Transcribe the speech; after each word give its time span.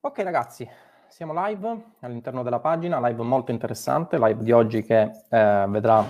Ok 0.00 0.20
ragazzi, 0.20 0.66
siamo 1.08 1.32
live 1.34 1.96
all'interno 2.02 2.44
della 2.44 2.60
pagina, 2.60 3.04
live 3.04 3.20
molto 3.24 3.50
interessante, 3.50 4.16
live 4.16 4.44
di 4.44 4.52
oggi 4.52 4.84
che 4.84 5.10
eh, 5.28 5.66
vedrà 5.68 6.04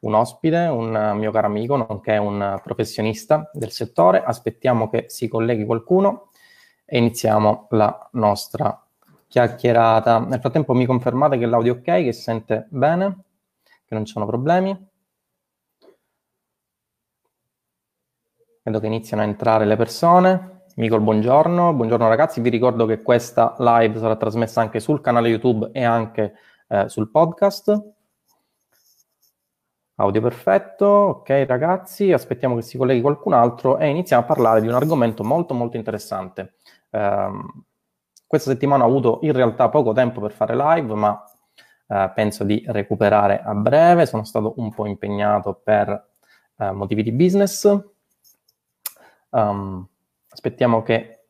un 0.00 0.14
ospite, 0.14 0.66
un 0.66 1.14
mio 1.16 1.30
caro 1.30 1.46
amico, 1.46 1.74
nonché 1.74 2.18
un 2.18 2.60
professionista 2.62 3.48
del 3.54 3.70
settore. 3.70 4.22
Aspettiamo 4.22 4.90
che 4.90 5.06
si 5.08 5.26
colleghi 5.26 5.64
qualcuno 5.64 6.28
e 6.84 6.98
iniziamo 6.98 7.68
la 7.70 8.10
nostra 8.12 8.86
chiacchierata. 9.26 10.18
Nel 10.18 10.40
frattempo 10.40 10.74
mi 10.74 10.84
confermate 10.84 11.38
che 11.38 11.46
l'audio 11.46 11.76
è 11.76 11.78
ok, 11.78 11.84
che 12.04 12.12
si 12.12 12.20
sente 12.20 12.66
bene, 12.68 13.22
che 13.86 13.94
non 13.94 14.04
ci 14.04 14.12
sono 14.12 14.26
problemi. 14.26 14.88
Vedo 18.62 18.80
che 18.80 18.86
iniziano 18.86 19.22
a 19.22 19.26
entrare 19.26 19.64
le 19.64 19.76
persone. 19.76 20.59
Micol, 20.80 21.02
buongiorno. 21.02 21.74
Buongiorno 21.74 22.08
ragazzi, 22.08 22.40
vi 22.40 22.48
ricordo 22.48 22.86
che 22.86 23.02
questa 23.02 23.54
live 23.58 23.98
sarà 23.98 24.16
trasmessa 24.16 24.62
anche 24.62 24.80
sul 24.80 25.02
canale 25.02 25.28
YouTube 25.28 25.68
e 25.74 25.84
anche 25.84 26.32
eh, 26.68 26.88
sul 26.88 27.10
podcast. 27.10 27.92
Audio 29.96 30.22
perfetto, 30.22 30.86
ok 30.86 31.44
ragazzi, 31.46 32.12
aspettiamo 32.12 32.54
che 32.54 32.62
si 32.62 32.78
colleghi 32.78 33.02
qualcun 33.02 33.34
altro 33.34 33.76
e 33.76 33.88
iniziamo 33.88 34.22
a 34.22 34.24
parlare 34.24 34.62
di 34.62 34.68
un 34.68 34.72
argomento 34.72 35.22
molto 35.22 35.52
molto 35.52 35.76
interessante. 35.76 36.54
Um, 36.92 37.66
questa 38.26 38.50
settimana 38.50 38.84
ho 38.84 38.86
avuto 38.86 39.18
in 39.20 39.32
realtà 39.32 39.68
poco 39.68 39.92
tempo 39.92 40.22
per 40.22 40.32
fare 40.32 40.56
live, 40.56 40.94
ma 40.94 41.22
uh, 41.88 42.10
penso 42.14 42.42
di 42.42 42.64
recuperare 42.68 43.42
a 43.42 43.52
breve. 43.52 44.06
Sono 44.06 44.24
stato 44.24 44.54
un 44.56 44.72
po' 44.72 44.86
impegnato 44.86 45.60
per 45.62 46.12
uh, 46.56 46.72
motivi 46.72 47.02
di 47.02 47.12
business. 47.12 47.70
Um, 49.28 49.86
aspettiamo 50.30 50.82
che 50.82 51.24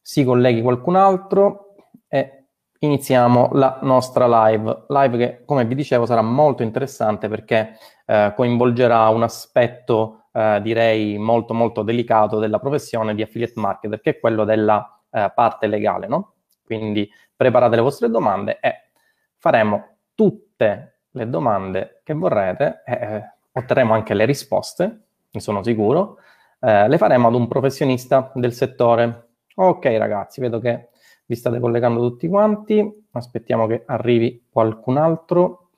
si 0.00 0.24
colleghi 0.24 0.62
qualcun 0.62 0.96
altro 0.96 1.74
e 2.08 2.46
iniziamo 2.78 3.50
la 3.52 3.78
nostra 3.82 4.46
live. 4.46 4.84
Live 4.88 5.16
che, 5.18 5.44
come 5.44 5.64
vi 5.64 5.74
dicevo, 5.74 6.06
sarà 6.06 6.22
molto 6.22 6.62
interessante 6.62 7.28
perché 7.28 7.76
eh, 8.06 8.32
coinvolgerà 8.34 9.08
un 9.08 9.22
aspetto, 9.22 10.26
eh, 10.32 10.60
direi, 10.62 11.18
molto 11.18 11.54
molto 11.54 11.82
delicato 11.82 12.38
della 12.38 12.58
professione 12.58 13.14
di 13.14 13.22
affiliate 13.22 13.60
marketer, 13.60 14.00
che 14.00 14.10
è 14.10 14.20
quello 14.20 14.44
della 14.44 15.00
eh, 15.10 15.30
parte 15.34 15.66
legale, 15.66 16.06
no? 16.06 16.34
Quindi 16.64 17.08
preparate 17.34 17.76
le 17.76 17.82
vostre 17.82 18.08
domande 18.08 18.58
e 18.60 18.90
faremo 19.36 19.96
tutte 20.14 21.00
le 21.10 21.28
domande 21.28 22.00
che 22.04 22.14
vorrete 22.14 22.82
e 22.84 22.92
eh, 22.92 23.34
otterremo 23.52 23.92
anche 23.92 24.14
le 24.14 24.24
risposte, 24.24 25.02
ne 25.30 25.40
sono 25.40 25.62
sicuro 25.62 26.18
eh, 26.60 26.88
le 26.88 26.98
faremo 26.98 27.28
ad 27.28 27.34
un 27.34 27.48
professionista 27.48 28.30
del 28.34 28.52
settore. 28.52 29.28
Ok 29.56 29.84
ragazzi, 29.96 30.40
vedo 30.40 30.58
che 30.58 30.90
vi 31.26 31.34
state 31.34 31.60
collegando 31.60 32.00
tutti 32.00 32.28
quanti, 32.28 33.06
aspettiamo 33.12 33.66
che 33.66 33.84
arrivi 33.86 34.46
qualcun 34.50 34.96
altro 34.96 35.70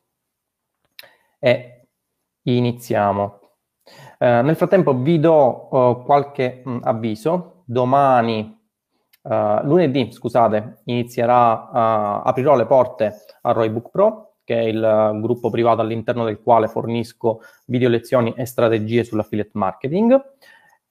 e 1.39 1.87
iniziamo. 2.43 3.41
Eh, 4.19 4.43
nel 4.43 4.57
frattempo 4.57 4.95
vi 4.95 5.19
do 5.21 5.33
oh, 5.35 6.03
qualche 6.03 6.63
mh, 6.65 6.71
mm, 6.71 6.79
avviso. 6.83 7.63
Domani, 7.65 8.59
uh, 9.23 9.65
lunedì, 9.65 10.11
scusate, 10.13 10.81
inizierà, 10.85 11.53
uh, 11.53 12.27
aprirò 12.27 12.55
le 12.57 12.67
porte 12.67 13.15
a 13.43 13.53
Roybook 13.53 13.91
Pro, 13.91 14.35
che 14.45 14.59
è 14.59 14.63
il 14.65 15.19
gruppo 15.21 15.49
privato 15.49 15.81
all'interno 15.81 16.25
del 16.25 16.41
quale 16.43 16.69
fornisco 16.69 17.41
video 17.67 17.89
lezioni 17.89 18.35
e 18.37 18.45
strategie 18.45 19.05
sull'affiliate 19.05 19.51
marketing 19.55 20.21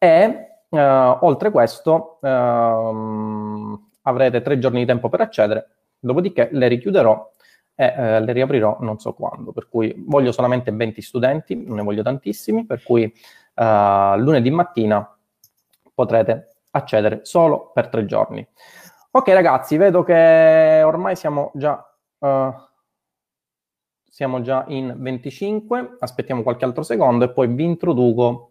e 0.03 0.57
eh, 0.67 0.79
oltre 0.79 1.51
questo 1.51 2.17
ehm, 2.23 3.89
avrete 4.01 4.41
tre 4.41 4.57
giorni 4.57 4.79
di 4.79 4.85
tempo 4.87 5.09
per 5.09 5.21
accedere, 5.21 5.69
dopodiché 5.99 6.49
le 6.53 6.67
richiuderò 6.67 7.29
e 7.75 7.85
eh, 7.95 8.19
le 8.19 8.31
riaprirò 8.33 8.77
non 8.79 8.97
so 8.97 9.13
quando, 9.13 9.51
per 9.51 9.69
cui 9.69 9.93
voglio 10.07 10.31
solamente 10.31 10.71
20 10.71 11.01
studenti, 11.03 11.55
non 11.55 11.75
ne 11.75 11.83
voglio 11.83 12.01
tantissimi, 12.01 12.65
per 12.65 12.81
cui 12.81 13.03
eh, 13.03 14.13
lunedì 14.17 14.49
mattina 14.49 15.07
potrete 15.93 16.55
accedere 16.71 17.19
solo 17.21 17.69
per 17.71 17.89
tre 17.89 18.05
giorni. 18.05 18.47
Ok 19.11 19.27
ragazzi, 19.27 19.77
vedo 19.77 20.01
che 20.01 20.81
ormai 20.83 21.15
siamo 21.15 21.51
già, 21.53 21.85
uh, 22.17 22.53
siamo 24.09 24.41
già 24.41 24.63
in 24.69 24.95
25, 24.97 25.97
aspettiamo 25.99 26.41
qualche 26.41 26.65
altro 26.65 26.81
secondo 26.81 27.25
e 27.25 27.29
poi 27.29 27.47
vi 27.49 27.65
introduco 27.65 28.50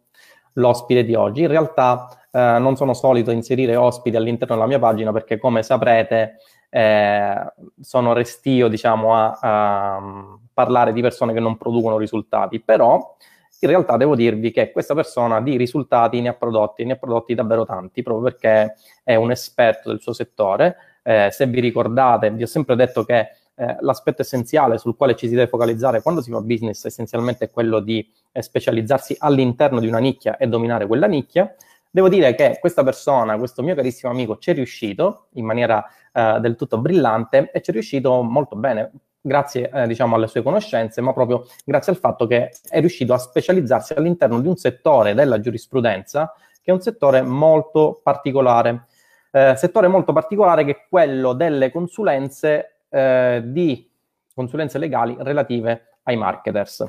l'ospite 0.60 1.04
di 1.04 1.15
oggi. 1.15 1.43
In 1.43 1.48
realtà 1.48 2.09
eh, 2.31 2.59
non 2.59 2.76
sono 2.76 2.94
solito 2.94 3.31
inserire 3.31 3.75
ospiti 3.76 4.16
all'interno 4.16 4.54
della 4.54 4.66
mia 4.66 4.78
pagina 4.78 5.12
perché, 5.12 5.38
come 5.38 5.62
saprete, 5.62 6.37
eh, 6.69 7.53
sono 7.81 8.12
restio, 8.12 8.69
diciamo, 8.69 9.15
a, 9.15 9.38
a, 9.41 10.38
parlare 10.53 10.93
di 10.93 11.00
persone 11.03 11.32
che 11.32 11.41
non 11.41 11.56
producono 11.56 11.97
risultati. 11.97 12.60
Però, 12.60 13.16
in 13.60 13.69
realtà, 13.69 13.97
devo 13.97 14.15
dirvi 14.15 14.53
che 14.53 14.70
questa 14.70 14.94
persona 14.94 15.41
di 15.41 15.56
risultati 15.56 16.20
ne 16.20 16.28
ha 16.28 16.34
prodotti, 16.34 16.84
ne 16.84 16.93
ha 16.93 16.97
prodotti 16.97 17.34
davvero 17.34 17.65
tanti, 17.65 18.03
proprio 18.03 18.31
perché 18.31 18.75
è 19.03 19.16
un 19.16 19.31
esperto 19.31 19.91
del 19.91 20.00
suo 20.00 20.12
settore. 20.12 20.76
Eh, 21.03 21.28
se 21.32 21.47
vi 21.47 21.60
ricordate, 21.60 22.31
vi 22.31 22.43
ho 22.43 22.47
sempre 22.47 22.76
detto 22.76 23.04
che 23.04 23.31
eh, 23.60 23.76
l'aspetto 23.81 24.22
essenziale 24.22 24.78
sul 24.78 24.97
quale 24.97 25.15
ci 25.15 25.28
si 25.28 25.34
deve 25.34 25.47
focalizzare 25.47 26.00
quando 26.00 26.22
si 26.22 26.31
fa 26.31 26.41
business 26.41 26.87
essenzialmente 26.87 27.44
è 27.44 27.50
quello 27.50 27.81
di 27.81 28.10
eh, 28.32 28.41
specializzarsi 28.41 29.16
all'interno 29.19 29.81
di 29.81 29.87
una 29.87 29.98
nicchia 29.98 30.38
e 30.38 30.47
dominare 30.47 30.87
quella 30.87 31.06
nicchia. 31.06 31.54
Devo 31.91 32.09
dire 32.09 32.34
che 32.34 32.56
questa 32.59 32.82
persona, 32.82 33.37
questo 33.37 33.62
mio 33.62 33.75
carissimo 33.75 34.10
amico, 34.12 34.38
ci 34.38 34.50
è 34.50 34.54
riuscito 34.54 35.26
in 35.34 35.44
maniera 35.44 35.84
eh, 36.10 36.38
del 36.41 36.56
tutto 36.56 36.78
brillante 36.78 37.50
e 37.53 37.60
ci 37.60 37.70
è 37.70 37.75
riuscito 37.75 38.22
molto 38.22 38.56
bene, 38.56 38.93
grazie 39.20 39.69
eh, 39.70 39.87
diciamo 39.87 40.16
alle 40.16 40.28
sue 40.28 40.43
conoscenze, 40.43 41.03
ma 41.03 41.12
proprio 41.12 41.47
grazie 41.62 41.93
al 41.93 41.99
fatto 41.99 42.26
che 42.26 42.53
è 42.66 42.81
riuscito 42.81 43.12
a 43.12 43.19
specializzarsi 43.19 43.93
all'interno 43.93 44.41
di 44.41 44.49
un 44.49 44.56
settore 44.56 45.12
della 45.12 45.38
giurisprudenza 45.38 46.32
che 46.62 46.70
è 46.70 46.72
un 46.72 46.81
settore 46.81 47.20
molto 47.20 48.00
particolare. 48.03 48.87
Eh, 49.32 49.54
settore 49.56 49.87
molto 49.87 50.15
particolare 50.15 50.65
che 50.65 50.70
è 50.70 50.87
quello 50.88 51.34
delle 51.34 51.70
consulenze 51.70 52.80
eh, 52.91 53.43
di 53.45 53.91
consulenze 54.34 54.78
legali 54.78 55.17
relative 55.19 55.99
ai 56.05 56.17
marketers. 56.17 56.81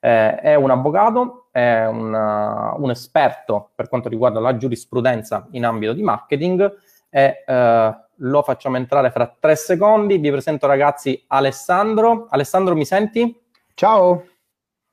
Eh, 0.00 0.36
è 0.36 0.54
un 0.54 0.70
avvocato, 0.70 1.48
è 1.50 1.86
una, 1.86 2.74
un 2.76 2.90
esperto 2.90 3.70
per 3.74 3.88
quanto 3.88 4.08
riguarda 4.08 4.40
la 4.40 4.56
giurisprudenza 4.56 5.48
in 5.52 5.64
ambito 5.64 5.92
di 5.92 6.02
marketing 6.02 6.74
e 7.08 7.44
eh, 7.46 7.96
lo 8.20 8.42
facciamo 8.42 8.76
entrare 8.76 9.10
fra 9.10 9.34
tre 9.38 9.56
secondi. 9.56 10.18
Vi 10.18 10.30
presento 10.30 10.66
ragazzi 10.66 11.24
Alessandro. 11.28 12.26
Alessandro, 12.30 12.74
mi 12.74 12.84
senti? 12.84 13.42
Ciao, 13.74 14.24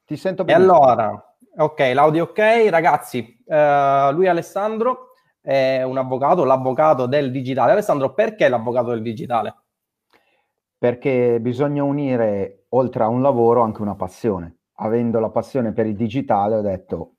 ti 0.06 0.16
sento 0.16 0.44
bene. 0.44 0.60
E 0.60 0.62
allora, 0.62 1.36
ok, 1.58 1.92
l'audio 1.94 2.24
ok. 2.24 2.68
Ragazzi, 2.70 3.44
eh, 3.46 4.10
lui 4.14 4.28
Alessandro 4.28 5.10
è 5.42 5.84
un 5.84 5.98
avvocato, 5.98 6.44
l'avvocato 6.44 7.06
del 7.06 7.32
digitale. 7.32 7.74
Alessandro, 7.74 8.14
perché 8.14 8.48
l'avvocato 8.48 8.90
del 8.90 9.02
digitale? 9.02 9.56
Perché 10.84 11.40
bisogna 11.40 11.82
unire 11.82 12.66
oltre 12.72 13.06
a 13.06 13.08
un 13.08 13.22
lavoro 13.22 13.62
anche 13.62 13.82
una 13.82 13.96
passione. 13.96 14.58
Avendo 14.80 15.22
la 15.22 15.30
passione 15.30 15.72
per 15.72 15.86
il 15.86 15.96
digitale 15.96 16.56
ho 16.56 16.62
detto 16.62 17.14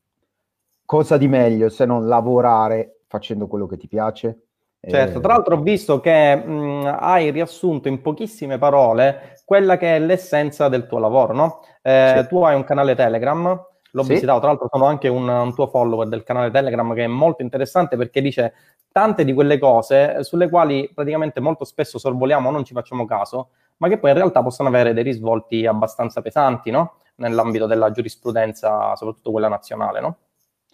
cosa 0.85 1.17
di 1.17 1.29
meglio 1.29 1.71
se 1.71 1.87
non 1.87 2.07
lavorare 2.07 3.05
facendo 3.07 3.47
quello 3.47 3.65
che 3.65 3.79
ti 3.79 3.89
piace. 3.89 4.49
Certo, 4.87 5.19
tra 5.21 5.33
l'altro 5.33 5.57
ho 5.57 5.63
visto 5.63 5.99
che 6.01 6.37
mh, 6.37 6.99
hai 7.01 7.31
riassunto 7.31 7.89
in 7.89 8.03
pochissime 8.03 8.59
parole 8.59 9.39
quella 9.47 9.79
che 9.79 9.97
è 9.97 9.99
l'essenza 9.99 10.69
del 10.69 10.87
tuo 10.87 10.99
lavoro, 10.99 11.33
no? 11.33 11.61
Eh, 11.81 12.17
sì. 12.19 12.29
Tu 12.29 12.43
hai 12.43 12.57
un 12.57 12.65
canale 12.65 12.95
Telegram, 12.95 13.45
l'ho 13.93 14.03
sì. 14.03 14.13
visitato, 14.13 14.41
tra 14.41 14.49
l'altro 14.49 14.69
sono 14.71 14.85
anche 14.85 15.09
un, 15.09 15.27
un, 15.27 15.55
tuo 15.55 15.69
follower 15.69 16.07
del 16.07 16.23
canale 16.23 16.51
Telegram 16.51 16.93
che 16.93 17.05
è 17.05 17.07
molto 17.07 17.41
interessante 17.41 17.97
perché 17.97 18.21
dice 18.21 18.53
tante 18.95 19.25
di 19.25 19.33
quelle 19.33 19.59
cose 19.59 20.23
sulle 20.23 20.49
quali 20.49 20.89
praticamente 20.95 21.41
molto 21.41 21.65
spesso 21.65 21.99
sorvoliamo 21.99 22.49
o 22.49 22.53
non 22.53 22.65
ci 22.65 22.75
facciamo 22.75 23.07
caso, 23.07 23.49
ma 23.79 23.89
che 23.89 23.99
poi 23.99 24.11
in 24.11 24.17
realtà 24.17 24.41
possono 24.41 24.69
avere 24.69 24.95
dei 24.95 25.03
risvolti 25.03 25.67
abbastanza 25.67 26.23
pesanti, 26.23 26.71
no? 26.71 26.99
Nell'ambito 27.17 27.67
della 27.67 27.91
giurisprudenza, 27.91 28.95
soprattutto 28.95 29.33
quella 29.33 29.49
nazionale, 29.49 30.01
no? 30.01 30.19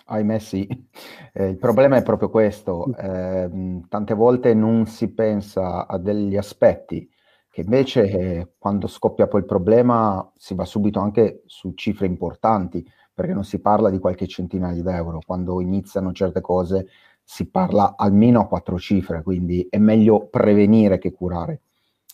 Ahimè 0.05 0.39
sì, 0.39 0.69
eh, 1.33 1.47
il 1.47 1.56
problema 1.56 1.97
è 1.97 2.03
proprio 2.03 2.29
questo, 2.29 2.94
eh, 2.99 3.49
tante 3.89 4.12
volte 4.12 4.53
non 4.53 4.85
si 4.85 5.15
pensa 5.15 5.87
a 5.87 5.97
degli 5.97 6.37
aspetti 6.37 7.09
che 7.49 7.62
invece 7.62 8.03
eh, 8.11 8.49
quando 8.59 8.87
scoppia 8.87 9.29
poi 9.29 9.41
il 9.41 9.47
problema 9.47 10.31
si 10.37 10.55
va 10.55 10.67
subito 10.67 11.00
anche 11.00 11.43
su 11.47 11.73
cifre 11.73 12.05
importanti, 12.05 12.87
perché 13.15 13.33
non 13.33 13.44
si 13.44 13.61
parla 13.61 13.89
di 13.89 13.99
qualche 13.99 14.27
centinaio 14.27 14.83
d'euro, 14.83 15.21
quando 15.25 15.61
iniziano 15.61 16.12
certe 16.12 16.41
cose 16.41 16.87
si 17.31 17.49
parla 17.49 17.94
almeno 17.97 18.41
a 18.41 18.47
quattro 18.49 18.77
cifre, 18.77 19.23
quindi 19.23 19.65
è 19.71 19.79
meglio 19.79 20.27
prevenire 20.27 20.99
che 20.99 21.12
curare. 21.12 21.61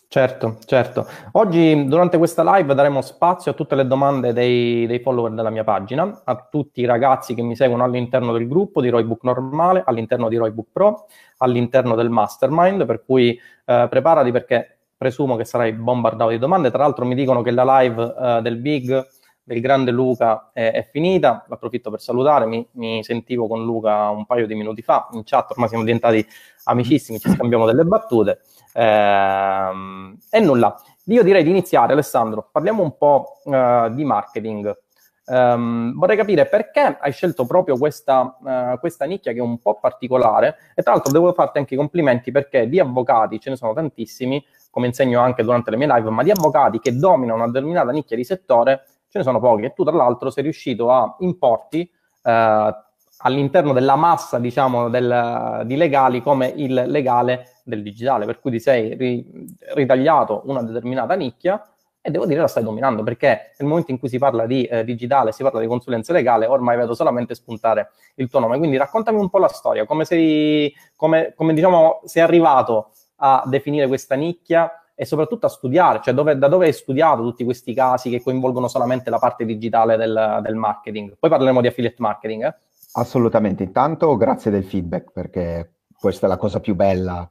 Certo, 0.07 0.57
certo. 0.63 1.07
Oggi 1.31 1.87
durante 1.87 2.19
questa 2.19 2.43
live 2.55 2.75
daremo 2.75 3.01
spazio 3.01 3.49
a 3.49 3.55
tutte 3.55 3.73
le 3.73 3.87
domande 3.87 4.31
dei, 4.31 4.85
dei, 4.85 4.99
follower 4.99 5.31
della 5.31 5.49
mia 5.49 5.63
pagina, 5.63 6.21
a 6.23 6.47
tutti 6.47 6.81
i 6.81 6.85
ragazzi 6.85 7.33
che 7.33 7.41
mi 7.41 7.55
seguono 7.55 7.83
all'interno 7.83 8.31
del 8.31 8.47
gruppo 8.47 8.79
di 8.79 8.89
Roybook 8.89 9.23
normale, 9.23 9.81
all'interno 9.83 10.29
di 10.29 10.37
Roybook 10.37 10.67
Pro, 10.71 11.07
all'interno 11.37 11.95
del 11.95 12.11
mastermind, 12.11 12.85
per 12.85 13.03
cui 13.03 13.31
eh, 13.65 13.87
preparati 13.89 14.31
perché 14.31 14.81
presumo 14.95 15.35
che 15.35 15.45
sarai 15.45 15.73
bombardato 15.73 16.29
di 16.29 16.37
domande. 16.37 16.69
Tra 16.69 16.83
l'altro 16.83 17.05
mi 17.05 17.15
dicono 17.15 17.41
che 17.41 17.49
la 17.49 17.79
live 17.79 18.15
eh, 18.15 18.41
del 18.43 18.57
Big 18.57 19.07
del 19.47 19.61
grande 19.61 19.91
Luca 19.91 20.49
è, 20.51 20.73
è 20.73 20.89
finita, 20.91 21.45
approfitto 21.47 21.89
per 21.89 22.01
salutare, 22.01 22.45
mi, 22.45 22.67
mi, 22.73 23.01
sentivo 23.01 23.47
con 23.47 23.63
Luca 23.63 24.09
un 24.09 24.25
paio 24.25 24.45
di 24.45 24.55
minuti 24.55 24.81
fa, 24.81 25.07
in 25.13 25.23
chat 25.23 25.51
ormai 25.51 25.69
siamo 25.69 25.85
diventati 25.85 26.25
amicissimi, 26.65 27.17
ci 27.17 27.29
scambiamo 27.29 27.65
delle 27.65 27.85
battute 27.85 28.41
ehm, 28.73 30.17
e 30.29 30.39
nulla. 30.41 30.77
Io 31.05 31.23
direi 31.23 31.43
di 31.43 31.49
iniziare, 31.49 31.93
Alessandro, 31.93 32.49
parliamo 32.51 32.83
un 32.83 32.97
po' 32.97 33.39
uh, 33.45 33.89
di 33.93 34.03
marketing. 34.03 34.77
Um, 35.27 35.93
vorrei 35.97 36.17
capire 36.17 36.45
perché 36.45 36.97
hai 36.99 37.11
scelto 37.13 37.45
proprio 37.45 37.77
questa, 37.77 38.37
uh, 38.39 38.77
questa, 38.79 39.05
nicchia 39.05 39.31
che 39.31 39.39
è 39.39 39.41
un 39.41 39.59
po' 39.59 39.77
particolare 39.77 40.55
e 40.73 40.81
tra 40.83 40.93
l'altro 40.93 41.11
devo 41.11 41.33
farti 41.33 41.57
anche 41.57 41.73
i 41.73 41.77
complimenti 41.77 42.31
perché 42.31 42.67
di 42.67 42.79
avvocati 42.79 43.37
ce 43.39 43.49
ne 43.49 43.55
sono 43.55 43.73
tantissimi, 43.73 44.43
come 44.69 44.87
insegno 44.87 45.21
anche 45.21 45.43
durante 45.43 45.71
le 45.71 45.77
mie 45.77 45.87
live, 45.87 46.09
ma 46.09 46.23
di 46.23 46.31
avvocati 46.31 46.79
che 46.79 46.95
dominano 46.95 47.43
una 47.43 47.47
determinata 47.47 47.91
nicchia 47.91 48.17
di 48.17 48.25
settore 48.25 48.83
ce 49.09 49.17
ne 49.17 49.23
sono 49.23 49.39
pochi. 49.39 49.65
E 49.65 49.73
tu 49.73 49.83
tra 49.83 49.95
l'altro 49.95 50.29
sei 50.29 50.43
riuscito 50.43 50.91
a 50.91 51.15
importi 51.19 51.89
eh, 52.23 52.75
all'interno 53.19 53.73
della 53.73 53.95
massa 53.95 54.39
diciamo 54.39 54.89
del, 54.89 55.63
di 55.65 55.75
legali 55.75 56.21
come 56.21 56.51
il 56.55 56.73
legale 56.73 57.61
del 57.63 57.81
digitale, 57.81 58.25
per 58.25 58.39
cui 58.39 58.51
ti 58.51 58.59
sei 58.59 58.95
ri, 58.95 59.25
ritagliato 59.73 60.43
una 60.45 60.61
determinata 60.61 61.15
nicchia 61.15 61.61
e 62.01 62.11
devo 62.11 62.25
dire 62.25 62.39
la 62.39 62.47
stai 62.47 62.63
dominando 62.63 63.03
perché 63.03 63.51
nel 63.57 63.67
momento 63.67 63.91
in 63.91 63.99
cui 63.99 64.07
si 64.07 64.17
parla 64.17 64.45
di 64.45 64.63
eh, 64.63 64.85
digitale, 64.85 65.33
si 65.33 65.43
parla 65.43 65.59
di 65.59 65.67
consulenza 65.67 66.13
legale, 66.13 66.45
ormai 66.45 66.77
vedo 66.77 66.93
solamente 66.93 67.35
spuntare 67.35 67.89
il 68.15 68.29
tuo 68.29 68.39
nome. 68.39 68.57
Quindi 68.57 68.77
raccontami 68.77 69.19
un 69.19 69.29
po' 69.29 69.39
la 69.39 69.49
storia, 69.49 69.85
come 69.85 70.05
sei, 70.05 70.73
come, 70.95 71.33
come 71.35 71.53
diciamo, 71.53 72.01
sei 72.05 72.23
arrivato 72.23 72.91
a 73.17 73.43
definire 73.45 73.87
questa 73.87 74.15
nicchia 74.15 74.71
e 74.99 75.05
soprattutto 75.05 75.45
a 75.45 75.49
studiare, 75.49 75.99
cioè 76.01 76.15
dove, 76.15 76.35
da 76.39 76.47
dove 76.47 76.65
hai 76.65 76.73
studiato 76.73 77.21
tutti 77.21 77.43
questi 77.43 77.71
casi 77.75 78.09
che 78.09 78.19
coinvolgono 78.19 78.67
solamente 78.67 79.11
la 79.11 79.19
parte 79.19 79.45
digitale 79.45 79.95
del, 79.95 80.39
del 80.41 80.55
marketing. 80.55 81.17
Poi 81.19 81.29
parleremo 81.29 81.61
di 81.61 81.67
affiliate 81.67 81.97
marketing. 81.99 82.45
Eh? 82.45 82.55
Assolutamente, 82.93 83.61
intanto 83.61 84.17
grazie 84.17 84.49
del 84.49 84.63
feedback 84.63 85.11
perché 85.11 85.73
questa 85.99 86.25
è 86.25 86.29
la 86.29 86.37
cosa 86.37 86.59
più 86.59 86.73
bella 86.73 87.29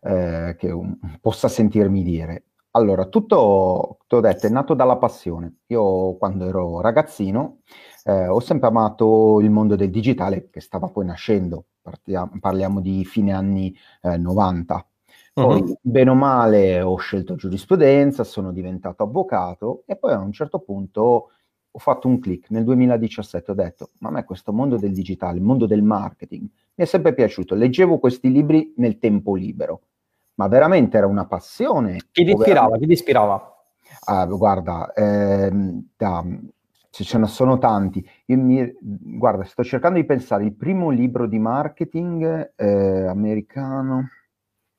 eh, 0.00 0.56
che 0.58 0.72
un, 0.72 0.98
possa 1.20 1.46
sentirmi 1.46 2.02
dire. 2.02 2.46
Allora, 2.72 3.04
tutto, 3.04 3.98
ti 4.08 4.16
ho 4.16 4.20
detto, 4.20 4.48
è 4.48 4.50
nato 4.50 4.74
dalla 4.74 4.96
passione. 4.96 5.58
Io 5.66 6.16
quando 6.16 6.48
ero 6.48 6.80
ragazzino 6.80 7.58
eh, 8.02 8.26
ho 8.26 8.40
sempre 8.40 8.66
amato 8.66 9.38
il 9.40 9.50
mondo 9.50 9.76
del 9.76 9.90
digitale 9.90 10.50
che 10.50 10.60
stava 10.60 10.88
poi 10.88 11.04
nascendo, 11.04 11.66
Partiamo, 11.80 12.32
parliamo 12.40 12.80
di 12.80 13.04
fine 13.04 13.32
anni 13.32 13.72
eh, 14.02 14.16
90. 14.16 14.84
Poi, 15.34 15.62
uh-huh. 15.62 15.78
bene 15.80 16.10
o 16.10 16.14
male, 16.14 16.80
ho 16.80 16.94
scelto 16.96 17.34
giurisprudenza, 17.34 18.22
sono 18.22 18.52
diventato 18.52 19.02
avvocato 19.02 19.82
e 19.84 19.96
poi 19.96 20.12
a 20.12 20.20
un 20.20 20.30
certo 20.30 20.60
punto 20.60 21.30
ho 21.72 21.78
fatto 21.80 22.06
un 22.06 22.20
click. 22.20 22.50
Nel 22.50 22.62
2017 22.62 23.50
ho 23.50 23.54
detto, 23.54 23.90
ma 23.98 24.10
a 24.10 24.12
me 24.12 24.24
questo 24.24 24.52
mondo 24.52 24.76
del 24.76 24.92
digitale, 24.92 25.38
il 25.38 25.42
mondo 25.42 25.66
del 25.66 25.82
marketing, 25.82 26.42
mi 26.42 26.84
è 26.84 26.84
sempre 26.84 27.14
piaciuto. 27.14 27.56
Leggevo 27.56 27.98
questi 27.98 28.30
libri 28.30 28.74
nel 28.76 29.00
tempo 29.00 29.34
libero, 29.34 29.80
ma 30.34 30.46
veramente 30.46 30.98
era 30.98 31.08
una 31.08 31.26
passione. 31.26 31.96
Chi 32.12 32.24
ti 32.24 32.30
ispirava? 32.30 32.78
Chi 32.78 32.86
ti 32.86 32.92
ispirava? 32.92 33.56
Ah, 34.04 34.26
guarda, 34.26 34.92
ehm, 34.94 35.84
da, 35.96 36.24
ce 36.90 37.18
ne 37.18 37.26
sono 37.26 37.58
tanti. 37.58 38.08
Io 38.26 38.38
mi, 38.38 38.72
guarda, 38.80 39.42
sto 39.42 39.64
cercando 39.64 39.98
di 39.98 40.06
pensare, 40.06 40.44
il 40.44 40.54
primo 40.54 40.90
libro 40.90 41.26
di 41.26 41.40
marketing 41.40 42.52
eh, 42.54 43.06
americano 43.06 44.10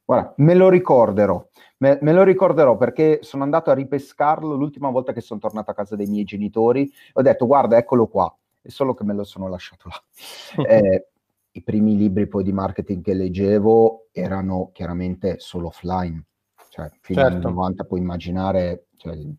Guarda, 0.05 0.33
me 0.37 0.53
lo 0.53 0.69
ricorderò, 0.69 1.43
me, 1.77 1.97
me, 1.99 2.13
lo 2.13 2.23
ricorderò 2.23 2.77
perché 2.77 3.19
sono 3.23 3.41
andato 3.41 3.71
a 3.71 3.73
ripescarlo 3.73 4.53
l'ultima 4.53 4.91
volta 4.91 5.13
che 5.13 5.21
sono 5.21 5.39
tornato 5.39 5.71
a 5.71 5.73
casa 5.73 5.95
dei 5.95 6.05
miei 6.05 6.23
genitori. 6.23 6.91
Ho 7.13 7.23
detto, 7.23 7.47
guarda, 7.47 7.77
eccolo 7.77 8.07
qua. 8.07 8.33
È 8.61 8.69
solo 8.69 8.93
che 8.93 9.03
me 9.03 9.15
lo 9.15 9.23
sono 9.23 9.47
lasciato 9.47 9.89
là. 9.89 10.63
eh, 10.69 11.07
I 11.51 11.63
primi 11.63 11.97
libri 11.97 12.27
poi 12.27 12.43
di 12.43 12.53
marketing 12.53 13.03
che 13.03 13.15
leggevo 13.15 14.09
erano 14.11 14.69
chiaramente 14.73 15.39
solo 15.39 15.67
offline. 15.67 16.23
Cioè, 16.69 16.89
fino 17.01 17.21
certo. 17.21 17.35
anni 17.35 17.43
90 17.43 17.83
puoi 17.85 17.99
immaginare 17.99 18.87
cioè, 18.97 19.13
il 19.13 19.33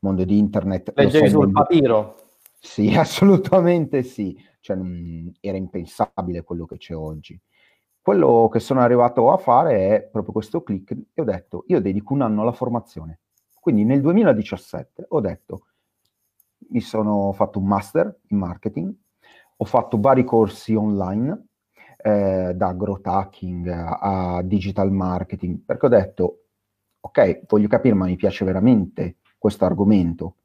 mondo 0.00 0.24
di 0.24 0.36
internet. 0.36 0.92
Leggevi 0.94 1.26
so, 1.26 1.38
sul 1.38 1.44
mondo... 1.44 1.60
papiro? 1.60 2.16
Sì, 2.58 2.92
assolutamente 2.96 4.02
sì. 4.02 4.36
Cioè, 4.60 4.76
mh, 4.76 5.32
era 5.40 5.56
impensabile 5.56 6.42
quello 6.42 6.66
che 6.66 6.76
c'è 6.76 6.94
oggi. 6.94 7.40
Quello 8.02 8.48
che 8.50 8.58
sono 8.58 8.80
arrivato 8.80 9.30
a 9.30 9.36
fare 9.36 9.94
è 9.94 10.02
proprio 10.02 10.32
questo 10.32 10.64
click 10.64 10.90
e 11.14 11.20
ho 11.20 11.24
detto 11.24 11.62
io 11.68 11.80
dedico 11.80 12.14
un 12.14 12.22
anno 12.22 12.42
alla 12.42 12.50
formazione. 12.50 13.20
Quindi 13.60 13.84
nel 13.84 14.00
2017 14.00 15.06
ho 15.08 15.20
detto 15.20 15.66
mi 16.70 16.80
sono 16.80 17.30
fatto 17.30 17.60
un 17.60 17.66
master 17.66 18.18
in 18.30 18.38
marketing, 18.38 18.92
ho 19.56 19.64
fatto 19.64 20.00
vari 20.00 20.24
corsi 20.24 20.74
online 20.74 21.46
eh, 21.98 22.54
da 22.56 22.72
growth 22.72 23.06
hacking 23.06 23.68
a, 23.68 24.42
digital 24.42 24.90
marketing 24.90 25.60
perché 25.64 25.86
ho 25.86 25.90
detto 25.90 26.38
ok, 26.98 27.42
voglio 27.46 27.68
capire 27.68 27.94
ma 27.94 28.06
mi 28.06 28.16
piace 28.16 28.44
veramente 28.44 29.18
questo 29.38 29.64
argomento 29.64 30.38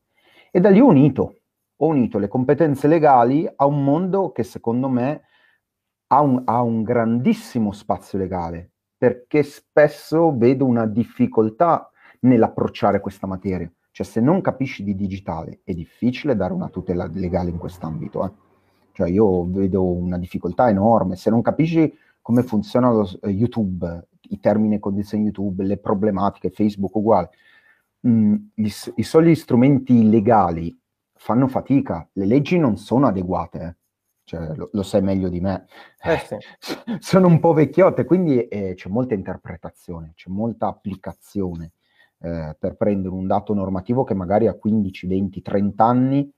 e 0.51 0.59
da 0.59 0.69
lì 0.69 0.79
ho 0.79 0.85
unito, 0.85 1.39
ho 1.75 1.87
unito 1.87 2.19
le 2.19 2.27
competenze 2.27 2.87
legali 2.87 3.51
a 3.55 3.65
un 3.65 3.83
mondo 3.83 4.31
che 4.31 4.43
secondo 4.43 4.89
me 4.89 5.23
ha 6.07 6.21
un, 6.21 6.41
ha 6.45 6.61
un 6.61 6.83
grandissimo 6.83 7.71
spazio 7.71 8.17
legale, 8.17 8.71
perché 8.97 9.43
spesso 9.43 10.35
vedo 10.35 10.65
una 10.65 10.85
difficoltà 10.85 11.89
nell'approcciare 12.21 12.99
questa 12.99 13.27
materia. 13.27 13.71
Cioè, 13.91 14.05
se 14.05 14.21
non 14.21 14.41
capisci 14.41 14.83
di 14.83 14.95
digitale, 14.95 15.61
è 15.63 15.73
difficile 15.73 16.35
dare 16.35 16.53
una 16.53 16.69
tutela 16.69 17.09
legale 17.11 17.49
in 17.49 17.57
quest'ambito. 17.57 18.25
Eh? 18.25 18.31
Cioè, 18.91 19.09
io 19.09 19.45
vedo 19.49 19.83
una 19.83 20.17
difficoltà 20.17 20.69
enorme. 20.69 21.15
Se 21.15 21.29
non 21.29 21.41
capisci 21.41 21.91
come 22.21 22.43
funziona 22.43 22.91
lo, 22.91 23.09
eh, 23.21 23.29
YouTube, 23.29 24.07
i 24.29 24.39
termini 24.39 24.75
e 24.75 24.79
condizioni 24.79 25.23
YouTube, 25.23 25.63
le 25.63 25.77
problematiche, 25.77 26.51
Facebook 26.51 26.95
uguale, 26.95 27.29
mm, 28.07 28.35
gli, 28.53 28.69
i 28.95 29.03
soli 29.03 29.35
strumenti 29.35 30.09
legali 30.09 30.79
fanno 31.13 31.47
fatica, 31.47 32.07
le 32.13 32.25
leggi 32.25 32.57
non 32.59 32.77
sono 32.77 33.07
adeguate. 33.07 33.59
Eh 33.59 33.75
cioè, 34.27 34.53
lo, 34.55 34.69
lo, 34.73 34.83
sai 34.83 35.01
meglio 35.01 35.29
di 35.29 35.39
me. 35.39 35.67
Eh 36.03 36.17
sì. 36.17 36.35
Sono 36.99 37.27
un 37.27 37.39
po' 37.39 37.53
vecchiotte, 37.53 38.03
quindi 38.03 38.45
eh, 38.49 38.73
c'è 38.75 38.89
molta 38.89 39.13
interpretazione, 39.13 40.11
c'è 40.15 40.29
molta 40.29 40.67
applicazione 40.67 41.71
eh, 42.19 42.53
per 42.59 42.75
prendere 42.75 43.15
un 43.15 43.25
dato 43.25 43.53
normativo 43.53 44.03
che 44.03 44.13
magari 44.13 44.47
ha 44.47 44.53
15, 44.53 45.07
20, 45.07 45.41
30 45.41 45.83
anni 45.85 46.29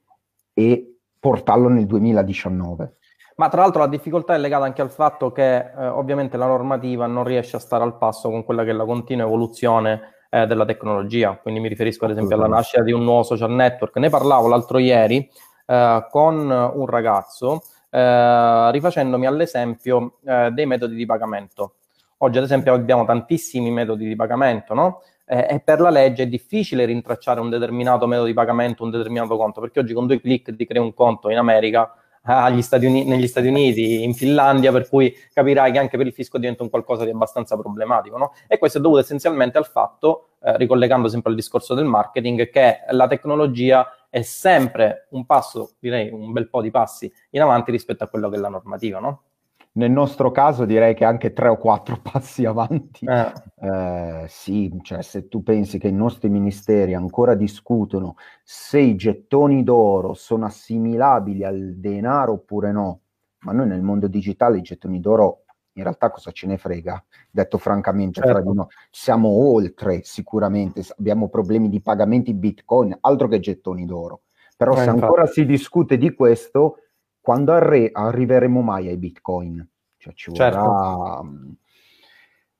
e 0.54 0.98
portarlo 1.20 1.68
nel 1.68 1.88
2019. 1.88 2.98
Ma 3.38 3.50
tra 3.50 3.62
l'altro 3.62 3.82
la 3.82 3.88
difficoltà 3.88 4.36
è 4.36 4.38
legata 4.38 4.66
anche 4.66 4.84
al 4.84 4.92
fatto 4.92 5.32
che 5.32 5.58
eh, 5.58 5.88
ovviamente 5.88 6.38
la 6.38 6.46
normativa 6.46 7.08
non 7.08 7.24
riesce 7.24 7.56
a 7.56 7.60
stare 7.60 7.84
al 7.84 7.98
passo 7.98 8.30
con 8.30 8.44
quella 8.44 8.64
che 8.64 8.70
è 8.70 8.74
la 8.74 8.86
continua 8.86 9.26
evoluzione 9.26 10.14
eh, 10.30 10.46
della 10.46 10.66
tecnologia. 10.66 11.40
Quindi 11.42 11.60
mi 11.60 11.70
riferisco 11.70 12.06
ad 12.06 12.12
esempio 12.12 12.36
alla 12.36 12.46
nascita 12.46 12.84
di 12.84 12.92
un 12.92 13.04
nuovo 13.04 13.24
social 13.24 13.52
network. 13.52 13.98
Ne 13.98 14.10
parlavo 14.10 14.48
l'altro 14.48 14.78
ieri 14.78 15.28
eh, 15.66 16.08
con 16.12 16.36
un 16.52 16.86
ragazzo 16.86 17.62
eh, 17.90 18.72
rifacendomi 18.72 19.26
all'esempio 19.26 20.20
eh, 20.26 20.50
dei 20.52 20.66
metodi 20.66 20.96
di 20.96 21.06
pagamento. 21.06 21.76
Oggi, 22.18 22.38
ad 22.38 22.44
esempio, 22.44 22.74
abbiamo 22.74 23.06
tantissimi 23.06 23.72
metodi 23.72 24.08
di 24.08 24.16
pagamento, 24.16 24.74
no? 24.74 25.02
Eh, 25.26 25.48
e 25.50 25.60
per 25.60 25.80
la 25.80 25.90
legge 25.90 26.24
è 26.24 26.28
difficile 26.28 26.86
rintracciare 26.86 27.40
un 27.40 27.50
determinato 27.50 28.08
metodo 28.08 28.28
di 28.28 28.34
pagamento, 28.34 28.84
un 28.84 28.90
determinato 28.90 29.38
conto, 29.38 29.62
perché 29.62 29.80
oggi 29.80 29.94
con 29.94 30.08
due 30.08 30.20
clic 30.20 30.56
ti 30.56 30.66
crei 30.66 30.82
un 30.82 30.94
conto 30.94 31.30
in 31.30 31.38
America, 31.38 31.94
Stati 32.62 32.86
Uni- 32.86 33.06
negli 33.06 33.28
Stati 33.28 33.48
Uniti, 33.48 34.04
in 34.04 34.14
Finlandia, 34.14 34.72
per 34.72 34.88
cui 34.88 35.16
capirai 35.34 35.72
che 35.72 35.80
anche 35.80 35.98
per 35.98 36.08
il 36.08 36.14
fisco 36.14 36.38
diventa 36.38 36.64
un 36.64 36.70
qualcosa 36.70 37.04
di 37.04 37.12
abbastanza 37.12 37.56
problematico. 37.58 38.18
No? 38.18 38.34
E 38.48 38.58
questo 38.58 38.80
è 38.80 38.82
dovuto 38.82 39.02
essenzialmente 39.02 39.58
al 39.58 39.66
fatto, 39.66 40.30
eh, 40.42 40.58
ricollegando 40.58 41.08
sempre 41.08 41.30
al 41.30 41.36
discorso 41.36 41.74
del 41.74 41.86
marketing, 41.86 42.50
che 42.50 42.80
la 42.90 43.08
tecnologia 43.08 43.88
è 44.10 44.22
sempre 44.22 45.08
un 45.12 45.26
passo, 45.26 45.76
direi 45.80 46.10
un 46.12 46.32
bel 46.32 46.50
po' 46.50 46.62
di 46.62 46.72
passi 46.72 47.12
in 47.32 47.42
avanti 47.42 47.72
rispetto 47.72 48.04
a 48.04 48.08
quello 48.08 48.30
che 48.30 48.38
è 48.38 48.40
la 48.40 48.50
normativa, 48.50 49.00
no? 49.00 49.24
Nel 49.72 49.92
nostro 49.92 50.32
caso 50.32 50.66
direi 50.66 50.96
che 50.96 51.06
anche 51.06 51.32
tre 51.32 51.48
o 51.48 51.58
quattro 51.58 52.00
passi 52.02 52.44
avanti. 52.44 53.06
Eh. 53.06 53.32
Eh, 53.62 54.26
sì, 54.28 54.76
cioè 54.82 55.02
se 55.04 55.28
tu 55.28 55.44
pensi 55.44 55.78
che 55.78 55.88
i 55.88 55.94
nostri 55.94 56.30
ministeri 56.30 56.96
ancora 56.96 57.36
discutono 57.36 58.16
se 58.44 58.80
i 58.80 58.96
gettoni 58.96 59.64
d'oro 59.64 60.14
sono 60.16 60.46
assimilabili 60.46 61.44
al 61.44 61.76
denaro 61.76 62.34
oppure 62.34 62.72
no, 62.72 63.02
ma 63.42 63.52
noi 63.52 63.68
nel 63.68 63.84
mondo 63.84 64.08
digitale 64.08 64.58
i 64.58 64.64
gettoni 64.64 65.00
d'oro 65.00 65.44
in 65.74 65.84
realtà 65.84 66.10
cosa 66.10 66.32
ce 66.32 66.48
ne 66.48 66.58
frega? 66.58 67.04
Detto 67.30 67.58
francamente, 67.58 68.22
certo. 68.22 68.32
fra 68.32 68.42
di 68.42 68.56
noi, 68.56 68.68
siamo 68.90 69.30
oltre 69.30 70.02
sicuramente, 70.04 70.84
abbiamo 70.98 71.30
problemi 71.30 71.70
di 71.70 71.82
pagamenti 71.82 72.34
bitcoin, 72.34 72.98
altro 73.02 73.28
che 73.28 73.40
gettoni 73.40 73.86
d'oro. 73.86 74.22
Però 74.58 74.74
eh, 74.74 74.78
se 74.78 74.90
ancora 74.90 75.26
si 75.26 75.46
discute 75.46 75.98
di 75.98 76.14
questo, 76.14 76.78
quando 77.22 77.54
arre- 77.54 77.90
arriveremo 77.92 78.62
mai 78.62 78.88
ai 78.88 78.98
bitcoin? 78.98 79.68
Cioè 79.98 80.14
ci 80.14 80.32
vorrà... 80.32 80.52
Certo. 80.52 81.24
Mm, 81.24 81.52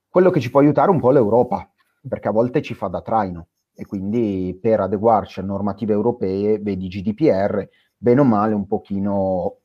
quello 0.10 0.30
che 0.30 0.40
ci 0.40 0.50
può 0.50 0.60
aiutare 0.60 0.90
un 0.90 1.00
po' 1.00 1.12
l'Europa, 1.12 1.72
perché 2.08 2.28
a 2.30 2.32
volte 2.32 2.62
ci 2.62 2.74
fa 2.74 2.88
da 2.88 3.02
traino 3.02 3.48
e 3.74 3.86
quindi 3.86 4.58
per 4.60 4.82
adeguarci 4.82 5.40
a 5.40 5.44
normative 5.44 5.94
europee, 5.94 6.60
vedi 6.60 6.88
GDPR, 6.88 7.66
bene 7.96 8.20
o 8.20 8.24
male 8.24 8.54
un 8.54 8.68
pochino 8.68 9.58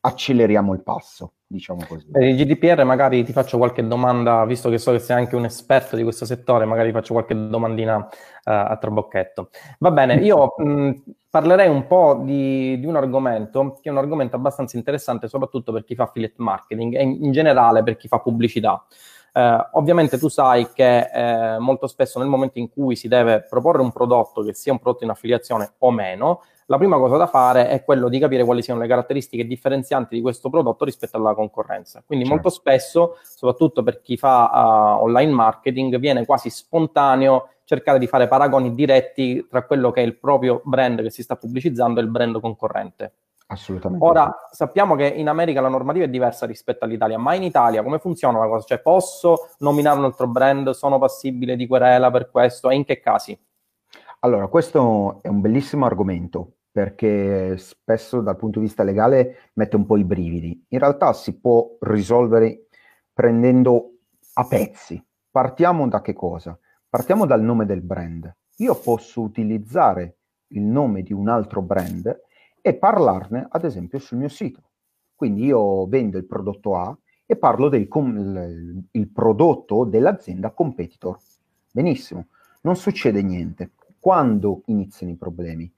acceleriamo 0.00 0.74
il 0.74 0.82
passo 0.82 1.32
diciamo 1.54 1.84
così. 1.86 2.06
Per 2.10 2.22
il 2.22 2.36
GDPR 2.36 2.84
magari 2.84 3.24
ti 3.24 3.32
faccio 3.32 3.56
qualche 3.56 3.86
domanda, 3.86 4.44
visto 4.44 4.68
che 4.68 4.78
so 4.78 4.90
che 4.90 4.98
sei 4.98 5.16
anche 5.16 5.36
un 5.36 5.44
esperto 5.44 5.96
di 5.96 6.02
questo 6.02 6.24
settore, 6.24 6.64
magari 6.64 6.92
faccio 6.92 7.12
qualche 7.12 7.34
domandina 7.34 7.96
uh, 7.96 8.08
a 8.42 8.76
trabocchetto. 8.76 9.50
Va 9.78 9.90
bene, 9.90 10.16
io 10.16 10.54
mh, 10.56 10.90
parlerei 11.30 11.68
un 11.68 11.86
po' 11.86 12.20
di, 12.24 12.78
di, 12.78 12.86
un 12.86 12.96
argomento 12.96 13.78
che 13.80 13.88
è 13.88 13.92
un 13.92 13.98
argomento 13.98 14.36
abbastanza 14.36 14.76
interessante, 14.76 15.28
soprattutto 15.28 15.72
per 15.72 15.84
chi 15.84 15.94
fa 15.94 16.04
affiliate 16.04 16.34
marketing 16.38 16.94
e 16.94 17.02
in, 17.02 17.24
in 17.24 17.32
generale 17.32 17.82
per 17.82 17.96
chi 17.96 18.08
fa 18.08 18.18
pubblicità. 18.18 18.84
Eh, 19.32 19.68
ovviamente 19.72 20.18
tu 20.18 20.28
sai 20.28 20.68
che 20.72 21.10
eh, 21.12 21.58
molto 21.58 21.86
spesso 21.86 22.18
nel 22.18 22.28
momento 22.28 22.58
in 22.58 22.68
cui 22.68 22.94
si 22.94 23.08
deve 23.08 23.44
proporre 23.48 23.82
un 23.82 23.90
prodotto 23.90 24.42
che 24.42 24.54
sia 24.54 24.72
un 24.72 24.78
prodotto 24.78 25.04
in 25.04 25.10
affiliazione 25.10 25.72
o 25.78 25.90
meno, 25.90 26.42
la 26.66 26.78
prima 26.78 26.96
cosa 26.96 27.16
da 27.16 27.26
fare 27.26 27.68
è 27.68 27.84
quello 27.84 28.08
di 28.08 28.18
capire 28.18 28.44
quali 28.44 28.62
siano 28.62 28.80
le 28.80 28.86
caratteristiche 28.86 29.46
differenzianti 29.46 30.14
di 30.14 30.20
questo 30.20 30.48
prodotto 30.50 30.84
rispetto 30.84 31.16
alla 31.16 31.34
concorrenza. 31.34 32.02
Quindi 32.04 32.24
certo. 32.24 32.42
molto 32.42 32.58
spesso, 32.58 33.16
soprattutto 33.22 33.82
per 33.82 34.00
chi 34.00 34.16
fa 34.16 34.50
uh, 34.98 35.02
online 35.02 35.32
marketing, 35.32 35.98
viene 35.98 36.24
quasi 36.24 36.50
spontaneo 36.50 37.48
cercare 37.64 37.98
di 37.98 38.06
fare 38.06 38.28
paragoni 38.28 38.74
diretti 38.74 39.46
tra 39.48 39.64
quello 39.64 39.90
che 39.90 40.02
è 40.02 40.04
il 40.04 40.16
proprio 40.18 40.60
brand 40.64 41.02
che 41.02 41.10
si 41.10 41.22
sta 41.22 41.36
pubblicizzando 41.36 42.00
e 42.00 42.02
il 42.02 42.10
brand 42.10 42.40
concorrente. 42.40 43.12
Assolutamente. 43.46 44.04
Ora 44.04 44.48
sappiamo 44.50 44.94
che 44.96 45.06
in 45.06 45.28
America 45.28 45.60
la 45.60 45.68
normativa 45.68 46.04
è 46.04 46.08
diversa 46.08 46.46
rispetto 46.46 46.84
all'Italia, 46.84 47.18
ma 47.18 47.34
in 47.34 47.42
Italia 47.42 47.82
come 47.82 47.98
funziona 47.98 48.38
la 48.38 48.46
cosa? 48.46 48.66
Cioè 48.66 48.80
posso 48.80 49.50
nominare 49.58 49.98
un 49.98 50.04
altro 50.04 50.26
brand? 50.26 50.70
Sono 50.70 50.98
passibile 50.98 51.56
di 51.56 51.66
querela 51.66 52.10
per 52.10 52.30
questo? 52.30 52.70
E 52.70 52.74
in 52.74 52.84
che 52.84 53.00
casi? 53.00 53.38
Allora, 54.24 54.46
questo 54.46 55.20
è 55.20 55.28
un 55.28 55.42
bellissimo 55.42 55.84
argomento 55.84 56.54
perché 56.72 57.58
spesso 57.58 58.22
dal 58.22 58.38
punto 58.38 58.58
di 58.58 58.64
vista 58.64 58.82
legale 58.82 59.50
mette 59.52 59.76
un 59.76 59.84
po' 59.84 59.98
i 59.98 60.04
brividi. 60.04 60.64
In 60.68 60.78
realtà 60.78 61.12
si 61.12 61.38
può 61.38 61.76
risolvere 61.80 62.68
prendendo 63.12 63.98
a 64.32 64.46
pezzi. 64.46 65.04
Partiamo 65.30 65.86
da 65.88 66.00
che 66.00 66.14
cosa? 66.14 66.58
Partiamo 66.88 67.26
dal 67.26 67.42
nome 67.42 67.66
del 67.66 67.82
brand. 67.82 68.34
Io 68.56 68.74
posso 68.76 69.20
utilizzare 69.20 70.16
il 70.54 70.62
nome 70.62 71.02
di 71.02 71.12
un 71.12 71.28
altro 71.28 71.60
brand 71.60 72.18
e 72.62 72.74
parlarne, 72.76 73.46
ad 73.50 73.64
esempio, 73.66 73.98
sul 73.98 74.16
mio 74.16 74.30
sito. 74.30 74.70
Quindi 75.14 75.44
io 75.44 75.86
vendo 75.86 76.16
il 76.16 76.24
prodotto 76.24 76.76
A 76.76 76.96
e 77.26 77.36
parlo 77.36 77.68
del 77.68 77.88
com- 77.88 78.86
prodotto 79.12 79.84
dell'azienda 79.84 80.50
competitor. 80.50 81.18
Benissimo, 81.70 82.28
non 82.62 82.74
succede 82.74 83.22
niente 83.22 83.72
quando 84.04 84.64
iniziano 84.66 85.14
i 85.14 85.16
problemi? 85.16 85.72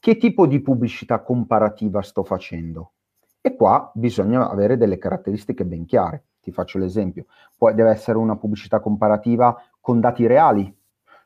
Che 0.00 0.16
tipo 0.16 0.48
di 0.48 0.60
pubblicità 0.60 1.20
comparativa 1.20 2.02
sto 2.02 2.24
facendo? 2.24 2.94
E 3.40 3.54
qua 3.54 3.92
bisogna 3.94 4.50
avere 4.50 4.76
delle 4.76 4.98
caratteristiche 4.98 5.64
ben 5.64 5.84
chiare. 5.84 6.24
Ti 6.40 6.50
faccio 6.50 6.78
l'esempio. 6.78 7.26
Poi 7.56 7.74
deve 7.74 7.90
essere 7.90 8.18
una 8.18 8.34
pubblicità 8.34 8.80
comparativa 8.80 9.56
con 9.80 10.00
dati 10.00 10.26
reali. 10.26 10.76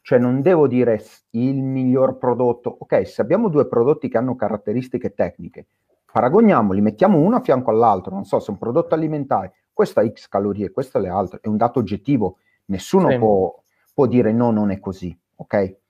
Cioè 0.03 0.19
non 0.19 0.43
devo 0.43 0.69
dire 0.69 1.03
il 1.31 1.63
miglior 1.63 2.19
prodotto. 2.19 2.77
Ok, 2.81 3.07
se 3.07 3.23
abbiamo 3.23 3.49
due 3.49 3.67
prodotti 3.67 4.11
che 4.11 4.19
hanno 4.19 4.37
caratteristiche 4.37 5.15
tecniche, 5.15 5.69
paragoniamoli, 6.13 6.83
mettiamo 6.83 7.17
uno 7.17 7.37
a 7.37 7.41
fianco 7.41 7.71
all'altro. 7.71 8.13
Non 8.13 8.27
so, 8.27 8.41
se 8.41 8.51
un 8.51 8.59
prodotto 8.59 8.95
alimentare, 8.95 9.55
questo 9.73 10.01
ha 10.01 10.07
X 10.07 10.29
calorie, 10.29 10.71
questo 10.71 10.99
le 10.99 11.09
altre. 11.09 11.39
È 11.41 11.49
un 11.49 11.57
dato 11.57 11.79
oggettivo. 11.79 12.37
Nessuno 12.67 13.09
sì. 13.09 13.17
può, 13.17 13.59
può 13.95 14.05
dire 14.05 14.33
no, 14.33 14.51
non 14.51 14.71
è 14.71 14.79
così. 14.81 15.19
Ok? 15.37 15.81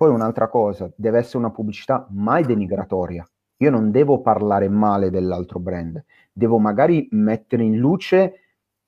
Poi 0.00 0.08
un'altra 0.08 0.48
cosa, 0.48 0.90
deve 0.96 1.18
essere 1.18 1.36
una 1.36 1.50
pubblicità 1.50 2.06
mai 2.12 2.42
denigratoria. 2.42 3.22
Io 3.58 3.70
non 3.70 3.90
devo 3.90 4.22
parlare 4.22 4.66
male 4.70 5.10
dell'altro 5.10 5.58
brand, 5.58 6.02
devo 6.32 6.58
magari 6.58 7.06
mettere 7.10 7.64
in 7.64 7.76
luce 7.76 8.34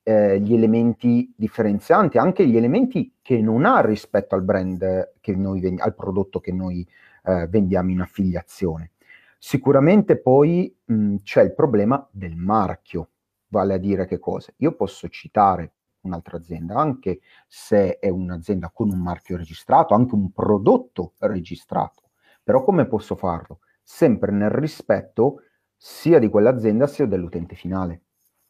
eh, 0.03 0.41
gli 0.41 0.55
elementi 0.55 1.31
differenzianti, 1.37 2.17
anche 2.17 2.47
gli 2.47 2.57
elementi 2.57 3.17
che 3.21 3.43
non 3.43 3.67
ha 3.67 3.83
rispetto 3.83 4.35
al 4.35 4.43
brand 4.43 5.13
che 5.21 5.37
noi 5.37 5.61
vend- 5.61 5.81
al 5.81 5.95
prodotto 5.95 6.41
che 6.41 6.51
noi 6.51 6.89
eh, 7.25 7.47
vendiamo 7.47 7.91
in 7.91 8.01
affiliazione. 8.01 8.93
Sicuramente 9.37 10.17
poi 10.17 10.75
mh, 10.83 11.17
c'è 11.25 11.43
il 11.43 11.53
problema 11.53 12.09
del 12.11 12.37
marchio, 12.37 13.11
vale 13.49 13.75
a 13.75 13.79
dire 13.79 14.07
che 14.07 14.19
cosa? 14.19 14.51
Io 14.57 14.73
posso 14.73 15.07
citare 15.09 15.73
un'altra 16.03 16.37
azienda, 16.37 16.77
anche 16.77 17.21
se 17.47 17.99
è 17.99 18.09
un'azienda 18.09 18.71
con 18.73 18.91
un 18.91 19.01
marchio 19.01 19.37
registrato, 19.37 19.95
anche 19.95 20.15
un 20.15 20.31
prodotto 20.33 21.15
registrato. 21.19 22.11
Però 22.43 22.63
come 22.63 22.87
posso 22.87 23.15
farlo? 23.15 23.61
Sempre 23.83 24.33
nel 24.33 24.51
rispetto 24.51 25.43
sia 25.77 26.19
di 26.19 26.29
quell'azienda 26.29 26.87
sia 26.87 27.07
dell'utente 27.07 27.55
finale. 27.55 28.03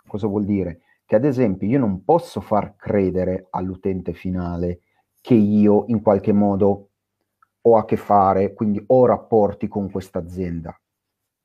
Cosa 0.07 0.27
vuol 0.27 0.45
dire? 0.45 0.81
Che 1.05 1.17
ad 1.17 1.25
esempio 1.25 1.69
io 1.69 1.79
non 1.79 2.05
posso 2.05 2.41
far 2.41 2.77
credere 2.77 3.47
all'utente 3.51 4.13
finale 4.13 4.81
che 5.21 5.35
io 5.35 5.85
in 5.89 6.03
qualche 6.03 6.33
modo 6.33 6.89
ho 7.63 7.77
a 7.77 7.85
che 7.85 7.97
fare, 7.97 8.55
quindi 8.55 8.83
ho 8.87 9.07
rapporti 9.07 9.69
con 9.69 9.91
questa 9.91 10.19
azienda. 10.19 10.77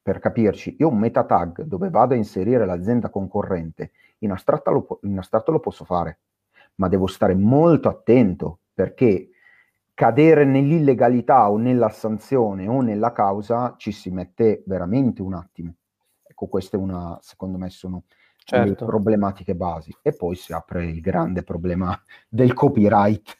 Per 0.08 0.20
capirci, 0.20 0.78
io 0.80 0.88
un 0.88 1.00
meta 1.00 1.26
tag 1.26 1.64
dove 1.64 1.90
vado 1.90 2.14
a 2.14 2.16
inserire 2.16 2.66
l'azienda 2.66 3.10
concorrente 3.10 3.92
in 4.20 4.32
astratto, 4.32 4.72
lo, 4.72 5.00
in 5.02 5.18
astratto 5.18 5.52
lo 5.52 5.60
posso 5.60 5.84
fare, 5.84 6.20
ma 6.76 6.88
devo 6.88 7.08
stare 7.08 7.36
molto 7.36 7.90
attento 7.90 8.60
perché 8.74 9.32
cadere 9.94 10.46
nell'illegalità 10.46 11.52
o 11.52 11.58
nella 11.58 11.90
sanzione 11.90 12.70
o 12.70 12.80
nella 12.80 13.12
causa 13.12 13.76
ci 13.76 13.92
si 13.92 14.10
mette 14.10 14.64
veramente 14.66 15.22
un 15.22 15.34
attimo. 15.34 15.74
Ecco, 16.26 16.48
questa 16.48 16.78
è 16.78 16.80
una, 16.80 17.18
secondo 17.20 17.58
me, 17.58 17.70
sono 17.70 18.04
certo. 18.38 18.66
le 18.66 18.76
problematiche 18.76 19.56
basi. 19.56 19.94
E 20.02 20.14
poi 20.14 20.36
si 20.36 20.54
apre 20.54 20.86
il 20.86 21.02
grande 21.02 21.44
problema 21.44 22.02
del 22.30 22.54
copyright. 22.54 23.36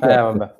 Eh, 0.00 0.16
vabbè. 0.16 0.59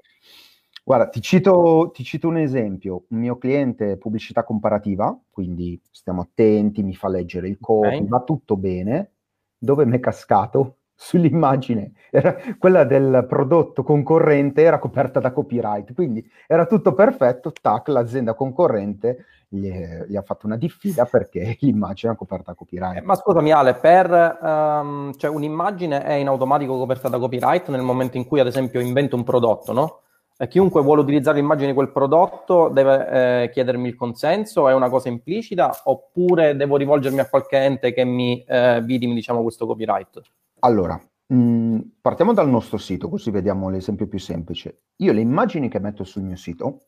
Guarda, 0.84 1.08
ti 1.08 1.20
cito, 1.20 1.90
ti 1.92 2.04
cito, 2.04 2.28
un 2.28 2.38
esempio. 2.38 3.04
Un 3.08 3.18
mio 3.18 3.38
cliente 3.38 3.96
pubblicità 3.96 4.44
comparativa, 4.44 5.16
quindi 5.30 5.80
stiamo 5.90 6.22
attenti, 6.22 6.82
mi 6.82 6.94
fa 6.94 7.08
leggere 7.08 7.48
il 7.48 7.58
copy, 7.60 7.86
okay. 7.86 8.08
va 8.08 8.20
tutto 8.20 8.56
bene 8.56 9.12
dove 9.62 9.84
mi 9.84 9.96
è 9.96 10.00
cascato 10.00 10.76
sull'immagine, 11.00 11.92
era 12.10 12.36
quella 12.58 12.84
del 12.84 13.24
prodotto 13.26 13.82
concorrente 13.82 14.62
era 14.62 14.78
coperta 14.78 15.18
da 15.18 15.32
copyright, 15.32 15.94
quindi 15.94 16.28
era 16.46 16.66
tutto 16.66 16.92
perfetto, 16.92 17.52
tac, 17.52 17.88
l'azienda 17.88 18.34
concorrente 18.34 19.24
gli, 19.48 19.72
gli 20.06 20.16
ha 20.16 20.22
fatto 20.22 20.46
una 20.46 20.56
diffida 20.56 21.06
perché 21.06 21.56
l'immagine 21.60 22.10
era 22.12 22.18
coperta 22.18 22.50
da 22.50 22.56
copyright. 22.56 22.98
Eh, 22.98 23.02
ma 23.02 23.14
scusami 23.14 23.50
Ale, 23.50 23.74
per, 23.74 24.38
um, 24.42 25.14
cioè 25.16 25.30
un'immagine 25.30 26.04
è 26.04 26.12
in 26.12 26.28
automatico 26.28 26.76
coperta 26.76 27.08
da 27.08 27.18
copyright 27.18 27.68
nel 27.68 27.82
momento 27.82 28.16
in 28.16 28.26
cui 28.26 28.40
ad 28.40 28.46
esempio 28.46 28.80
invento 28.80 29.16
un 29.16 29.24
prodotto, 29.24 29.72
no? 29.72 30.00
Eh, 30.42 30.48
chiunque 30.48 30.80
vuole 30.80 31.02
utilizzare 31.02 31.38
l'immagine 31.38 31.66
di 31.68 31.74
quel 31.74 31.92
prodotto 31.92 32.70
deve 32.70 33.42
eh, 33.42 33.50
chiedermi 33.50 33.86
il 33.88 33.94
consenso, 33.94 34.70
è 34.70 34.72
una 34.72 34.88
cosa 34.88 35.10
implicita, 35.10 35.82
oppure 35.84 36.56
devo 36.56 36.78
rivolgermi 36.78 37.18
a 37.18 37.28
qualche 37.28 37.58
ente 37.58 37.92
che 37.92 38.06
mi 38.06 38.42
eh, 38.44 38.80
vidimi 38.82 39.12
diciamo, 39.12 39.42
questo 39.42 39.66
copyright? 39.66 40.18
Allora, 40.60 40.98
mh, 41.26 41.34
mm, 41.36 41.78
partiamo 42.00 42.32
dal 42.32 42.48
nostro 42.48 42.78
sito, 42.78 43.10
così 43.10 43.30
vediamo 43.30 43.68
l'esempio 43.68 44.06
più 44.08 44.18
semplice. 44.18 44.84
Io 44.96 45.12
le 45.12 45.20
immagini 45.20 45.68
che 45.68 45.78
metto 45.78 46.04
sul 46.04 46.22
mio 46.22 46.36
sito 46.36 46.84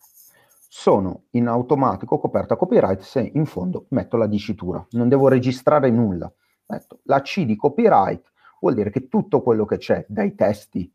sono 0.66 1.24
in 1.32 1.46
automatico 1.46 2.18
coperte 2.18 2.54
a 2.54 2.56
copyright 2.56 3.00
se 3.00 3.32
in 3.34 3.44
fondo 3.44 3.84
metto 3.90 4.16
la 4.16 4.28
dicitura, 4.28 4.82
non 4.92 5.10
devo 5.10 5.28
registrare 5.28 5.90
nulla. 5.90 6.32
Metto 6.68 7.00
la 7.02 7.20
C 7.20 7.44
di 7.44 7.56
copyright 7.56 8.32
vuol 8.60 8.72
dire 8.72 8.88
che 8.88 9.08
tutto 9.08 9.42
quello 9.42 9.66
che 9.66 9.76
c'è, 9.76 10.06
dai 10.08 10.34
testi 10.34 10.90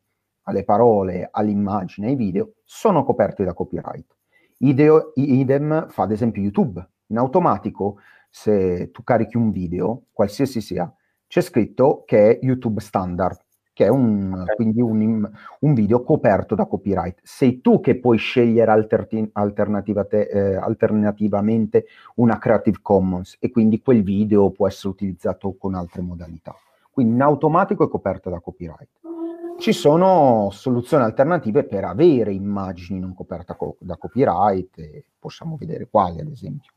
alle 0.47 0.63
parole, 0.63 1.27
all'immagine, 1.31 2.07
ai 2.07 2.15
video, 2.15 2.53
sono 2.63 3.03
coperti 3.03 3.43
da 3.43 3.53
copyright. 3.53 4.15
Ideo, 4.59 5.11
idem 5.15 5.87
fa 5.89 6.03
ad 6.03 6.11
esempio 6.11 6.41
YouTube. 6.41 6.85
In 7.07 7.17
automatico, 7.17 7.99
se 8.29 8.89
tu 8.91 9.03
carichi 9.03 9.37
un 9.37 9.51
video, 9.51 10.03
qualsiasi 10.11 10.61
sia, 10.61 10.91
c'è 11.27 11.41
scritto 11.41 12.03
che 12.05 12.31
è 12.31 12.39
YouTube 12.41 12.79
standard, 12.79 13.37
che 13.73 13.85
è 13.85 13.89
un, 13.89 14.33
okay. 14.33 14.55
quindi 14.55 14.81
un, 14.81 15.29
un, 15.59 15.73
video 15.73 16.01
coperto 16.01 16.55
da 16.55 16.65
copyright. 16.65 17.19
Sei 17.23 17.59
tu 17.61 17.79
che 17.81 17.99
puoi 17.99 18.17
scegliere 18.17 18.71
alterti, 18.71 19.29
eh, 19.29 20.55
alternativamente 20.55 21.85
una 22.15 22.37
Creative 22.37 22.79
Commons 22.81 23.37
e 23.39 23.51
quindi 23.51 23.81
quel 23.81 24.01
video 24.01 24.49
può 24.51 24.67
essere 24.67 24.89
utilizzato 24.89 25.55
con 25.57 25.75
altre 25.75 26.01
modalità. 26.01 26.55
quindi 26.89 27.13
in 27.13 27.21
automatico 27.21 27.83
è 27.83 27.89
coperta 27.89 28.29
da 28.29 28.39
copyright. 28.39 28.89
Ci 29.57 29.73
sono 29.73 30.49
soluzioni 30.51 31.03
alternative 31.03 31.63
per 31.63 31.83
avere 31.83 32.31
immagini 32.31 32.99
non 32.99 33.15
coperte 33.15 33.55
co- 33.57 33.75
da 33.79 33.97
copyright, 33.97 35.03
possiamo 35.19 35.57
vedere 35.57 35.87
quali 35.89 36.21
ad 36.21 36.29
esempio. 36.29 36.71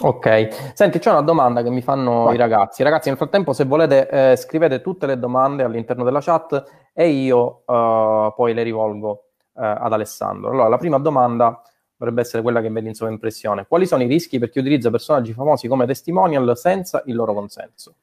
Ok, 0.00 0.72
senti, 0.74 0.98
c'è 0.98 1.10
una 1.10 1.20
domanda 1.20 1.62
che 1.62 1.70
mi 1.70 1.82
fanno 1.82 2.24
Vai. 2.24 2.34
i 2.34 2.38
ragazzi. 2.38 2.82
Ragazzi, 2.82 3.08
nel 3.08 3.18
frattempo, 3.18 3.52
se 3.52 3.64
volete, 3.64 4.08
eh, 4.08 4.36
scrivete 4.36 4.80
tutte 4.80 5.06
le 5.06 5.18
domande 5.18 5.62
all'interno 5.62 6.02
della 6.02 6.20
chat 6.20 6.90
e 6.92 7.08
io 7.10 7.62
uh, 7.66 8.32
poi 8.34 8.54
le 8.54 8.62
rivolgo 8.64 9.10
uh, 9.52 9.60
ad 9.62 9.92
Alessandro. 9.92 10.50
Allora, 10.50 10.68
la 10.68 10.78
prima 10.78 10.98
domanda 10.98 11.62
dovrebbe 11.96 12.22
essere 12.22 12.42
quella 12.42 12.60
che 12.60 12.70
vede 12.70 12.88
in 12.88 12.94
sovraimpressione. 12.94 13.66
Quali 13.68 13.86
sono 13.86 14.02
i 14.02 14.06
rischi 14.06 14.40
per 14.40 14.50
chi 14.50 14.58
utilizza 14.58 14.90
personaggi 14.90 15.32
famosi 15.32 15.68
come 15.68 15.86
testimonial 15.86 16.56
senza 16.56 17.02
il 17.06 17.14
loro 17.14 17.32
consenso? 17.32 17.94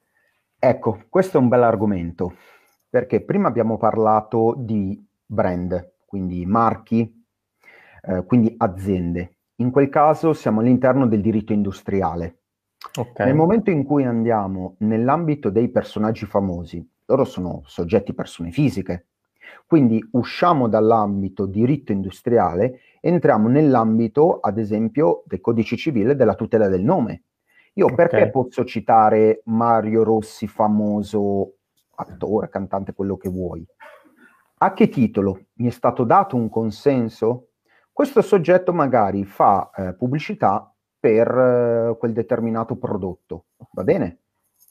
Ecco, 0.58 1.02
questo 1.10 1.36
è 1.36 1.40
un 1.40 1.48
bel 1.48 1.62
argomento, 1.62 2.34
perché 2.92 3.22
prima 3.22 3.48
abbiamo 3.48 3.78
parlato 3.78 4.54
di 4.54 5.02
brand, 5.24 5.92
quindi 6.04 6.44
marchi, 6.44 7.24
eh, 8.02 8.22
quindi 8.26 8.54
aziende 8.58 9.36
in 9.62 9.70
quel 9.70 9.88
caso 9.88 10.34
siamo 10.34 10.60
all'interno 10.60 11.06
del 11.06 11.22
diritto 11.22 11.54
industriale. 11.54 12.40
Okay. 12.94 13.24
Nel 13.24 13.34
momento 13.34 13.70
in 13.70 13.82
cui 13.82 14.04
andiamo 14.04 14.74
nell'ambito 14.80 15.48
dei 15.48 15.70
personaggi 15.70 16.26
famosi, 16.26 16.86
loro 17.06 17.24
sono 17.24 17.62
soggetti 17.64 18.12
persone 18.12 18.50
fisiche, 18.50 19.06
quindi 19.66 20.06
usciamo 20.10 20.68
dall'ambito 20.68 21.46
diritto 21.46 21.92
industriale 21.92 22.80
entriamo 23.00 23.48
nell'ambito, 23.48 24.38
ad 24.40 24.58
esempio, 24.58 25.22
del 25.26 25.40
codice 25.40 25.78
civile 25.78 26.14
della 26.14 26.34
tutela 26.34 26.68
del 26.68 26.82
nome. 26.82 27.22
Io 27.74 27.86
okay. 27.86 27.96
perché 27.96 28.28
posso 28.28 28.66
citare 28.66 29.40
Mario 29.46 30.02
Rossi, 30.02 30.46
famoso 30.46 31.54
attore, 32.02 32.48
cantante, 32.48 32.92
quello 32.92 33.16
che 33.16 33.28
vuoi? 33.28 33.66
A 34.58 34.72
che 34.72 34.88
titolo? 34.88 35.46
Mi 35.54 35.68
è 35.68 35.70
stato 35.70 36.04
dato 36.04 36.36
un 36.36 36.48
consenso? 36.48 37.48
Questo 37.92 38.22
soggetto 38.22 38.72
magari 38.72 39.24
fa 39.24 39.70
eh, 39.74 39.94
pubblicità 39.94 40.72
per 40.98 41.28
eh, 41.28 41.96
quel 41.98 42.12
determinato 42.12 42.76
prodotto, 42.76 43.46
va 43.72 43.82
bene? 43.82 44.20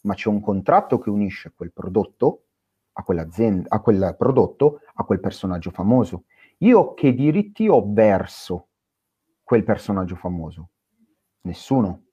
Ma 0.04 0.14
c'è 0.14 0.30
un 0.30 0.40
contratto 0.40 0.98
che 0.98 1.10
unisce 1.10 1.54
quel 1.56 1.72
prodotto 1.72 2.44
a 2.94 3.04
quell'azienda, 3.04 3.68
a 3.70 3.80
quel 3.82 4.16
prodotto, 4.18 4.80
a 4.94 5.04
quel 5.04 5.20
personaggio 5.20 5.72
famoso. 5.72 6.24
Io 6.60 6.94
che 6.94 7.14
diritti 7.14 7.68
ho 7.68 7.84
verso 7.92 8.68
quel 9.44 9.64
personaggio 9.64 10.16
famoso? 10.16 10.70
Nessuno. 11.42 12.04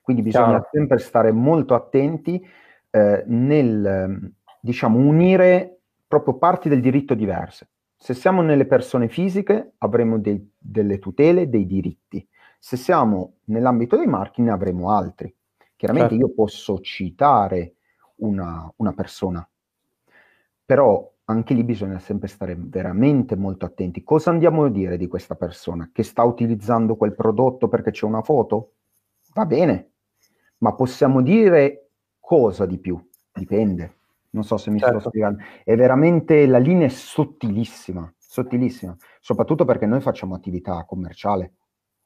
Quindi 0.00 0.22
bisogna 0.22 0.46
Chiaro. 0.46 0.68
sempre 0.72 0.98
stare 0.98 1.32
molto 1.32 1.74
attenti 1.74 2.44
eh, 2.90 3.24
nel, 3.26 4.32
diciamo, 4.66 4.98
unire 4.98 5.78
proprio 6.08 6.34
parti 6.34 6.68
del 6.68 6.80
diritto 6.80 7.14
diverse. 7.14 7.68
Se 7.96 8.14
siamo 8.14 8.42
nelle 8.42 8.66
persone 8.66 9.08
fisiche 9.08 9.74
avremo 9.78 10.18
dei, 10.18 10.52
delle 10.58 10.98
tutele, 10.98 11.48
dei 11.48 11.66
diritti. 11.66 12.26
Se 12.58 12.76
siamo 12.76 13.36
nell'ambito 13.44 13.96
dei 13.96 14.06
marchi 14.08 14.42
ne 14.42 14.50
avremo 14.50 14.90
altri. 14.90 15.32
Chiaramente 15.76 16.14
certo. 16.14 16.26
io 16.26 16.34
posso 16.34 16.80
citare 16.80 17.74
una, 18.16 18.70
una 18.76 18.92
persona, 18.92 19.48
però 20.64 21.12
anche 21.26 21.54
lì 21.54 21.62
bisogna 21.64 21.98
sempre 21.98 22.28
stare 22.28 22.56
veramente 22.58 23.36
molto 23.36 23.66
attenti. 23.66 24.02
Cosa 24.02 24.30
andiamo 24.30 24.64
a 24.64 24.70
dire 24.70 24.96
di 24.96 25.06
questa 25.06 25.34
persona? 25.34 25.90
Che 25.92 26.02
sta 26.02 26.22
utilizzando 26.24 26.96
quel 26.96 27.14
prodotto 27.14 27.68
perché 27.68 27.90
c'è 27.90 28.04
una 28.04 28.22
foto? 28.22 28.72
Va 29.34 29.44
bene, 29.44 29.90
ma 30.58 30.74
possiamo 30.74 31.20
dire 31.22 31.90
cosa 32.18 32.66
di 32.66 32.78
più? 32.78 32.98
Dipende. 33.32 33.94
Non 34.30 34.44
so 34.44 34.56
se 34.56 34.70
mi 34.70 34.78
certo. 34.78 35.00
sto 35.00 35.08
spiegando. 35.08 35.42
È 35.64 35.74
veramente, 35.74 36.46
la 36.46 36.58
linea 36.58 36.86
è 36.86 36.90
sottilissima, 36.90 38.12
sottilissima, 38.16 38.96
soprattutto 39.20 39.64
perché 39.64 39.86
noi 39.86 40.00
facciamo 40.00 40.34
attività 40.34 40.84
commerciale. 40.84 41.54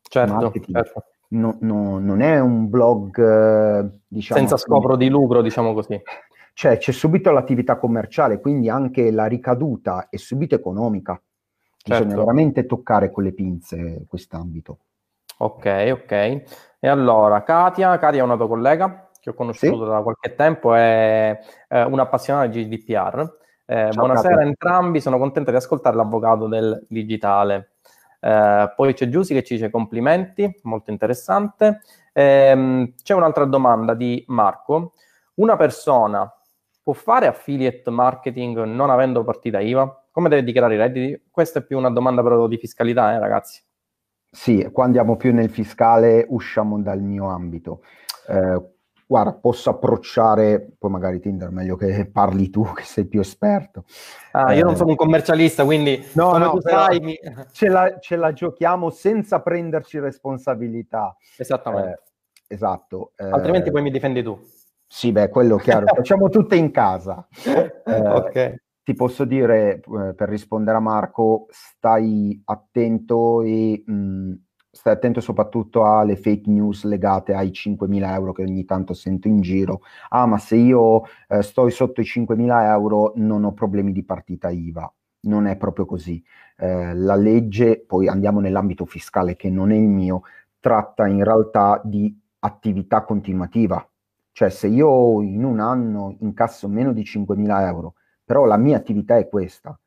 Certo, 0.02 0.52
certo. 0.52 1.04
No, 1.32 1.58
no, 1.60 1.98
non 1.98 2.20
è 2.20 2.40
un 2.40 2.68
blog, 2.68 3.18
eh, 3.18 3.88
diciamo... 4.06 4.40
Senza 4.40 4.56
scopro 4.56 4.96
di 4.96 5.08
lucro, 5.08 5.42
diciamo 5.42 5.72
così. 5.72 6.00
Cioè, 6.52 6.76
c'è 6.76 6.92
subito 6.92 7.30
l'attività 7.30 7.78
commerciale, 7.78 8.38
quindi 8.38 8.68
anche 8.68 9.10
la 9.10 9.24
ricaduta 9.24 10.08
è 10.10 10.16
subito 10.18 10.56
economica. 10.56 11.18
Bisogna 11.82 12.08
certo. 12.08 12.20
veramente 12.22 12.66
toccare 12.66 13.10
con 13.10 13.22
le 13.22 13.32
pinze 13.32 14.04
quest'ambito. 14.06 14.80
Ok, 15.38 15.90
ok. 15.92 16.12
E 16.78 16.88
allora, 16.88 17.42
Katia, 17.44 17.96
Katia 17.96 18.20
è 18.20 18.24
una 18.24 18.36
tua 18.36 18.48
collega? 18.48 19.09
Che 19.20 19.30
ho 19.30 19.34
conosciuto 19.34 19.84
sì. 19.84 19.90
da 19.90 20.02
qualche 20.02 20.34
tempo, 20.34 20.74
è 20.74 21.38
eh, 21.68 21.82
un 21.84 21.98
appassionato 22.00 22.48
di 22.48 22.66
GDPR. 22.66 23.38
Eh, 23.66 23.90
buonasera 23.94 24.40
a 24.40 24.44
entrambi, 24.44 25.00
sono 25.00 25.18
contento 25.18 25.50
di 25.50 25.56
ascoltare 25.56 25.94
l'avvocato 25.94 26.48
del 26.48 26.84
digitale. 26.88 27.74
Eh, 28.18 28.72
poi 28.74 28.94
c'è 28.94 29.08
Giussi 29.08 29.34
che 29.34 29.44
ci 29.44 29.54
dice 29.54 29.70
complimenti, 29.70 30.60
molto 30.62 30.90
interessante. 30.90 31.80
Ehm, 32.12 32.94
c'è 33.02 33.14
un'altra 33.14 33.44
domanda 33.44 33.94
di 33.94 34.24
Marco. 34.28 34.94
Una 35.34 35.56
persona 35.56 36.32
può 36.82 36.92
fare 36.92 37.26
affiliate 37.26 37.88
marketing 37.90 38.64
non 38.64 38.90
avendo 38.90 39.22
partita 39.22 39.60
IVA? 39.60 40.06
Come 40.10 40.28
deve 40.28 40.42
dichiarare 40.42 40.74
i 40.74 40.78
redditi? 40.78 41.28
Questa 41.30 41.60
è 41.60 41.64
più 41.64 41.78
una 41.78 41.90
domanda 41.90 42.22
però 42.22 42.46
di 42.48 42.56
fiscalità, 42.56 43.12
eh, 43.14 43.18
ragazzi. 43.18 43.62
Sì, 44.32 44.68
qua 44.72 44.84
andiamo 44.84 45.16
più 45.16 45.32
nel 45.32 45.50
fiscale, 45.50 46.26
usciamo 46.28 46.80
dal 46.80 47.00
mio 47.00 47.28
ambito. 47.28 47.82
Eh, 48.28 48.60
guarda, 49.10 49.32
posso 49.32 49.70
approcciare, 49.70 50.74
poi 50.78 50.88
magari 50.88 51.18
Tinder 51.18 51.50
meglio 51.50 51.74
che 51.74 52.08
parli 52.08 52.48
tu, 52.48 52.62
che 52.72 52.84
sei 52.84 53.06
più 53.06 53.18
esperto. 53.18 53.84
Ah, 54.30 54.54
io 54.54 54.62
non 54.62 54.74
eh, 54.74 54.76
sono 54.76 54.90
un 54.90 54.94
commercialista, 54.96 55.64
quindi 55.64 56.00
no, 56.14 56.36
no, 56.38 56.60
sai, 56.60 57.00
mi... 57.00 57.18
ce, 57.50 57.68
la, 57.68 57.98
ce, 57.98 58.14
la, 58.14 58.32
giochiamo 58.32 58.88
senza 58.90 59.40
prenderci 59.40 59.98
responsabilità. 59.98 61.16
Esattamente. 61.36 62.02
Eh, 62.46 62.54
esatto. 62.54 63.10
Eh, 63.16 63.24
Altrimenti 63.24 63.72
poi 63.72 63.82
mi 63.82 63.90
difendi 63.90 64.22
tu. 64.22 64.38
Sì, 64.86 65.10
beh, 65.10 65.28
quello 65.28 65.56
chiaro, 65.56 65.86
facciamo 65.92 66.28
tutte 66.28 66.54
in 66.54 66.70
casa. 66.70 67.26
Eh, 67.44 67.82
ok. 67.84 68.54
Ti 68.84 68.94
posso 68.94 69.24
dire, 69.24 69.80
eh, 69.80 70.14
per 70.14 70.28
rispondere 70.28 70.76
a 70.76 70.80
Marco, 70.80 71.46
stai 71.50 72.40
attento 72.44 73.42
e... 73.42 73.82
Mh, 73.84 74.34
stai 74.72 74.92
attento 74.92 75.20
soprattutto 75.20 75.84
alle 75.84 76.16
fake 76.16 76.48
news 76.48 76.84
legate 76.84 77.34
ai 77.34 77.50
5.000 77.50 78.12
euro 78.12 78.32
che 78.32 78.42
ogni 78.42 78.64
tanto 78.64 78.94
sento 78.94 79.26
in 79.28 79.40
giro. 79.40 79.80
Ah, 80.10 80.26
ma 80.26 80.38
se 80.38 80.56
io 80.56 81.02
eh, 81.28 81.42
sto 81.42 81.68
sotto 81.70 82.00
i 82.00 82.04
5.000 82.04 82.62
euro 82.70 83.12
non 83.16 83.44
ho 83.44 83.52
problemi 83.52 83.92
di 83.92 84.04
partita 84.04 84.48
IVA. 84.48 84.92
Non 85.22 85.46
è 85.46 85.56
proprio 85.56 85.84
così. 85.86 86.22
Eh, 86.56 86.94
la 86.94 87.16
legge, 87.16 87.82
poi 87.86 88.08
andiamo 88.08 88.40
nell'ambito 88.40 88.84
fiscale 88.84 89.36
che 89.36 89.50
non 89.50 89.72
è 89.72 89.76
il 89.76 89.88
mio, 89.88 90.22
tratta 90.60 91.06
in 91.06 91.24
realtà 91.24 91.80
di 91.84 92.16
attività 92.40 93.02
continuativa. 93.02 93.84
Cioè 94.32 94.48
se 94.50 94.68
io 94.68 95.20
in 95.22 95.44
un 95.44 95.58
anno 95.60 96.16
incasso 96.20 96.68
meno 96.68 96.92
di 96.92 97.02
5.000 97.02 97.66
euro, 97.66 97.94
però 98.24 98.44
la 98.44 98.56
mia 98.56 98.76
attività 98.76 99.16
è 99.16 99.28
questa, 99.28 99.78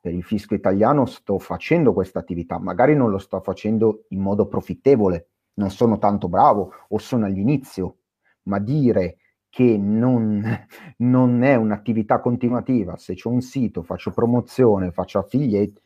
per 0.00 0.12
il 0.12 0.22
fisco 0.22 0.54
italiano 0.54 1.06
sto 1.06 1.38
facendo 1.38 1.92
questa 1.92 2.18
attività, 2.18 2.58
magari 2.58 2.94
non 2.94 3.10
lo 3.10 3.18
sto 3.18 3.40
facendo 3.40 4.04
in 4.08 4.20
modo 4.20 4.46
profittevole, 4.46 5.28
non 5.54 5.70
sono 5.70 5.98
tanto 5.98 6.28
bravo 6.28 6.72
o 6.88 6.98
sono 6.98 7.26
all'inizio, 7.26 7.98
ma 8.44 8.58
dire 8.58 9.18
che 9.48 9.76
non, 9.76 10.42
non 10.98 11.42
è 11.42 11.54
un'attività 11.54 12.20
continuativa, 12.20 12.96
se 12.96 13.14
c'è 13.14 13.28
un 13.28 13.40
sito, 13.40 13.82
faccio 13.82 14.10
promozione, 14.10 14.92
faccio 14.92 15.18
affiliate, 15.18 15.82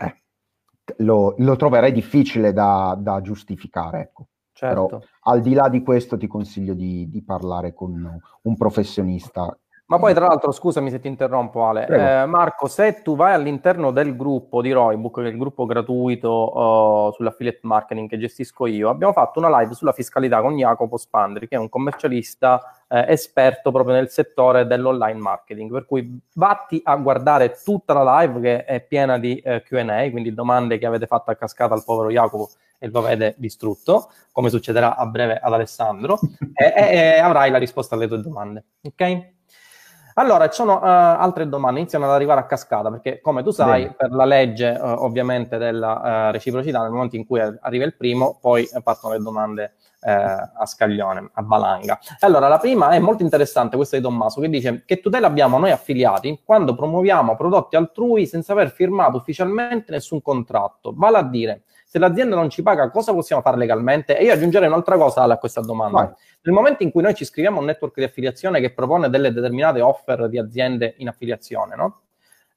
eh, 0.00 0.22
lo, 0.98 1.34
lo, 1.38 1.56
troverei 1.56 1.92
difficile 1.92 2.52
da, 2.52 2.96
da 2.98 3.20
giustificare. 3.20 4.00
Ecco. 4.00 4.26
Certo. 4.52 4.86
Però 4.86 5.00
al 5.22 5.40
di 5.40 5.54
là 5.54 5.70
di 5.70 5.82
questo 5.82 6.18
ti 6.18 6.26
consiglio 6.26 6.74
di, 6.74 7.08
di 7.08 7.22
parlare 7.22 7.72
con 7.72 8.20
un 8.42 8.56
professionista 8.56 9.58
ma 9.90 9.98
poi 9.98 10.14
tra 10.14 10.28
l'altro, 10.28 10.52
scusami 10.52 10.88
se 10.88 11.00
ti 11.00 11.08
interrompo 11.08 11.66
Ale, 11.66 11.88
eh, 11.88 12.24
Marco, 12.24 12.68
se 12.68 13.02
tu 13.02 13.16
vai 13.16 13.34
all'interno 13.34 13.90
del 13.90 14.14
gruppo 14.14 14.62
di 14.62 14.70
Roybook, 14.70 15.20
che 15.20 15.26
è 15.26 15.30
il 15.30 15.36
gruppo 15.36 15.66
gratuito 15.66 16.56
uh, 16.56 17.12
sull'affiliate 17.12 17.58
marketing 17.62 18.08
che 18.08 18.16
gestisco 18.16 18.66
io, 18.66 18.88
abbiamo 18.88 19.12
fatto 19.12 19.40
una 19.40 19.58
live 19.58 19.74
sulla 19.74 19.90
fiscalità 19.90 20.40
con 20.42 20.56
Jacopo 20.56 20.96
Spandri, 20.96 21.48
che 21.48 21.56
è 21.56 21.58
un 21.58 21.68
commercialista 21.68 22.84
eh, 22.86 23.06
esperto 23.08 23.72
proprio 23.72 23.96
nel 23.96 24.10
settore 24.10 24.64
dell'online 24.64 25.18
marketing, 25.18 25.72
per 25.72 25.86
cui 25.86 26.20
vatti 26.34 26.80
a 26.84 26.94
guardare 26.94 27.58
tutta 27.60 27.92
la 27.92 28.20
live 28.20 28.40
che 28.40 28.64
è 28.64 28.80
piena 28.82 29.18
di 29.18 29.38
eh, 29.38 29.60
Q&A, 29.62 30.08
quindi 30.12 30.32
domande 30.32 30.78
che 30.78 30.86
avete 30.86 31.06
fatto 31.06 31.32
a 31.32 31.34
cascata 31.34 31.74
al 31.74 31.82
povero 31.82 32.10
Jacopo 32.10 32.50
e 32.78 32.88
lo 32.88 33.00
vede 33.00 33.34
distrutto, 33.38 34.08
come 34.30 34.50
succederà 34.50 34.94
a 34.94 35.04
breve 35.06 35.40
ad 35.42 35.52
Alessandro, 35.52 36.20
e, 36.54 36.72
e, 36.76 36.96
e 36.96 37.18
avrai 37.18 37.50
la 37.50 37.58
risposta 37.58 37.96
alle 37.96 38.06
tue 38.06 38.20
domande, 38.20 38.64
ok? 38.82 39.38
Allora, 40.14 40.48
ci 40.48 40.54
sono 40.54 40.74
uh, 40.74 40.84
altre 40.84 41.48
domande, 41.48 41.80
iniziano 41.80 42.06
ad 42.06 42.12
arrivare 42.12 42.40
a 42.40 42.46
cascata, 42.46 42.90
perché 42.90 43.20
come 43.20 43.42
tu 43.42 43.50
sai, 43.50 43.82
Bene. 43.82 43.94
per 43.96 44.10
la 44.12 44.24
legge 44.24 44.68
uh, 44.70 45.04
ovviamente 45.04 45.58
della 45.58 46.28
uh, 46.28 46.32
reciprocità, 46.32 46.82
nel 46.82 46.90
momento 46.90 47.16
in 47.16 47.26
cui 47.26 47.40
arriva 47.40 47.84
il 47.84 47.94
primo, 47.94 48.38
poi 48.40 48.68
partono 48.82 49.14
le 49.14 49.20
domande 49.20 49.74
a 50.02 50.64
scaglione, 50.64 51.28
a 51.34 51.42
valanga. 51.42 51.98
Allora, 52.20 52.48
la 52.48 52.56
prima 52.56 52.88
è 52.88 52.98
molto 52.98 53.22
interessante, 53.22 53.76
questa 53.76 53.98
di 53.98 54.02
Tommaso, 54.02 54.40
che 54.40 54.48
dice 54.48 54.82
che 54.86 54.98
tutela 54.98 55.26
abbiamo 55.26 55.58
noi 55.58 55.72
affiliati 55.72 56.40
quando 56.42 56.74
promuoviamo 56.74 57.36
prodotti 57.36 57.76
altrui 57.76 58.24
senza 58.24 58.52
aver 58.52 58.70
firmato 58.70 59.18
ufficialmente 59.18 59.92
nessun 59.92 60.22
contratto. 60.22 60.94
Vale 60.96 61.18
a 61.18 61.22
dire, 61.22 61.64
se 61.90 61.98
l'azienda 61.98 62.36
non 62.36 62.48
ci 62.50 62.62
paga, 62.62 62.88
cosa 62.88 63.12
possiamo 63.12 63.42
fare 63.42 63.56
legalmente? 63.56 64.16
E 64.16 64.22
io 64.22 64.32
aggiungerei 64.32 64.68
un'altra 64.68 64.96
cosa 64.96 65.24
a 65.24 65.36
questa 65.38 65.60
domanda. 65.60 66.04
Vai. 66.04 66.12
Nel 66.42 66.54
momento 66.54 66.84
in 66.84 66.92
cui 66.92 67.02
noi 67.02 67.14
ci 67.14 67.24
iscriviamo 67.24 67.56
a 67.56 67.60
un 67.60 67.66
network 67.66 67.96
di 67.96 68.04
affiliazione 68.04 68.60
che 68.60 68.72
propone 68.72 69.10
delle 69.10 69.32
determinate 69.32 69.80
offer 69.80 70.28
di 70.28 70.38
aziende 70.38 70.94
in 70.98 71.08
affiliazione, 71.08 71.74
no? 71.74 72.02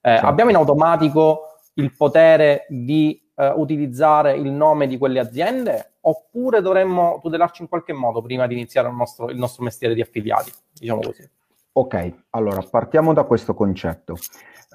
eh, 0.02 0.10
certo. 0.12 0.28
abbiamo 0.28 0.52
in 0.52 0.56
automatico 0.58 1.56
il 1.74 1.96
potere 1.96 2.68
di 2.70 3.20
eh, 3.34 3.52
utilizzare 3.56 4.36
il 4.36 4.52
nome 4.52 4.86
di 4.86 5.00
quelle 5.00 5.18
aziende 5.18 5.94
oppure 6.02 6.62
dovremmo 6.62 7.18
tutelarci 7.20 7.64
in 7.64 7.70
qualche 7.70 7.92
modo 7.92 8.22
prima 8.22 8.46
di 8.46 8.54
iniziare 8.54 8.88
il 8.88 8.94
nostro, 8.94 9.32
il 9.32 9.38
nostro 9.38 9.64
mestiere 9.64 9.96
di 9.96 10.02
affiliati, 10.02 10.52
diciamo 10.74 11.02
così. 11.02 11.28
Ok, 11.72 12.14
allora 12.30 12.62
partiamo 12.70 13.14
da 13.14 13.24
questo 13.24 13.56
concetto. 13.56 14.16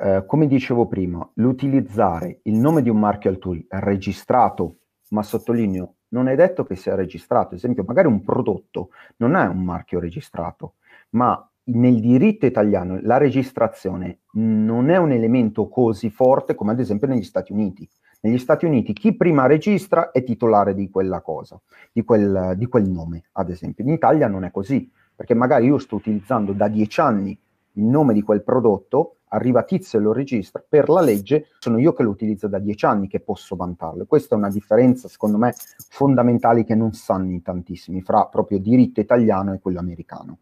Eh, 0.01 0.25
come 0.27 0.47
dicevo 0.47 0.87
prima, 0.87 1.29
l'utilizzare 1.35 2.41
il 2.45 2.55
nome 2.55 2.83
di 2.83 2.89
un 2.89 3.01
marchio 3.01 3.31
altrui 3.31 3.67
registrato, 3.69 4.77
ma 5.11 5.23
sottolineo, 5.23 5.95
non 6.09 6.29
è 6.29 6.37
detto 6.37 6.65
che 6.65 6.77
sia 6.77 6.95
registrato. 6.95 7.49
Ad 7.49 7.55
esempio, 7.55 7.85
magari 7.87 8.07
un 8.07 8.23
prodotto 8.23 8.91
non 9.17 9.35
è 9.35 9.47
un 9.47 9.65
marchio 9.65 9.99
registrato, 9.99 10.75
ma 11.11 11.51
nel 11.65 12.01
diritto 12.01 12.47
italiano 12.47 12.99
la 13.03 13.19
registrazione 13.19 14.21
non 14.33 14.89
è 14.89 14.97
un 14.97 15.13
elemento 15.13 15.69
così 15.69 16.11
forte 16.11 16.55
come 16.55 16.73
ad 16.73 16.81
esempio 16.81 17.09
negli 17.09 17.25
Stati 17.25 17.53
Uniti. 17.53 17.89
Negli 18.21 18.39
Stati 18.39 18.65
Uniti 18.65 18.93
chi 18.93 19.15
prima 19.15 19.47
registra 19.47 20.11
è 20.13 20.23
titolare 20.23 20.75
di 20.75 20.91
quella 20.91 21.21
cosa, 21.21 21.61
di 21.93 22.05
quel, 22.05 22.55
di 22.57 22.67
quel 22.67 22.89
nome, 22.89 23.25
ad 23.33 23.51
esempio. 23.51 23.85
In 23.85 23.91
Italia 23.91 24.29
non 24.29 24.45
è 24.45 24.51
così, 24.51 24.91
perché 25.15 25.35
magari 25.35 25.67
io 25.67 25.79
sto 25.79 25.97
utilizzando 25.97 26.53
da 26.53 26.69
dieci 26.69 27.01
anni 27.01 27.39
il 27.73 27.85
nome 27.85 28.15
di 28.15 28.23
quel 28.23 28.43
prodotto, 28.43 29.18
arriva 29.29 29.63
Tizio 29.63 29.99
e 29.99 30.03
lo 30.03 30.13
registra, 30.13 30.65
per 30.67 30.89
la 30.89 31.01
legge 31.01 31.49
sono 31.59 31.79
io 31.79 31.93
che 31.93 32.03
lo 32.03 32.11
utilizzo 32.11 32.49
da 32.49 32.59
dieci 32.59 32.87
anni 32.87 33.09
che 33.09 33.21
posso 33.21 33.57
vantarlo. 33.57 34.07
Questa 34.07 34.35
è 34.35 34.39
una 34.39 34.51
differenza, 34.51 35.09
secondo 35.09 35.39
me, 35.39 35.55
fondamentale 35.91 36.65
che 36.65 36.75
non 36.75 36.93
sanno 36.93 37.31
in 37.31 37.43
tantissimi 37.43 38.03
fra 38.03 38.27
proprio 38.27 38.59
diritto 38.59 39.01
italiano 39.01 39.53
e 39.53 39.59
quello 39.61 39.79
americano. 39.79 40.39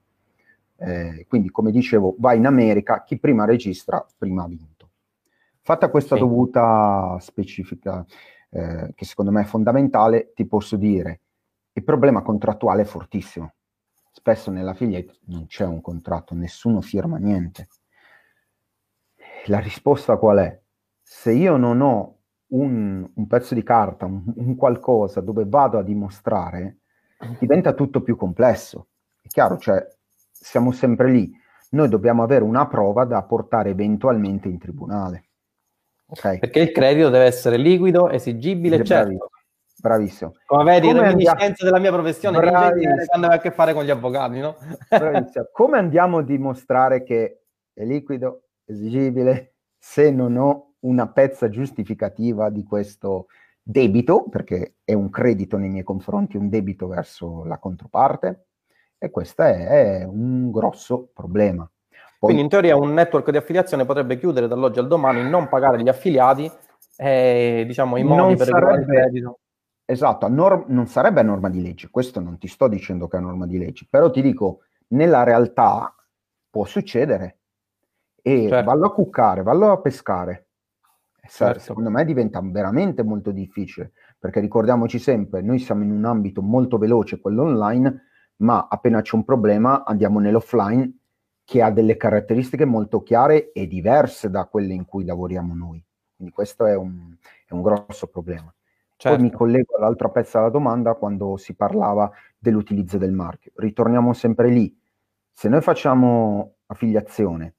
Eh, 0.78 1.24
quindi, 1.28 1.50
come 1.50 1.70
dicevo, 1.70 2.14
vai 2.18 2.38
in 2.38 2.46
America, 2.46 3.02
chi 3.02 3.18
prima 3.18 3.44
registra, 3.44 4.04
prima 4.16 4.44
ha 4.44 4.48
vinto. 4.48 4.90
Fatta 5.62 5.88
questa 5.90 6.14
sì. 6.14 6.20
dovuta 6.20 7.16
specifica, 7.20 8.04
eh, 8.50 8.92
che 8.94 9.04
secondo 9.04 9.32
me 9.32 9.42
è 9.42 9.44
fondamentale, 9.44 10.32
ti 10.34 10.46
posso 10.46 10.76
dire, 10.76 11.20
il 11.72 11.82
problema 11.82 12.22
contrattuale 12.22 12.82
è 12.82 12.84
fortissimo. 12.84 13.52
Spesso 14.12 14.50
nella 14.50 14.72
filietta 14.72 15.12
non 15.26 15.46
c'è 15.46 15.66
un 15.66 15.80
contratto, 15.80 16.34
nessuno 16.34 16.80
firma 16.80 17.18
niente 17.18 17.68
la 19.50 19.58
risposta 19.58 20.16
qual 20.16 20.38
è? 20.38 20.60
Se 21.02 21.32
io 21.32 21.56
non 21.56 21.80
ho 21.80 22.18
un, 22.48 23.08
un 23.14 23.26
pezzo 23.26 23.54
di 23.54 23.62
carta, 23.62 24.06
un, 24.06 24.22
un, 24.34 24.56
qualcosa 24.56 25.20
dove 25.20 25.44
vado 25.46 25.78
a 25.78 25.82
dimostrare, 25.82 26.78
diventa 27.38 27.72
tutto 27.72 28.02
più 28.02 28.16
complesso. 28.16 28.88
È 29.22 29.28
chiaro, 29.28 29.58
cioè 29.58 29.86
siamo 30.30 30.72
sempre 30.72 31.10
lì. 31.10 31.32
Noi 31.70 31.88
dobbiamo 31.88 32.22
avere 32.22 32.44
una 32.44 32.66
prova 32.66 33.04
da 33.04 33.22
portare 33.22 33.70
eventualmente 33.70 34.48
in 34.48 34.58
tribunale. 34.58 35.24
Okay? 36.06 36.38
Perché 36.38 36.60
il 36.60 36.72
credito 36.72 37.08
deve 37.08 37.24
essere 37.24 37.56
liquido, 37.56 38.08
esigibile, 38.08 38.84
certo. 38.84 39.30
Bravissimo. 39.78 40.34
Come 40.46 40.64
vedi, 40.64 40.88
Come 40.88 41.06
andiamo... 41.06 41.52
della 41.58 41.78
mia 41.78 41.92
professione 41.92 42.38
quando 42.38 43.26
hai 43.26 43.34
a 43.34 43.38
che 43.38 43.50
fare 43.50 43.74
con 43.74 43.84
gli 43.84 43.90
avvocati, 43.90 44.38
no? 44.38 44.56
Come 45.52 45.78
andiamo 45.78 46.18
a 46.18 46.22
dimostrare 46.22 47.02
che 47.02 47.42
è 47.74 47.84
liquido, 47.84 48.45
esigibile 48.66 49.54
se 49.78 50.10
non 50.10 50.36
ho 50.36 50.74
una 50.80 51.08
pezza 51.08 51.48
giustificativa 51.48 52.50
di 52.50 52.64
questo 52.64 53.26
debito, 53.62 54.28
perché 54.28 54.76
è 54.84 54.92
un 54.92 55.10
credito 55.10 55.56
nei 55.56 55.70
miei 55.70 55.84
confronti, 55.84 56.36
un 56.36 56.48
debito 56.48 56.86
verso 56.86 57.44
la 57.44 57.58
controparte, 57.58 58.46
e 58.98 59.10
questo 59.10 59.42
è 59.42 60.04
un 60.04 60.50
grosso 60.50 61.10
problema. 61.12 61.68
Poi, 61.90 62.00
Quindi 62.18 62.42
in 62.42 62.48
teoria 62.48 62.76
un 62.76 62.94
network 62.94 63.30
di 63.30 63.36
affiliazione 63.36 63.84
potrebbe 63.84 64.18
chiudere 64.18 64.48
dall'oggi 64.48 64.78
al 64.78 64.86
domani, 64.86 65.28
non 65.28 65.48
pagare 65.48 65.82
gli 65.82 65.88
affiliati 65.88 66.50
e 66.96 67.64
diciamo 67.66 67.96
i 67.96 68.04
modi 68.04 68.36
per 68.36 68.46
sarebbe, 68.46 68.80
il 68.80 68.86
credito. 68.86 69.40
Esatto, 69.84 70.28
norm, 70.28 70.64
non 70.68 70.86
sarebbe 70.86 71.20
a 71.20 71.24
norma 71.24 71.50
di 71.50 71.62
legge, 71.62 71.90
questo 71.90 72.20
non 72.20 72.38
ti 72.38 72.48
sto 72.48 72.68
dicendo 72.68 73.06
che 73.06 73.16
è 73.16 73.20
a 73.20 73.22
norma 73.22 73.46
di 73.46 73.58
legge, 73.58 73.86
però 73.88 74.10
ti 74.10 74.22
dico, 74.22 74.60
nella 74.88 75.24
realtà 75.24 75.94
può 76.48 76.64
succedere 76.64 77.38
e 78.26 78.48
certo. 78.48 78.68
vallo 78.68 78.86
a 78.86 78.92
cuccare, 78.92 79.42
vallo 79.42 79.70
a 79.70 79.80
pescare. 79.80 80.48
Certo. 81.28 81.60
Secondo 81.60 81.90
me 81.90 82.04
diventa 82.04 82.40
veramente 82.42 83.04
molto 83.04 83.30
difficile, 83.30 83.92
perché 84.18 84.40
ricordiamoci 84.40 84.98
sempre, 84.98 85.42
noi 85.42 85.60
siamo 85.60 85.84
in 85.84 85.92
un 85.92 86.04
ambito 86.04 86.42
molto 86.42 86.76
veloce, 86.76 87.20
quello 87.20 87.42
online, 87.42 88.02
ma 88.38 88.66
appena 88.68 89.00
c'è 89.00 89.14
un 89.14 89.24
problema 89.24 89.84
andiamo 89.84 90.18
nell'offline 90.18 90.92
che 91.44 91.62
ha 91.62 91.70
delle 91.70 91.96
caratteristiche 91.96 92.64
molto 92.64 93.02
chiare 93.02 93.52
e 93.52 93.68
diverse 93.68 94.28
da 94.28 94.46
quelle 94.46 94.74
in 94.74 94.86
cui 94.86 95.04
lavoriamo 95.04 95.54
noi. 95.54 95.82
Quindi 96.16 96.34
questo 96.34 96.66
è 96.66 96.74
un, 96.74 97.14
è 97.46 97.52
un 97.52 97.62
grosso 97.62 98.08
problema. 98.08 98.52
Certo. 98.96 99.16
Poi 99.16 99.18
mi 99.18 99.30
certo. 99.30 99.44
collego 99.44 99.76
all'altra 99.76 100.08
pezza 100.08 100.38
della 100.38 100.50
domanda 100.50 100.94
quando 100.94 101.36
si 101.36 101.54
parlava 101.54 102.10
dell'utilizzo 102.36 102.98
del 102.98 103.12
marchio. 103.12 103.52
Ritorniamo 103.54 104.12
sempre 104.12 104.48
lì. 104.48 104.76
Se 105.30 105.48
noi 105.48 105.60
facciamo 105.60 106.56
affiliazione 106.66 107.55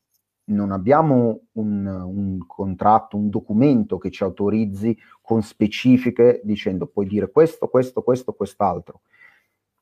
non 0.47 0.71
abbiamo 0.71 1.41
un, 1.53 1.85
un, 1.85 2.45
contratto, 2.45 3.17
un 3.17 3.29
documento 3.29 3.97
che 3.97 4.11
ci 4.11 4.23
autorizzi 4.23 4.97
con 5.21 5.41
specifiche 5.41 6.41
dicendo 6.43 6.87
puoi 6.87 7.07
dire 7.07 7.31
questo, 7.31 7.67
questo, 7.67 8.01
questo, 8.01 8.33
quest'altro. 8.33 9.01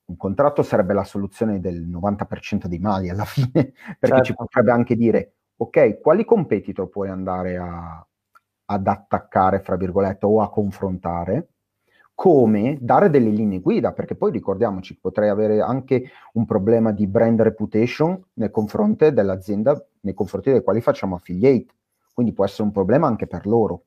Un 0.06 0.18
contratto 0.18 0.64
sarebbe 0.64 0.94
la 0.94 1.04
soluzione 1.04 1.60
del 1.60 1.88
90% 1.88 2.66
dei 2.66 2.80
mali 2.80 3.10
alla 3.10 3.26
fine, 3.26 3.74
perché 4.00 4.08
certo. 4.08 4.24
ci 4.24 4.34
potrebbe 4.36 4.72
anche 4.72 4.96
dire, 4.96 5.34
ok, 5.58 6.00
quali 6.00 6.26
competitor 6.26 6.90
puoi 6.90 7.10
andare 7.10 7.58
a, 7.58 8.06
ad 8.66 8.88
attaccare, 8.88 9.60
fra 9.60 9.76
virgolette, 9.76 10.26
o 10.26 10.42
a 10.42 10.50
confrontare? 10.50 11.50
Come 12.16 12.78
dare 12.80 13.10
delle 13.10 13.30
linee 13.30 13.60
guida, 13.60 13.92
perché 13.92 14.16
poi 14.16 14.32
ricordiamoci, 14.32 14.98
potrei 14.98 15.30
avere 15.30 15.60
anche 15.60 16.10
un 16.34 16.46
problema 16.46 16.92
di 16.92 17.06
brand 17.06 17.42
reputation 17.42 18.20
nei 18.36 18.50
confronti 18.50 19.12
dell'azienda 19.12 19.86
nei 20.02 20.14
confronti 20.14 20.52
dei 20.52 20.64
quali 20.64 20.82
facciamo 20.82 21.16
affiliate, 21.16 21.68
quindi 22.14 22.32
può 22.32 22.46
essere 22.46 22.64
un 22.64 22.72
problema 22.72 23.08
anche 23.08 23.28
per 23.28 23.46
loro. 23.46 23.84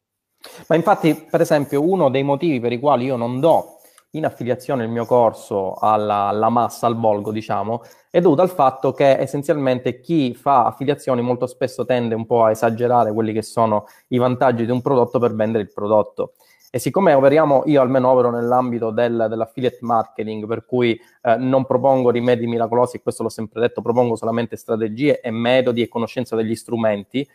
Ma 0.68 0.76
infatti, 0.76 1.26
per 1.28 1.40
esempio, 1.40 1.82
uno 1.82 2.10
dei 2.10 2.22
motivi 2.22 2.60
per 2.60 2.72
i 2.72 2.78
quali 2.78 3.06
io 3.06 3.16
non 3.16 3.40
do 3.40 3.78
in 4.12 4.24
affiliazione 4.24 4.84
il 4.84 4.90
mio 4.90 5.04
corso 5.04 5.74
alla, 5.74 6.28
alla, 6.28 6.48
massa, 6.48 6.86
al 6.86 6.96
volgo, 6.96 7.30
diciamo, 7.30 7.82
è 8.10 8.20
dovuto 8.20 8.42
al 8.42 8.50
fatto 8.50 8.92
che 8.92 9.18
essenzialmente 9.18 10.00
chi 10.00 10.34
fa 10.34 10.64
affiliazioni 10.66 11.20
molto 11.20 11.46
spesso 11.46 11.84
tende 11.84 12.14
un 12.14 12.24
po' 12.24 12.44
a 12.44 12.50
esagerare 12.50 13.12
quelli 13.12 13.32
che 13.32 13.42
sono 13.42 13.86
i 14.08 14.18
vantaggi 14.18 14.64
di 14.64 14.70
un 14.70 14.80
prodotto 14.80 15.18
per 15.18 15.34
vendere 15.34 15.64
il 15.64 15.72
prodotto. 15.72 16.32
E 16.70 16.78
siccome 16.78 17.14
operiamo, 17.14 17.62
io 17.64 17.80
almeno 17.80 18.10
opero 18.10 18.30
nell'ambito 18.30 18.90
del, 18.90 19.26
dell'affiliate 19.28 19.78
marketing, 19.80 20.46
per 20.46 20.66
cui 20.66 21.00
eh, 21.22 21.36
non 21.36 21.64
propongo 21.64 22.10
rimedi 22.10 22.46
miracolosi, 22.46 23.00
questo 23.00 23.22
l'ho 23.22 23.30
sempre 23.30 23.60
detto, 23.60 23.80
propongo 23.80 24.16
solamente 24.16 24.56
strategie 24.56 25.20
e 25.20 25.30
metodi 25.30 25.80
e 25.80 25.88
conoscenza 25.88 26.36
degli 26.36 26.54
strumenti, 26.54 27.26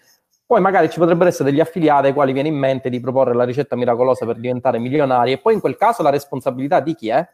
poi 0.46 0.62
magari 0.62 0.88
ci 0.90 1.00
potrebbero 1.00 1.30
essere 1.30 1.50
degli 1.50 1.62
affiliati 1.62 2.08
ai 2.08 2.14
quali 2.14 2.32
viene 2.32 2.50
in 2.50 2.58
mente 2.58 2.92
di 2.92 3.00
proporre 3.00 3.34
la 3.34 3.44
ricetta 3.44 3.76
miracolosa 3.76 4.26
per 4.26 4.40
diventare 4.40 4.78
milionari 4.78 5.32
e 5.32 5.40
poi 5.40 5.56
in 5.56 5.60
quel 5.60 5.78
caso 5.78 6.04
la 6.04 6.12
responsabilità 6.12 6.80
di 6.80 6.94
chi 6.94 7.10
è? 7.10 7.28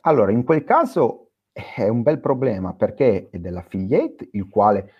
Allora, 0.00 0.32
in 0.32 0.42
quel 0.42 0.64
caso 0.64 1.30
è 1.52 1.86
un 1.86 2.02
bel 2.02 2.18
problema 2.18 2.74
perché 2.74 3.28
è 3.30 3.38
dell'affiliate 3.38 4.30
il 4.32 4.48
quale, 4.48 4.92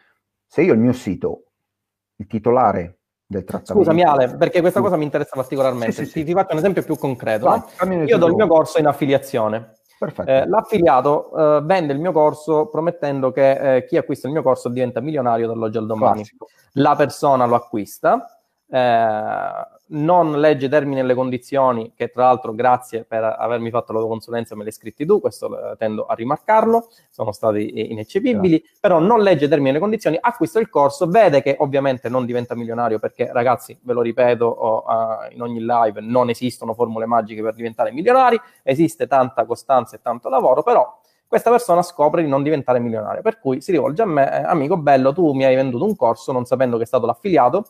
se 0.46 0.62
io 0.62 0.72
il 0.72 0.78
mio 0.78 0.92
sito, 0.92 1.46
il 2.16 2.26
titolare 2.28 2.98
del 3.26 3.44
trattamento. 3.44 3.74
Scusami 3.74 4.02
Ale, 4.04 4.36
perché 4.36 4.60
questa 4.60 4.80
cosa 4.80 4.96
mi 4.96 5.04
interessa 5.04 5.32
particolarmente. 5.34 5.92
Sì, 5.92 6.04
sì, 6.04 6.10
sì. 6.10 6.18
Ti, 6.20 6.24
ti, 6.26 6.32
faccio 6.32 6.52
un 6.52 6.58
esempio 6.58 6.82
più 6.82 6.96
concreto. 6.96 7.46
Vai, 7.46 7.60
no? 7.88 8.04
Io 8.04 8.18
do 8.18 8.26
il 8.26 8.34
mio 8.34 8.46
corso 8.46 8.78
in 8.78 8.86
affiliazione. 8.86 9.72
Eh, 10.26 10.46
l'affiliato 10.46 11.32
eh, 11.34 11.60
vende 11.62 11.94
il 11.94 11.98
mio 11.98 12.12
corso 12.12 12.66
promettendo 12.66 13.32
che 13.32 13.76
eh, 13.76 13.86
chi 13.86 13.96
acquista 13.96 14.26
il 14.26 14.34
mio 14.34 14.42
corso 14.42 14.68
diventa 14.68 15.00
milionario 15.00 15.46
dall'oggi 15.46 15.78
al 15.78 15.86
domani. 15.86 16.16
Classico. 16.16 16.48
La 16.72 16.94
persona 16.94 17.46
lo 17.46 17.54
acquista, 17.54 18.38
eh, 18.68 19.50
non 19.88 20.40
legge 20.40 20.68
termini 20.68 21.00
e 21.00 21.02
le 21.04 21.14
condizioni, 21.14 21.92
che 21.94 22.08
tra 22.08 22.24
l'altro 22.24 22.54
grazie 22.54 23.04
per 23.04 23.22
avermi 23.22 23.70
fatto 23.70 23.92
la 23.92 24.00
tua 24.00 24.08
consulenza 24.08 24.54
me 24.54 24.62
le 24.62 24.68
hai 24.68 24.74
scritti 24.74 25.06
tu, 25.06 25.20
questo 25.20 25.72
eh, 25.72 25.76
tendo 25.76 26.06
a 26.06 26.14
rimarcarlo, 26.14 26.88
sono 27.10 27.32
stati 27.32 27.90
ineccepibili, 27.90 28.54
yeah. 28.54 28.70
però 28.80 28.98
non 28.98 29.20
legge 29.20 29.48
termini 29.48 29.70
e 29.70 29.72
le 29.74 29.78
condizioni, 29.78 30.18
acquista 30.20 30.58
il 30.58 30.68
corso, 30.68 31.06
vede 31.06 31.42
che 31.42 31.56
ovviamente 31.58 32.08
non 32.08 32.24
diventa 32.24 32.54
milionario 32.54 32.98
perché 32.98 33.30
ragazzi, 33.32 33.78
ve 33.82 33.92
lo 33.92 34.00
ripeto 34.00 34.44
oh, 34.44 34.84
uh, 34.86 35.32
in 35.32 35.40
ogni 35.42 35.60
live, 35.60 36.00
non 36.00 36.30
esistono 36.30 36.74
formule 36.74 37.06
magiche 37.06 37.42
per 37.42 37.54
diventare 37.54 37.92
milionari, 37.92 38.40
esiste 38.62 39.06
tanta 39.06 39.44
costanza 39.44 39.96
e 39.96 40.00
tanto 40.02 40.28
lavoro, 40.28 40.62
però 40.62 41.00
questa 41.28 41.50
persona 41.50 41.82
scopre 41.82 42.22
di 42.22 42.28
non 42.28 42.42
diventare 42.42 42.78
milionario, 42.78 43.20
per 43.20 43.38
cui 43.38 43.60
si 43.60 43.72
rivolge 43.72 44.02
a 44.02 44.06
me, 44.06 44.30
eh, 44.32 44.44
amico 44.44 44.76
bello, 44.76 45.12
tu 45.12 45.32
mi 45.32 45.44
hai 45.44 45.56
venduto 45.56 45.84
un 45.84 45.96
corso 45.96 46.30
non 46.32 46.44
sapendo 46.44 46.76
che 46.76 46.84
è 46.84 46.86
stato 46.86 47.06
l'affiliato, 47.06 47.66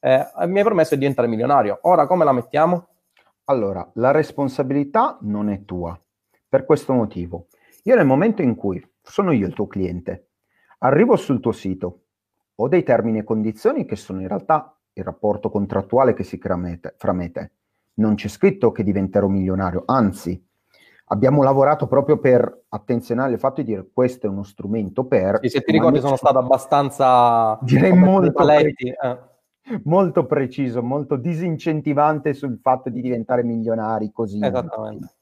eh, 0.00 0.26
mi 0.46 0.58
hai 0.58 0.64
promesso 0.64 0.94
di 0.94 1.00
diventare 1.00 1.28
milionario. 1.28 1.78
Ora 1.82 2.06
come 2.06 2.24
la 2.24 2.32
mettiamo? 2.32 2.86
Allora, 3.44 3.88
la 3.94 4.10
responsabilità 4.10 5.18
non 5.22 5.50
è 5.50 5.64
tua, 5.64 5.98
per 6.48 6.64
questo 6.64 6.92
motivo. 6.92 7.46
Io 7.84 7.96
nel 7.96 8.06
momento 8.06 8.42
in 8.42 8.54
cui 8.54 8.84
sono 9.02 9.32
io 9.32 9.46
il 9.46 9.54
tuo 9.54 9.66
cliente, 9.66 10.28
arrivo 10.78 11.16
sul 11.16 11.40
tuo 11.40 11.52
sito, 11.52 12.02
ho 12.54 12.68
dei 12.68 12.82
termini 12.82 13.18
e 13.18 13.24
condizioni 13.24 13.84
che 13.84 13.96
sono 13.96 14.20
in 14.20 14.28
realtà 14.28 14.74
il 14.92 15.04
rapporto 15.04 15.50
contrattuale 15.50 16.14
che 16.14 16.24
si 16.24 16.38
crea 16.38 16.58
fra 16.96 17.12
me 17.12 17.24
e 17.24 17.30
te. 17.30 17.50
Non 17.94 18.14
c'è 18.14 18.28
scritto 18.28 18.72
che 18.72 18.82
diventerò 18.82 19.26
milionario, 19.26 19.82
anzi, 19.86 20.42
abbiamo 21.06 21.42
lavorato 21.42 21.86
proprio 21.86 22.18
per 22.18 22.64
attenzionare 22.68 23.32
il 23.32 23.38
fatto 23.38 23.62
di 23.62 23.66
dire 23.66 23.88
questo 23.92 24.26
è 24.26 24.30
uno 24.30 24.44
strumento 24.44 25.04
per... 25.06 25.40
Sì, 25.42 25.48
se 25.48 25.62
ti 25.62 25.72
ricordi 25.72 26.00
sono 26.00 26.16
stato 26.16 26.38
abbastanza... 26.38 27.58
Direi 27.62 27.92
molto... 27.92 28.32
Paletti, 28.32 28.88
eh 28.88 29.28
molto 29.84 30.26
preciso, 30.26 30.82
molto 30.82 31.16
disincentivante 31.16 32.34
sul 32.34 32.58
fatto 32.60 32.90
di 32.90 33.00
diventare 33.00 33.42
milionari 33.42 34.10
così. 34.12 34.38
Esattamente. 34.42 35.14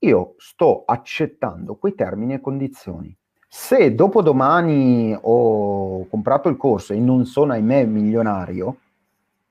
Io 0.00 0.34
sto 0.36 0.84
accettando 0.86 1.76
quei 1.76 1.94
termini 1.94 2.34
e 2.34 2.40
condizioni. 2.40 3.16
Se 3.48 3.94
dopo 3.94 4.22
domani 4.22 5.16
ho 5.18 6.06
comprato 6.08 6.48
il 6.48 6.56
corso 6.56 6.92
e 6.92 7.00
non 7.00 7.24
sono, 7.24 7.52
ahimè, 7.52 7.84
milionario, 7.86 8.76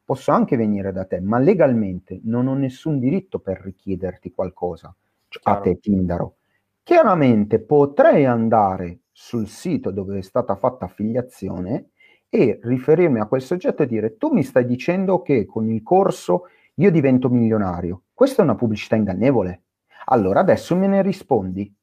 posso 0.05 0.31
anche 0.31 0.55
venire 0.55 0.91
da 0.93 1.05
te, 1.05 1.19
ma 1.19 1.39
legalmente 1.39 2.21
non 2.23 2.47
ho 2.47 2.53
nessun 2.53 2.99
diritto 2.99 3.39
per 3.39 3.59
richiederti 3.59 4.31
qualcosa 4.31 4.95
cioè 5.27 5.41
a 5.43 5.59
te, 5.59 5.79
Tindaro. 5.79 6.37
Chiaramente 6.83 7.59
potrei 7.59 8.25
andare 8.25 8.99
sul 9.11 9.47
sito 9.47 9.91
dove 9.91 10.19
è 10.19 10.21
stata 10.21 10.55
fatta 10.55 10.85
affiliazione 10.85 11.89
e 12.29 12.59
riferirmi 12.61 13.19
a 13.19 13.25
quel 13.25 13.41
soggetto 13.41 13.83
e 13.83 13.87
dire 13.87 14.17
tu 14.17 14.29
mi 14.33 14.43
stai 14.43 14.65
dicendo 14.65 15.21
che 15.21 15.45
con 15.45 15.69
il 15.69 15.81
corso 15.83 16.47
io 16.75 16.91
divento 16.91 17.29
milionario. 17.29 18.03
Questa 18.13 18.41
è 18.41 18.45
una 18.45 18.55
pubblicità 18.55 18.95
ingannevole. 18.95 19.63
Allora 20.05 20.41
adesso 20.41 20.75
me 20.75 20.87
ne 20.87 21.01
rispondi. 21.01 21.73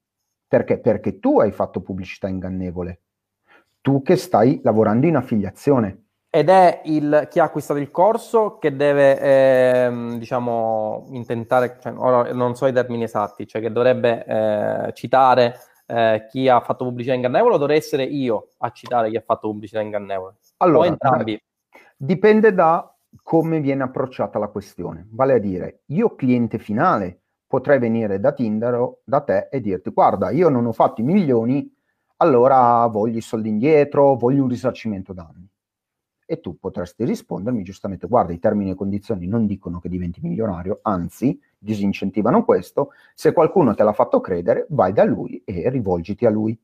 Perché? 0.46 0.78
Perché 0.78 1.18
tu 1.18 1.40
hai 1.40 1.50
fatto 1.50 1.80
pubblicità 1.80 2.28
ingannevole. 2.28 3.00
Tu 3.80 4.02
che 4.02 4.16
stai 4.16 4.60
lavorando 4.62 5.06
in 5.06 5.16
affiliazione. 5.16 6.02
Ed 6.30 6.48
è 6.48 6.82
il, 6.84 7.28
chi 7.30 7.38
ha 7.38 7.44
acquistato 7.44 7.78
il 7.78 7.90
corso 7.90 8.58
che 8.58 8.74
deve, 8.74 9.20
eh, 9.20 10.16
diciamo, 10.18 11.06
intentare, 11.10 11.78
cioè, 11.80 11.92
non 11.92 12.56
so 12.56 12.66
i 12.66 12.72
termini 12.72 13.04
esatti, 13.04 13.46
cioè 13.46 13.60
che 13.60 13.70
dovrebbe 13.70 14.24
eh, 14.24 14.92
citare 14.94 15.56
eh, 15.86 16.26
chi 16.30 16.48
ha 16.48 16.60
fatto 16.60 16.84
pubblicità 16.84 17.14
ingannevole 17.14 17.54
o 17.54 17.58
dovrei 17.58 17.78
essere 17.78 18.04
io 18.04 18.48
a 18.58 18.70
citare 18.70 19.10
chi 19.10 19.16
ha 19.16 19.22
fatto 19.24 19.48
pubblicità 19.48 19.80
ingannevole? 19.80 20.36
Allora, 20.58 20.78
o 20.78 20.84
entrambi? 20.86 21.40
Dipende 21.96 22.52
da 22.52 22.94
come 23.22 23.60
viene 23.60 23.84
approcciata 23.84 24.38
la 24.38 24.48
questione. 24.48 25.06
Vale 25.10 25.34
a 25.34 25.38
dire, 25.38 25.82
io 25.86 26.14
cliente 26.14 26.58
finale 26.58 27.20
potrei 27.46 27.78
venire 27.78 28.18
da 28.18 28.32
Tinder 28.32 28.74
o 28.74 29.00
da 29.04 29.20
te 29.20 29.48
e 29.50 29.60
dirti 29.60 29.90
guarda, 29.90 30.30
io 30.30 30.48
non 30.48 30.66
ho 30.66 30.72
fatto 30.72 31.00
i 31.00 31.04
milioni, 31.04 31.72
allora 32.16 32.86
voglio 32.86 33.18
i 33.18 33.22
soldi 33.22 33.48
indietro, 33.48 34.16
voglio 34.16 34.42
un 34.42 34.48
risarcimento 34.48 35.12
danni 35.12 35.48
e 36.26 36.40
tu 36.40 36.58
potresti 36.58 37.04
rispondermi 37.04 37.62
giustamente, 37.62 38.06
guarda, 38.06 38.32
i 38.32 38.38
termini 38.38 38.70
e 38.70 38.74
condizioni 38.74 39.26
non 39.26 39.46
dicono 39.46 39.78
che 39.78 39.88
diventi 39.88 40.20
milionario, 40.22 40.80
anzi 40.82 41.38
disincentivano 41.64 42.44
questo, 42.44 42.90
se 43.14 43.32
qualcuno 43.32 43.74
te 43.74 43.82
l'ha 43.82 43.92
fatto 43.92 44.20
credere, 44.20 44.66
vai 44.68 44.92
da 44.92 45.04
lui 45.04 45.42
e 45.44 45.68
rivolgiti 45.70 46.26
a 46.26 46.30
lui. 46.30 46.56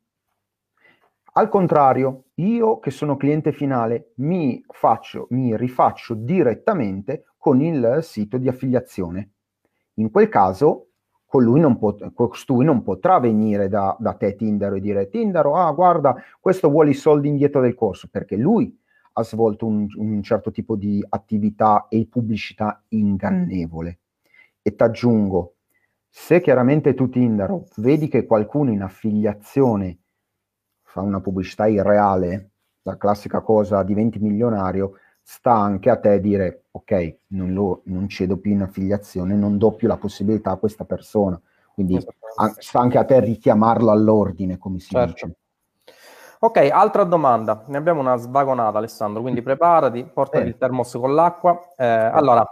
Al 1.33 1.49
contrario, 1.49 2.25
io 2.35 2.79
che 2.81 2.91
sono 2.91 3.17
cliente 3.17 3.53
finale 3.53 4.13
mi, 4.17 4.63
faccio, 4.69 5.27
mi 5.31 5.57
rifaccio 5.57 6.15
direttamente 6.15 7.25
con 7.39 7.61
il 7.61 8.01
sito 8.03 8.37
di 8.37 8.49
affiliazione. 8.49 9.31
In 9.95 10.11
quel 10.11 10.29
caso, 10.29 10.89
colui 11.25 11.61
non 11.61 11.79
pot- 11.79 12.13
costui 12.13 12.65
non 12.65 12.83
potrà 12.83 13.21
venire 13.21 13.69
da, 13.69 13.97
da 13.99 14.15
te 14.15 14.35
Tindaro 14.35 14.75
e 14.75 14.81
dire 14.81 15.09
Tindaro, 15.09 15.55
ah 15.55 15.71
guarda, 15.73 16.17
questo 16.41 16.69
vuole 16.69 16.91
i 16.91 16.95
soldi 16.95 17.29
indietro 17.29 17.61
del 17.61 17.77
corso, 17.77 18.09
perché 18.11 18.37
lui 18.37 18.77
ha 19.13 19.23
svolto 19.23 19.67
un, 19.67 19.87
un 19.95 20.23
certo 20.23 20.51
tipo 20.51 20.75
di 20.75 21.05
attività 21.09 21.87
e 21.89 22.09
pubblicità 22.11 22.83
ingannevole. 22.89 24.00
E 24.63 24.75
ti 24.75 24.83
aggiungo, 24.83 25.55
se 26.09 26.41
chiaramente 26.41 26.95
tu 26.95 27.09
Tindaro 27.09 27.67
vedi 27.77 28.09
che 28.09 28.27
qualcuno 28.27 28.71
in 28.71 28.83
affiliazione 28.83 29.99
fa 30.83 31.01
una 31.01 31.21
pubblicità 31.21 31.67
irreale, 31.67 32.51
la 32.83 32.97
classica 32.97 33.41
cosa 33.41 33.83
diventi 33.83 34.19
milionario, 34.19 34.95
sta 35.23 35.53
anche 35.53 35.91
a 35.91 35.97
te 35.97 36.21
dire 36.21 36.65
ok, 36.73 37.19
non, 37.29 37.53
lo, 37.53 37.83
non 37.85 38.09
cedo 38.09 38.39
più 38.39 38.51
in 38.51 38.63
affiliazione, 38.63 39.35
non 39.35 39.59
do 39.59 39.73
più 39.73 39.87
la 39.87 39.97
possibilità 39.97 40.51
a 40.51 40.57
questa 40.57 40.85
persona. 40.85 41.41
Quindi 41.73 41.97
a, 42.37 42.55
sta 42.59 42.81
anche 42.81 42.99
a 42.99 43.05
te 43.05 43.21
richiamarlo 43.21 43.91
all'ordine, 43.91 44.59
come 44.59 44.81
si 44.81 44.91
certo. 44.91 45.13
dice. 45.13 45.37
Ok, 46.41 46.69
altra 46.73 47.05
domanda. 47.05 47.65
Ne 47.67 47.77
abbiamo 47.77 48.01
una 48.01 48.17
svagonata, 48.17 48.79
Alessandro, 48.79 49.21
quindi 49.21 49.43
preparati, 49.43 50.05
portati 50.05 50.45
eh. 50.45 50.49
il 50.49 50.57
termos 50.57 50.91
con 50.93 51.15
l'acqua. 51.15 51.59
Eh, 51.77 51.87
allora, 51.87 52.45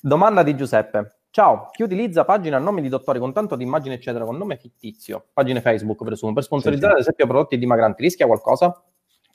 domanda 0.00 0.42
di 0.42 0.54
Giuseppe. 0.54 1.19
Ciao, 1.40 1.70
chi 1.72 1.82
utilizza 1.82 2.26
pagina 2.26 2.58
a 2.58 2.60
nome 2.60 2.82
di 2.82 2.90
dottori 2.90 3.18
con 3.18 3.32
tanto 3.32 3.56
di 3.56 3.64
immagini, 3.64 3.94
eccetera, 3.94 4.26
con 4.26 4.36
nome 4.36 4.58
fittizio, 4.58 5.28
pagine 5.32 5.62
Facebook, 5.62 6.04
presumo, 6.04 6.34
per 6.34 6.42
sponsorizzare, 6.42 6.96
sì, 6.96 7.02
sì. 7.02 7.08
ad 7.08 7.14
esempio, 7.14 7.26
prodotti 7.26 7.56
dimagranti, 7.56 8.02
rischia 8.02 8.26
qualcosa? 8.26 8.84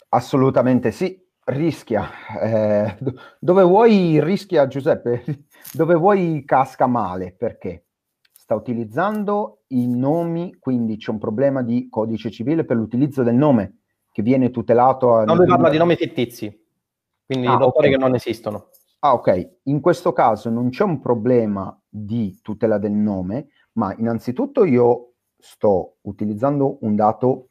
Assolutamente 0.10 0.92
sì, 0.92 1.20
rischia. 1.46 2.08
Eh, 2.40 2.96
dove 3.40 3.64
vuoi 3.64 4.24
rischia, 4.24 4.68
Giuseppe? 4.68 5.24
dove 5.74 5.96
vuoi 5.96 6.44
casca 6.46 6.86
male, 6.86 7.34
perché? 7.36 7.86
Sta 8.32 8.54
utilizzando 8.54 9.64
i 9.70 9.88
nomi, 9.88 10.58
quindi 10.60 10.98
c'è 10.98 11.10
un 11.10 11.18
problema 11.18 11.64
di 11.64 11.90
codice 11.90 12.30
civile 12.30 12.66
per 12.66 12.78
l'utilizzo 12.78 13.24
del 13.24 13.34
nome 13.34 13.80
che 14.12 14.22
viene 14.22 14.52
tutelato... 14.52 15.16
A... 15.16 15.24
No, 15.24 15.34
lui 15.34 15.48
parla 15.48 15.70
di 15.70 15.80
nomi 15.80 15.96
fittizi, 15.96 16.56
quindi 17.26 17.48
ah, 17.48 17.56
dottori 17.56 17.88
okay. 17.88 17.92
che 17.94 17.98
non 17.98 18.14
esistono. 18.14 18.70
Ah, 19.06 19.14
ok. 19.14 19.58
In 19.66 19.82
questo 19.82 20.14
caso 20.14 20.50
non 20.50 20.70
c'è 20.70 20.84
un 20.84 21.00
problema 21.00 21.80
di 21.88 22.40
tutela 22.42 22.80
del 22.80 22.94
nome, 22.94 23.50
ma 23.74 23.94
innanzitutto 23.96 24.66
io 24.66 25.14
sto 25.38 25.98
utilizzando 26.02 26.80
un 26.82 26.96
dato 26.96 27.50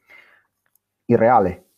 irreale, 1.04 1.68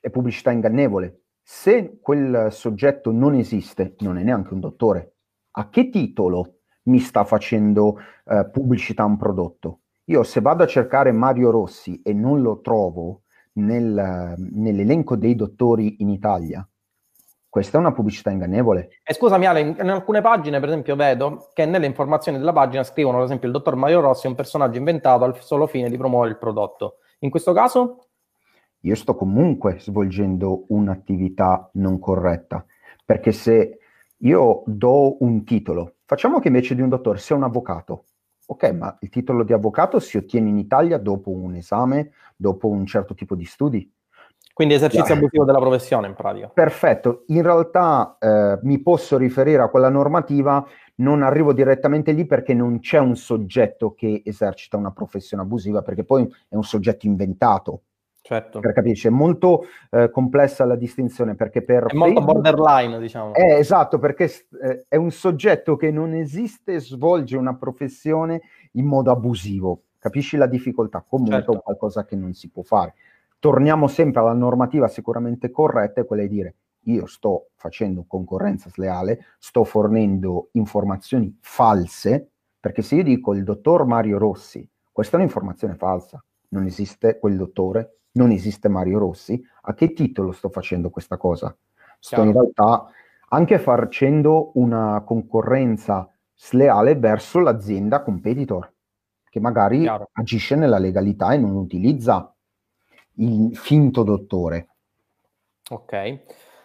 è 0.00 0.10
pubblicità 0.10 0.50
ingannevole. 0.50 1.26
Se 1.40 2.00
quel 2.00 2.48
soggetto 2.50 3.12
non 3.12 3.34
esiste, 3.34 3.94
non 4.00 4.18
è 4.18 4.24
neanche 4.24 4.54
un 4.54 4.58
dottore. 4.58 5.14
A 5.52 5.68
che 5.68 5.88
titolo 5.88 6.62
mi 6.86 6.98
sta 6.98 7.22
facendo 7.22 7.98
eh, 8.24 8.50
pubblicità 8.50 9.04
un 9.04 9.16
prodotto? 9.16 9.82
Io 10.06 10.24
se 10.24 10.40
vado 10.40 10.64
a 10.64 10.66
cercare 10.66 11.12
Mario 11.12 11.52
Rossi 11.52 12.02
e 12.02 12.12
non 12.12 12.42
lo 12.42 12.60
trovo, 12.60 13.22
nel, 13.52 14.34
nell'elenco 14.36 15.14
dei 15.14 15.36
dottori 15.36 16.02
in 16.02 16.08
Italia. 16.08 16.66
Questa 17.52 17.76
è 17.76 17.80
una 17.80 17.92
pubblicità 17.92 18.30
ingannevole. 18.30 18.88
E 19.04 19.12
scusami 19.12 19.44
Ale, 19.44 19.60
in, 19.60 19.76
in, 19.78 19.90
alcune 19.90 20.22
pagine 20.22 20.58
per 20.58 20.70
esempio 20.70 20.96
vedo 20.96 21.50
che 21.52 21.66
nelle 21.66 21.84
informazioni 21.84 22.38
della 22.38 22.54
pagina 22.54 22.82
scrivono 22.82 23.18
ad 23.18 23.24
esempio 23.24 23.46
il 23.46 23.52
dottor 23.52 23.76
Mario 23.76 24.00
Rossi 24.00 24.24
è 24.24 24.30
un 24.30 24.34
personaggio 24.34 24.78
inventato 24.78 25.24
al 25.24 25.38
solo 25.42 25.66
fine 25.66 25.90
di 25.90 25.98
promuovere 25.98 26.30
il 26.30 26.38
prodotto. 26.38 27.00
In 27.18 27.28
questo 27.28 27.52
caso? 27.52 28.06
Io 28.80 28.94
sto 28.94 29.14
comunque 29.14 29.76
svolgendo 29.80 30.64
un'attività 30.68 31.68
non 31.74 31.98
corretta, 31.98 32.64
perché 33.04 33.32
se 33.32 33.80
io 34.16 34.62
do 34.64 35.22
un 35.22 35.44
titolo, 35.44 35.96
facciamo 36.06 36.38
che 36.38 36.48
invece 36.48 36.74
di 36.74 36.80
un 36.80 36.88
dottore 36.88 37.18
sia 37.18 37.36
un 37.36 37.42
avvocato, 37.42 38.04
Ok, 38.46 38.70
ma 38.72 38.96
il 39.00 39.08
titolo 39.08 39.44
di 39.44 39.52
avvocato 39.52 40.00
si 40.00 40.16
ottiene 40.16 40.48
in 40.48 40.56
Italia 40.56 40.98
dopo 40.98 41.30
un 41.30 41.54
esame, 41.54 42.12
dopo 42.34 42.68
un 42.68 42.86
certo 42.86 43.14
tipo 43.14 43.34
di 43.34 43.44
studi. 43.44 43.90
Quindi 44.62 44.74
esercizio 44.74 45.14
abusivo 45.14 45.44
della 45.44 45.58
professione 45.58 46.06
in 46.06 46.14
pratica. 46.14 46.48
Perfetto, 46.48 47.24
in 47.28 47.42
realtà 47.42 48.16
eh, 48.20 48.60
mi 48.62 48.80
posso 48.80 49.16
riferire 49.16 49.60
a 49.60 49.68
quella 49.68 49.88
normativa, 49.88 50.64
non 50.96 51.22
arrivo 51.22 51.52
direttamente 51.52 52.12
lì 52.12 52.26
perché 52.26 52.54
non 52.54 52.78
c'è 52.78 52.98
un 52.98 53.16
soggetto 53.16 53.92
che 53.92 54.22
esercita 54.24 54.76
una 54.76 54.92
professione 54.92 55.42
abusiva, 55.42 55.82
perché 55.82 56.04
poi 56.04 56.32
è 56.48 56.54
un 56.54 56.62
soggetto 56.62 57.06
inventato. 57.06 57.82
Certo. 58.20 58.60
Per 58.60 58.72
capirci, 58.72 59.08
è 59.08 59.10
molto 59.10 59.64
eh, 59.90 60.08
complessa 60.10 60.64
la 60.64 60.76
distinzione 60.76 61.34
perché 61.34 61.62
per... 61.62 61.86
È 61.86 61.88
Facebook, 61.88 62.12
molto 62.12 62.32
borderline, 62.32 63.00
diciamo. 63.00 63.34
È 63.34 63.54
esatto, 63.54 63.98
perché 63.98 64.30
eh, 64.62 64.84
è 64.86 64.94
un 64.94 65.10
soggetto 65.10 65.74
che 65.74 65.90
non 65.90 66.14
esiste, 66.14 66.78
svolge 66.78 67.36
una 67.36 67.56
professione 67.56 68.42
in 68.74 68.86
modo 68.86 69.10
abusivo. 69.10 69.80
Capisci 69.98 70.36
la 70.36 70.46
difficoltà? 70.46 71.04
Comunque 71.04 71.38
certo. 71.38 71.52
è 71.52 71.62
qualcosa 71.62 72.04
che 72.04 72.14
non 72.14 72.32
si 72.32 72.48
può 72.48 72.62
fare. 72.62 72.94
Torniamo 73.42 73.88
sempre 73.88 74.20
alla 74.20 74.34
normativa 74.34 74.86
sicuramente 74.86 75.50
corretta, 75.50 76.00
è 76.00 76.06
quella 76.06 76.22
di 76.22 76.28
dire 76.28 76.54
io 76.82 77.06
sto 77.06 77.48
facendo 77.56 78.04
concorrenza 78.06 78.68
sleale, 78.70 79.24
sto 79.40 79.64
fornendo 79.64 80.50
informazioni 80.52 81.36
false, 81.40 82.30
perché 82.60 82.82
se 82.82 82.94
io 82.94 83.02
dico 83.02 83.34
il 83.34 83.42
dottor 83.42 83.84
Mario 83.84 84.18
Rossi, 84.18 84.64
questa 84.92 85.16
è 85.16 85.18
un'informazione 85.18 85.74
falsa, 85.74 86.24
non 86.50 86.66
esiste 86.66 87.18
quel 87.18 87.36
dottore, 87.36 88.02
non 88.12 88.30
esiste 88.30 88.68
Mario 88.68 89.00
Rossi, 89.00 89.44
a 89.62 89.74
che 89.74 89.92
titolo 89.92 90.30
sto 90.30 90.48
facendo 90.48 90.90
questa 90.90 91.16
cosa? 91.16 91.48
Sto 91.98 92.22
Chiaro. 92.22 92.30
in 92.30 92.32
realtà 92.32 92.86
anche 93.30 93.58
facendo 93.58 94.52
una 94.54 95.02
concorrenza 95.04 96.08
sleale 96.32 96.94
verso 96.94 97.40
l'azienda 97.40 98.02
competitor, 98.04 98.72
che 99.28 99.40
magari 99.40 99.80
Chiaro. 99.80 100.10
agisce 100.12 100.54
nella 100.54 100.78
legalità 100.78 101.32
e 101.32 101.38
non 101.38 101.56
utilizza 101.56 102.31
il 103.16 103.56
finto 103.56 104.02
dottore. 104.02 104.68
Ok. 105.70 106.20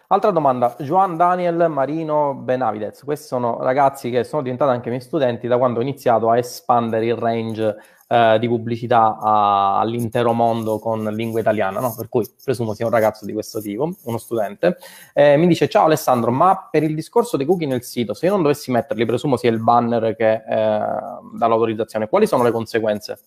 Altra 0.10 0.32
domanda, 0.32 0.74
Juan 0.80 1.18
Daniel 1.18 1.68
Marino 1.70 2.34
Benavidez. 2.34 3.04
Questi 3.04 3.28
sono 3.28 3.62
ragazzi 3.62 4.10
che 4.10 4.24
sono 4.24 4.42
diventati 4.42 4.72
anche 4.72 4.90
miei 4.90 5.02
studenti 5.02 5.48
da 5.48 5.58
quando 5.58 5.80
ho 5.80 5.82
iniziato 5.82 6.30
a 6.30 6.38
espandere 6.38 7.08
il 7.08 7.16
range 7.16 7.76
eh, 8.08 8.38
di 8.40 8.48
pubblicità 8.48 9.18
a, 9.20 9.80
all'intero 9.80 10.32
mondo 10.32 10.80
con 10.80 11.04
lingua 11.04 11.42
italiana, 11.42 11.82
no? 11.82 11.94
per 11.94 12.08
cui 12.08 12.26
presumo 12.42 12.74
sia 12.74 12.86
un 12.86 12.92
ragazzo 12.92 13.26
di 13.26 13.34
questo 13.34 13.60
tipo, 13.60 13.90
uno 14.06 14.18
studente. 14.18 14.78
Eh, 15.14 15.36
mi 15.36 15.46
dice, 15.46 15.68
ciao 15.68 15.86
Alessandro, 15.86 16.32
ma 16.32 16.70
per 16.72 16.84
il 16.84 16.96
discorso 16.96 17.36
dei 17.36 17.46
cookie 17.46 17.68
nel 17.68 17.84
sito, 17.84 18.14
se 18.14 18.28
io 18.28 18.32
non 18.32 18.44
dovessi 18.44 18.72
metterli, 18.72 19.06
presumo 19.06 19.36
sia 19.36 19.50
il 19.50 19.62
banner 19.62 20.16
che 20.16 20.32
eh, 20.36 20.42
dà 20.48 21.48
l'autorizzazione, 21.48 22.08
quali 22.08 22.28
sono 22.28 22.44
le 22.44 22.52
conseguenze? 22.52 23.20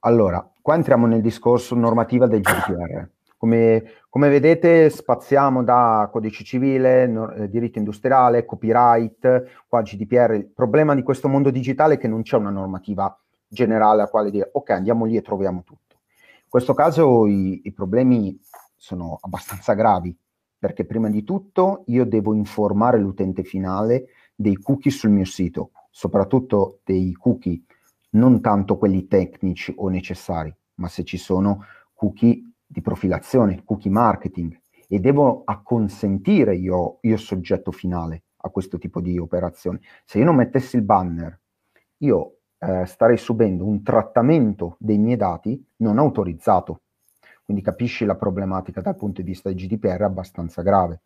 Allora, 0.00 0.48
qua 0.68 0.76
entriamo 0.76 1.06
nel 1.06 1.22
discorso 1.22 1.74
normativa 1.74 2.26
del 2.26 2.42
GDPR. 2.42 3.08
Come, 3.38 3.84
come, 4.10 4.28
vedete 4.28 4.90
spaziamo 4.90 5.64
da 5.64 6.10
codice 6.12 6.44
civile, 6.44 7.06
no, 7.06 7.32
eh, 7.32 7.48
diritto 7.48 7.78
industriale, 7.78 8.44
copyright, 8.44 9.64
qua 9.66 9.80
GDPR. 9.80 10.34
Il 10.34 10.48
problema 10.48 10.94
di 10.94 11.02
questo 11.02 11.26
mondo 11.26 11.48
digitale 11.48 11.94
è 11.94 11.98
che 11.98 12.06
non 12.06 12.20
c'è 12.20 12.36
una 12.36 12.50
normativa 12.50 13.18
generale 13.48 14.02
a 14.02 14.08
quale 14.08 14.30
dire 14.30 14.50
ok 14.52 14.68
andiamo 14.68 15.06
lì 15.06 15.16
e 15.16 15.22
troviamo 15.22 15.62
tutto. 15.64 16.00
In 16.10 16.50
questo 16.50 16.74
caso 16.74 17.24
i, 17.24 17.62
i 17.64 17.72
problemi 17.72 18.38
sono 18.76 19.16
abbastanza 19.22 19.72
gravi 19.72 20.14
perché 20.58 20.84
prima 20.84 21.08
di 21.08 21.24
tutto 21.24 21.84
io 21.86 22.04
devo 22.04 22.34
informare 22.34 22.98
l'utente 22.98 23.42
finale 23.42 24.08
dei 24.34 24.56
cookie 24.56 24.90
sul 24.90 25.08
mio 25.08 25.24
sito, 25.24 25.70
soprattutto 25.90 26.80
dei 26.84 27.14
cookie 27.14 27.62
non 28.10 28.40
tanto 28.40 28.76
quelli 28.76 29.06
tecnici 29.06 29.72
o 29.76 29.88
necessari, 29.88 30.54
ma 30.74 30.88
se 30.88 31.04
ci 31.04 31.16
sono 31.16 31.64
cookie 31.94 32.52
di 32.66 32.80
profilazione, 32.80 33.62
cookie 33.64 33.90
marketing, 33.90 34.58
e 34.88 34.98
devo 35.00 35.42
acconsentire 35.44 36.56
io, 36.56 36.98
io 37.02 37.16
soggetto 37.16 37.70
finale 37.70 38.22
a 38.36 38.48
questo 38.48 38.78
tipo 38.78 39.00
di 39.00 39.18
operazioni. 39.18 39.78
Se 40.04 40.18
io 40.18 40.24
non 40.24 40.36
mettessi 40.36 40.76
il 40.76 40.82
banner, 40.82 41.38
io 41.98 42.36
eh, 42.58 42.86
starei 42.86 43.16
subendo 43.16 43.66
un 43.66 43.82
trattamento 43.82 44.76
dei 44.78 44.98
miei 44.98 45.16
dati 45.16 45.62
non 45.76 45.98
autorizzato. 45.98 46.82
Quindi 47.44 47.62
capisci 47.62 48.04
la 48.04 48.16
problematica 48.16 48.80
dal 48.80 48.96
punto 48.96 49.22
di 49.22 49.28
vista 49.28 49.48
del 49.48 49.58
GDPR 49.58 50.02
abbastanza 50.02 50.62
grave. 50.62 51.00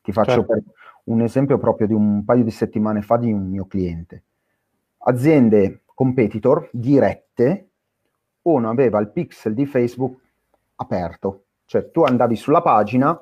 Ti 0.00 0.12
faccio 0.12 0.46
certo. 0.46 0.62
un 1.04 1.22
esempio 1.22 1.58
proprio 1.58 1.86
di 1.86 1.92
un 1.92 2.24
paio 2.24 2.44
di 2.44 2.50
settimane 2.50 3.02
fa 3.02 3.16
di 3.16 3.32
un 3.32 3.48
mio 3.48 3.66
cliente. 3.66 4.22
Aziende 4.98 5.82
competitor 5.98 6.68
dirette, 6.72 7.70
uno 8.42 8.70
aveva 8.70 9.00
il 9.00 9.10
pixel 9.10 9.52
di 9.52 9.66
Facebook 9.66 10.20
aperto, 10.76 11.46
cioè 11.64 11.90
tu 11.90 12.04
andavi 12.04 12.36
sulla 12.36 12.62
pagina, 12.62 13.20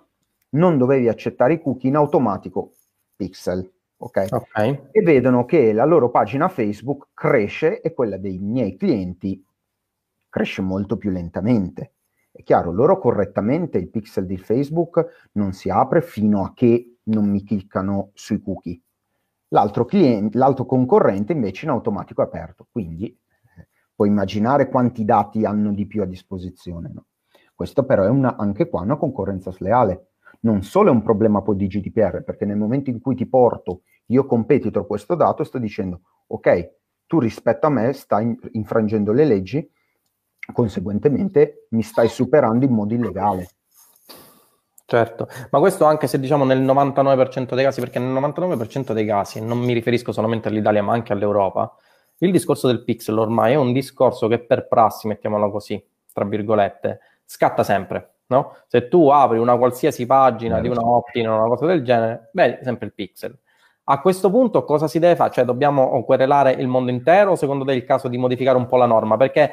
non 0.51 0.77
dovevi 0.77 1.09
accettare 1.09 1.55
i 1.55 1.63
cookie 1.63 1.89
in 1.89 1.97
automatico 1.97 2.73
pixel, 3.17 3.67
ok? 3.97 4.27
okay. 4.29 4.89
E 4.91 5.01
vedono 5.01 5.47
che 5.47 5.73
la 5.73 5.87
loro 5.87 6.11
pagina 6.11 6.51
Facebook 6.51 7.09
cresce 7.15 7.81
e 7.81 7.95
quella 7.95 8.19
dei 8.19 8.37
miei 8.37 8.77
clienti 8.77 9.43
cresce 10.29 10.61
molto 10.61 10.99
più 10.99 11.09
lentamente. 11.09 11.93
È 12.31 12.43
chiaro, 12.43 12.73
loro 12.73 12.99
correttamente 12.99 13.79
il 13.79 13.89
pixel 13.89 14.27
di 14.27 14.37
Facebook 14.37 15.31
non 15.33 15.55
si 15.55 15.71
apre 15.71 16.03
fino 16.03 16.45
a 16.45 16.53
che 16.53 16.99
non 17.05 17.27
mi 17.27 17.43
cliccano 17.43 18.11
sui 18.13 18.43
cookie. 18.43 18.79
L'altro, 19.49 19.85
cliente, 19.85 20.37
l'altro 20.37 20.67
concorrente 20.67 21.33
invece 21.33 21.65
in 21.65 21.71
automatico 21.71 22.23
è 22.23 22.25
aperto, 22.25 22.67
quindi 22.71 23.07
eh, 23.07 23.69
puoi 23.95 24.09
immaginare 24.09 24.69
quanti 24.69 25.05
dati 25.05 25.45
hanno 25.45 25.73
di 25.73 25.87
più 25.87 26.03
a 26.03 26.07
disposizione. 26.07 26.91
No? 26.93 27.07
Questo 27.55 27.85
però 27.85 28.05
è 28.05 28.09
una, 28.09 28.37
anche 28.37 28.69
qua 28.69 28.83
una 28.83 28.97
concorrenza 28.97 29.51
sleale. 29.51 30.09
Non 30.41 30.63
solo 30.63 30.91
è 30.91 30.93
un 30.93 31.03
problema 31.03 31.43
poi 31.43 31.57
di 31.57 31.67
GDPR, 31.67 32.23
perché 32.23 32.45
nel 32.45 32.59
momento 32.59 32.91
in 32.91 33.01
cui 33.01 33.15
ti 33.15 33.27
porto 33.27 33.83
io 34.07 34.27
competitor 34.27 34.87
questo 34.87 35.15
dato, 35.15 35.43
sto 35.43 35.59
dicendo, 35.59 36.03
ok, 36.27 36.75
tu 37.07 37.19
rispetto 37.19 37.67
a 37.67 37.71
me 37.71 37.93
stai 37.93 38.37
infrangendo 38.53 39.13
le 39.13 39.25
leggi, 39.25 39.71
conseguentemente 40.53 41.67
mi 41.71 41.83
stai 41.83 42.09
superando 42.09 42.65
in 42.65 42.73
modo 42.73 42.95
illegale. 42.95 43.49
Certo, 44.89 45.27
ma 45.51 45.59
questo 45.59 45.85
anche 45.85 46.07
se 46.07 46.21
diciamo 46.21 46.45
nel 46.45 46.63
99% 46.63 47.57
dei 47.57 47.65
casi, 47.65 47.81
perché 47.81 47.99
nel 47.99 48.13
99% 48.13 48.93
dei 48.93 49.05
casi, 49.05 49.41
non 49.45 49.59
mi 49.59 49.73
riferisco 49.73 50.13
solamente 50.13 50.47
all'Italia 50.47 50.81
ma 50.81 50.93
anche 50.93 51.13
all'Europa, 51.13 51.75
il 52.19 52.31
discorso 52.31 52.69
del 52.69 52.85
pixel 52.85 53.19
ormai 53.19 53.53
è 53.53 53.57
un 53.57 53.73
discorso 53.73 54.29
che 54.29 54.39
per 54.39 54.69
prassi, 54.69 55.09
mettiamolo 55.09 55.51
così, 55.51 55.85
tra 56.13 56.25
virgolette, 56.25 57.01
scatta 57.25 57.65
sempre. 57.65 58.13
No? 58.29 58.57
Se 58.69 58.87
tu 58.89 59.09
apri 59.09 59.39
una 59.39 59.57
qualsiasi 59.57 60.07
pagina 60.07 60.61
di 60.61 60.69
una 60.69 60.81
opt-in 60.85 61.29
o 61.29 61.37
una 61.37 61.49
cosa 61.49 61.67
del 61.67 61.83
genere, 61.83 62.31
vedi 62.33 62.59
sempre 62.63 62.87
il 62.87 62.93
pixel. 62.95 63.37
A 63.85 64.01
questo 64.01 64.31
punto 64.31 64.65
cosa 64.65 64.89
si 64.89 64.99
deve 64.99 65.17
fare? 65.17 65.31
Cioè 65.31 65.45
dobbiamo 65.45 66.05
querelare 66.05 66.53
il 66.53 66.69
mondo 66.69 66.91
intero 66.91 67.33
o 67.33 67.37
secondo 67.37 67.65
te 67.65 67.73
è 67.73 67.75
il 67.75 67.85
caso 67.85 68.09
di 68.09 68.19
modificare 68.19 68.57
un 68.57 68.67
po' 68.67 68.77
la 68.77 68.87
norma? 68.87 69.17
Perché 69.17 69.53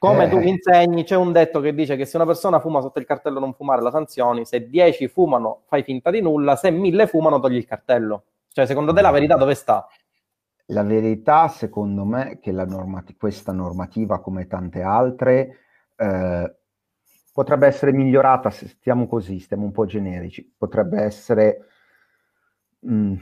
come 0.00 0.24
eh. 0.24 0.28
tu 0.30 0.38
insegni, 0.38 1.04
c'è 1.04 1.14
un 1.14 1.30
detto 1.30 1.60
che 1.60 1.74
dice 1.74 1.94
che 1.94 2.06
se 2.06 2.16
una 2.16 2.24
persona 2.24 2.58
fuma 2.58 2.80
sotto 2.80 2.98
il 3.00 3.04
cartello 3.04 3.38
non 3.38 3.52
fumare 3.52 3.82
la 3.82 3.90
sanzioni, 3.90 4.46
se 4.46 4.66
10 4.66 5.08
fumano 5.08 5.64
fai 5.66 5.82
finta 5.82 6.10
di 6.10 6.22
nulla, 6.22 6.56
se 6.56 6.70
1000 6.70 7.06
fumano 7.06 7.38
togli 7.38 7.56
il 7.56 7.66
cartello. 7.66 8.24
Cioè 8.48 8.64
secondo 8.64 8.94
te 8.94 9.02
la 9.02 9.10
verità 9.10 9.36
dove 9.36 9.54
sta? 9.54 9.86
La 10.68 10.84
verità 10.84 11.48
secondo 11.48 12.06
me 12.06 12.30
è 12.30 12.40
che 12.40 12.50
normati- 12.50 13.14
questa 13.14 13.52
normativa 13.52 14.20
come 14.20 14.46
tante 14.46 14.80
altre 14.80 15.58
eh, 15.94 16.54
potrebbe 17.30 17.66
essere 17.66 17.92
migliorata 17.92 18.48
se 18.48 18.68
stiamo 18.68 19.06
così, 19.06 19.38
stiamo 19.38 19.64
un 19.64 19.72
po' 19.72 19.84
generici, 19.84 20.50
potrebbe 20.56 21.02
essere 21.02 21.66
mh, 22.78 22.94
mm, 22.94 23.14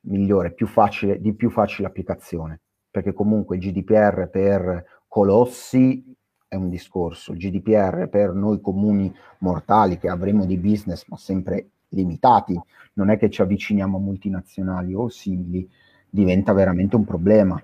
migliore, 0.00 0.52
più 0.52 0.66
facile, 0.66 1.20
di 1.20 1.32
più 1.32 1.48
facile 1.48 1.86
applicazione, 1.86 2.60
perché 2.90 3.12
comunque 3.12 3.54
il 3.54 3.62
GDPR 3.62 4.28
per 4.28 5.00
colossi 5.12 6.02
è 6.48 6.54
un 6.54 6.70
discorso, 6.70 7.32
il 7.32 7.38
GDPR 7.38 8.08
per 8.08 8.32
noi 8.32 8.62
comuni 8.62 9.14
mortali 9.40 9.98
che 9.98 10.08
avremo 10.08 10.46
di 10.46 10.56
business 10.56 11.06
ma 11.08 11.18
sempre 11.18 11.68
limitati, 11.88 12.58
non 12.94 13.10
è 13.10 13.18
che 13.18 13.28
ci 13.28 13.42
avviciniamo 13.42 13.98
a 13.98 14.00
multinazionali 14.00 14.94
o 14.94 15.10
simili, 15.10 15.68
diventa 16.08 16.54
veramente 16.54 16.96
un 16.96 17.04
problema. 17.04 17.62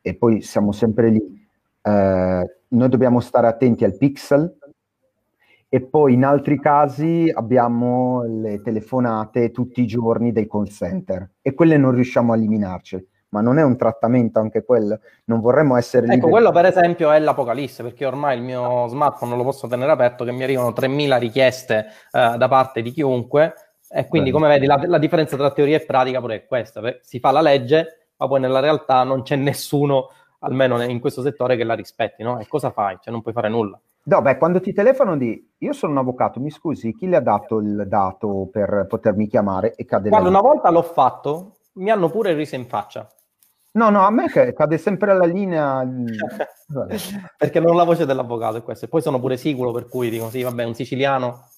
E 0.00 0.14
poi 0.14 0.40
siamo 0.40 0.72
sempre 0.72 1.10
lì. 1.10 1.46
Eh, 1.82 2.56
noi 2.68 2.88
dobbiamo 2.88 3.20
stare 3.20 3.46
attenti 3.46 3.84
al 3.84 3.98
pixel, 3.98 4.56
e 5.68 5.82
poi 5.82 6.14
in 6.14 6.24
altri 6.24 6.58
casi 6.58 7.30
abbiamo 7.30 8.22
le 8.24 8.62
telefonate 8.62 9.50
tutti 9.50 9.82
i 9.82 9.86
giorni 9.86 10.32
dei 10.32 10.48
call 10.48 10.64
center 10.68 11.30
e 11.42 11.52
quelle 11.52 11.76
non 11.76 11.92
riusciamo 11.92 12.32
a 12.32 12.36
eliminarci. 12.36 13.06
Ma 13.30 13.40
non 13.40 13.58
è 13.58 13.62
un 13.62 13.76
trattamento 13.76 14.40
anche 14.40 14.64
quello? 14.64 15.00
Non 15.24 15.40
vorremmo 15.40 15.76
essere... 15.76 16.04
Ecco, 16.04 16.14
liberi. 16.14 16.32
quello 16.32 16.50
per 16.52 16.66
esempio 16.66 17.10
è 17.10 17.18
l'apocalisse, 17.18 17.82
perché 17.82 18.04
ormai 18.04 18.36
il 18.36 18.42
mio 18.42 18.86
smartphone 18.88 19.30
non 19.30 19.38
lo 19.38 19.44
posso 19.44 19.68
tenere 19.68 19.90
aperto, 19.90 20.24
che 20.24 20.32
mi 20.32 20.42
arrivano 20.42 20.70
3.000 20.70 21.18
richieste 21.18 21.86
uh, 22.12 22.36
da 22.36 22.48
parte 22.48 22.82
di 22.82 22.90
chiunque, 22.90 23.54
e 23.88 24.06
quindi 24.06 24.30
Bene. 24.30 24.42
come 24.42 24.54
vedi 24.54 24.66
la, 24.66 24.80
la, 24.84 24.98
differenza 24.98 25.36
tra 25.36 25.50
teoria 25.50 25.76
e 25.76 25.84
pratica 25.84 26.20
pure 26.20 26.36
è 26.36 26.46
questa, 26.46 26.80
si 27.02 27.18
fa 27.18 27.30
la 27.30 27.40
legge, 27.40 28.08
ma 28.16 28.28
poi 28.28 28.40
nella 28.40 28.60
realtà 28.60 29.02
non 29.04 29.22
c'è 29.22 29.36
nessuno, 29.36 30.10
almeno 30.40 30.80
in 30.82 31.00
questo 31.00 31.22
settore, 31.22 31.56
che 31.56 31.64
la 31.64 31.74
rispetti, 31.74 32.22
no? 32.22 32.38
E 32.38 32.46
cosa 32.48 32.70
fai? 32.70 32.98
Cioè 33.00 33.12
non 33.12 33.22
puoi 33.22 33.34
fare 33.34 33.48
nulla. 33.48 33.80
No, 34.02 34.22
beh, 34.22 34.38
quando 34.38 34.60
ti 34.60 34.72
telefono 34.72 35.16
di 35.16 35.54
io 35.58 35.72
sono 35.72 35.92
un 35.92 35.98
avvocato, 35.98 36.40
mi 36.40 36.50
scusi, 36.50 36.94
chi 36.94 37.06
le 37.06 37.16
ha 37.16 37.20
dato 37.20 37.58
il 37.58 37.84
dato 37.86 38.48
per 38.50 38.86
potermi 38.88 39.26
chiamare 39.26 39.74
e 39.74 39.84
cade 39.84 40.08
Guarda, 40.08 40.28
una 40.28 40.40
volta 40.40 40.70
l'ho 40.70 40.82
fatto, 40.82 41.56
mi 41.74 41.90
hanno 41.90 42.08
pure 42.08 42.32
riso 42.32 42.54
in 42.54 42.66
faccia. 42.66 43.06
No, 43.72 43.88
no, 43.88 44.04
a 44.04 44.10
me 44.10 44.28
cade 44.28 44.78
sempre 44.78 45.14
la 45.14 45.24
linea. 45.24 45.86
Perché 47.36 47.60
non 47.60 47.72
ho 47.72 47.76
la 47.76 47.84
voce 47.84 48.04
dell'avvocato 48.04 48.56
è 48.56 48.62
questo. 48.62 48.86
E 48.86 48.88
poi 48.88 49.00
sono 49.00 49.20
pure 49.20 49.36
sicuro, 49.36 49.70
per 49.70 49.86
cui 49.86 50.10
dico 50.10 50.28
sì, 50.28 50.42
vabbè, 50.42 50.64
un 50.64 50.74
siciliano 50.74 51.48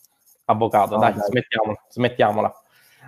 avvocato. 0.47 0.97
Oh, 0.97 0.99
dai, 0.99 1.15
dai, 1.15 1.23
smettiamola. 1.23 1.85
smettiamola. 1.89 2.55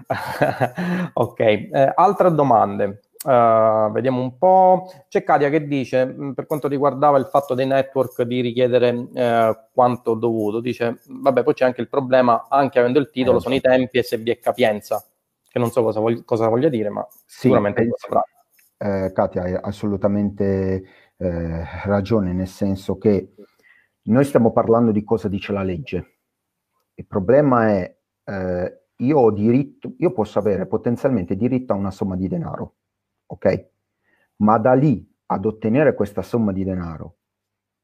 ok, 1.12 1.40
eh, 1.40 1.92
altre 1.94 2.32
domande. 2.32 3.00
Uh, 3.24 3.90
vediamo 3.92 4.20
un 4.20 4.38
po'. 4.38 4.90
C'è 5.08 5.22
Katia 5.22 5.50
che 5.50 5.66
dice, 5.66 6.06
mh, 6.06 6.32
per 6.32 6.46
quanto 6.46 6.68
riguardava 6.68 7.18
il 7.18 7.26
fatto 7.26 7.54
dei 7.54 7.66
network 7.66 8.22
di 8.22 8.40
richiedere 8.40 8.90
uh, 8.90 9.56
quanto 9.72 10.14
dovuto, 10.14 10.60
dice, 10.60 11.00
vabbè, 11.06 11.42
poi 11.42 11.54
c'è 11.54 11.64
anche 11.64 11.80
il 11.80 11.88
problema, 11.88 12.46
anche 12.48 12.78
avendo 12.78 12.98
il 12.98 13.10
titolo, 13.10 13.38
eh, 13.38 13.40
sono 13.40 13.54
i 13.54 13.60
tempi 13.60 13.98
e 13.98 14.02
se 14.02 14.18
vi 14.18 14.30
è 14.30 14.38
capienza, 14.38 15.02
che 15.48 15.58
non 15.58 15.70
so 15.70 15.82
cosa, 15.82 16.00
vog- 16.00 16.24
cosa 16.24 16.48
voglia 16.48 16.68
dire, 16.68 16.90
ma 16.90 17.06
sì, 17.24 17.40
sicuramente 17.40 17.84
lo 17.84 17.94
saprà 17.96 18.22
eh, 18.84 19.12
Katia, 19.12 19.42
hai 19.44 19.54
assolutamente 19.54 20.84
eh, 21.16 21.64
ragione, 21.84 22.34
nel 22.34 22.46
senso 22.46 22.98
che 22.98 23.34
noi 24.02 24.24
stiamo 24.24 24.52
parlando 24.52 24.92
di 24.92 25.02
cosa 25.02 25.26
dice 25.28 25.52
la 25.52 25.62
legge. 25.62 26.18
Il 26.92 27.06
problema 27.06 27.70
è, 27.70 27.96
eh, 28.24 28.82
io 28.96 29.18
ho 29.18 29.30
diritto, 29.30 29.94
io 29.96 30.12
posso 30.12 30.38
avere 30.38 30.66
potenzialmente 30.66 31.34
diritto 31.34 31.72
a 31.72 31.76
una 31.76 31.90
somma 31.90 32.14
di 32.14 32.28
denaro, 32.28 32.74
ok? 33.26 33.68
Ma 34.36 34.58
da 34.58 34.74
lì 34.74 35.10
ad 35.26 35.46
ottenere 35.46 35.94
questa 35.94 36.20
somma 36.20 36.52
di 36.52 36.62
denaro 36.62 37.16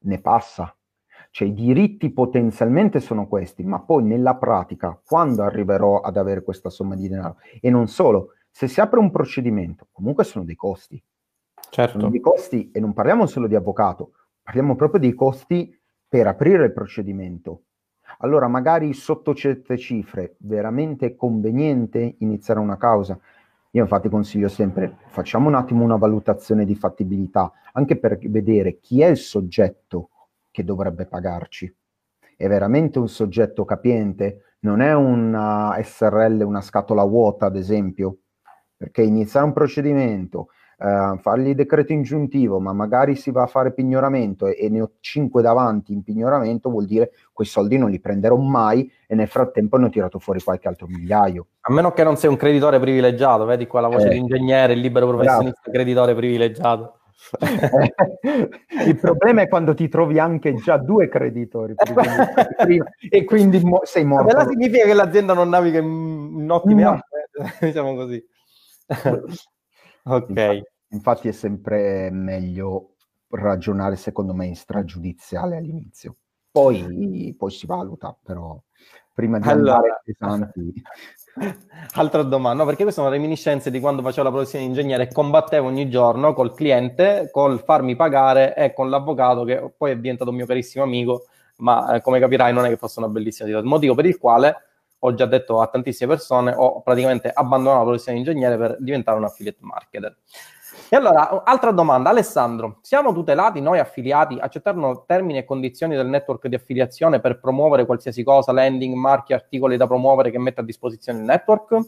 ne 0.00 0.20
passa. 0.20 0.74
Cioè 1.30 1.48
i 1.48 1.54
diritti 1.54 2.10
potenzialmente 2.10 3.00
sono 3.00 3.26
questi, 3.26 3.62
ma 3.62 3.80
poi 3.80 4.02
nella 4.02 4.36
pratica, 4.36 5.00
quando 5.02 5.44
arriverò 5.44 6.00
ad 6.00 6.16
avere 6.16 6.42
questa 6.42 6.68
somma 6.68 6.94
di 6.94 7.08
denaro? 7.08 7.36
E 7.60 7.70
non 7.70 7.86
solo, 7.86 8.32
se 8.50 8.68
si 8.68 8.80
apre 8.80 8.98
un 8.98 9.10
procedimento, 9.10 9.88
comunque 9.92 10.24
sono 10.24 10.44
dei 10.44 10.56
costi. 10.56 11.02
Certo. 11.70 11.98
Sono 11.98 12.10
dei 12.10 12.20
costi, 12.20 12.70
e 12.72 12.80
non 12.80 12.92
parliamo 12.92 13.26
solo 13.26 13.46
di 13.46 13.54
avvocato, 13.54 14.12
parliamo 14.42 14.74
proprio 14.76 15.00
dei 15.00 15.14
costi 15.14 15.78
per 16.08 16.26
aprire 16.26 16.64
il 16.64 16.72
procedimento. 16.72 17.62
Allora, 18.18 18.48
magari 18.48 18.92
sotto 18.92 19.34
certe 19.34 19.78
cifre, 19.78 20.34
veramente 20.38 21.14
conveniente 21.14 22.16
iniziare 22.18 22.60
una 22.60 22.76
causa. 22.76 23.18
Io 23.70 23.82
infatti 23.82 24.08
consiglio 24.08 24.48
sempre, 24.48 24.96
facciamo 25.06 25.48
un 25.48 25.54
attimo 25.54 25.84
una 25.84 25.96
valutazione 25.96 26.64
di 26.64 26.74
fattibilità, 26.74 27.52
anche 27.72 27.96
per 27.96 28.18
vedere 28.18 28.80
chi 28.80 29.00
è 29.00 29.06
il 29.06 29.16
soggetto 29.16 30.10
che 30.50 30.64
dovrebbe 30.64 31.06
pagarci. 31.06 31.72
È 32.36 32.48
veramente 32.48 32.98
un 32.98 33.08
soggetto 33.08 33.64
capiente? 33.64 34.56
Non 34.60 34.80
è 34.80 34.92
una 34.92 35.78
SRL, 35.80 36.42
una 36.42 36.60
scatola 36.60 37.04
vuota, 37.04 37.46
ad 37.46 37.56
esempio? 37.56 38.18
Perché 38.80 39.02
iniziare 39.02 39.44
un 39.44 39.52
procedimento, 39.52 40.48
eh, 40.78 41.18
fargli 41.20 41.54
decreto 41.54 41.92
ingiuntivo, 41.92 42.60
ma 42.60 42.72
magari 42.72 43.14
si 43.14 43.30
va 43.30 43.42
a 43.42 43.46
fare 43.46 43.74
pignoramento 43.74 44.46
e, 44.46 44.56
e 44.58 44.70
ne 44.70 44.80
ho 44.80 44.92
cinque 45.00 45.42
davanti 45.42 45.92
in 45.92 46.02
pignoramento, 46.02 46.70
vuol 46.70 46.86
dire 46.86 47.10
quei 47.30 47.46
soldi 47.46 47.76
non 47.76 47.90
li 47.90 48.00
prenderò 48.00 48.36
mai 48.36 48.90
e 49.06 49.14
nel 49.14 49.28
frattempo 49.28 49.76
ne 49.76 49.84
ho 49.84 49.88
tirato 49.90 50.18
fuori 50.18 50.42
qualche 50.42 50.66
altro 50.66 50.86
migliaio. 50.86 51.48
A 51.60 51.74
meno 51.74 51.92
che 51.92 52.02
non 52.02 52.16
sei 52.16 52.30
un 52.30 52.36
creditore 52.36 52.80
privilegiato, 52.80 53.44
vedi 53.44 53.66
qua 53.66 53.82
la 53.82 53.88
voce 53.88 54.06
eh, 54.06 54.12
di 54.12 54.16
ingegnere, 54.16 54.72
il 54.72 54.80
libero 54.80 55.08
professionista, 55.08 55.60
bravo. 55.60 55.76
creditore 55.76 56.14
privilegiato. 56.14 56.94
il 58.86 58.96
problema 58.98 59.42
è 59.42 59.48
quando 59.48 59.74
ti 59.74 59.90
trovi 59.90 60.18
anche 60.18 60.54
già 60.54 60.78
due 60.78 61.06
creditori 61.10 61.74
e 63.10 63.24
quindi 63.24 63.60
mo- 63.60 63.82
sei 63.84 64.06
morto. 64.06 64.24
Quella 64.24 64.48
significa 64.48 64.86
che 64.86 64.94
l'azienda 64.94 65.34
non 65.34 65.50
naviga 65.50 65.80
in, 65.80 66.38
in 66.38 66.50
ottime 66.50 66.82
no. 66.82 66.90
acque, 66.92 67.28
diciamo 67.60 67.94
così. 67.94 68.26
ok. 70.04 70.28
Infatti, 70.28 70.62
infatti 70.88 71.28
è 71.28 71.32
sempre 71.32 72.10
meglio 72.10 72.94
ragionare, 73.28 73.96
secondo 73.96 74.34
me, 74.34 74.46
in 74.46 74.56
stragiudiziale 74.56 75.56
all'inizio. 75.56 76.16
Poi, 76.50 77.34
poi 77.38 77.50
si 77.50 77.66
valuta, 77.66 78.16
però 78.20 78.60
prima 79.14 79.38
di 79.38 79.48
allora, 79.48 79.74
andare 79.76 80.02
pesanti... 80.04 80.82
Altra 81.94 82.22
domanda, 82.22 82.62
no, 82.62 82.68
perché 82.68 82.82
queste 82.82 83.00
sono 83.00 83.12
reminiscenze 83.12 83.70
di 83.70 83.78
quando 83.78 84.02
facevo 84.02 84.24
la 84.24 84.34
professione 84.34 84.64
di 84.64 84.70
ingegnere 84.70 85.04
e 85.04 85.12
combattevo 85.12 85.66
ogni 85.66 85.88
giorno 85.88 86.34
col 86.34 86.52
cliente, 86.52 87.28
col 87.30 87.62
farmi 87.62 87.94
pagare 87.94 88.54
e 88.56 88.72
con 88.72 88.90
l'avvocato 88.90 89.44
che 89.44 89.72
poi 89.76 89.92
è 89.92 89.96
diventato 89.96 90.30
un 90.30 90.36
mio 90.36 90.46
carissimo 90.46 90.82
amico, 90.82 91.26
ma 91.58 91.94
eh, 91.94 92.00
come 92.02 92.18
capirai 92.18 92.52
non 92.52 92.64
è 92.64 92.68
che 92.68 92.76
fosse 92.76 92.98
una 92.98 93.08
bellissima 93.08 93.46
situazione, 93.46 93.72
motivo 93.72 93.94
per 93.94 94.06
il 94.06 94.18
quale 94.18 94.69
ho 95.00 95.14
già 95.14 95.26
detto 95.26 95.60
a 95.60 95.66
tantissime 95.66 96.14
persone, 96.14 96.54
ho 96.56 96.82
praticamente 96.82 97.30
abbandonato 97.30 97.78
la 97.78 97.84
professione 97.84 98.20
di 98.20 98.28
ingegnere 98.28 98.56
per 98.56 98.76
diventare 98.78 99.18
un 99.18 99.24
affiliate 99.24 99.58
marketer. 99.60 100.16
E 100.88 100.96
allora, 100.96 101.44
altra 101.44 101.70
domanda, 101.70 102.10
Alessandro, 102.10 102.78
siamo 102.82 103.12
tutelati 103.12 103.60
noi 103.60 103.78
affiliati, 103.78 104.38
accettano 104.38 105.04
termini 105.04 105.38
e 105.38 105.44
condizioni 105.44 105.94
del 105.94 106.06
network 106.06 106.48
di 106.48 106.54
affiliazione 106.54 107.20
per 107.20 107.38
promuovere 107.38 107.86
qualsiasi 107.86 108.22
cosa, 108.22 108.52
landing, 108.52 108.94
marchi, 108.94 109.32
articoli 109.32 109.76
da 109.76 109.86
promuovere 109.86 110.30
che 110.30 110.38
mette 110.38 110.60
a 110.60 110.64
disposizione 110.64 111.20
il 111.20 111.24
network? 111.24 111.78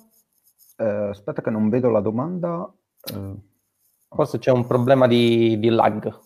Eh, 0.76 0.84
aspetta 0.84 1.42
che 1.42 1.50
non 1.50 1.68
vedo 1.68 1.90
la 1.90 2.00
domanda. 2.00 2.72
Eh. 3.12 3.34
Forse 4.08 4.38
c'è 4.38 4.50
un 4.50 4.66
problema 4.66 5.06
di, 5.06 5.58
di 5.58 5.68
lag. 5.68 6.18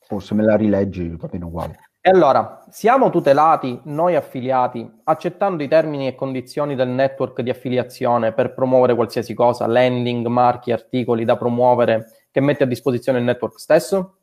Forse 0.00 0.34
me 0.34 0.42
la 0.42 0.56
rileggi, 0.56 1.08
va 1.16 1.28
bene 1.28 1.44
uguale. 1.44 1.83
E 2.06 2.10
allora, 2.10 2.62
siamo 2.68 3.08
tutelati 3.08 3.80
noi 3.84 4.14
affiliati 4.14 4.86
accettando 5.04 5.62
i 5.62 5.68
termini 5.68 6.06
e 6.06 6.14
condizioni 6.14 6.74
del 6.74 6.90
network 6.90 7.40
di 7.40 7.48
affiliazione 7.48 8.34
per 8.34 8.52
promuovere 8.52 8.94
qualsiasi 8.94 9.32
cosa, 9.32 9.66
landing, 9.66 10.26
marchi, 10.26 10.70
articoli 10.70 11.24
da 11.24 11.38
promuovere 11.38 12.08
che 12.30 12.42
mette 12.42 12.64
a 12.64 12.66
disposizione 12.66 13.20
il 13.20 13.24
network 13.24 13.58
stesso? 13.58 14.18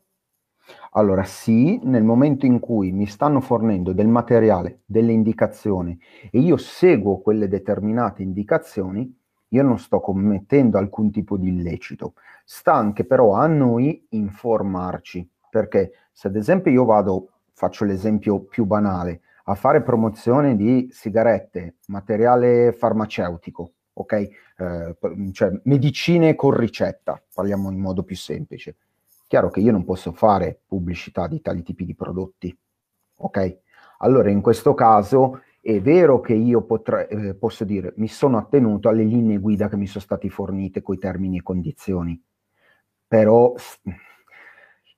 Allora 0.92 1.24
sì, 1.24 1.80
nel 1.82 2.04
momento 2.04 2.46
in 2.46 2.60
cui 2.60 2.92
mi 2.92 3.06
stanno 3.06 3.40
fornendo 3.40 3.92
del 3.92 4.06
materiale, 4.06 4.82
delle 4.84 5.10
indicazioni 5.10 5.98
e 6.30 6.38
io 6.38 6.58
seguo 6.58 7.20
quelle 7.20 7.48
determinate 7.48 8.22
indicazioni, 8.22 9.12
io 9.48 9.62
non 9.64 9.80
sto 9.80 9.98
commettendo 9.98 10.78
alcun 10.78 11.10
tipo 11.10 11.36
di 11.36 11.48
illecito. 11.48 12.12
Sta 12.44 12.74
anche 12.74 13.04
però 13.04 13.32
a 13.32 13.48
noi 13.48 14.06
informarci, 14.10 15.28
perché 15.50 15.94
se 16.12 16.28
ad 16.28 16.36
esempio 16.36 16.70
io 16.70 16.84
vado 16.84 17.31
faccio 17.52 17.84
l'esempio 17.84 18.40
più 18.40 18.64
banale, 18.64 19.20
a 19.44 19.54
fare 19.54 19.82
promozione 19.82 20.56
di 20.56 20.88
sigarette, 20.90 21.76
materiale 21.86 22.72
farmaceutico, 22.72 23.72
ok? 23.94 24.12
Eh, 24.12 24.96
cioè 25.32 25.60
medicine 25.64 26.34
con 26.34 26.56
ricetta, 26.56 27.22
parliamo 27.34 27.70
in 27.70 27.78
modo 27.78 28.02
più 28.02 28.16
semplice. 28.16 28.76
Chiaro 29.26 29.50
che 29.50 29.60
io 29.60 29.72
non 29.72 29.84
posso 29.84 30.12
fare 30.12 30.60
pubblicità 30.66 31.26
di 31.26 31.40
tali 31.40 31.62
tipi 31.62 31.84
di 31.84 31.94
prodotti, 31.94 32.56
ok? 33.16 33.58
Allora 33.98 34.30
in 34.30 34.40
questo 34.40 34.74
caso 34.74 35.40
è 35.60 35.80
vero 35.80 36.20
che 36.20 36.34
io 36.34 36.62
potrei, 36.62 37.06
eh, 37.08 37.34
posso 37.34 37.64
dire, 37.64 37.92
mi 37.96 38.08
sono 38.08 38.36
attenuto 38.36 38.88
alle 38.88 39.04
linee 39.04 39.38
guida 39.38 39.68
che 39.68 39.76
mi 39.76 39.86
sono 39.86 40.04
state 40.04 40.28
fornite 40.28 40.82
coi 40.82 40.98
termini 40.98 41.38
e 41.38 41.42
condizioni, 41.42 42.20
però 43.06 43.54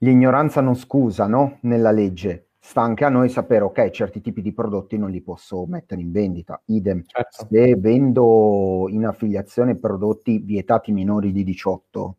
l'ignoranza 0.05 0.61
non 0.61 0.77
scusa, 0.77 1.27
no? 1.27 1.59
Nella 1.63 1.91
legge 1.91 2.51
sta 2.61 2.83
anche 2.83 3.05
a 3.05 3.09
noi 3.09 3.29
sapere, 3.29 3.65
ok, 3.65 3.91
certi 3.91 4.21
tipi 4.21 4.41
di 4.41 4.53
prodotti 4.53 4.97
non 4.97 5.11
li 5.11 5.21
posso 5.21 5.67
mettere 5.67 6.01
in 6.01 6.13
vendita. 6.13 6.61
Idem, 6.67 7.03
certo. 7.05 7.47
se 7.51 7.75
vendo 7.77 8.87
in 8.89 9.05
affiliazione 9.07 9.77
prodotti 9.77 10.39
vietati 10.39 10.93
minori 10.93 11.33
di 11.33 11.43
18, 11.43 12.17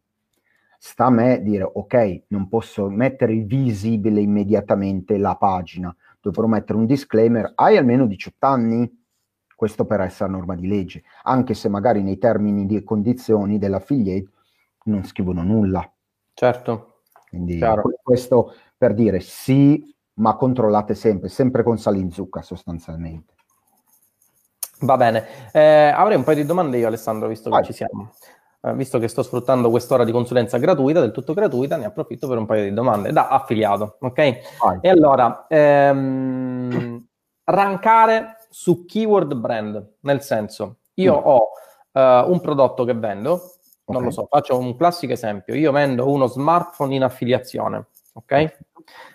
sta 0.78 1.06
a 1.06 1.10
me 1.10 1.42
dire, 1.42 1.64
ok, 1.64 2.24
non 2.28 2.48
posso 2.48 2.90
mettere 2.90 3.34
visibile 3.36 4.20
immediatamente 4.20 5.18
la 5.18 5.36
pagina, 5.36 5.96
dovrò 6.22 6.48
mettere 6.48 6.78
un 6.78 6.86
disclaimer, 6.86 7.54
hai 7.56 7.78
almeno 7.78 8.06
18 8.06 8.46
anni? 8.46 9.04
Questo 9.56 9.86
per 9.86 10.02
essere 10.02 10.30
norma 10.30 10.56
di 10.56 10.68
legge, 10.68 11.04
anche 11.24 11.54
se 11.54 11.70
magari 11.70 12.04
nei 12.04 12.18
termini 12.18 12.76
e 12.76 12.84
condizioni 12.84 13.58
dell'affiliate 13.58 14.30
non 14.84 15.06
scrivono 15.06 15.44
nulla. 15.44 15.92
Certo. 16.34 16.95
Quindi 17.36 17.58
Chiaro. 17.58 17.84
questo 18.02 18.54
per 18.78 18.94
dire 18.94 19.20
sì, 19.20 19.94
ma 20.16 20.36
controllate 20.36 20.96
sempre, 20.96 21.28
sempre 21.28 21.64
con 21.64 21.78
sale 21.78 21.98
in 21.98 22.12
zucca 22.12 22.42
sostanzialmente. 22.42 23.34
Va 24.82 24.96
bene, 24.96 25.26
eh, 25.52 25.92
avrei 25.94 26.18
un 26.18 26.24
paio 26.24 26.38
di 26.38 26.46
domande 26.46 26.78
io 26.78 26.88
Alessandro, 26.88 27.28
visto 27.28 27.50
Vai. 27.50 27.62
che 27.62 27.68
ci 27.68 27.74
siamo. 27.74 28.12
Eh, 28.62 28.74
visto 28.74 29.00
che 29.00 29.08
sto 29.08 29.22
sfruttando 29.22 29.70
quest'ora 29.70 30.04
di 30.06 30.12
consulenza 30.12 30.58
gratuita, 30.58 31.02
del 31.02 31.12
tutto 31.12 31.34
gratuita, 31.34 31.76
ne 31.78 31.86
approfitto 31.86 32.28
per 32.28 32.38
un 32.38 32.46
paio 32.46 32.64
di 32.64 32.74
domande 32.74 33.12
da 33.12 33.28
affiliato, 33.28 33.98
ok? 34.00 34.16
Vai. 34.62 34.80
E 34.82 34.90
allora, 34.90 35.46
ehm, 35.48 37.06
rankare 37.44 38.38
su 38.50 38.86
keyword 38.86 39.34
brand, 39.36 39.96
nel 40.02 40.22
senso, 40.22 40.78
io 40.96 41.20
mm. 41.20 41.24
ho 41.24 41.48
uh, 41.92 42.32
un 42.32 42.40
prodotto 42.42 42.86
che 42.86 42.94
vendo, 42.94 43.55
okay. 43.86 44.02
non 44.02 44.04
lo 44.04 44.12
so, 44.12 44.28
faccio 44.30 44.58
un 44.58 44.76
classico 44.76 45.14
esempio, 45.14 45.56
io 45.56 45.72
vendo 45.72 46.10
uno 46.10 46.28
smartphone 46.28 46.96
in 46.96 47.04
affiliazione, 47.04 47.86
ok? 48.14 48.58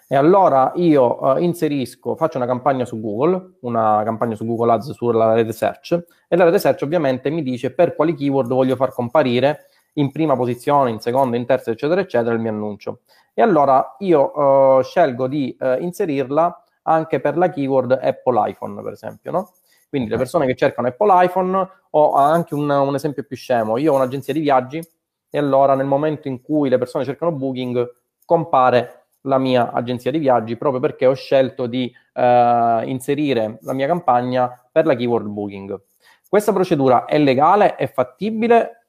E 0.09 0.17
allora 0.17 0.73
io 0.75 1.23
uh, 1.23 1.39
inserisco, 1.39 2.17
faccio 2.17 2.37
una 2.37 2.47
campagna 2.47 2.85
su 2.85 3.01
Google, 3.01 3.59
una 3.61 4.03
campagna 4.05 4.35
su 4.35 4.45
Google 4.45 4.73
Ads 4.73 4.91
sulla 4.91 5.35
rete 5.35 5.53
search, 5.53 6.05
e 6.27 6.37
la 6.37 6.45
rete 6.45 6.59
search 6.59 6.83
ovviamente 6.83 7.31
mi 7.31 7.43
dice 7.43 7.73
per 7.73 7.95
quali 7.95 8.15
keyword 8.15 8.49
voglio 8.49 8.75
far 8.75 8.93
comparire 8.93 9.69
in 9.95 10.11
prima 10.11 10.35
posizione, 10.35 10.91
in 10.91 10.99
seconda, 10.99 11.37
in 11.37 11.47
terza, 11.47 11.71
eccetera, 11.71 12.01
eccetera, 12.01 12.35
il 12.35 12.41
mio 12.41 12.51
annuncio. 12.51 13.01
E 13.35 13.43
allora 13.43 13.95
io 14.01 14.33
uh, 14.37 14.83
scelgo 14.83 15.29
di 15.29 15.57
uh, 15.61 15.81
inserirla 15.81 16.65
anche 16.83 17.21
per 17.21 17.37
la 17.37 17.49
keyword 17.49 17.99
Apple 18.03 18.51
iPhone, 18.51 18.83
per 18.83 18.93
esempio, 18.93 19.31
no? 19.31 19.53
Quindi 19.91 20.09
le 20.09 20.17
persone 20.17 20.47
che 20.47 20.55
cercano 20.55 20.87
Apple 20.87 21.25
iPhone, 21.25 21.69
ho 21.91 22.15
anche 22.15 22.55
un, 22.55 22.71
un 22.71 22.95
esempio 22.95 23.25
più 23.25 23.37
scemo, 23.37 23.77
io 23.77 23.93
ho 23.93 23.97
un'agenzia 23.97 24.33
di 24.33 24.39
viaggi 24.39 24.81
e 25.29 25.39
allora 25.39 25.75
nel 25.75 25.87
momento 25.87 26.29
in 26.29 26.41
cui 26.41 26.69
le 26.69 26.79
persone 26.79 27.05
cercano 27.05 27.33
Booking 27.33 27.93
compare 28.25 29.07
la 29.23 29.39
mia 29.39 29.73
agenzia 29.73 30.13
di 30.13 30.19
viaggi 30.19 30.57
proprio 30.57 30.81
perché 30.81 31.07
ho 31.07 31.15
scelto 31.15 31.67
di 31.67 31.93
uh, 32.15 32.89
inserire 32.89 33.59
la 33.63 33.73
mia 33.73 33.89
campagna 33.89 34.69
per 34.71 34.87
la 34.87 34.95
keyword 34.95 35.27
Booking. 35.27 35.83
Questa 36.29 36.53
procedura 36.53 37.07
è 37.07 37.19
legale, 37.19 37.75
è 37.75 37.91
fattibile 37.91 38.87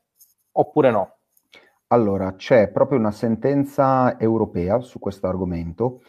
oppure 0.51 0.91
no? 0.91 1.15
Allora, 1.87 2.35
c'è 2.35 2.69
proprio 2.69 2.99
una 2.99 3.11
sentenza 3.11 4.17
europea 4.19 4.79
su 4.79 4.99
questo 4.99 5.27
argomento, 5.27 6.03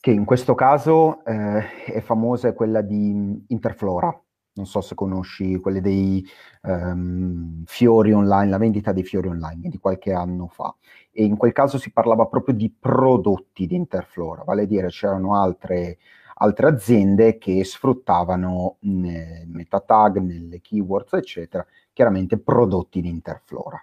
che 0.00 0.10
in 0.10 0.24
questo 0.24 0.54
caso 0.54 1.24
eh, 1.24 1.84
è 1.84 2.00
famosa, 2.00 2.48
è 2.48 2.54
quella 2.54 2.82
di 2.82 3.44
Interflora. 3.48 4.22
Non 4.54 4.66
so 4.66 4.80
se 4.80 4.96
conosci 4.96 5.56
quelle 5.60 5.80
dei 5.80 6.24
um, 6.62 7.62
fiori 7.64 8.12
online, 8.12 8.50
la 8.50 8.58
vendita 8.58 8.92
dei 8.92 9.04
fiori 9.04 9.28
online 9.28 9.68
di 9.68 9.78
qualche 9.78 10.12
anno 10.12 10.48
fa. 10.48 10.74
E 11.12 11.24
in 11.24 11.36
quel 11.36 11.52
caso 11.52 11.78
si 11.78 11.92
parlava 11.92 12.26
proprio 12.26 12.54
di 12.56 12.72
prodotti 12.76 13.66
di 13.66 13.76
Interflora, 13.76 14.42
vale 14.44 14.62
a 14.62 14.66
dire 14.66 14.88
c'erano 14.88 15.40
altre, 15.40 15.98
altre 16.36 16.66
aziende 16.66 17.38
che 17.38 17.62
sfruttavano 17.64 18.78
nel 18.80 19.46
meta 19.46 19.80
tag, 19.80 20.18
nelle 20.18 20.60
keywords, 20.60 21.12
eccetera, 21.12 21.64
chiaramente 21.92 22.38
prodotti 22.38 23.00
di 23.00 23.08
Interflora. 23.08 23.80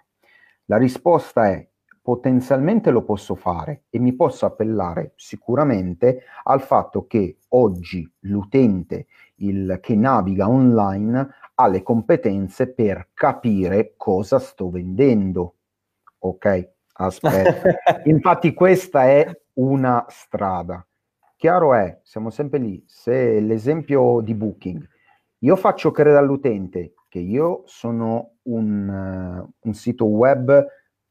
La 0.66 0.76
risposta 0.76 1.48
è 1.48 1.66
potenzialmente 2.06 2.92
lo 2.92 3.02
posso 3.02 3.34
fare 3.34 3.86
e 3.90 3.98
mi 3.98 4.14
posso 4.14 4.46
appellare 4.46 5.14
sicuramente 5.16 6.22
al 6.44 6.60
fatto 6.60 7.04
che 7.08 7.38
oggi 7.48 8.08
l'utente 8.20 9.08
il, 9.38 9.80
che 9.82 9.96
naviga 9.96 10.48
online 10.48 11.28
ha 11.52 11.66
le 11.66 11.82
competenze 11.82 12.72
per 12.72 13.08
capire 13.12 13.94
cosa 13.96 14.38
sto 14.38 14.70
vendendo. 14.70 15.54
Ok, 16.18 16.70
aspetta. 16.92 17.70
Infatti 18.06 18.54
questa 18.54 19.06
è 19.06 19.28
una 19.54 20.04
strada. 20.08 20.86
Chiaro 21.34 21.74
è, 21.74 21.98
siamo 22.04 22.30
sempre 22.30 22.60
lì, 22.60 22.84
se 22.86 23.40
l'esempio 23.40 24.20
di 24.20 24.34
Booking, 24.36 24.88
io 25.38 25.56
faccio 25.56 25.90
credere 25.90 26.18
all'utente 26.18 26.92
che 27.08 27.18
io 27.18 27.62
sono 27.64 28.34
un, 28.42 29.42
uh, 29.42 29.52
un 29.58 29.74
sito 29.74 30.04
web 30.04 30.64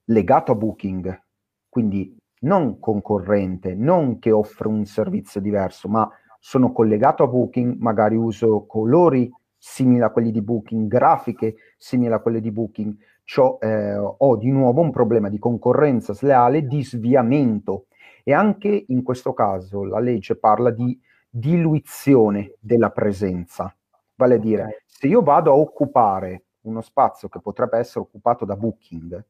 legato 0.05 0.51
a 0.51 0.55
Booking, 0.55 1.23
quindi 1.69 2.15
non 2.41 2.79
concorrente, 2.79 3.73
non 3.75 4.19
che 4.19 4.31
offre 4.31 4.67
un 4.67 4.85
servizio 4.85 5.41
diverso, 5.41 5.87
ma 5.87 6.09
sono 6.39 6.71
collegato 6.71 7.23
a 7.23 7.27
Booking, 7.27 7.77
magari 7.79 8.15
uso 8.15 8.65
colori 8.65 9.31
simili 9.57 10.01
a 10.01 10.11
quelli 10.11 10.31
di 10.31 10.41
Booking, 10.41 10.87
grafiche 10.87 11.55
simili 11.77 12.13
a 12.13 12.19
quelle 12.19 12.39
di 12.39 12.51
Booking, 12.51 12.95
C'ho, 13.23 13.59
eh, 13.59 13.95
ho 13.95 14.35
di 14.37 14.51
nuovo 14.51 14.81
un 14.81 14.91
problema 14.91 15.29
di 15.29 15.39
concorrenza 15.39 16.13
sleale, 16.13 16.67
di 16.67 16.83
sviamento 16.83 17.87
e 18.23 18.33
anche 18.33 18.85
in 18.87 19.01
questo 19.01 19.33
caso 19.33 19.83
la 19.83 19.99
legge 19.99 20.37
parla 20.37 20.69
di 20.69 20.99
diluizione 21.27 22.53
della 22.59 22.91
presenza, 22.91 23.75
vale 24.15 24.35
a 24.35 24.37
dire 24.37 24.83
se 24.85 25.07
io 25.07 25.21
vado 25.21 25.51
a 25.51 25.55
occupare 25.55 26.45
uno 26.61 26.81
spazio 26.81 27.27
che 27.27 27.39
potrebbe 27.41 27.79
essere 27.79 28.01
occupato 28.01 28.45
da 28.45 28.55
Booking, 28.55 29.25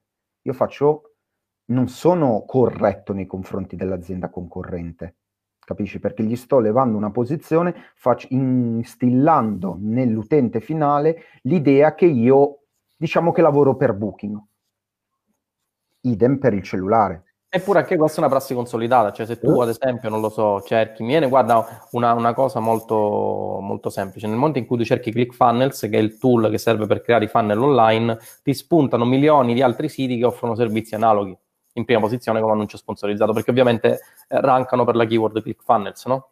io 0.46 0.54
faccio, 0.54 1.16
non 1.72 1.88
sono 1.88 2.44
corretto 2.46 3.14
nei 3.14 3.26
confronti 3.26 3.76
dell'azienda 3.76 4.30
concorrente, 4.30 5.18
capisci? 5.60 6.00
Perché 6.00 6.24
gli 6.24 6.36
sto 6.36 6.60
levando 6.60 6.98
una 6.98 7.10
posizione, 7.10 7.74
faccio, 7.96 8.28
instillando 8.30 9.76
nell'utente 9.80 10.60
finale 10.60 11.24
l'idea 11.42 11.96
che 11.96 12.06
io, 12.06 12.66
diciamo 12.96 13.32
che 13.32 13.42
lavoro 13.42 13.76
per 13.76 13.94
Booking. 13.94 14.40
Idem 16.02 16.38
per 16.38 16.54
il 16.54 16.62
cellulare. 16.62 17.35
Eppure 17.56 17.80
anche 17.80 17.96
questa 17.96 18.18
è 18.18 18.20
una 18.20 18.30
prassi 18.30 18.54
consolidata, 18.54 19.14
cioè 19.14 19.26
se 19.26 19.40
tu 19.40 19.62
ad 19.62 19.70
esempio, 19.70 20.10
non 20.10 20.20
lo 20.20 20.28
so, 20.28 20.60
cerchi, 20.60 21.04
mi 21.04 21.12
viene, 21.12 21.30
guarda, 21.30 21.88
una, 21.92 22.12
una 22.12 22.34
cosa 22.34 22.60
molto, 22.60 23.60
molto 23.62 23.90
semplice, 23.90 24.28
nel 24.28 24.36
momento 24.36 24.60
in 24.60 24.66
cui 24.66 24.76
tu 24.76 24.84
cerchi 24.84 25.10
ClickFunnels, 25.10 25.80
che 25.90 25.98
è 25.98 26.00
il 26.00 26.18
tool 26.18 26.50
che 26.50 26.58
serve 26.58 26.86
per 26.86 27.00
creare 27.00 27.24
i 27.24 27.28
funnel 27.30 27.58
online, 27.58 28.18
ti 28.44 28.54
spuntano 28.54 29.06
milioni 29.06 29.54
di 29.54 29.62
altri 29.62 29.88
siti 29.88 30.18
che 30.18 30.26
offrono 30.26 30.54
servizi 30.54 30.96
analoghi 30.96 31.34
in 31.76 31.86
prima 31.86 32.02
posizione 32.02 32.42
come 32.42 32.52
annuncio 32.52 32.76
sponsorizzato, 32.76 33.32
perché 33.32 33.52
ovviamente 33.52 34.00
eh, 34.28 34.42
rankano 34.42 34.84
per 34.84 34.98
la 34.98 35.06
keyword 35.06 35.42
ClickFunnels, 35.42 36.08
no? 36.08 36.32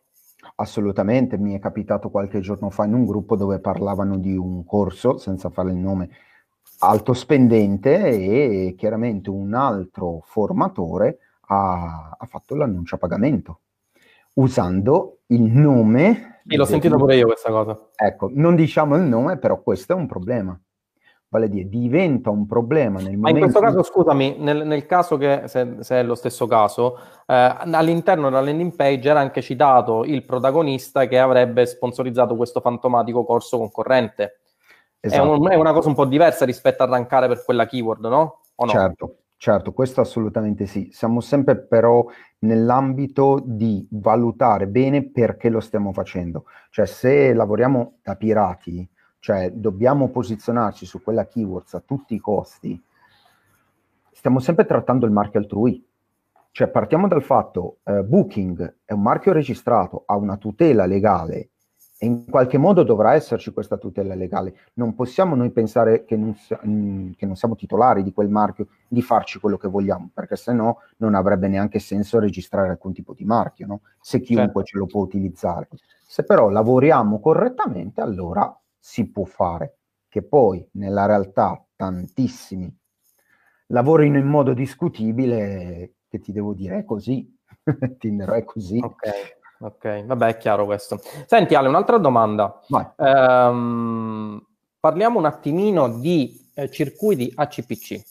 Assolutamente, 0.58 1.38
mi 1.38 1.56
è 1.56 1.60
capitato 1.60 2.10
qualche 2.10 2.42
giorno 2.42 2.70
fa 2.70 2.84
in 2.84 2.96
un 2.96 3.06
gruppo 3.06 3.38
dove 3.38 3.60
parlavano 3.60 4.18
di 4.18 4.36
un 4.36 4.66
corso, 4.66 5.18
senza 5.18 5.50
fare 5.50 5.70
il 5.70 5.78
nome, 5.78 6.10
alto 6.84 7.14
spendente 7.14 7.98
e 7.98 8.76
chiaramente 8.78 9.30
un 9.30 9.54
altro 9.54 10.22
formatore 10.26 11.20
ha, 11.48 12.16
ha 12.18 12.26
fatto 12.26 12.56
l'annuncio 12.56 12.96
a 12.96 12.98
pagamento 12.98 13.60
usando 14.34 15.20
il 15.28 15.44
nome. 15.44 16.42
Sì, 16.46 16.56
l'ho 16.56 16.66
sentito 16.66 16.98
pure 16.98 17.16
io 17.16 17.28
questa 17.28 17.50
cosa. 17.50 17.78
Ecco, 17.96 18.30
non 18.34 18.56
diciamo 18.56 18.96
il 18.96 19.04
nome, 19.04 19.38
però 19.38 19.62
questo 19.62 19.94
è 19.94 19.96
un 19.96 20.08
problema. 20.08 20.60
Vale 21.30 21.46
a 21.46 21.48
dire, 21.48 21.68
diventa 21.68 22.30
un 22.30 22.46
problema 22.46 23.00
nel 23.00 23.18
Ma 23.18 23.30
momento... 23.30 23.38
in 23.40 23.52
questo 23.52 23.60
caso, 23.60 23.82
scusami, 23.82 24.36
nel, 24.38 24.68
nel 24.68 24.86
caso 24.86 25.18
che, 25.18 25.44
se, 25.46 25.78
se, 25.80 26.00
è 26.00 26.04
lo 26.04 26.14
stesso 26.14 26.46
caso, 26.46 26.96
eh, 27.26 27.56
all'interno 27.72 28.30
della 28.30 28.42
landing 28.42 28.76
page 28.76 29.10
era 29.10 29.20
anche 29.20 29.42
citato 29.42 30.04
il 30.04 30.24
protagonista 30.26 31.08
che 31.08 31.18
avrebbe 31.18 31.66
sponsorizzato 31.66 32.36
questo 32.36 32.60
fantomatico 32.60 33.26
corso 33.26 33.58
concorrente. 33.58 34.42
Esatto. 35.06 35.22
È, 35.22 35.38
un, 35.38 35.52
è, 35.52 35.56
una 35.56 35.74
cosa 35.74 35.90
un 35.90 35.96
po' 35.96 36.06
diversa 36.06 36.46
rispetto 36.46 36.82
a 36.82 36.86
rankare 36.86 37.28
per 37.28 37.44
quella 37.44 37.66
keyword, 37.66 38.06
no? 38.06 38.40
no? 38.56 38.68
Certo, 38.68 39.18
certo, 39.36 39.74
questo 39.74 40.00
assolutamente 40.00 40.66
sì. 40.66 40.92
Siamo 40.94 41.20
sempre 41.20 41.58
però 41.58 42.06
nell'ambito 42.40 43.42
di 43.44 43.86
valutare 43.92 44.66
bene 44.68 45.04
perché 45.04 45.50
lo 45.50 45.60
stiamo 45.60 45.92
facendo. 45.92 46.46
Cioè, 46.70 46.86
se 46.86 47.34
lavoriamo 47.34 47.98
da 48.02 48.16
pirati, 48.16 48.90
cioè 49.20 49.52
dobbiamo 49.52 50.08
posizionarci 50.08 50.86
su 50.86 51.04
quella 51.04 51.28
keyword 51.28 51.68
a 51.74 51.84
tutti 51.86 52.14
i 52.16 52.20
costi, 52.20 52.82
stiamo 54.10 54.40
sempre 54.40 54.66
trattando 54.66 55.06
il 55.06 55.12
marchio 55.12 55.42
altrui. 55.42 55.86
Cioè, 56.50 56.70
partiamo 56.70 57.10
dal 57.10 57.24
fatto, 57.24 57.80
eh, 57.84 58.04
Booking 58.04 58.78
è 58.86 58.94
un 58.94 59.02
marchio 59.02 59.34
registrato, 59.34 60.04
ha 60.06 60.16
una 60.16 60.38
tutela 60.38 60.86
legale 60.86 61.50
e 62.04 62.06
in 62.06 62.26
qualche 62.30 62.58
modo 62.58 62.84
dovrà 62.84 63.14
esserci 63.14 63.54
questa 63.54 63.78
tutela 63.78 64.14
legale. 64.14 64.56
Non 64.74 64.94
possiamo 64.94 65.36
noi 65.36 65.52
pensare 65.52 66.04
che 66.04 66.18
non, 66.18 66.36
mm, 66.68 67.12
che 67.16 67.26
non, 67.26 67.38
siamo 67.38 67.56
titolari 67.56 68.04
di 68.04 68.12
quel 68.12 68.28
marchio, 68.28 68.68
di 68.90 69.02
farci 69.02 69.40
quello 69.40 69.56
che 69.56 69.70
vogliamo, 69.70 70.10
perché 70.14 70.36
se 70.36 70.52
no 70.52 70.80
non 70.98 71.16
avrebbe 71.16 71.48
neanche 71.48 71.80
senso 71.80 72.20
registrare 72.20 72.68
alcun 72.68 72.92
tipo 72.92 73.14
di 73.14 73.24
marchio, 73.24 73.68
no? 73.68 73.82
se 74.02 74.20
chiunque 74.20 74.64
certo. 74.64 74.64
ce 74.64 74.78
lo 74.80 74.86
può 74.86 75.00
utilizzare. 75.00 75.70
Se 76.06 76.26
però 76.26 76.50
lavoriamo 76.50 77.22
correttamente, 77.22 78.02
allora 78.02 78.54
si 78.78 79.10
può 79.10 79.24
fare. 79.24 79.78
Che 80.10 80.24
poi 80.24 80.68
nella 80.72 81.06
realtà 81.06 81.66
tantissimi 81.74 82.70
lavorino 83.68 84.18
in 84.18 84.28
modo 84.28 84.54
discutibile, 84.54 85.94
che 86.10 86.20
ti 86.20 86.34
devo 86.34 86.54
dire, 86.54 86.80
è 86.80 86.84
così. 86.84 87.34
Tinder 87.98 88.30
è 88.32 88.44
così. 88.44 88.80
Ok. 88.84 89.42
Ok, 89.64 90.04
vabbè, 90.04 90.28
è 90.28 90.38
chiaro 90.38 90.66
questo. 90.66 91.00
Senti 91.26 91.56
Ale, 91.56 91.70
un'altra 91.70 91.98
domanda. 91.98 92.60
Ehm, 92.98 94.46
parliamo 94.78 95.20
un 95.20 95.26
attimino 95.26 95.88
di 96.00 96.38
eh, 96.54 96.70
circuiti 96.70 97.32
ACPC. 97.34 98.02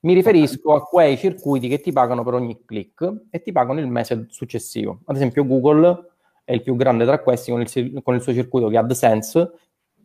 Mi 0.00 0.12
riferisco 0.12 0.74
a 0.74 0.82
quei 0.82 1.16
circuiti 1.16 1.68
che 1.68 1.80
ti 1.80 1.90
pagano 1.90 2.22
per 2.22 2.34
ogni 2.34 2.64
click 2.66 3.28
e 3.30 3.40
ti 3.40 3.50
pagano 3.50 3.80
il 3.80 3.88
mese 3.88 4.26
successivo. 4.28 5.00
Ad 5.06 5.16
esempio 5.16 5.46
Google 5.46 6.10
è 6.44 6.52
il 6.52 6.62
più 6.62 6.76
grande 6.76 7.06
tra 7.06 7.18
questi 7.20 7.50
con 7.50 7.62
il, 7.62 8.00
con 8.02 8.14
il 8.14 8.20
suo 8.20 8.34
circuito 8.34 8.68
che 8.68 8.74
è 8.74 8.78
AdSense, 8.78 9.52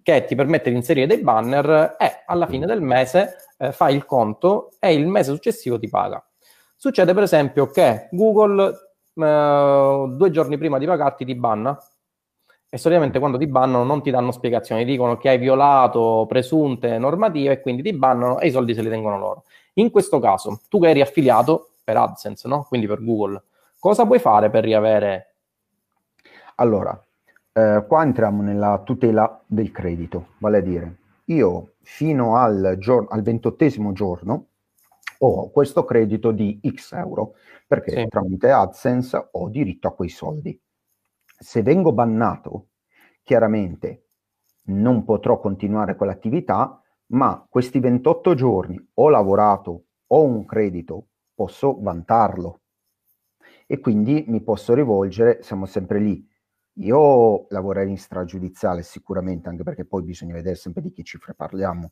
che 0.02 0.24
ti 0.24 0.34
permette 0.34 0.70
di 0.70 0.78
inserire 0.78 1.08
dei 1.08 1.20
banner 1.20 1.98
e 2.00 2.24
alla 2.26 2.48
fine 2.48 2.66
del 2.66 2.82
mese 2.82 3.36
eh, 3.58 3.74
fai 3.74 3.96
il 3.96 4.06
conto 4.06 4.72
e 4.80 4.94
il 4.94 5.08
mese 5.08 5.34
successivo 5.34 5.78
ti 5.78 5.90
paga. 5.90 6.26
Succede 6.78 7.14
per 7.14 7.24
esempio 7.24 7.68
che 7.68 8.08
Google 8.12 8.93
eh, 9.16 10.06
due 10.10 10.32
giorni 10.32 10.58
prima 10.58 10.78
di 10.78 10.86
pagarti 10.86 11.26
ti 11.26 11.36
banna 11.36 11.78
e 12.74 12.78
solitamente 12.80 13.20
quando 13.20 13.38
ti 13.38 13.46
bannano 13.46 13.84
non 13.84 14.02
ti 14.02 14.10
danno 14.10 14.32
spiegazioni, 14.32 14.84
dicono 14.84 15.18
che 15.18 15.30
hai 15.30 15.38
violato 15.38 16.26
presunte 16.28 16.98
normative 16.98 17.54
e 17.54 17.62
quindi 17.62 17.84
ti 17.84 17.94
bannano 17.94 18.40
e 18.40 18.48
i 18.48 18.52
soldi 18.52 18.74
se 18.74 18.82
li 18.82 18.90
tengono 18.90 19.20
loro. 19.20 19.44
In 19.74 19.92
questo 19.92 20.20
caso, 20.20 20.62
tu 20.70 20.80
che 20.80 20.90
eri 20.90 21.02
affiliato 21.02 21.70
per 21.84 21.98
AdSense, 21.98 22.48
no? 22.48 22.66
quindi 22.68 22.88
per 22.88 23.04
Google, 23.04 23.44
cosa 23.78 24.06
puoi 24.08 24.18
fare 24.18 24.50
per 24.50 24.64
riavere? 24.64 25.36
Allora, 26.56 27.00
eh, 27.54 27.84
qua 27.88 28.02
entriamo 28.02 28.42
nella 28.42 28.82
tutela 28.84 29.40
del 29.46 29.72
credito, 29.72 30.30
vale 30.40 30.58
a 30.58 30.62
dire, 30.62 30.96
io 31.26 31.74
fino 31.82 32.38
al, 32.38 32.78
giorno, 32.80 33.08
al 33.10 33.22
ventottesimo 33.22 33.94
giorno 33.94 34.48
ho 35.26 35.50
questo 35.52 35.86
credito 35.86 36.32
di 36.32 36.60
X 36.66 36.92
euro, 36.94 37.36
perché 37.68 37.92
sì. 37.92 38.08
tramite 38.08 38.52
AdSense 38.52 39.30
ho 39.32 39.50
diritto 39.50 39.88
a 39.88 39.94
quei 39.94 40.10
soldi. 40.10 40.60
Se 41.24 41.62
vengo 41.62 41.94
bannato, 41.94 42.70
chiaramente 43.24 44.08
non 44.66 45.04
potrò 45.04 45.40
continuare 45.40 45.96
quell'attività, 45.96 46.82
ma 47.08 47.46
questi 47.50 47.80
28 47.80 48.34
giorni 48.34 48.90
ho 48.96 49.10
lavorato, 49.10 49.86
ho 50.08 50.24
un 50.24 50.46
credito, 50.46 51.08
posso 51.34 51.80
vantarlo 51.80 52.62
e 53.66 53.80
quindi 53.80 54.26
mi 54.28 54.42
posso 54.42 54.74
rivolgere, 54.74 55.42
siamo 55.42 55.66
sempre 55.66 56.00
lì. 56.00 56.28
Io 56.78 57.46
lavorerei 57.50 57.92
in 57.92 57.98
stragiudiziale 57.98 58.82
sicuramente, 58.82 59.48
anche 59.48 59.64
perché 59.64 59.86
poi 59.86 60.04
bisogna 60.04 60.34
vedere 60.34 60.56
sempre 60.56 60.82
di 60.82 60.92
che 60.92 61.04
cifre 61.04 61.34
parliamo. 61.34 61.92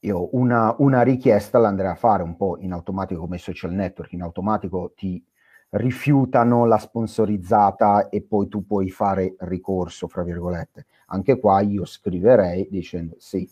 Io 0.00 0.34
una, 0.34 0.74
una 0.78 1.02
richiesta 1.02 1.58
l'andrei 1.58 1.90
a 1.90 1.94
fare 1.94 2.22
un 2.22 2.34
po' 2.36 2.56
in 2.60 2.72
automatico 2.72 3.20
come 3.20 3.36
social 3.36 3.72
network, 3.72 4.12
in 4.12 4.22
automatico 4.22 4.92
ti 4.96 5.22
rifiutano 5.70 6.64
la 6.64 6.78
sponsorizzata 6.78 8.08
e 8.08 8.22
poi 8.22 8.48
tu 8.48 8.64
puoi 8.66 8.90
fare 8.90 9.34
ricorso, 9.40 10.08
fra 10.08 10.22
virgolette. 10.22 10.86
Anche 11.08 11.38
qua 11.38 11.60
io 11.60 11.84
scriverei 11.84 12.66
dicendo 12.70 13.16
sì, 13.18 13.48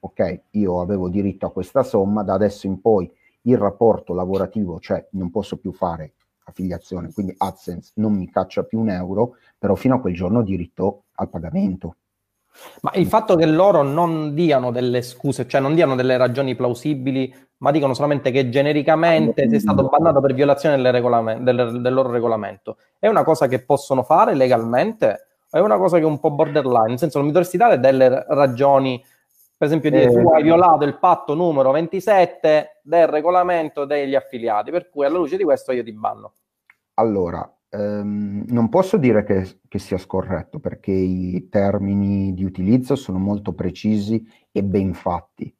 ok, 0.00 0.42
io 0.52 0.80
avevo 0.80 1.10
diritto 1.10 1.46
a 1.46 1.52
questa 1.52 1.82
somma, 1.82 2.22
da 2.22 2.32
adesso 2.32 2.66
in 2.66 2.80
poi 2.80 3.10
il 3.42 3.58
rapporto 3.58 4.14
lavorativo, 4.14 4.80
cioè 4.80 5.06
non 5.12 5.30
posso 5.30 5.58
più 5.58 5.72
fare 5.72 6.14
affiliazione, 6.44 7.12
quindi 7.12 7.34
AdSense 7.36 7.92
non 7.96 8.14
mi 8.14 8.28
caccia 8.30 8.64
più 8.64 8.80
un 8.80 8.88
euro, 8.88 9.36
però 9.58 9.74
fino 9.74 9.96
a 9.96 10.00
quel 10.00 10.14
giorno 10.14 10.38
ho 10.38 10.42
diritto 10.42 11.04
al 11.16 11.28
pagamento. 11.28 11.96
Ma 12.82 12.90
il 12.94 13.06
fatto 13.06 13.36
che 13.36 13.46
loro 13.46 13.82
non 13.82 14.34
diano 14.34 14.70
delle 14.70 15.02
scuse, 15.02 15.46
cioè 15.46 15.60
non 15.60 15.74
diano 15.74 15.94
delle 15.94 16.16
ragioni 16.16 16.54
plausibili, 16.54 17.34
ma 17.58 17.70
dicono 17.70 17.94
solamente 17.94 18.30
che 18.30 18.48
genericamente 18.48 19.48
sei 19.48 19.60
stato 19.60 19.88
bannato 19.88 20.20
per 20.20 20.34
violazione 20.34 20.76
del, 20.76 20.92
regolame- 20.92 21.42
del, 21.42 21.80
del 21.80 21.92
loro 21.92 22.10
regolamento, 22.10 22.76
è 22.98 23.06
una 23.06 23.24
cosa 23.24 23.46
che 23.46 23.62
possono 23.64 24.02
fare 24.02 24.34
legalmente? 24.34 25.26
O 25.50 25.58
è 25.58 25.60
una 25.60 25.78
cosa 25.78 25.96
che 25.96 26.02
è 26.02 26.06
un 26.06 26.20
po' 26.20 26.30
borderline? 26.30 26.88
Nel 26.88 26.98
senso, 26.98 27.18
non 27.18 27.26
mi 27.26 27.32
dovresti 27.32 27.56
dare 27.56 27.78
delle 27.80 28.24
ragioni 28.28 29.02
per 29.60 29.68
esempio 29.68 29.90
dire 29.90 30.04
eh, 30.04 30.22
tu 30.22 30.30
hai 30.30 30.42
violato 30.42 30.84
il 30.84 30.98
patto 30.98 31.34
numero 31.34 31.70
27 31.70 32.80
del 32.82 33.06
regolamento 33.06 33.84
degli 33.84 34.14
affiliati, 34.14 34.70
per 34.70 34.88
cui 34.88 35.04
alla 35.04 35.18
luce 35.18 35.36
di 35.36 35.44
questo 35.44 35.72
io 35.72 35.84
ti 35.84 35.92
banno. 35.92 36.32
Allora, 36.94 37.46
ehm, 37.70 38.44
non 38.48 38.68
posso 38.68 38.96
dire 38.96 39.24
che, 39.24 39.60
che, 39.68 39.78
sia 39.78 39.98
scorretto 39.98 40.58
perché 40.58 40.90
i 40.92 41.48
termini 41.48 42.34
di 42.34 42.44
utilizzo 42.44 42.96
sono 42.96 43.18
molto 43.18 43.52
precisi 43.52 44.24
e 44.50 44.62
ben 44.62 44.94
fatti. 44.94 45.54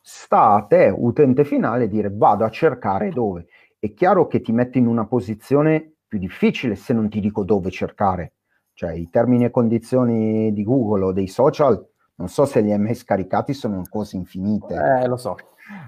Sta 0.00 0.54
a 0.54 0.62
te, 0.62 0.92
utente 0.94 1.44
finale, 1.44 1.88
dire 1.88 2.10
vado 2.12 2.44
a 2.44 2.50
cercare 2.50 3.10
dove. 3.10 3.46
È 3.78 3.92
chiaro 3.92 4.26
che 4.26 4.40
ti 4.40 4.52
mette 4.52 4.78
in 4.78 4.86
una 4.86 5.06
posizione 5.06 5.92
più 6.06 6.18
difficile 6.18 6.74
se 6.74 6.92
non 6.92 7.08
ti 7.08 7.20
dico 7.20 7.44
dove 7.44 7.70
cercare. 7.70 8.32
Cioè 8.72 8.92
i 8.92 9.10
termini 9.10 9.44
e 9.44 9.50
condizioni 9.50 10.52
di 10.52 10.64
Google 10.64 11.04
o 11.04 11.12
dei 11.12 11.28
social 11.28 11.86
non 12.20 12.28
so 12.28 12.44
se 12.44 12.60
li 12.60 12.70
hai 12.70 12.78
mai 12.78 12.94
scaricati, 12.94 13.54
sono 13.54 13.82
cose 13.88 14.16
infinite. 14.16 14.74
Eh, 14.74 15.06
lo 15.06 15.16
so. 15.16 15.36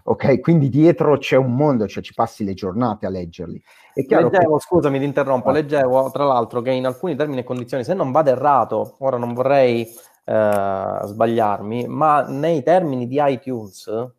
Ok, 0.04 0.40
quindi 0.40 0.68
dietro 0.68 1.18
c'è 1.18 1.36
un 1.36 1.54
mondo, 1.54 1.86
cioè 1.86 2.02
ci 2.02 2.14
passi 2.14 2.44
le 2.44 2.54
giornate 2.54 3.06
a 3.06 3.08
leggerli. 3.08 3.62
Leggevo, 3.94 4.30
che... 4.30 4.46
scusami, 4.58 4.98
ti 4.98 5.04
interrompo, 5.04 5.50
ah. 5.50 5.52
leggevo 5.52 6.10
tra 6.10 6.24
l'altro 6.24 6.60
che 6.60 6.70
in 6.70 6.86
alcuni 6.86 7.14
termini 7.14 7.40
e 7.40 7.44
condizioni, 7.44 7.84
se 7.84 7.94
non 7.94 8.10
vado 8.10 8.30
errato, 8.30 8.96
ora 8.98 9.16
non 9.16 9.34
vorrei 9.34 9.86
eh, 10.24 10.98
sbagliarmi, 11.04 11.86
ma 11.88 12.22
nei 12.26 12.62
termini 12.62 13.06
di 13.06 13.18
iTunes 13.20 14.10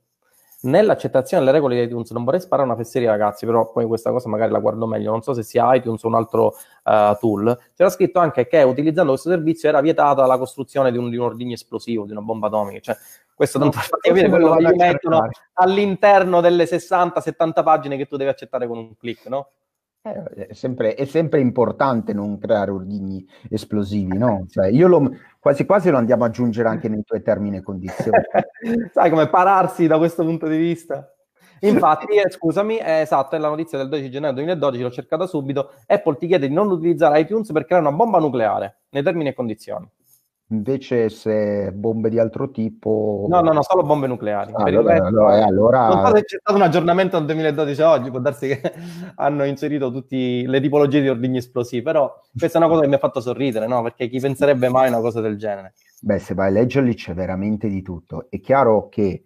nell'accettazione 0.63 1.43
delle 1.43 1.55
regole 1.55 1.75
di 1.75 1.81
iTunes, 1.81 2.11
non 2.11 2.23
vorrei 2.23 2.39
sparare 2.39 2.67
una 2.67 2.77
fesseria 2.77 3.11
ragazzi, 3.11 3.45
però 3.45 3.71
poi 3.71 3.85
questa 3.85 4.11
cosa 4.11 4.29
magari 4.29 4.51
la 4.51 4.59
guardo 4.59 4.85
meglio, 4.87 5.11
non 5.11 5.21
so 5.21 5.33
se 5.33 5.43
sia 5.43 5.73
iTunes 5.75 6.03
o 6.03 6.07
un 6.07 6.15
altro 6.15 6.55
uh, 6.83 7.17
tool, 7.19 7.57
c'era 7.75 7.89
scritto 7.89 8.19
anche 8.19 8.47
che 8.47 8.61
utilizzando 8.61 9.11
questo 9.11 9.29
servizio 9.29 9.69
era 9.69 9.81
vietata 9.81 10.25
la 10.25 10.37
costruzione 10.37 10.91
di 10.91 10.97
un, 10.97 11.09
di 11.09 11.17
un 11.17 11.25
ordigno 11.25 11.53
esplosivo, 11.53 12.05
di 12.05 12.11
una 12.11 12.21
bomba 12.21 12.47
atomica, 12.47 12.79
cioè 12.79 12.95
questo 13.35 13.59
tanto 13.59 13.77
no, 13.77 13.83
per 13.89 13.99
capire 13.99 14.29
quello 14.29 14.55
che 14.55 14.75
mettono 14.75 15.27
all'interno 15.53 16.41
delle 16.41 16.65
60-70 16.65 17.63
pagine 17.63 17.97
che 17.97 18.05
tu 18.05 18.17
devi 18.17 18.29
accettare 18.29 18.67
con 18.67 18.77
un 18.77 18.95
click, 18.97 19.27
no? 19.27 19.49
Eh, 20.05 20.47
è, 20.47 20.53
sempre, 20.53 20.95
è, 20.95 21.05
sempre, 21.05 21.39
importante 21.39 22.11
non 22.11 22.37
creare 22.37 22.71
ordigni 22.71 23.25
esplosivi, 23.49 24.17
no? 24.17 24.45
Cioè, 24.49 24.67
io 24.67 24.89
lo, 24.89 25.09
quasi 25.39 25.65
quasi 25.65 25.89
lo 25.89 25.97
andiamo 25.97 26.25
ad 26.25 26.31
aggiungere 26.31 26.67
anche 26.67 26.89
nei 26.89 27.03
tuoi 27.03 27.21
termini 27.21 27.57
e 27.57 27.61
condizioni. 27.61 28.17
Sai 28.91 29.09
come 29.09 29.29
pararsi 29.29 29.87
da 29.87 29.97
questo 29.97 30.23
punto 30.23 30.47
di 30.47 30.57
vista? 30.57 31.09
Infatti, 31.61 32.17
eh, 32.17 32.29
scusami, 32.29 32.75
è 32.75 32.99
esatto, 32.99 33.37
è 33.37 33.39
la 33.39 33.47
notizia 33.47 33.77
del 33.77 33.87
12 33.87 34.09
gennaio 34.09 34.33
2012, 34.33 34.83
l'ho 34.83 34.91
cercata 34.91 35.25
subito. 35.25 35.71
Apple 35.87 36.17
ti 36.17 36.27
chiede 36.27 36.49
di 36.49 36.53
non 36.53 36.69
utilizzare 36.69 37.21
iTunes 37.21 37.49
per 37.53 37.63
creare 37.65 37.87
una 37.87 37.95
bomba 37.95 38.19
nucleare, 38.19 38.81
nei 38.89 39.03
termini 39.03 39.29
e 39.29 39.33
condizioni. 39.33 39.89
Invece 40.53 41.09
se 41.09 41.71
bombe 41.71 42.09
di 42.09 42.19
altro 42.19 42.51
tipo... 42.51 43.25
No, 43.27 43.41
no, 43.41 43.51
no, 43.51 43.63
solo 43.63 43.81
bombe 43.81 44.05
nucleari. 44.05 44.53
Ah, 44.53 44.63
allora, 44.63 44.93
resto, 44.93 45.07
allora, 45.07 45.45
allora... 45.45 45.87
Non 45.87 46.05
so 46.05 46.15
se 46.15 46.23
c'è 46.25 46.37
stato 46.39 46.57
un 46.57 46.63
aggiornamento 46.63 47.17
nel 47.17 47.25
2012 47.25 47.81
oggi, 47.81 48.09
può 48.11 48.19
darsi 48.19 48.47
che 48.47 48.61
hanno 49.15 49.45
inserito 49.45 49.91
tutte 49.91 50.15
le 50.15 50.61
tipologie 50.61 51.01
di 51.01 51.09
ordigni 51.09 51.37
esplosivi, 51.37 51.81
però 51.81 52.13
questa 52.37 52.59
è 52.59 52.61
una 52.61 52.69
cosa 52.69 52.81
che 52.83 52.87
mi 52.87 52.93
ha 52.93 52.99
fatto 52.99 53.19
sorridere, 53.19 53.65
no? 53.65 53.81
Perché 53.81 54.07
chi 54.07 54.19
penserebbe 54.19 54.69
mai 54.69 54.89
una 54.89 54.99
cosa 54.99 55.21
del 55.21 55.37
genere? 55.37 55.73
Beh, 56.01 56.19
se 56.19 56.35
vai 56.35 56.49
a 56.49 56.51
leggerli 56.51 56.93
c'è 56.93 57.15
veramente 57.15 57.67
di 57.67 57.81
tutto. 57.81 58.27
È 58.29 58.39
chiaro 58.39 58.89
che 58.89 59.23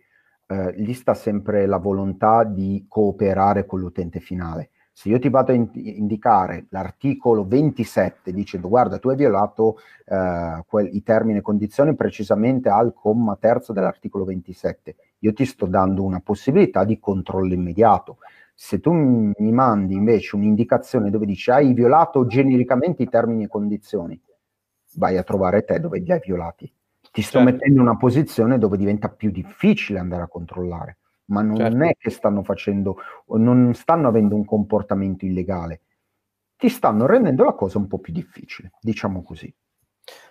eh, 0.48 0.72
lì 0.78 0.94
sta 0.94 1.14
sempre 1.14 1.66
la 1.66 1.78
volontà 1.78 2.46
di 2.46 2.86
cooperare 2.88 3.66
con 3.66 3.82
l'utente 3.82 4.22
finale 4.22 4.70
se 4.98 5.10
io 5.10 5.20
ti 5.20 5.30
vado 5.30 5.52
a 5.52 5.54
in- 5.54 5.70
indicare 5.74 6.66
l'articolo 6.70 7.46
27 7.46 8.34
dicendo 8.34 8.68
guarda 8.68 8.98
tu 8.98 9.10
hai 9.10 9.16
violato 9.16 9.78
eh, 10.08 10.64
quel, 10.66 10.90
i 10.92 11.04
termini 11.04 11.38
e 11.38 11.42
condizioni 11.44 11.96
precisamente 11.96 12.70
al 12.70 12.96
comma 12.96 13.36
terzo 13.36 13.74
dell'articolo 13.74 14.26
27, 14.26 14.96
io 15.20 15.34
ti 15.34 15.46
sto 15.46 15.68
dando 15.68 16.02
una 16.02 16.20
possibilità 16.20 16.84
di 16.84 16.98
controllo 16.98 17.54
immediato. 17.54 18.18
Se 18.56 18.80
tu 18.80 18.92
mi 18.92 19.52
mandi 19.52 19.94
invece 19.94 20.36
un'indicazione 20.36 21.12
dove 21.12 21.28
dici 21.28 21.52
hai 21.52 21.74
violato 21.74 22.26
genericamente 22.26 23.04
i 23.04 23.08
termini 23.08 23.44
e 23.44 23.50
condizioni, 23.50 24.20
vai 24.96 25.16
a 25.18 25.22
trovare 25.22 25.64
te 25.64 25.80
dove 25.80 26.00
li 26.00 26.12
hai 26.12 26.22
violati. 26.26 26.66
Ti 27.12 27.22
sto 27.22 27.38
certo. 27.38 27.52
mettendo 27.52 27.82
in 27.82 27.88
una 27.88 27.98
posizione 27.98 28.58
dove 28.58 28.78
diventa 28.78 29.10
più 29.10 29.30
difficile 29.30 30.00
andare 30.00 30.24
a 30.24 30.28
controllare 30.28 30.98
ma 31.28 31.42
non 31.42 31.58
certo. 31.58 31.84
è 31.84 31.96
che 31.98 32.10
stanno 32.10 32.44
facendo, 32.44 32.98
non 33.28 33.74
stanno 33.74 34.08
avendo 34.08 34.36
un 34.36 34.46
comportamento 34.46 35.26
illegale, 35.26 35.82
ti 36.56 36.70
stanno 36.70 37.06
rendendo 37.06 37.44
la 37.44 37.54
cosa 37.54 37.78
un 37.78 37.88
po' 37.88 38.00
più 38.00 38.14
difficile, 38.14 38.72
diciamo 38.82 39.24
così. 39.24 39.54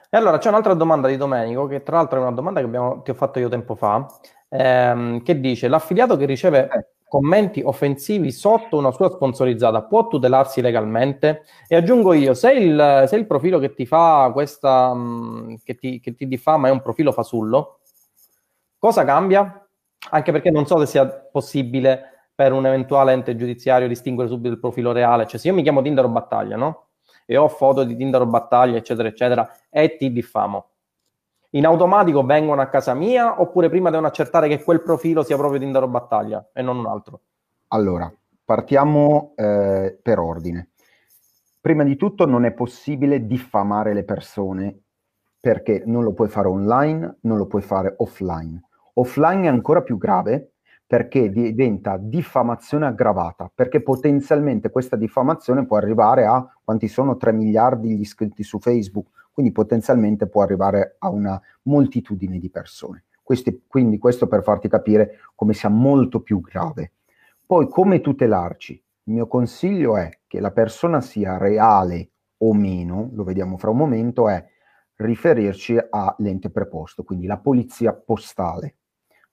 E 0.09 0.17
allora 0.17 0.39
c'è 0.39 0.49
un'altra 0.49 0.75
domanda 0.75 1.09
di 1.09 1.17
Domenico, 1.17 1.67
che 1.67 1.83
tra 1.83 1.97
l'altro 1.97 2.19
è 2.19 2.23
una 2.23 2.33
domanda 2.33 2.61
che 2.61 2.67
abbiamo, 2.67 3.03
ti 3.03 3.11
ho 3.11 3.15
fatto 3.15 3.39
io 3.39 3.49
tempo 3.49 3.75
fa, 3.75 4.07
ehm, 4.49 5.23
che 5.23 5.41
dice, 5.41 5.69
l'affiliato 5.69 6.17
che 6.17 6.25
riceve 6.27 6.69
eh. 6.71 6.87
commenti 7.07 7.61
offensivi 7.63 8.31
sotto 8.33 8.79
una 8.79 8.93
sua 8.93 9.11
sponsorizzata 9.11 9.83
può 9.83 10.07
tutelarsi 10.07 10.61
legalmente? 10.61 11.43
E 11.67 11.77
aggiungo 11.77 12.13
io, 12.13 12.35
se 12.35 12.53
il, 12.53 13.05
se 13.09 13.17
il 13.17 13.27
profilo 13.27 13.59
che 13.59 13.75
ti 13.75 13.85
fa 13.85 14.31
questa, 14.33 14.95
mh, 14.95 15.57
che 15.65 15.75
ti, 15.75 16.01
che 16.01 16.15
ti 16.15 16.27
diffama 16.27 16.69
è 16.69 16.71
un 16.71 16.83
profilo 16.83 17.13
fasullo, 17.13 17.81
cosa 18.79 19.05
cambia? 19.05 19.66
Anche 20.11 20.33
perché 20.33 20.51
non 20.51 20.67
so 20.67 20.79
se 20.79 20.87
sia 20.87 21.07
possibile 21.07 22.29
per 22.35 22.53
un 22.53 22.67
eventuale 22.67 23.13
ente 23.13 23.35
giudiziario 23.35 23.89
distinguere 23.89 24.29
subito 24.29 24.53
il 24.53 24.61
profilo 24.61 24.93
reale. 24.93 25.27
Cioè, 25.27 25.41
se 25.41 25.49
io 25.49 25.55
mi 25.55 25.63
chiamo 25.63 25.83
Tindaro 25.83 26.09
Battaglia, 26.09 26.57
no? 26.57 26.89
E 27.25 27.37
ho 27.37 27.49
foto 27.49 27.83
di 27.83 27.97
Tindaro 27.97 28.27
Battaglia, 28.27 28.77
eccetera, 28.77 29.09
eccetera, 29.09 29.51
e 29.71 29.97
ti 29.97 30.13
diffamo. 30.13 30.71
In 31.51 31.65
automatico 31.65 32.23
vengono 32.25 32.61
a 32.61 32.67
casa 32.67 32.93
mia 32.93 33.41
oppure 33.41 33.71
prima 33.71 33.89
devono 33.89 34.09
accertare 34.09 34.49
che 34.49 34.63
quel 34.63 34.83
profilo 34.83 35.23
sia 35.23 35.37
proprio 35.37 35.59
Tindaro 35.59 35.89
Battaglia 35.89 36.51
e 36.53 36.61
non 36.61 36.77
un 36.77 36.87
altro? 36.87 37.21
Allora, 37.69 38.13
partiamo 38.45 39.33
eh, 39.37 39.99
per 40.01 40.19
ordine. 40.19 40.71
Prima 41.61 41.83
di 41.83 41.97
tutto 41.97 42.27
non 42.27 42.45
è 42.45 42.53
possibile 42.53 43.27
diffamare 43.27 43.95
le 43.95 44.05
persone 44.05 44.79
perché 45.41 45.83
non 45.87 46.05
lo 46.05 46.13
puoi 46.13 46.29
fare 46.29 46.49
online, 46.49 47.19
non 47.23 47.39
lo 47.39 47.47
puoi 47.47 47.63
fare 47.63 47.95
offline. 47.99 48.63
Offline 48.99 49.45
è 49.45 49.49
ancora 49.49 49.83
più 49.83 49.99
grave 49.99 50.53
perché 50.87 51.31
diventa 51.31 51.97
diffamazione 51.99 52.87
aggravata, 52.87 53.51
perché 53.53 53.83
potenzialmente 53.83 54.71
questa 54.71 54.97
diffamazione 54.97 55.67
può 55.67 55.77
arrivare 55.77 56.25
a 56.25 56.47
quanti 56.63 56.89
sono 56.89 57.17
3 57.17 57.33
miliardi 57.33 57.97
gli 57.97 58.01
iscritti 58.01 58.43
su 58.43 58.59
Facebook, 58.59 59.09
quindi 59.33 59.53
potenzialmente 59.53 60.29
può 60.29 60.43
arrivare 60.43 60.97
a 61.01 61.11
una 61.11 61.41
moltitudine 61.63 62.39
di 62.39 62.49
persone. 62.49 63.05
Questi, 63.23 63.65
quindi 63.67 63.99
questo 63.99 64.29
per 64.29 64.43
farti 64.43 64.69
capire 64.69 65.19
come 65.35 65.53
sia 65.53 65.69
molto 65.69 66.21
più 66.21 66.41
grave. 66.41 66.93
Poi 67.45 67.69
come 67.69 68.01
tutelarci? 68.01 68.73
Il 69.05 69.13
mio 69.13 69.27
consiglio 69.27 69.97
è 69.97 70.09
che 70.27 70.41
la 70.41 70.53
persona 70.53 71.01
sia 71.01 71.37
reale 71.37 72.11
o 72.39 72.55
meno, 72.55 73.11
lo 73.13 73.25
vediamo 73.25 73.59
fra 73.59 73.71
un 73.71 73.77
momento, 73.77 74.29
è 74.29 74.43
riferirci 74.97 75.77
all'ente 75.91 76.51
preposto, 76.51 77.03
quindi 77.03 77.27
la 77.27 77.39
polizia 77.39 77.93
postale. 77.93 78.77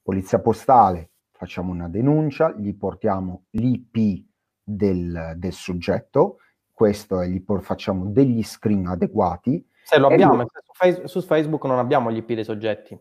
Polizia 0.03 0.39
postale, 0.39 1.11
facciamo 1.31 1.71
una 1.71 1.87
denuncia, 1.87 2.53
gli 2.57 2.75
portiamo 2.75 3.45
l'IP 3.51 4.25
del, 4.61 5.33
del 5.37 5.53
soggetto, 5.53 6.37
questo 6.71 7.21
è, 7.21 7.27
gli 7.27 7.41
facciamo 7.61 8.07
degli 8.07 8.43
screen 8.43 8.87
adeguati. 8.87 9.65
Se 9.83 9.97
lo 9.97 10.07
abbiamo, 10.07 10.35
lui, 10.35 10.45
su, 10.51 10.73
face, 10.73 11.07
su, 11.07 11.21
Facebook 11.21 11.63
non 11.65 11.79
abbiamo 11.79 12.11
gli 12.11 12.17
IP 12.17 12.33
dei 12.33 12.43
soggetti. 12.43 12.99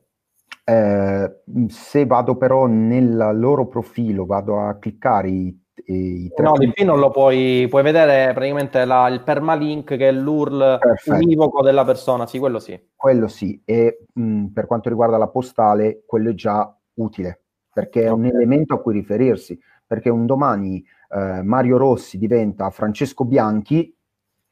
Eh, 0.65 1.43
se 1.69 2.07
vado 2.07 2.37
però 2.37 2.67
nel 2.67 3.31
loro 3.35 3.67
profilo, 3.67 4.25
vado 4.25 4.61
a 4.61 4.77
cliccare 4.77 5.29
i 5.29 5.63
i 5.87 6.31
no, 6.37 6.55
l'IP 6.55 6.81
non 6.81 6.99
lo 6.99 7.11
puoi, 7.11 7.67
puoi 7.69 7.83
vedere 7.83 8.33
praticamente 8.33 8.85
la, 8.85 9.09
il 9.09 9.23
permalink 9.23 9.97
che 9.97 10.09
è 10.09 10.13
l'URL 10.13 10.79
Perfetto. 10.79 11.17
univoco 11.17 11.63
della 11.63 11.85
persona, 11.85 12.27
sì, 12.27 12.39
quello 12.39 12.59
sì. 12.59 12.79
Quello 12.95 13.27
sì, 13.27 13.61
e 13.65 14.05
mh, 14.13 14.47
per 14.49 14.67
quanto 14.67 14.89
riguarda 14.89 15.17
la 15.17 15.29
postale, 15.29 16.03
quello 16.07 16.31
è 16.31 16.35
già 16.35 16.73
utile, 16.95 17.43
perché 17.73 18.03
è 18.05 18.11
un 18.11 18.25
elemento 18.25 18.75
a 18.75 18.81
cui 18.81 18.95
riferirsi, 18.95 19.59
perché 19.87 20.11
un 20.11 20.27
domani 20.27 20.85
eh, 21.11 21.43
Mario 21.43 21.77
Rossi 21.77 22.19
diventa 22.19 22.71
Francesco 22.71 23.25
Bianchi, 23.25 23.95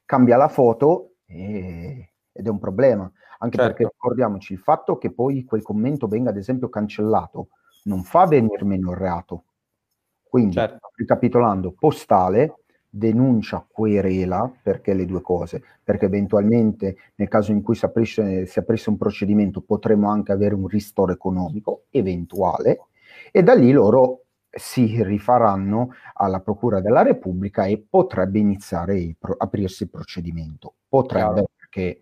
cambia 0.05 0.36
la 0.36 0.49
foto 0.49 1.14
e, 1.26 2.12
ed 2.32 2.47
è 2.47 2.51
un 2.51 2.59
problema, 2.59 3.11
anche 3.38 3.57
certo. 3.57 3.72
perché 3.72 3.91
ricordiamoci 3.93 4.53
il 4.53 4.59
fatto 4.59 4.99
che 4.99 5.12
poi 5.12 5.45
quel 5.45 5.62
commento 5.62 6.07
venga 6.07 6.30
ad 6.30 6.36
esempio 6.36 6.68
cancellato, 6.68 7.49
non 7.84 8.03
fa 8.03 8.26
venire 8.26 8.64
meno 8.64 8.91
il 8.91 8.97
reato, 8.97 9.45
quindi, 10.22 10.55
certo. 10.55 10.91
ricapitolando, 10.95 11.72
postale, 11.72 12.59
denuncia, 12.91 13.64
querela, 13.70 14.53
perché 14.62 14.93
le 14.95 15.07
due 15.07 15.20
cose? 15.22 15.62
Perché 15.82 16.07
eventualmente 16.07 16.97
nel 17.14 17.28
caso 17.28 17.53
in 17.53 17.62
cui 17.62 17.74
si 17.74 17.84
aprisse, 17.84 18.47
si 18.47 18.59
aprisse 18.59 18.91
un 18.91 18.97
procedimento 18.97 19.61
potremmo 19.62 20.11
anche 20.11 20.32
avere 20.32 20.55
un 20.55 20.66
ristoro 20.66 21.12
economico 21.12 21.84
eventuale 21.91 22.86
e 23.30 23.43
da 23.43 23.55
lì 23.55 23.70
loro 23.70 24.24
si 24.51 25.03
rifaranno 25.03 25.91
alla 26.14 26.41
Procura 26.41 26.80
della 26.80 27.03
Repubblica 27.03 27.64
e 27.66 27.84
potrebbe 27.88 28.41
iniziare 28.41 28.99
il 28.99 29.16
pro- 29.16 29.36
aprirsi 29.38 29.84
il 29.84 29.91
procedimento. 29.91 30.74
Potrebbe 30.88 31.45
perché 31.57 31.99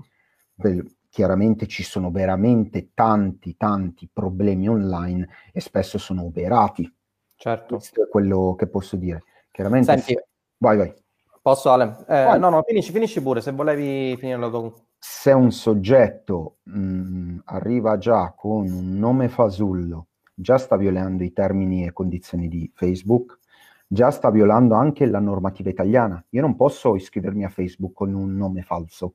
beh, 0.54 0.84
chiaramente 1.10 1.66
ci 1.66 1.82
sono 1.82 2.10
veramente 2.10 2.90
tanti, 2.94 3.56
tanti 3.58 4.08
problemi 4.10 4.68
online 4.68 5.28
e 5.52 5.60
spesso 5.60 5.98
sono 5.98 6.24
operati 6.24 6.90
Certo. 7.38 7.76
Questo 7.76 8.02
è 8.02 8.08
quello 8.08 8.56
che 8.58 8.66
posso 8.66 8.96
dire. 8.96 9.22
Chiaramente... 9.52 9.96
Senti, 9.96 10.20
vai, 10.58 10.76
vai. 10.76 10.94
Posso 11.40 11.70
Ale? 11.70 12.04
Eh, 12.06 12.36
no, 12.38 12.50
no, 12.50 12.62
finisci, 12.62 12.92
finisci 12.92 13.22
pure, 13.22 13.40
se 13.40 13.52
volevi 13.52 14.16
finire 14.16 14.38
la 14.38 14.50
tua... 14.50 14.72
Se 14.98 15.32
un 15.32 15.50
soggetto 15.50 16.58
mh, 16.64 16.78
mm, 16.78 17.38
arriva 17.44 17.96
già 17.96 18.34
con 18.36 18.68
un 18.68 18.98
nome 18.98 19.28
fasullo, 19.28 20.08
già 20.34 20.58
sta 20.58 20.76
violando 20.76 21.24
i 21.24 21.32
termini 21.32 21.86
e 21.86 21.92
condizioni 21.92 22.48
di 22.48 22.70
Facebook, 22.74 23.38
già 23.86 24.10
sta 24.10 24.30
violando 24.30 24.74
anche 24.74 25.06
la 25.06 25.20
normativa 25.20 25.70
italiana. 25.70 26.22
Io 26.30 26.40
non 26.42 26.54
posso 26.54 26.94
iscrivermi 26.94 27.44
a 27.44 27.48
Facebook 27.48 27.94
con 27.94 28.12
un 28.12 28.36
nome 28.36 28.62
falso, 28.62 29.14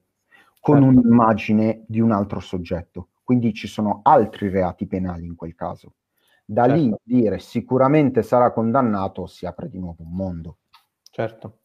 con 0.60 0.82
certo. 0.82 0.90
un'immagine 0.90 1.84
di 1.88 2.00
un 2.00 2.12
altro 2.12 2.40
soggetto. 2.40 3.10
Quindi 3.24 3.54
ci 3.54 3.68
sono 3.68 4.00
altri 4.04 4.50
reati 4.50 4.88
penali 4.88 5.26
in 5.26 5.36
quel 5.36 5.56
caso. 5.56 5.94
Da 6.46 6.68
certo. 6.68 6.82
lì 6.82 6.94
dire 7.04 7.40
sicuramente 7.40 8.22
sarà 8.22 8.52
condannato 8.52 9.28
si 9.28 9.46
apre 9.46 9.70
di 9.70 9.80
nuovo 9.80 10.04
un 10.04 10.14
mondo. 10.14 10.58
Certo. 11.16 11.60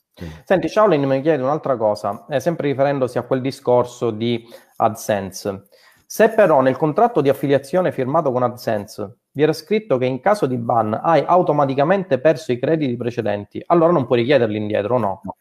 Senti, 0.45 0.69
Shaolin 0.69 1.03
mi 1.05 1.23
chiede 1.23 1.43
un'altra 1.43 1.79
cosa, 1.79 2.27
eh, 2.29 2.39
sempre 2.39 2.69
riferendosi 2.69 3.17
a 3.17 3.23
quel 3.23 3.41
discorso 3.41 4.11
di 4.11 4.47
AdSense. 4.77 5.69
Se 6.05 6.29
però 6.29 6.61
nel 6.61 6.77
contratto 6.77 7.23
di 7.23 7.31
affiliazione 7.31 7.91
firmato 7.91 8.31
con 8.31 8.43
AdSense 8.43 9.21
vi 9.31 9.43
era 9.43 9.55
scritto 9.55 9.97
che 9.97 10.05
in 10.05 10.21
caso 10.21 10.45
di 10.45 10.59
ban 10.59 10.93
hai 11.03 11.25
automaticamente 11.25 12.19
perso 12.21 12.53
i 12.53 12.59
crediti 12.59 12.95
precedenti, 12.99 13.63
allora 13.65 13.91
non 13.91 14.05
puoi 14.05 14.19
richiederli 14.19 14.59
indietro, 14.59 14.99
no? 14.99 15.23
no. 15.25 15.37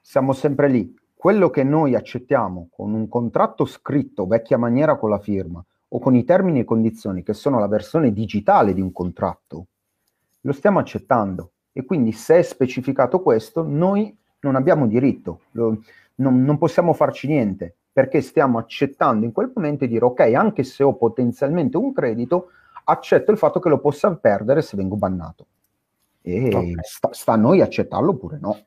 Siamo 0.00 0.32
sempre 0.32 0.68
lì. 0.68 0.94
Quello 1.12 1.50
che 1.50 1.64
noi 1.64 1.96
accettiamo 1.96 2.68
con 2.70 2.94
un 2.94 3.08
contratto 3.08 3.64
scritto, 3.64 4.28
vecchia 4.28 4.58
maniera 4.58 4.96
con 4.96 5.10
la 5.10 5.18
firma, 5.18 5.64
o 5.88 5.98
con 5.98 6.14
i 6.14 6.22
termini 6.22 6.60
e 6.60 6.64
condizioni 6.64 7.24
che 7.24 7.32
sono 7.32 7.58
la 7.58 7.66
versione 7.66 8.12
digitale 8.12 8.74
di 8.74 8.80
un 8.80 8.92
contratto, 8.92 9.66
lo 10.42 10.52
stiamo 10.52 10.78
accettando. 10.78 11.50
E 11.72 11.84
quindi 11.84 12.12
se 12.12 12.38
è 12.38 12.42
specificato 12.42 13.20
questo, 13.20 13.62
noi 13.62 14.16
non 14.40 14.56
abbiamo 14.56 14.86
diritto, 14.86 15.42
lo, 15.52 15.82
non, 16.16 16.42
non 16.42 16.58
possiamo 16.58 16.92
farci 16.92 17.26
niente, 17.26 17.74
perché 17.92 18.20
stiamo 18.20 18.58
accettando 18.58 19.24
in 19.24 19.32
quel 19.32 19.52
momento 19.54 19.84
di 19.84 19.92
dire 19.92 20.04
ok, 20.04 20.20
anche 20.34 20.64
se 20.64 20.82
ho 20.82 20.94
potenzialmente 20.94 21.76
un 21.76 21.92
credito, 21.92 22.50
accetto 22.84 23.30
il 23.30 23.38
fatto 23.38 23.60
che 23.60 23.68
lo 23.68 23.78
possa 23.78 24.14
perdere 24.14 24.62
se 24.62 24.76
vengo 24.76 24.96
bannato. 24.96 25.46
E 26.22 26.46
okay. 26.46 26.74
sta, 26.82 27.12
sta, 27.12 27.32
a 27.32 27.36
noi 27.36 27.60
accettarlo 27.60 28.10
oppure 28.10 28.38
no. 28.40 28.58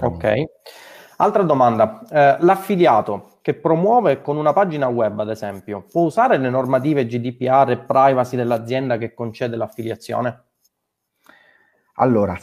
Ok. 0.00 0.44
Altra 1.16 1.42
domanda, 1.42 2.02
eh, 2.10 2.36
l'affiliato 2.40 3.38
che 3.40 3.54
promuove 3.54 4.20
con 4.20 4.36
una 4.36 4.52
pagina 4.52 4.88
web, 4.88 5.20
ad 5.20 5.30
esempio, 5.30 5.84
può 5.90 6.02
usare 6.02 6.38
le 6.38 6.50
normative 6.50 7.06
GDPR 7.06 7.70
e 7.70 7.78
privacy 7.78 8.36
dell'azienda 8.36 8.96
che 8.96 9.14
concede 9.14 9.56
l'affiliazione? 9.56 10.42
Allora, 11.98 12.36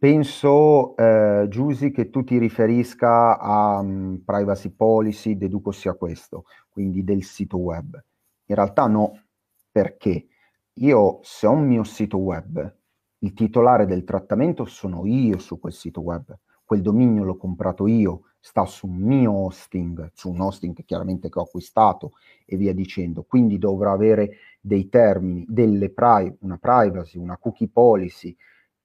penso, 0.00 0.96
eh, 0.96 1.46
Giusy, 1.48 1.92
che 1.92 2.10
tu 2.10 2.24
ti 2.24 2.38
riferisca 2.38 3.38
a 3.38 3.78
um, 3.78 4.20
privacy 4.24 4.70
policy, 4.70 5.36
deduco 5.36 5.70
sia 5.70 5.94
questo, 5.94 6.44
quindi 6.68 7.04
del 7.04 7.22
sito 7.22 7.56
web. 7.58 8.02
In 8.46 8.54
realtà 8.56 8.86
no, 8.88 9.22
perché 9.70 10.26
io 10.74 11.20
se 11.22 11.46
ho 11.46 11.52
un 11.52 11.66
mio 11.66 11.84
sito 11.84 12.16
web, 12.18 12.74
il 13.18 13.32
titolare 13.32 13.86
del 13.86 14.02
trattamento 14.02 14.64
sono 14.64 15.06
io 15.06 15.38
su 15.38 15.60
quel 15.60 15.72
sito 15.72 16.00
web, 16.00 16.36
quel 16.64 16.82
dominio 16.82 17.22
l'ho 17.22 17.36
comprato 17.36 17.86
io, 17.86 18.22
sta 18.40 18.64
su 18.66 18.88
un 18.88 18.96
mio 18.96 19.32
hosting, 19.32 20.10
su 20.14 20.30
un 20.30 20.40
hosting 20.40 20.84
chiaramente 20.84 21.28
che 21.28 21.38
ho 21.38 21.42
acquistato 21.42 22.12
e 22.44 22.56
via 22.56 22.74
dicendo. 22.74 23.22
Quindi 23.22 23.56
dovrò 23.58 23.92
avere 23.92 24.30
dei 24.60 24.88
termini, 24.88 25.44
delle 25.48 25.90
pri- 25.90 26.36
una 26.40 26.58
privacy, 26.58 27.18
una 27.18 27.36
cookie 27.36 27.68
policy 27.68 28.36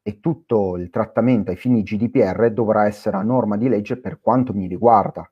e 0.04 0.20
tutto 0.20 0.78
il 0.78 0.90
trattamento 0.90 1.52
ai 1.52 1.58
fini 1.58 1.84
GDPR 1.84 2.52
dovrà 2.52 2.86
essere 2.86 3.18
a 3.18 3.22
norma 3.22 3.58
di 3.58 3.70
legge 3.70 3.98
per 3.98 4.20
quanto 4.20 4.54
mi 4.54 4.68
riguarda. 4.68 5.30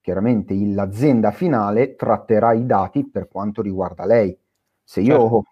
Chiaramente 0.00 0.54
l'azienda 0.54 1.30
finale 1.30 1.96
tratterà 1.96 2.52
i 2.52 2.66
dati 2.66 3.08
per 3.08 3.28
quanto 3.28 3.62
riguarda 3.62 4.04
lei. 4.04 4.36
Se 4.82 5.00
io 5.00 5.18
certo. 5.18 5.42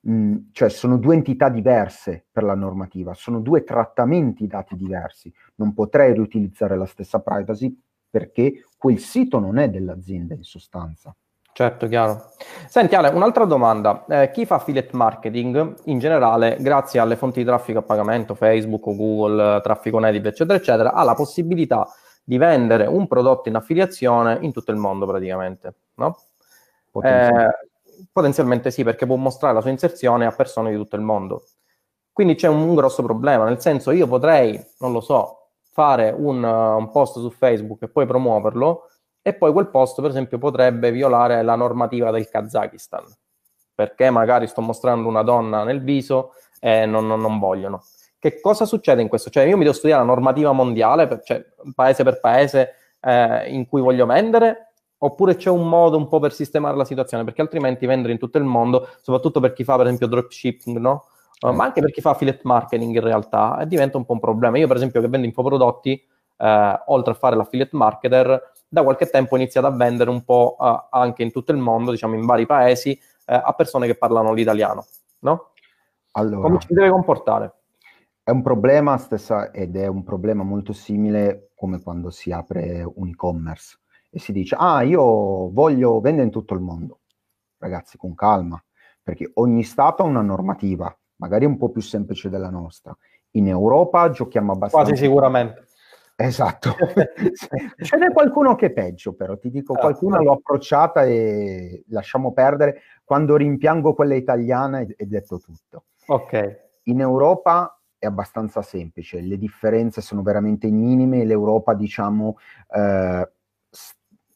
mh, 0.00 0.36
cioè 0.52 0.68
sono 0.68 0.98
due 0.98 1.14
entità 1.14 1.48
diverse 1.48 2.26
per 2.30 2.42
la 2.42 2.54
normativa, 2.54 3.14
sono 3.14 3.40
due 3.40 3.62
trattamenti 3.64 4.46
dati 4.46 4.76
diversi. 4.76 5.32
Non 5.56 5.72
potrei 5.72 6.12
riutilizzare 6.12 6.76
la 6.76 6.86
stessa 6.86 7.20
privacy 7.20 7.78
perché 8.10 8.64
quel 8.76 8.98
sito 8.98 9.38
non 9.38 9.58
è 9.58 9.70
dell'azienda 9.70 10.34
in 10.34 10.42
sostanza. 10.42 11.14
Certo, 11.52 11.88
chiaro. 11.88 12.30
Senti 12.68 12.94
Ale, 12.94 13.08
un'altra 13.08 13.44
domanda. 13.44 14.04
Eh, 14.08 14.30
chi 14.30 14.46
fa 14.46 14.56
affiliate 14.56 14.96
marketing 14.96 15.74
in 15.84 15.98
generale, 15.98 16.56
grazie 16.60 17.00
alle 17.00 17.16
fonti 17.16 17.40
di 17.40 17.44
traffico 17.44 17.80
a 17.80 17.82
pagamento, 17.82 18.34
Facebook, 18.34 18.94
Google, 18.94 19.60
traffico 19.60 19.98
native, 19.98 20.28
eccetera, 20.28 20.58
eccetera, 20.58 20.92
ha 20.92 21.02
la 21.02 21.14
possibilità 21.14 21.86
di 22.22 22.38
vendere 22.38 22.86
un 22.86 23.06
prodotto 23.06 23.48
in 23.48 23.56
affiliazione 23.56 24.38
in 24.40 24.52
tutto 24.52 24.70
il 24.70 24.76
mondo 24.76 25.06
praticamente, 25.06 25.74
no? 25.94 26.18
Potenzialmente. 26.90 27.64
Eh, 27.64 27.68
Potenzialmente 28.12 28.70
sì, 28.70 28.82
perché 28.82 29.04
può 29.04 29.16
mostrare 29.16 29.52
la 29.54 29.60
sua 29.60 29.70
inserzione 29.70 30.24
a 30.24 30.32
persone 30.32 30.70
di 30.70 30.76
tutto 30.76 30.96
il 30.96 31.02
mondo. 31.02 31.44
Quindi 32.12 32.34
c'è 32.34 32.48
un, 32.48 32.60
un 32.62 32.74
grosso 32.74 33.02
problema, 33.02 33.44
nel 33.44 33.60
senso 33.60 33.90
io 33.90 34.06
potrei, 34.06 34.58
non 34.78 34.92
lo 34.92 35.00
so, 35.00 35.48
fare 35.70 36.10
un, 36.10 36.42
uh, 36.42 36.76
un 36.78 36.90
post 36.90 37.18
su 37.18 37.30
Facebook 37.30 37.82
e 37.82 37.88
poi 37.88 38.06
promuoverlo 38.06 38.88
e 39.22 39.34
poi 39.34 39.52
quel 39.52 39.68
post, 39.68 40.00
per 40.00 40.10
esempio, 40.10 40.38
potrebbe 40.38 40.90
violare 40.90 41.42
la 41.42 41.54
normativa 41.54 42.10
del 42.10 42.28
Kazakistan, 42.28 43.04
perché 43.74 44.10
magari 44.10 44.46
sto 44.46 44.60
mostrando 44.60 45.08
una 45.08 45.22
donna 45.22 45.64
nel 45.64 45.82
viso 45.82 46.32
e 46.58 46.86
non, 46.86 47.06
non, 47.06 47.20
non 47.20 47.38
vogliono. 47.38 47.82
Che 48.18 48.40
cosa 48.40 48.66
succede 48.66 49.00
in 49.00 49.08
questo? 49.08 49.30
Cioè, 49.30 49.44
io 49.44 49.56
mi 49.56 49.62
devo 49.62 49.74
studiare 49.74 50.02
la 50.02 50.08
normativa 50.08 50.52
mondiale, 50.52 51.06
per, 51.06 51.22
cioè 51.22 51.44
paese 51.74 52.02
per 52.04 52.20
paese, 52.20 52.74
eh, 53.00 53.50
in 53.50 53.66
cui 53.66 53.80
voglio 53.80 54.04
vendere, 54.04 54.72
oppure 54.98 55.36
c'è 55.36 55.48
un 55.48 55.66
modo 55.66 55.96
un 55.96 56.08
po' 56.08 56.18
per 56.18 56.32
sistemare 56.32 56.76
la 56.76 56.84
situazione, 56.84 57.24
perché 57.24 57.40
altrimenti 57.40 57.86
vendere 57.86 58.12
in 58.12 58.18
tutto 58.18 58.36
il 58.36 58.44
mondo, 58.44 58.88
soprattutto 59.00 59.40
per 59.40 59.54
chi 59.54 59.64
fa 59.64 59.76
per 59.76 59.86
esempio 59.86 60.06
dropshipping, 60.06 60.76
no? 60.76 61.06
Uh, 61.40 61.52
ma 61.52 61.64
anche 61.64 61.80
per 61.80 61.90
chi 61.90 62.02
fa 62.02 62.10
affiliate 62.10 62.42
marketing 62.44 62.94
in 62.96 63.00
realtà, 63.00 63.60
eh, 63.60 63.66
diventa 63.66 63.96
un 63.96 64.04
po' 64.04 64.12
un 64.12 64.20
problema. 64.20 64.58
Io 64.58 64.66
per 64.66 64.76
esempio 64.76 65.00
che 65.00 65.08
vendo 65.08 65.26
infoprodotti, 65.26 66.06
eh, 66.36 66.82
oltre 66.88 67.12
a 67.12 67.16
fare 67.16 67.36
l'affiliate 67.36 67.74
marketer, 67.74 68.52
da 68.70 68.84
qualche 68.84 69.06
tempo 69.06 69.36
iniziato 69.36 69.66
a 69.66 69.72
vendere 69.72 70.10
un 70.10 70.22
po' 70.22 70.56
uh, 70.58 70.86
anche 70.90 71.24
in 71.24 71.32
tutto 71.32 71.50
il 71.50 71.58
mondo, 71.58 71.90
diciamo 71.90 72.14
in 72.14 72.24
vari 72.24 72.46
paesi, 72.46 72.98
uh, 73.26 73.40
a 73.44 73.52
persone 73.52 73.86
che 73.86 73.96
parlano 73.96 74.32
l'italiano, 74.32 74.86
no? 75.20 75.50
Allora, 76.12 76.42
Come 76.42 76.58
ci 76.60 76.72
deve 76.72 76.90
comportare? 76.90 77.54
È 78.22 78.30
un 78.30 78.42
problema 78.42 78.96
stessa 78.96 79.50
ed 79.50 79.76
è 79.76 79.86
un 79.86 80.04
problema 80.04 80.44
molto 80.44 80.72
simile 80.72 81.50
come 81.56 81.82
quando 81.82 82.10
si 82.10 82.30
apre 82.30 82.88
un 82.94 83.08
e-commerce 83.08 83.78
e 84.08 84.20
si 84.20 84.32
dice, 84.32 84.56
ah, 84.58 84.82
io 84.82 85.50
voglio 85.50 86.00
vendere 86.00 86.26
in 86.26 86.30
tutto 86.30 86.54
il 86.54 86.60
mondo. 86.60 87.00
Ragazzi, 87.58 87.96
con 87.96 88.14
calma, 88.14 88.62
perché 89.02 89.30
ogni 89.34 89.64
Stato 89.64 90.02
ha 90.02 90.06
una 90.06 90.22
normativa, 90.22 90.96
magari 91.16 91.44
un 91.44 91.56
po' 91.56 91.70
più 91.70 91.82
semplice 91.82 92.28
della 92.28 92.50
nostra. 92.50 92.96
In 93.32 93.48
Europa 93.48 94.10
giochiamo 94.10 94.52
abbastanza... 94.52 94.88
Quasi 94.88 95.04
sicuramente. 95.04 95.66
Esatto. 96.20 96.76
Ce 97.82 97.96
n'è 97.96 98.12
qualcuno 98.12 98.54
che 98.54 98.66
è 98.66 98.70
peggio, 98.72 99.14
però 99.14 99.38
ti 99.38 99.50
dico, 99.50 99.72
ah, 99.72 99.78
qualcuno 99.78 100.22
l'ho 100.22 100.32
approcciata 100.32 101.04
e 101.04 101.84
lasciamo 101.88 102.32
perdere. 102.32 102.82
Quando 103.04 103.36
rimpiango 103.36 103.94
quella 103.94 104.14
italiana 104.14 104.80
è, 104.80 104.86
è 104.96 105.06
detto 105.06 105.38
tutto. 105.38 105.84
Ok. 106.08 106.68
In 106.84 107.00
Europa 107.00 107.80
è 107.98 108.04
abbastanza 108.04 108.60
semplice, 108.60 109.20
le 109.20 109.38
differenze 109.38 110.02
sono 110.02 110.22
veramente 110.22 110.68
minime 110.70 111.24
l'Europa, 111.24 111.74
diciamo, 111.74 112.36
eh, 112.74 113.30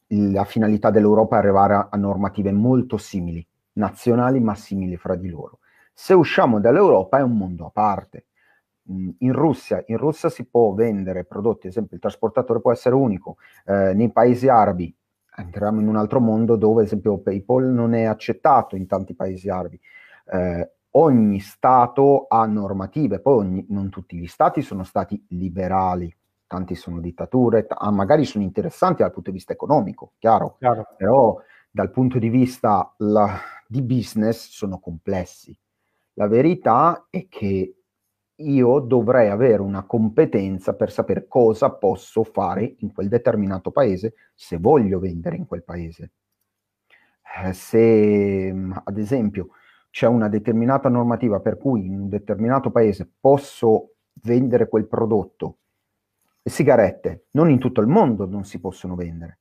la 0.06 0.44
finalità 0.44 0.90
dell'Europa 0.90 1.36
è 1.36 1.38
arrivare 1.38 1.74
a, 1.74 1.88
a 1.90 1.96
normative 1.98 2.52
molto 2.52 2.96
simili, 2.96 3.46
nazionali 3.72 4.40
ma 4.40 4.54
simili 4.54 4.96
fra 4.96 5.16
di 5.16 5.28
loro. 5.28 5.58
Se 5.92 6.14
usciamo 6.14 6.60
dall'Europa 6.60 7.18
è 7.18 7.22
un 7.22 7.36
mondo 7.36 7.66
a 7.66 7.70
parte. 7.70 8.26
In 8.86 9.32
Russia, 9.32 9.82
in 9.86 9.96
Russia 9.96 10.28
si 10.28 10.44
può 10.44 10.74
vendere 10.74 11.24
prodotti, 11.24 11.66
ad 11.66 11.72
esempio 11.72 11.96
il 11.96 12.02
trasportatore 12.02 12.60
può 12.60 12.70
essere 12.70 12.94
unico, 12.94 13.36
eh, 13.64 13.94
nei 13.94 14.12
paesi 14.12 14.48
arabi 14.48 14.94
entriamo 15.36 15.80
in 15.80 15.88
un 15.88 15.96
altro 15.96 16.20
mondo 16.20 16.56
dove 16.56 16.80
ad 16.80 16.86
esempio 16.86 17.18
PayPal 17.18 17.64
non 17.64 17.94
è 17.94 18.04
accettato 18.04 18.76
in 18.76 18.86
tanti 18.86 19.14
paesi 19.14 19.48
arabi. 19.48 19.80
Eh, 20.26 20.72
ogni 20.92 21.40
Stato 21.40 22.26
ha 22.28 22.46
normative, 22.46 23.20
poi 23.20 23.38
ogni, 23.38 23.66
non 23.70 23.88
tutti 23.90 24.16
gli 24.16 24.26
Stati 24.26 24.62
sono 24.62 24.84
stati 24.84 25.24
liberali, 25.30 26.14
tanti 26.46 26.74
sono 26.74 27.00
dittature, 27.00 27.66
t- 27.66 27.74
ah, 27.76 27.90
magari 27.90 28.24
sono 28.24 28.44
interessanti 28.44 29.02
dal 29.02 29.12
punto 29.12 29.30
di 29.30 29.36
vista 29.36 29.52
economico, 29.52 30.12
chiaro, 30.18 30.56
chiaro. 30.58 30.86
però 30.96 31.40
dal 31.70 31.90
punto 31.90 32.18
di 32.18 32.28
vista 32.28 32.94
la, 32.98 33.36
di 33.66 33.82
business 33.82 34.48
sono 34.50 34.78
complessi. 34.78 35.56
La 36.14 36.28
verità 36.28 37.06
è 37.10 37.26
che 37.28 37.74
io 38.36 38.80
dovrei 38.80 39.28
avere 39.28 39.62
una 39.62 39.84
competenza 39.84 40.74
per 40.74 40.90
sapere 40.90 41.28
cosa 41.28 41.70
posso 41.70 42.24
fare 42.24 42.74
in 42.78 42.92
quel 42.92 43.08
determinato 43.08 43.70
paese 43.70 44.14
se 44.34 44.58
voglio 44.58 44.98
vendere 44.98 45.36
in 45.36 45.46
quel 45.46 45.62
paese. 45.62 46.12
Eh, 47.42 47.52
se 47.52 48.54
ad 48.84 48.98
esempio 48.98 49.48
c'è 49.90 50.06
una 50.06 50.28
determinata 50.28 50.88
normativa 50.88 51.40
per 51.40 51.56
cui 51.56 51.86
in 51.86 52.00
un 52.00 52.08
determinato 52.08 52.70
paese 52.70 53.08
posso 53.20 53.94
vendere 54.22 54.68
quel 54.68 54.86
prodotto, 54.86 55.58
le 56.42 56.50
sigarette 56.50 57.26
non 57.32 57.50
in 57.50 57.58
tutto 57.58 57.80
il 57.80 57.86
mondo 57.86 58.26
non 58.26 58.44
si 58.44 58.60
possono 58.60 58.96
vendere. 58.96 59.38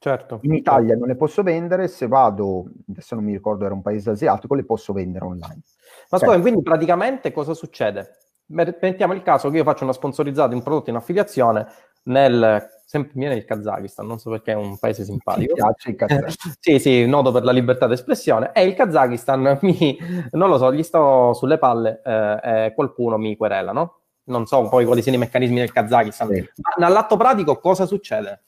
Certo. 0.00 0.38
In 0.42 0.54
Italia 0.54 0.90
certo. 0.90 1.00
non 1.00 1.08
le 1.08 1.16
posso 1.16 1.42
vendere, 1.42 1.88
se 1.88 2.06
vado, 2.06 2.70
adesso 2.88 3.16
non 3.16 3.24
mi 3.24 3.32
ricordo, 3.32 3.64
era 3.64 3.74
un 3.74 3.82
paese 3.82 4.10
asiatico, 4.10 4.54
le 4.54 4.64
posso 4.64 4.92
vendere 4.92 5.24
online. 5.24 5.62
Ma 6.10 6.18
scusa, 6.18 6.40
quindi 6.40 6.62
praticamente 6.62 7.32
cosa 7.32 7.52
succede? 7.52 8.27
Mettiamo 8.48 9.12
il 9.12 9.22
caso 9.22 9.50
che 9.50 9.58
io 9.58 9.64
faccio 9.64 9.84
una 9.84 9.92
sponsorizzata 9.92 10.48
di 10.48 10.54
un 10.54 10.62
prodotto 10.62 10.90
in 10.90 10.96
affiliazione 10.96 11.66
nel 12.04 12.76
sempre 12.88 13.12
viene 13.16 13.34
il 13.34 13.44
Kazakistan, 13.44 14.06
non 14.06 14.18
so 14.18 14.30
perché 14.30 14.52
è 14.52 14.54
un 14.54 14.78
paese 14.78 15.04
simpatico. 15.04 15.52
Mi 15.52 15.60
piace 15.60 15.90
il 15.90 15.96
Kazakistan. 15.96 16.52
sì, 16.58 16.78
sì, 16.78 17.06
noto 17.06 17.30
per 17.32 17.44
la 17.44 17.52
libertà 17.52 17.86
d'espressione. 17.86 18.52
E 18.54 18.64
il 18.64 18.72
Kazakistan 18.72 19.58
mi, 19.60 19.98
non 20.30 20.48
lo 20.48 20.56
so, 20.56 20.72
gli 20.72 20.82
sto 20.82 21.34
sulle 21.34 21.58
palle 21.58 22.00
eh, 22.02 22.64
e 22.64 22.72
qualcuno 22.74 23.18
mi 23.18 23.36
querela, 23.36 23.72
no? 23.72 24.00
Non 24.24 24.46
so 24.46 24.66
poi 24.70 24.86
quali 24.86 25.02
siano 25.02 25.18
i 25.18 25.20
meccanismi 25.20 25.58
del 25.58 25.70
Kazakistan. 25.70 26.32
Sì. 26.32 26.48
Ma 26.78 26.86
all'atto 26.86 27.18
pratico 27.18 27.58
cosa 27.58 27.84
succede? 27.84 28.44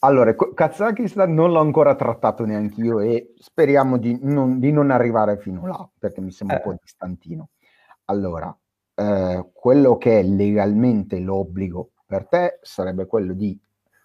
Allora, 0.00 0.34
Kazakistan 0.34 1.32
non 1.32 1.52
l'ho 1.52 1.60
ancora 1.60 1.94
trattato 1.94 2.44
neanche 2.44 2.80
io 2.80 2.98
e 2.98 3.34
speriamo 3.38 3.98
di 3.98 4.18
non, 4.20 4.58
di 4.58 4.72
non, 4.72 4.90
arrivare 4.90 5.38
fino 5.38 5.64
là, 5.64 5.88
perché 5.96 6.20
mi 6.20 6.32
sembra 6.32 6.56
eh. 6.56 6.62
un 6.64 6.72
po' 6.72 6.78
distantino. 6.82 7.50
Allora, 8.06 8.56
eh, 8.96 9.50
quello 9.52 9.98
che 9.98 10.20
è 10.20 10.22
legalmente 10.22 11.18
l'obbligo 11.20 11.90
per 12.06 12.26
te 12.26 12.58
sarebbe 12.62 13.06
quello 13.06 13.34
di 13.34 13.60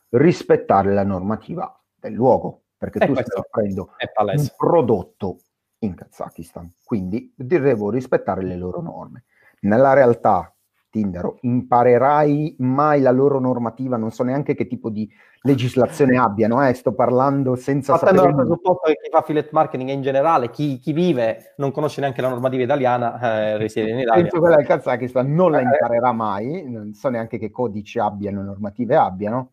rispettare 0.10 0.94
la 0.94 1.04
normativa 1.04 1.74
del 1.96 2.14
luogo, 2.14 2.64
perché 2.78 3.00
e 3.00 3.06
tu 3.08 3.14
stai 3.14 3.40
offrendo 3.40 3.94
un 4.36 4.48
prodotto 4.58 5.40
in 5.80 5.96
Kazakistan, 5.96 6.70
quindi 6.84 7.34
devo 7.36 7.90
rispettare 7.90 8.44
le 8.44 8.58
loro 8.58 8.82
norme. 8.82 9.24
Nella 9.62 9.94
realtà, 9.94 10.54
Tinder, 10.92 11.34
imparerai 11.42 12.58
mai 12.60 13.02
la 13.02 13.12
loro 13.12 13.40
normativa, 13.40 13.96
non 13.98 14.12
so 14.12 14.24
neanche 14.24 14.54
che 14.54 14.68
tipo 14.68 14.90
di 14.90 15.10
legislazione 15.44 16.18
abbiano, 16.18 16.68
eh, 16.68 16.74
sto 16.74 16.94
parlando 16.94 17.56
senza 17.56 17.94
Partendo 17.94 18.20
sapere... 18.22 18.36
dal 18.36 18.46
presupposto 18.46 18.82
che 18.88 19.00
chi 19.02 19.10
fa 19.10 19.20
affiliate 19.20 19.50
marketing 19.54 19.90
in 19.90 20.02
generale, 20.02 20.52
chi, 20.52 20.78
chi, 20.80 20.92
vive, 20.92 21.54
non 21.58 21.72
conosce 21.72 22.02
neanche 22.02 22.22
la 22.22 22.30
normativa 22.30 22.62
italiana, 22.62 23.20
eh, 23.20 23.58
risiede 23.58 23.92
in 23.92 24.00
Italia. 24.00 24.22
Penso 24.22 24.40
quella 24.40 24.58
del 24.58 24.66
Kazakistan 24.66 25.34
non 25.34 25.52
la 25.52 25.60
eh. 25.60 25.64
imparerà 25.64 26.12
mai, 26.12 26.70
non 26.70 26.94
so 26.94 27.10
neanche 27.10 27.40
che 27.40 27.50
codici 27.50 27.98
abbiano, 27.98 28.44
normative 28.44 28.96
abbiano, 28.98 29.52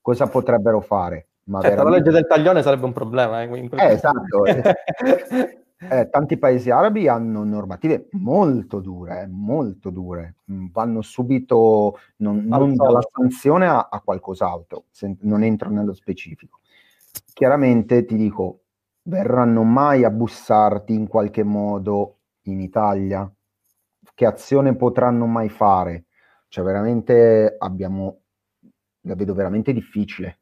cosa 0.00 0.28
potrebbero 0.28 0.80
fare? 0.80 1.26
Ma 1.48 1.60
certo, 1.60 1.76
veramente... 1.76 2.10
la 2.10 2.10
legge 2.10 2.20
del 2.22 2.26
taglione 2.28 2.62
sarebbe 2.62 2.84
un 2.84 2.92
problema. 2.92 3.42
Eh, 3.42 3.68
eh 3.70 3.86
esatto. 3.86 4.44
eh, 5.80 6.08
tanti 6.10 6.38
paesi 6.38 6.70
arabi 6.70 7.08
hanno 7.08 7.44
normative 7.44 8.08
molto 8.12 8.80
dure, 8.80 9.26
molto 9.30 9.90
dure. 9.90 10.36
Mm, 10.50 10.66
vanno 10.72 11.02
subito 11.02 11.98
non, 12.16 12.44
non 12.46 12.74
dalla 12.74 13.00
sanzione 13.10 13.66
a, 13.66 13.88
a 13.90 14.00
qualcos'altro, 14.00 14.84
non 15.20 15.42
entro 15.42 15.70
nello 15.70 15.94
specifico. 15.94 16.60
Chiaramente 17.32 18.04
ti 18.04 18.16
dico, 18.16 18.62
verranno 19.02 19.62
mai 19.62 20.04
a 20.04 20.10
bussarti 20.10 20.92
in 20.92 21.06
qualche 21.06 21.44
modo 21.44 22.18
in 22.42 22.60
Italia? 22.60 23.30
Che 24.14 24.26
azione 24.26 24.74
potranno 24.74 25.26
mai 25.26 25.48
fare? 25.48 26.06
Cioè, 26.48 26.64
veramente 26.64 27.54
abbiamo 27.58 28.22
la 29.08 29.14
vedo 29.14 29.34
veramente 29.34 29.72
difficile. 29.72 30.40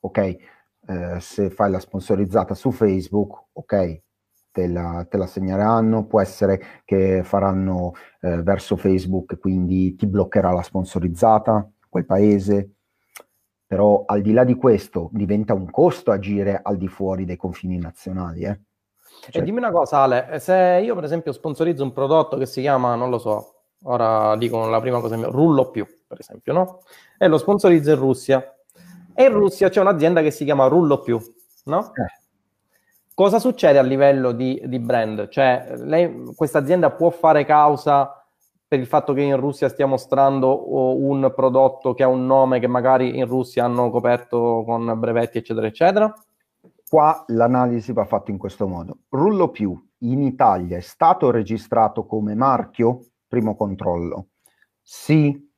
Ok, 0.00 0.18
eh, 0.18 1.20
se 1.20 1.50
fai 1.50 1.70
la 1.70 1.80
sponsorizzata 1.80 2.54
su 2.54 2.70
Facebook, 2.70 3.46
ok, 3.52 4.02
te 4.52 4.68
la, 4.68 5.06
te 5.08 5.16
la 5.16 5.26
segneranno, 5.26 6.06
può 6.06 6.20
essere 6.20 6.82
che 6.84 7.22
faranno 7.24 7.94
eh, 8.20 8.42
verso 8.42 8.76
Facebook, 8.76 9.38
quindi 9.38 9.96
ti 9.96 10.06
bloccherà 10.06 10.52
la 10.52 10.62
sponsorizzata, 10.62 11.68
quel 11.88 12.06
paese, 12.06 12.70
però 13.66 14.04
al 14.06 14.20
di 14.20 14.32
là 14.32 14.44
di 14.44 14.54
questo 14.54 15.08
diventa 15.12 15.54
un 15.54 15.70
costo 15.70 16.10
agire 16.10 16.60
al 16.62 16.76
di 16.76 16.88
fuori 16.88 17.24
dei 17.24 17.36
confini 17.36 17.78
nazionali. 17.78 18.42
Eh? 18.42 18.60
Cioè... 19.30 19.40
E 19.40 19.44
dimmi 19.44 19.58
una 19.58 19.72
cosa 19.72 19.98
Ale, 19.98 20.38
se 20.38 20.80
io 20.84 20.94
per 20.94 21.04
esempio 21.04 21.32
sponsorizzo 21.32 21.82
un 21.82 21.92
prodotto 21.92 22.36
che 22.36 22.46
si 22.46 22.60
chiama, 22.60 22.94
non 22.94 23.08
lo 23.08 23.18
so, 23.18 23.62
ora 23.84 24.36
dico 24.36 24.66
la 24.66 24.80
prima 24.80 25.00
cosa, 25.00 25.16
rullo 25.16 25.70
più, 25.70 25.86
per 26.06 26.20
esempio, 26.20 26.52
no? 26.52 26.80
E 27.18 27.26
lo 27.26 27.38
sponsorizza 27.38 27.92
in 27.92 27.98
Russia. 27.98 28.56
E 29.14 29.24
in 29.24 29.32
Russia 29.32 29.68
c'è 29.68 29.80
un'azienda 29.80 30.22
che 30.22 30.30
si 30.30 30.44
chiama 30.44 30.66
Rullo 30.66 31.00
Più, 31.00 31.20
no? 31.64 31.92
Eh. 31.94 32.21
Cosa 33.14 33.38
succede 33.38 33.78
a 33.78 33.82
livello 33.82 34.32
di, 34.32 34.60
di 34.66 34.78
brand? 34.78 35.28
Cioè, 35.28 35.74
lei, 35.78 36.32
questa 36.34 36.58
azienda 36.58 36.90
può 36.90 37.10
fare 37.10 37.44
causa 37.44 38.22
per 38.66 38.80
il 38.80 38.86
fatto 38.86 39.12
che 39.12 39.20
in 39.20 39.36
Russia 39.36 39.68
stia 39.68 39.84
mostrando 39.84 40.98
un 40.98 41.30
prodotto 41.36 41.92
che 41.92 42.04
ha 42.04 42.08
un 42.08 42.24
nome 42.24 42.58
che 42.58 42.68
magari 42.68 43.18
in 43.18 43.26
Russia 43.26 43.66
hanno 43.66 43.90
coperto 43.90 44.62
con 44.64 44.94
brevetti, 44.98 45.36
eccetera, 45.36 45.66
eccetera? 45.66 46.10
Qua 46.88 47.22
l'analisi 47.26 47.92
va 47.92 48.06
fatta 48.06 48.30
in 48.30 48.38
questo 48.38 48.66
modo. 48.66 49.00
Rullo 49.10 49.50
Più 49.50 49.78
in 49.98 50.22
Italia 50.22 50.78
è 50.78 50.80
stato 50.80 51.30
registrato 51.30 52.06
come 52.06 52.34
marchio? 52.34 53.08
Primo 53.28 53.56
controllo. 53.56 54.28
Sì, 54.80 55.50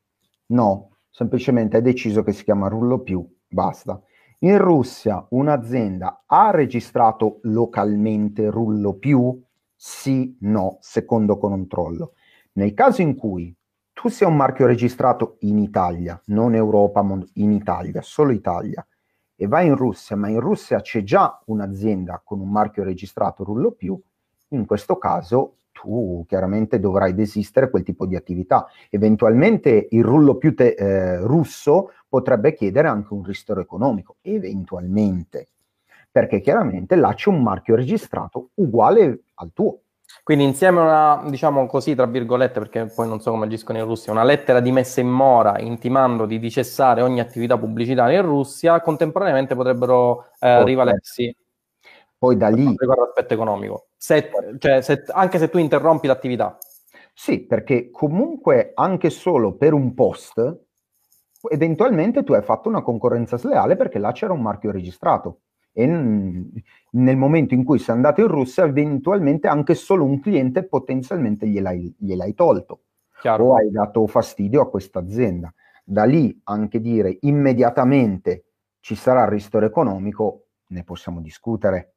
no, 0.47 0.97
semplicemente 1.09 1.79
è 1.79 1.83
deciso 1.83 2.25
che 2.25 2.33
si 2.33 2.43
chiama 2.43 2.67
Rullo 2.67 2.99
Più, 2.99 3.25
basta. 3.47 4.03
In 4.41 4.59
Russia 4.59 5.25
un'azienda 5.31 6.25
ha 6.27 6.51
registrato 6.51 7.39
localmente 7.43 8.51
Rullo 8.51 8.95
Più? 8.95 9.41
Sì, 9.75 10.37
no, 10.41 10.79
secondo 10.81 11.39
controllo. 11.39 12.13
Nel 12.53 12.75
caso 12.75 13.01
in 13.01 13.17
cui 13.17 13.55
tu 13.93 14.09
sia 14.09 14.27
un 14.27 14.37
marchio 14.37 14.67
registrato 14.67 15.37
in 15.41 15.59
Italia, 15.59 16.21
non 16.27 16.55
Europa, 16.55 17.01
in 17.35 17.53
Italia, 17.53 18.03
solo 18.03 18.33
Italia, 18.33 18.87
e 19.37 19.47
vai 19.47 19.67
in 19.67 19.77
Russia, 19.77 20.17
ma 20.17 20.29
in 20.29 20.41
Russia 20.41 20.81
c'è 20.81 21.03
già 21.03 21.41
un'azienda 21.47 22.21
con 22.25 22.41
un 22.41 22.51
marchio 22.51 22.83
registrato 22.83 23.45
Rullo 23.45 23.71
Più, 23.71 23.99
in 24.49 24.67
questo 24.67 24.97
caso 24.99 25.57
tu 25.85 26.25
chiaramente 26.27 26.81
dovrai 26.81 27.15
desistere 27.15 27.69
quel 27.69 27.83
tipo 27.83 28.07
di 28.07 28.17
attività. 28.17 28.67
Eventualmente 28.89 29.89
il 29.91 30.03
rullo 30.03 30.37
più 30.37 30.55
te, 30.55 30.75
eh, 30.77 31.19
russo 31.19 31.93
potrebbe 32.09 32.55
chiedere 32.55 32.89
anche 32.89 33.13
un 33.13 33.23
ristoro 33.23 33.61
economico, 33.61 34.17
eventualmente, 34.23 35.49
perché 36.11 36.41
chiaramente 36.41 36.97
là 36.97 37.13
c'è 37.13 37.29
un 37.29 37.43
marchio 37.43 37.77
registrato 37.77 38.51
uguale 38.55 39.25
al 39.35 39.51
tuo. 39.53 39.81
Quindi 40.23 40.45
insieme 40.45 40.81
a 40.81 40.83
una, 40.83 41.31
diciamo 41.31 41.67
così, 41.67 41.95
tra 41.95 42.07
virgolette, 42.07 42.61
perché 42.61 42.87
poi 42.87 43.09
non 43.09 43.21
so 43.21 43.31
come 43.31 43.47
agiscono 43.47 43.79
in 43.79 43.85
Russia, 43.85 44.13
una 44.13 44.25
lettera 44.25 44.61
di 44.61 44.73
messa 44.73 45.01
in 45.01 45.09
mora 45.09 45.59
intimando 45.59 46.25
di 46.25 46.51
cessare 46.51 47.03
ogni 47.03 47.21
attività 47.21 47.59
pubblicitaria 47.59 48.21
in 48.21 48.27
Russia, 48.27 48.81
contemporaneamente 48.81 49.55
potrebbero 49.55 50.31
eh, 50.39 50.65
rivalersi. 50.65 51.35
Poi 52.25 52.37
da 52.39 52.49
lì... 52.49 52.75
Riguardo 52.77 53.05
l'aspetto 53.05 53.35
economico. 53.35 53.89
Se, 53.97 54.31
cioè, 54.59 54.81
se, 54.81 55.05
anche 55.09 55.39
se 55.39 55.51
tu 55.51 55.59
interrompi 55.59 56.07
l'attività. 56.07 56.57
Sì, 57.13 57.41
perché 57.41 57.91
comunque 57.91 58.73
anche 58.75 59.11
solo 59.11 59.57
per 59.57 59.75
un 59.75 59.93
post, 59.93 60.61
eventualmente 61.51 62.25
tu 62.25 62.33
hai 62.33 62.43
fatto 62.43 62.71
una 62.71 62.81
concorrenza 62.81 63.37
sleale 63.37 63.77
perché 63.77 63.99
là 63.99 64.13
c'era 64.13 64.33
un 64.33 64.41
marchio 64.41 64.71
registrato 64.71 65.41
e 65.71 65.87
nel 65.87 67.17
momento 67.17 67.53
in 67.53 67.63
cui 67.63 67.79
sei 67.79 67.95
andato 67.95 68.21
in 68.23 68.29
Russia 68.29 68.65
eventualmente 68.65 69.47
anche 69.47 69.75
solo 69.75 70.05
un 70.05 70.21
cliente 70.21 70.65
potenzialmente 70.65 71.47
gliel'hai, 71.47 71.95
gliel'hai 71.99 72.33
tolto 72.35 72.85
Chiaro. 73.21 73.45
o 73.45 73.57
hai 73.57 73.71
dato 73.71 74.07
fastidio 74.07 74.63
a 74.63 74.71
questa 74.71 75.01
azienda. 75.01 75.53
Da 75.85 76.05
lì 76.05 76.41
anche 76.45 76.81
dire 76.81 77.19
immediatamente 77.21 78.45
ci 78.81 78.95
sarà 78.95 79.25
il 79.25 79.31
ristoro 79.31 79.67
economico, 79.67 80.47
ne 80.69 80.85
possiamo 80.85 81.21
discutere, 81.21 81.94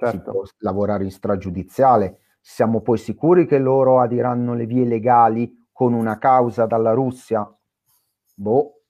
certo. 0.00 0.18
si 0.18 0.30
può 0.30 0.42
lavorare 0.58 1.04
in 1.04 1.10
stragiudiziale, 1.10 2.18
siamo 2.40 2.80
poi 2.80 2.98
sicuri 2.98 3.46
che 3.46 3.58
loro 3.58 4.00
adiranno 4.00 4.54
le 4.54 4.66
vie 4.66 4.84
legali 4.84 5.68
con 5.72 5.92
una 5.92 6.18
causa 6.18 6.66
dalla 6.66 6.92
Russia? 6.92 7.48
Boh. 8.34 8.82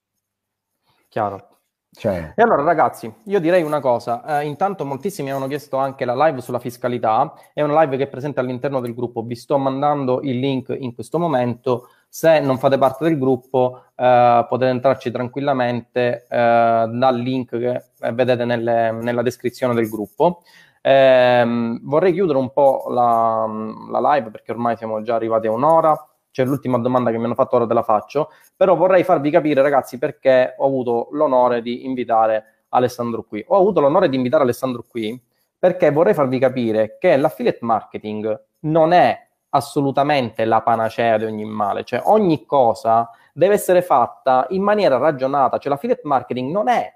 Chiaro. 1.09 1.49
Cioè... 1.93 2.35
E 2.37 2.43
allora 2.43 2.63
ragazzi, 2.63 3.13
io 3.25 3.41
direi 3.41 3.65
una 3.65 3.81
cosa, 3.81 4.41
eh, 4.41 4.47
intanto 4.47 4.85
moltissimi 4.85 5.29
mi 5.29 5.35
hanno 5.35 5.49
chiesto 5.49 5.77
anche 5.77 6.05
la 6.05 6.15
live 6.15 6.41
sulla 6.41 6.61
fiscalità, 6.61 7.35
è 7.53 7.63
una 7.63 7.81
live 7.83 7.97
che 7.97 8.05
è 8.05 8.09
presente 8.09 8.39
all'interno 8.39 8.79
del 8.81 8.95
gruppo, 8.95 9.23
vi 9.23 9.35
sto 9.35 9.59
mandando 9.59 10.21
il 10.23 10.39
link 10.39 10.75
in 10.79 10.95
questo 10.95 11.19
momento, 11.19 11.89
se 12.09 12.39
non 12.39 12.59
fate 12.59 12.79
parte 12.79 13.05
del 13.05 13.19
gruppo 13.19 13.87
eh, 13.97 14.47
potete 14.49 14.71
entrarci 14.71 15.11
tranquillamente 15.11 16.27
eh, 16.29 16.89
dal 16.93 17.17
link 17.17 17.59
che 17.59 17.85
vedete 18.13 18.45
nelle, 18.45 18.93
nella 18.93 19.23
descrizione 19.23 19.75
del 19.75 19.89
gruppo. 19.89 20.43
Ehm, 20.83 21.81
vorrei 21.83 22.13
chiudere 22.13 22.39
un 22.39 22.53
po' 22.53 22.87
la, 22.89 23.47
la 23.91 24.15
live 24.15 24.31
perché 24.31 24.53
ormai 24.53 24.77
siamo 24.77 25.03
già 25.03 25.15
arrivati 25.15 25.47
a 25.47 25.53
un'ora. 25.53 26.05
C'è 26.31 26.45
l'ultima 26.45 26.79
domanda 26.79 27.11
che 27.11 27.19
mi 27.19 27.25
hanno 27.25 27.35
fatto, 27.35 27.57
ora 27.57 27.67
te 27.67 27.75
la 27.75 27.83
faccio, 27.83 28.31
però 28.57 28.77
vorrei 28.77 29.03
farvi 29.03 29.31
capire 29.31 29.63
ragazzi 29.63 29.99
perché 29.99 30.55
ho 30.59 30.67
avuto 30.67 31.09
l'onore 31.13 31.61
di 31.61 31.85
invitare 31.85 32.65
Alessandro 32.69 33.25
qui. 33.25 33.45
Ho 33.49 33.57
avuto 33.57 33.81
l'onore 33.81 34.09
di 34.09 34.17
invitare 34.17 34.45
Alessandro 34.45 34.85
qui 34.89 35.21
perché 35.59 35.91
vorrei 35.91 36.15
farvi 36.15 36.39
capire 36.39 36.97
che 36.99 37.17
l'affiliate 37.17 37.59
marketing 37.63 38.45
non 38.61 38.93
è 38.93 39.29
assolutamente 39.51 40.45
la 40.45 40.63
panacea 40.63 41.19
di 41.19 41.25
ogni 41.25 41.45
male, 41.45 41.85
cioè 41.85 42.01
ogni 42.05 42.47
cosa 42.47 43.11
deve 43.33 43.55
essere 43.55 43.83
fatta 43.83 44.47
in 44.51 44.63
maniera 44.63 44.97
ragionata, 44.97 45.59
cioè 45.59 45.73
l'affiliate 45.73 46.03
marketing 46.05 46.53
non 46.53 46.69
è 46.69 46.95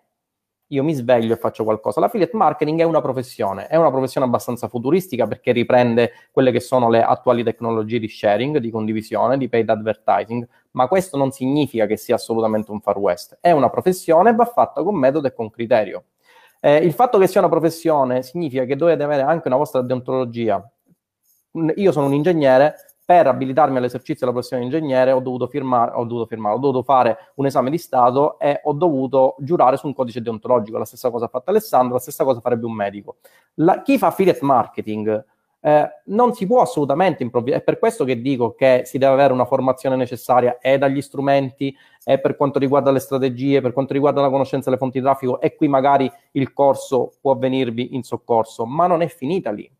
io 0.68 0.82
mi 0.82 0.94
sveglio 0.94 1.34
e 1.34 1.36
faccio 1.36 1.64
qualcosa. 1.64 2.00
L'affiliate 2.00 2.36
marketing 2.36 2.80
è 2.80 2.84
una 2.84 3.00
professione, 3.00 3.66
è 3.66 3.76
una 3.76 3.90
professione 3.90 4.26
abbastanza 4.26 4.68
futuristica 4.68 5.26
perché 5.26 5.52
riprende 5.52 6.12
quelle 6.30 6.50
che 6.50 6.60
sono 6.60 6.88
le 6.88 7.02
attuali 7.02 7.44
tecnologie 7.44 7.98
di 7.98 8.08
sharing, 8.08 8.58
di 8.58 8.70
condivisione, 8.70 9.36
di 9.36 9.48
paid 9.48 9.68
advertising, 9.68 10.46
ma 10.72 10.88
questo 10.88 11.16
non 11.16 11.30
significa 11.30 11.86
che 11.86 11.96
sia 11.96 12.14
assolutamente 12.14 12.70
un 12.70 12.80
far 12.80 12.98
west. 12.98 13.38
È 13.40 13.50
una 13.50 13.68
professione 13.68 14.30
e 14.30 14.34
va 14.34 14.46
fatta 14.46 14.82
con 14.82 14.96
metodo 14.96 15.26
e 15.26 15.34
con 15.34 15.50
criterio. 15.50 16.04
Eh, 16.60 16.78
il 16.78 16.94
fatto 16.94 17.18
che 17.18 17.26
sia 17.26 17.40
una 17.40 17.50
professione 17.50 18.22
significa 18.22 18.64
che 18.64 18.74
dovete 18.74 19.02
avere 19.02 19.22
anche 19.22 19.48
una 19.48 19.58
vostra 19.58 19.82
deontologia. 19.82 20.66
Io 21.76 21.92
sono 21.92 22.06
un 22.06 22.14
ingegnere, 22.14 22.74
per 23.04 23.26
abilitarmi 23.26 23.76
all'esercizio 23.76 24.26
della 24.26 24.32
professione 24.32 24.62
di 24.62 24.68
ingegnere 24.68 25.12
ho 25.12 25.20
dovuto 25.20 25.46
firmare, 25.46 25.92
ho 25.94 26.04
dovuto 26.04 26.26
firmare, 26.26 26.54
ho 26.54 26.58
dovuto 26.58 26.82
fare 26.82 27.32
un 27.34 27.46
esame 27.46 27.70
di 27.70 27.78
Stato 27.78 28.38
e 28.38 28.60
ho 28.64 28.72
dovuto 28.72 29.36
giurare 29.40 29.76
su 29.76 29.86
un 29.86 29.94
codice 29.94 30.22
deontologico. 30.22 30.78
La 30.78 30.84
stessa 30.84 31.10
cosa 31.10 31.26
ha 31.26 31.28
fatto 31.28 31.50
Alessandro, 31.50 31.94
la 31.94 32.00
stessa 32.00 32.24
cosa 32.24 32.40
farebbe 32.40 32.64
un 32.64 32.74
medico. 32.74 33.16
La, 33.54 33.82
chi 33.82 33.98
fa 33.98 34.06
affiliate 34.06 34.42
marketing 34.42 35.24
eh, 35.60 35.88
non 36.06 36.34
si 36.34 36.46
può 36.46 36.62
assolutamente 36.62 37.22
improvvisare. 37.22 37.62
È 37.62 37.64
per 37.64 37.78
questo 37.78 38.04
che 38.04 38.20
dico 38.20 38.54
che 38.54 38.82
si 38.84 38.96
deve 38.96 39.12
avere 39.12 39.32
una 39.34 39.44
formazione 39.44 39.96
necessaria 39.96 40.58
e 40.58 40.78
dagli 40.78 41.02
strumenti, 41.02 41.76
e 42.04 42.18
per 42.20 42.36
quanto 42.36 42.58
riguarda 42.58 42.90
le 42.90 43.00
strategie, 43.00 43.60
per 43.60 43.72
quanto 43.72 43.92
riguarda 43.92 44.20
la 44.22 44.30
conoscenza 44.30 44.70
delle 44.70 44.80
fonti 44.80 44.98
di 44.98 45.04
traffico, 45.04 45.40
e 45.40 45.54
qui 45.56 45.68
magari 45.68 46.10
il 46.32 46.52
corso 46.52 47.12
può 47.20 47.36
venirvi 47.36 47.94
in 47.94 48.02
soccorso, 48.02 48.64
ma 48.64 48.86
non 48.86 49.02
è 49.02 49.08
finita 49.08 49.50
lì 49.50 49.70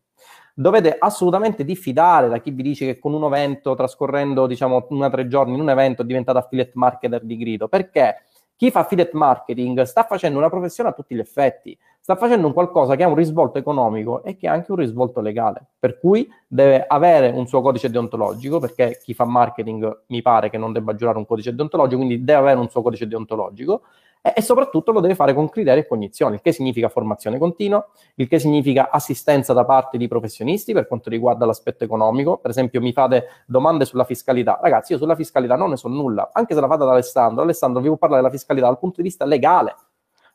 dovete 0.57 0.95
assolutamente 0.97 1.65
diffidare 1.65 2.29
da 2.29 2.39
chi 2.39 2.51
vi 2.51 2.63
dice 2.63 2.85
che 2.85 2.97
con 2.97 3.13
un 3.13 3.25
evento, 3.25 3.75
trascorrendo 3.75 4.47
diciamo 4.47 4.87
una 4.89 5.07
o 5.07 5.09
tre 5.09 5.27
giorni 5.27 5.53
in 5.53 5.59
un 5.59 5.69
evento, 5.69 6.01
è 6.01 6.05
diventato 6.05 6.37
affiliate 6.37 6.71
marketer 6.75 7.23
di 7.23 7.37
grido, 7.37 7.67
perché 7.67 8.23
chi 8.55 8.71
fa 8.71 8.79
affiliate 8.79 9.11
marketing 9.13 9.81
sta 9.81 10.03
facendo 10.03 10.37
una 10.37 10.49
professione 10.49 10.89
a 10.89 10.93
tutti 10.93 11.13
gli 11.13 11.19
effetti, 11.19 11.77
sta 11.99 12.15
facendo 12.15 12.47
un 12.47 12.53
qualcosa 12.53 12.95
che 12.95 13.03
ha 13.03 13.07
un 13.07 13.15
risvolto 13.15 13.57
economico 13.57 14.23
e 14.23 14.37
che 14.37 14.47
ha 14.47 14.53
anche 14.53 14.71
un 14.71 14.77
risvolto 14.77 15.19
legale, 15.19 15.65
per 15.77 15.99
cui 15.99 16.25
deve 16.47 16.85
avere 16.87 17.31
un 17.31 17.47
suo 17.47 17.61
codice 17.61 17.89
deontologico, 17.89 18.59
perché 18.59 18.99
chi 19.03 19.13
fa 19.13 19.25
marketing 19.25 20.03
mi 20.07 20.21
pare 20.21 20.49
che 20.49 20.57
non 20.57 20.71
debba 20.71 20.95
giurare 20.95 21.17
un 21.17 21.25
codice 21.25 21.53
deontologico, 21.53 21.97
quindi 21.97 22.23
deve 22.23 22.39
avere 22.39 22.59
un 22.59 22.69
suo 22.69 22.81
codice 22.81 23.07
deontologico 23.07 23.81
e, 24.33 24.41
soprattutto 24.41 24.91
lo 24.91 25.01
deve 25.01 25.13
fare 25.13 25.35
con 25.35 25.49
criteri 25.49 25.81
e 25.81 25.87
cognizioni, 25.87 26.35
il 26.35 26.41
che 26.41 26.51
significa 26.51 26.89
formazione 26.89 27.37
continua, 27.37 27.85
il 28.15 28.27
che 28.27 28.39
significa 28.39 28.89
assistenza 28.89 29.53
da 29.53 29.65
parte 29.65 29.99
di 29.99 30.07
professionisti 30.07 30.73
per 30.73 30.87
quanto 30.87 31.11
riguarda 31.11 31.45
l'aspetto 31.45 31.83
economico. 31.83 32.37
Per 32.37 32.49
esempio, 32.49 32.81
mi 32.81 32.91
fate 32.91 33.27
domande 33.45 33.85
sulla 33.85 34.03
fiscalità. 34.03 34.57
Ragazzi, 34.59 34.93
io 34.93 34.97
sulla 34.97 35.15
fiscalità 35.15 35.55
non 35.55 35.69
ne 35.69 35.77
so 35.77 35.89
nulla, 35.89 36.31
anche 36.33 36.55
se 36.55 36.59
la 36.59 36.67
fate 36.67 36.81
ad 36.81 36.89
Alessandro. 36.89 37.43
Alessandro, 37.43 37.81
vi 37.81 37.87
può 37.87 37.97
parlare 37.97 38.23
della 38.23 38.33
fiscalità 38.33 38.65
dal 38.65 38.79
punto 38.79 38.95
di 38.97 39.03
vista 39.03 39.25
legale. 39.25 39.75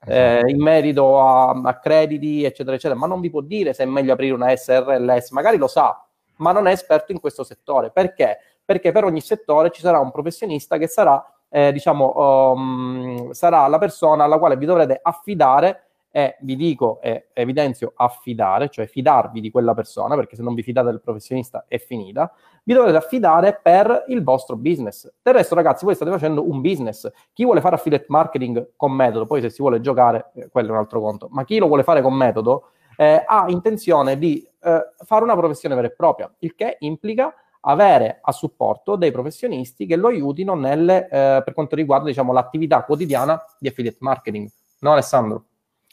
Esatto. 0.03 0.47
Eh, 0.47 0.51
in 0.51 0.62
merito 0.62 1.20
a, 1.20 1.51
a, 1.51 1.78
crediti, 1.80 2.45
eccetera, 2.45 2.76
eccetera, 2.76 2.99
ma 2.99 3.09
non 3.09 3.20
vi 3.20 3.28
può 3.28 3.41
dire 3.41 3.72
se 3.72 3.82
è 3.82 3.86
meglio 3.86 4.12
aprire 4.12 4.34
una 4.34 4.55
SRLS, 4.55 5.30
magari 5.30 5.57
lo 5.57 5.66
sa, 5.66 6.07
ma 6.36 6.53
non 6.53 6.68
è 6.68 6.72
esperto 6.72 7.11
in 7.11 7.18
questo 7.18 7.43
settore. 7.43 7.91
Perché? 7.91 8.38
Perché 8.64 8.93
per 8.93 9.03
ogni 9.03 9.20
settore 9.20 9.70
ci 9.70 9.80
sarà 9.80 9.99
un 9.99 10.12
professionista 10.12 10.78
che 10.78 10.86
sarà 10.86 11.22
eh, 11.51 11.72
diciamo, 11.72 12.53
um, 12.53 13.30
sarà 13.32 13.66
la 13.66 13.78
persona 13.78 14.24
alla 14.24 14.38
quale 14.38 14.57
vi 14.57 14.66
dovrete 14.66 14.98
affidare 15.03 15.84
e 16.12 16.36
vi 16.40 16.57
dico 16.57 17.01
e 17.01 17.28
evidenzio 17.32 17.92
affidare, 17.94 18.68
cioè 18.68 18.86
fidarvi 18.86 19.40
di 19.40 19.51
quella 19.51 19.74
persona, 19.74 20.16
perché 20.16 20.34
se 20.34 20.42
non 20.42 20.55
vi 20.55 20.62
fidate 20.62 20.90
del 20.90 21.01
professionista 21.01 21.64
è 21.68 21.78
finita, 21.78 22.32
vi 22.64 22.74
dovrete 22.74 22.96
affidare 22.96 23.61
per 23.62 24.05
il 24.09 24.22
vostro 24.22 24.57
business. 24.57 25.09
Del 25.22 25.34
resto, 25.34 25.55
ragazzi, 25.55 25.84
voi 25.84 25.94
state 25.94 26.11
facendo 26.11 26.48
un 26.48 26.61
business. 26.61 27.09
Chi 27.32 27.44
vuole 27.44 27.61
fare 27.61 27.76
affiliate 27.76 28.07
marketing 28.09 28.70
con 28.76 28.92
metodo, 28.92 29.26
poi 29.26 29.40
se 29.40 29.51
si 29.51 29.62
vuole 29.62 29.80
giocare, 29.80 30.30
eh, 30.34 30.48
quello 30.48 30.68
è 30.68 30.72
un 30.72 30.78
altro 30.78 31.01
conto, 31.01 31.28
ma 31.30 31.44
chi 31.44 31.59
lo 31.59 31.66
vuole 31.66 31.84
fare 31.84 32.03
con 32.03 32.14
metodo 32.14 32.70
eh, 32.96 33.22
ha 33.24 33.44
intenzione 33.48 34.18
di 34.18 34.46
eh, 34.62 34.92
fare 35.05 35.22
una 35.22 35.36
professione 35.36 35.74
vera 35.74 35.86
e 35.86 35.92
propria, 35.92 36.32
il 36.40 36.55
che 36.55 36.76
implica 36.80 37.32
avere 37.61 38.18
a 38.22 38.32
supporto 38.32 38.96
dei 38.96 39.11
professionisti 39.11 39.86
che 39.86 39.96
lo 39.96 40.08
aiutino 40.08 40.54
nelle, 40.54 41.04
eh, 41.04 41.42
per 41.44 41.52
quanto 41.52 41.76
riguarda 41.76 42.06
diciamo, 42.06 42.32
l'attività 42.32 42.82
quotidiana 42.84 43.40
di 43.58 43.68
affiliate 43.68 43.98
marketing. 44.00 44.48
No, 44.80 44.92
Alessandro? 44.92 45.44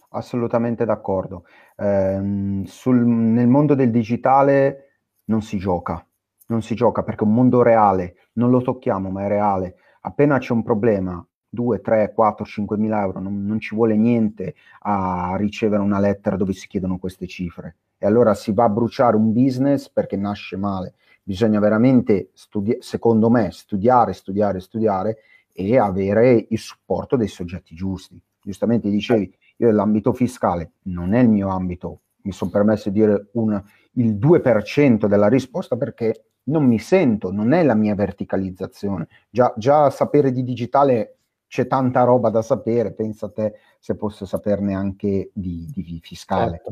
Assolutamente 0.09 0.85
d'accordo. 0.85 1.45
Eh, 1.75 2.63
sul, 2.65 2.95
nel 3.05 3.47
mondo 3.47 3.75
del 3.75 3.91
digitale 3.91 4.83
non 5.25 5.41
si 5.41 5.57
gioca, 5.57 6.05
non 6.47 6.61
si 6.61 6.75
gioca 6.75 7.03
perché 7.03 7.23
è 7.23 7.27
un 7.27 7.33
mondo 7.33 7.61
reale, 7.61 8.15
non 8.33 8.49
lo 8.49 8.61
tocchiamo, 8.61 9.09
ma 9.09 9.25
è 9.25 9.27
reale. 9.27 9.75
Appena 10.01 10.37
c'è 10.37 10.53
un 10.53 10.63
problema, 10.63 11.25
2, 11.49 11.81
3, 11.81 12.13
4, 12.13 12.45
5 12.45 12.77
mila 12.77 13.01
euro, 13.01 13.19
non, 13.19 13.45
non 13.45 13.59
ci 13.59 13.75
vuole 13.75 13.97
niente 13.97 14.55
a 14.81 15.35
ricevere 15.37 15.81
una 15.81 15.99
lettera 15.99 16.37
dove 16.37 16.53
si 16.53 16.67
chiedono 16.67 16.97
queste 16.97 17.27
cifre. 17.27 17.75
E 17.97 18.05
allora 18.05 18.33
si 18.33 18.53
va 18.53 18.65
a 18.65 18.69
bruciare 18.69 19.17
un 19.17 19.33
business 19.33 19.89
perché 19.89 20.15
nasce 20.15 20.55
male 20.55 20.93
bisogna 21.27 21.59
veramente, 21.59 22.29
studi- 22.31 22.77
secondo 22.79 23.29
me, 23.29 23.51
studiare, 23.51 24.13
studiare, 24.13 24.61
studiare 24.61 25.17
e 25.51 25.77
avere 25.77 26.45
il 26.47 26.57
supporto 26.57 27.17
dei 27.17 27.27
soggetti 27.27 27.75
giusti. 27.75 28.17
Giustamente 28.41 28.89
dicevi, 28.89 29.37
io 29.57 29.71
l'ambito 29.71 30.13
fiscale 30.13 30.71
non 30.83 31.13
è 31.13 31.19
il 31.19 31.27
mio 31.27 31.49
ambito, 31.49 31.99
mi 32.21 32.31
sono 32.31 32.49
permesso 32.49 32.89
di 32.89 32.99
dire 33.01 33.27
un, 33.33 33.61
il 33.93 34.15
2% 34.15 35.05
della 35.05 35.27
risposta 35.27 35.75
perché 35.75 36.27
non 36.43 36.63
mi 36.65 36.79
sento, 36.79 37.29
non 37.29 37.51
è 37.51 37.61
la 37.61 37.75
mia 37.75 37.93
verticalizzazione. 37.93 39.09
Già, 39.29 39.53
già 39.57 39.89
sapere 39.89 40.31
di 40.31 40.43
digitale 40.43 41.17
c'è 41.47 41.67
tanta 41.67 42.03
roba 42.03 42.29
da 42.29 42.41
sapere, 42.41 42.93
pensa 42.93 43.25
a 43.25 43.31
te 43.31 43.55
se 43.79 43.97
posso 43.97 44.25
saperne 44.25 44.73
anche 44.73 45.29
di, 45.33 45.69
di 45.73 45.99
fiscale. 46.01 46.61
Certo. 46.63 46.71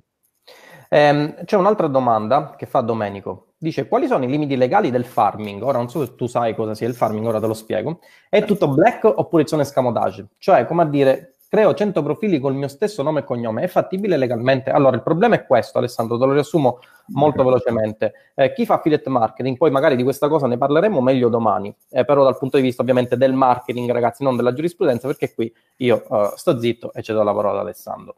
Eh, 0.89 1.35
c'è 1.45 1.57
un'altra 1.57 1.87
domanda 1.87 2.55
che 2.57 2.65
fa 2.65 2.81
Domenico. 2.81 3.53
Dice 3.57 3.87
quali 3.87 4.07
sono 4.07 4.25
i 4.25 4.27
limiti 4.27 4.57
legali 4.57 4.91
del 4.91 5.05
farming? 5.05 5.61
Ora 5.63 5.77
non 5.77 5.89
so 5.89 6.05
se 6.05 6.15
tu 6.15 6.27
sai 6.27 6.53
cosa 6.53 6.75
sia 6.75 6.87
il 6.87 6.93
farming, 6.93 7.25
ora 7.25 7.39
te 7.39 7.47
lo 7.47 7.53
spiego. 7.53 7.99
È 8.29 8.43
tutto 8.43 8.67
black 8.67 9.05
oppure 9.05 9.47
sono 9.47 9.61
escamotage? 9.61 10.27
Cioè, 10.37 10.65
come 10.65 10.83
a 10.83 10.85
dire, 10.85 11.35
creo 11.55 11.73
100 11.73 12.03
profili 12.03 12.39
col 12.39 12.53
mio 12.53 12.67
stesso 12.67 13.01
nome 13.01 13.21
e 13.21 13.23
cognome, 13.23 13.63
è 13.63 13.67
fattibile 13.67 14.17
legalmente? 14.17 14.71
Allora, 14.71 14.95
il 14.95 15.03
problema 15.03 15.35
è 15.35 15.45
questo, 15.45 15.77
Alessandro, 15.77 16.17
te 16.17 16.25
lo 16.25 16.33
riassumo 16.33 16.79
molto 17.07 17.43
velocemente. 17.43 18.13
Eh, 18.35 18.51
chi 18.53 18.65
fa 18.65 18.75
affiliate 18.75 19.09
marketing, 19.09 19.55
poi 19.55 19.71
magari 19.71 19.95
di 19.95 20.03
questa 20.03 20.27
cosa 20.27 20.47
ne 20.47 20.57
parleremo 20.57 20.99
meglio 20.99 21.29
domani, 21.29 21.73
eh, 21.91 22.03
però 22.03 22.23
dal 22.23 22.37
punto 22.37 22.57
di 22.57 22.63
vista 22.63 22.81
ovviamente 22.81 23.15
del 23.15 23.33
marketing, 23.33 23.89
ragazzi, 23.89 24.23
non 24.23 24.35
della 24.35 24.53
giurisprudenza, 24.53 25.07
perché 25.07 25.33
qui 25.33 25.53
io 25.77 26.03
uh, 26.07 26.31
sto 26.35 26.59
zitto 26.59 26.91
e 26.93 27.01
cedo 27.01 27.23
la 27.23 27.33
parola 27.33 27.59
ad 27.59 27.65
Alessandro. 27.65 28.15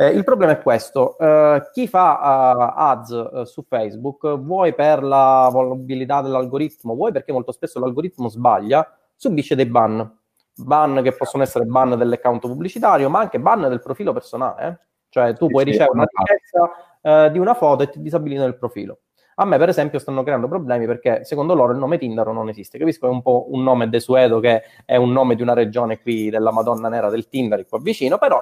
Eh, 0.00 0.08
il 0.08 0.24
problema 0.24 0.52
è 0.52 0.62
questo, 0.62 1.14
uh, 1.18 1.60
chi 1.72 1.86
fa 1.86 2.54
uh, 2.56 2.72
ads 2.74 3.42
su 3.42 3.62
Facebook, 3.68 4.38
vuoi 4.38 4.74
per 4.74 5.02
la 5.02 5.50
volubilità 5.52 6.22
dell'algoritmo, 6.22 6.94
vuoi 6.94 7.12
perché 7.12 7.32
molto 7.32 7.52
spesso 7.52 7.78
l'algoritmo 7.78 8.28
sbaglia, 8.28 8.96
subisce 9.14 9.54
dei 9.54 9.66
ban 9.66 10.18
ban 10.54 11.00
che 11.02 11.12
possono 11.12 11.42
essere 11.42 11.64
ban 11.66 11.98
dell'account 11.98 12.40
pubblicitario, 12.40 13.10
ma 13.10 13.20
anche 13.20 13.40
ban 13.40 13.60
del 13.60 13.82
profilo 13.82 14.14
personale. 14.14 14.66
Eh? 14.66 14.78
Cioè 15.10 15.34
tu 15.34 15.48
puoi 15.48 15.64
ricevere 15.64 15.90
una 15.92 16.06
richiesta 16.06 17.26
eh, 17.26 17.30
di 17.30 17.38
una 17.38 17.54
foto 17.54 17.82
e 17.82 17.90
ti 17.90 18.00
disabilitano 18.00 18.48
il 18.48 18.56
profilo. 18.56 19.00
A 19.36 19.46
me, 19.46 19.56
per 19.56 19.70
esempio, 19.70 19.98
stanno 19.98 20.22
creando 20.22 20.48
problemi 20.48 20.84
perché 20.84 21.24
secondo 21.24 21.54
loro 21.54 21.72
il 21.72 21.78
nome 21.78 21.96
Tinder 21.96 22.26
non 22.26 22.50
esiste. 22.50 22.78
Capisco 22.78 23.06
che 23.06 23.12
è 23.12 23.14
un 23.14 23.22
po' 23.22 23.46
un 23.50 23.62
nome 23.62 23.88
desueto, 23.88 24.38
che 24.38 24.62
è 24.84 24.96
un 24.96 25.12
nome 25.12 25.34
di 25.34 25.40
una 25.40 25.54
regione 25.54 26.00
qui 26.00 26.28
della 26.28 26.52
Madonna 26.52 26.88
Nera 26.88 27.08
del 27.08 27.26
Tinder 27.26 27.66
qua 27.66 27.78
vicino, 27.80 28.18
però 28.18 28.40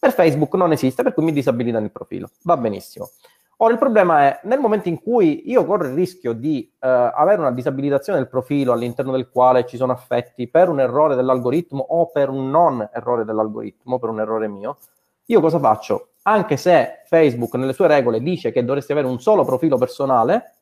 per 0.00 0.12
Facebook 0.12 0.54
non 0.54 0.72
esiste, 0.72 1.02
per 1.02 1.12
cui 1.14 1.22
mi 1.22 1.32
disabilitano 1.32 1.84
il 1.84 1.92
profilo. 1.92 2.30
Va 2.44 2.56
benissimo. 2.56 3.10
Ora 3.58 3.74
il 3.74 3.78
problema 3.78 4.22
è 4.22 4.40
nel 4.44 4.58
momento 4.58 4.88
in 4.88 5.02
cui 5.02 5.50
io 5.50 5.66
corro 5.66 5.84
il 5.84 5.92
rischio 5.92 6.32
di 6.32 6.62
eh, 6.80 6.88
avere 6.88 7.42
una 7.42 7.52
disabilitazione 7.52 8.18
del 8.18 8.28
profilo 8.28 8.72
all'interno 8.72 9.12
del 9.12 9.28
quale 9.28 9.66
ci 9.66 9.76
sono 9.76 9.92
affetti 9.92 10.48
per 10.48 10.70
un 10.70 10.80
errore 10.80 11.14
dell'algoritmo 11.14 11.84
o 11.86 12.06
per 12.10 12.30
un 12.30 12.48
non 12.48 12.88
errore 12.90 13.26
dell'algoritmo, 13.26 13.98
per 13.98 14.08
un 14.08 14.20
errore 14.20 14.48
mio, 14.48 14.78
io 15.26 15.40
cosa 15.40 15.58
faccio? 15.58 16.12
Anche 16.22 16.56
se 16.56 17.02
Facebook 17.04 17.54
nelle 17.56 17.74
sue 17.74 17.86
regole 17.86 18.20
dice 18.20 18.50
che 18.50 18.64
dovresti 18.64 18.92
avere 18.92 19.06
un 19.06 19.20
solo 19.20 19.44
profilo 19.44 19.76
personale, 19.76 20.54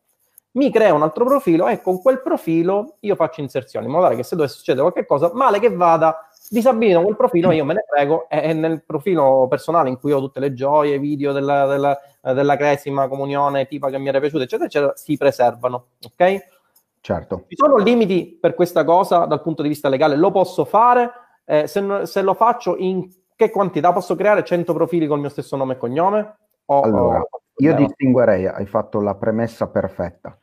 mi 0.53 0.71
crea 0.71 0.93
un 0.93 1.03
altro 1.03 1.25
profilo 1.25 1.69
e 1.69 1.81
con 1.81 2.03
quel 2.03 2.21
profilo 2.21 2.97
io 3.01 3.15
faccio 3.15 3.41
inserzioni, 3.41 3.87
in 3.87 3.93
modo 3.93 4.05
tale 4.05 4.17
che 4.17 4.25
se 4.25 4.35
dovesse 4.35 4.57
succedere 4.57 4.91
qualche 4.91 5.07
cosa, 5.07 5.31
male 5.33 5.61
che 5.61 5.71
vada, 5.71 6.28
disabilitano 6.49 7.05
quel 7.05 7.17
profilo, 7.17 7.51
io 7.51 7.65
me 7.65 7.75
ne 7.75 7.85
prego, 7.89 8.29
e, 8.29 8.51
e, 8.51 8.53
nel 8.53 8.83
profilo 8.85 9.47
personale 9.49 9.89
in 9.89 9.99
cui 9.99 10.13
ho 10.13 10.21
tutte 10.21 10.41
le 10.41 10.53
gioie, 10.53 10.99
video 10.99 11.33
della, 11.33 11.67
della, 11.67 11.99
della 12.35 12.57
cresima 12.57 13.09
comunione, 13.09 13.67
tipa 13.67 13.91
che 13.91 13.99
mi 13.99 14.09
era 14.09 14.21
piaciuta, 14.21 14.45
eccetera, 14.45 14.67
eccetera, 14.67 14.93
si 14.97 15.17
preservano, 15.17 15.89
ok? 16.05 16.57
Certo. 17.01 17.45
Ci 17.49 17.57
sono 17.57 17.77
limiti 17.77 18.37
per 18.41 18.55
questa 18.55 18.85
cosa 18.85 19.25
dal 19.25 19.43
punto 19.43 19.63
di 19.63 19.69
vista 19.69 19.89
legale? 19.89 20.17
Lo 20.17 20.31
posso 20.31 20.65
fare? 20.65 21.11
Eh, 21.45 21.67
se, 21.67 22.07
se, 22.07 22.23
lo 22.23 22.35
faccio 22.35 22.77
in 22.77 23.09
che 23.35 23.51
quantità? 23.51 23.93
Posso 23.93 24.15
creare 24.15 24.45
100 24.45 24.75
profili 24.75 25.07
col 25.07 25.21
mio 25.21 25.29
stesso 25.29 25.57
nome 25.57 25.75
e 25.75 25.77
cognome? 25.79 26.37
O, 26.67 26.81
allora, 26.81 27.21
o, 27.21 27.29
io 27.57 27.75
distinguerei, 27.75 28.47
hai 28.47 28.67
fatto 28.67 29.01
la 29.01 29.15
premessa 29.15 29.69
perfetta. 29.69 30.39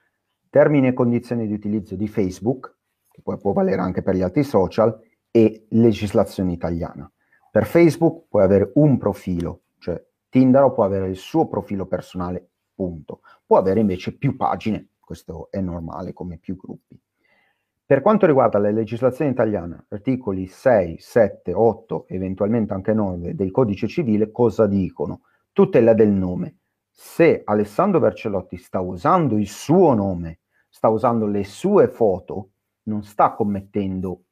Termini 0.49 0.88
e 0.88 0.93
condizioni 0.93 1.45
di 1.45 1.53
utilizzo 1.53 1.95
di 1.95 2.08
Facebook, 2.08 2.76
che 3.12 3.22
poi 3.22 3.38
può 3.38 3.51
valere 3.53 3.82
anche 3.82 4.01
per 4.01 4.16
gli 4.16 4.22
altri 4.22 4.43
social, 4.43 4.97
e 5.36 5.66
legislazione 5.72 6.54
italiana. 6.54 7.12
Per 7.52 7.66
Facebook 7.66 8.28
puoi 8.30 8.44
avere 8.44 8.72
un 8.76 8.98
profilo, 8.98 9.64
cioè 9.80 10.02
Tinder 10.30 10.72
può 10.72 10.86
avere 10.86 11.10
il 11.10 11.18
suo 11.18 11.50
profilo 11.50 11.88
personale, 11.88 12.52
punto. 12.74 13.20
Può 13.46 13.58
avere 13.58 13.82
invece 13.82 14.16
più 14.16 14.38
pagine, 14.38 14.92
questo 14.98 15.50
è 15.52 15.60
normale 15.60 16.14
come 16.14 16.38
più 16.38 16.56
gruppi. 16.56 16.98
Per 17.86 18.02
quanto 18.02 18.26
riguarda 18.26 18.60
la 18.60 18.72
legislazione 18.72 19.32
italiana, 19.32 19.86
articoli 19.90 20.48
6, 20.48 21.00
7, 21.00 21.52
8, 21.52 22.06
eventualmente 22.08 22.74
anche 22.74 22.94
9 22.94 23.36
del 23.36 23.52
codice 23.52 23.90
civile, 23.90 24.32
cosa 24.32 24.68
dicono? 24.68 25.24
Tutela 25.52 25.94
del 25.94 26.12
nome. 26.12 26.60
Se 26.90 27.42
Alessandro 27.44 28.00
Vercellotti 28.00 28.56
sta 28.56 28.80
usando 28.80 29.38
il 29.38 29.50
suo 29.50 29.94
nome, 29.96 30.40
sta 30.70 30.88
usando 30.88 31.26
le 31.28 31.44
sue 31.44 31.90
foto, 31.90 32.52
non 32.84 33.04
sta 33.04 33.34
commettendo 33.34 34.25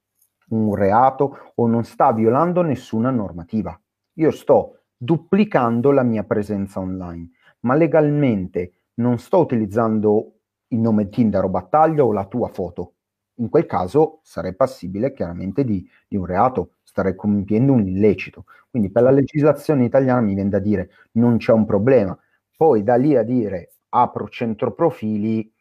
un 0.53 0.75
reato 0.75 1.51
o 1.55 1.67
non 1.67 1.83
sta 1.83 2.11
violando 2.13 2.61
nessuna 2.61 3.09
normativa. 3.09 3.79
Io 4.13 4.31
sto 4.31 4.83
duplicando 4.95 5.91
la 5.91 6.03
mia 6.03 6.23
presenza 6.23 6.79
online, 6.79 7.29
ma 7.61 7.75
legalmente 7.75 8.73
non 8.95 9.17
sto 9.17 9.39
utilizzando 9.39 10.33
il 10.67 10.79
nome 10.79 11.09
Tinder 11.09 11.43
o 11.43 11.49
Battaglia 11.49 12.03
o 12.03 12.13
la 12.13 12.25
tua 12.25 12.47
foto. 12.49 12.93
In 13.37 13.49
quel 13.49 13.65
caso 13.65 14.19
sarei 14.21 14.55
passibile 14.55 15.11
chiaramente 15.11 15.63
di, 15.63 15.87
di 16.07 16.15
un 16.15 16.25
reato, 16.25 16.75
starei 16.83 17.15
compiendo 17.15 17.73
un 17.73 17.87
illecito. 17.87 18.45
Quindi 18.69 18.91
per 18.91 19.03
la 19.03 19.11
legislazione 19.11 19.85
italiana 19.85 20.21
mi 20.21 20.35
viene 20.35 20.49
da 20.49 20.59
dire 20.59 20.89
non 21.13 21.37
c'è 21.37 21.51
un 21.51 21.65
problema. 21.65 22.17
Poi 22.55 22.83
da 22.83 22.95
lì 22.95 23.15
a 23.15 23.23
dire 23.23 23.73
apro 23.89 24.29
centro 24.29 24.73
profili 24.73 25.51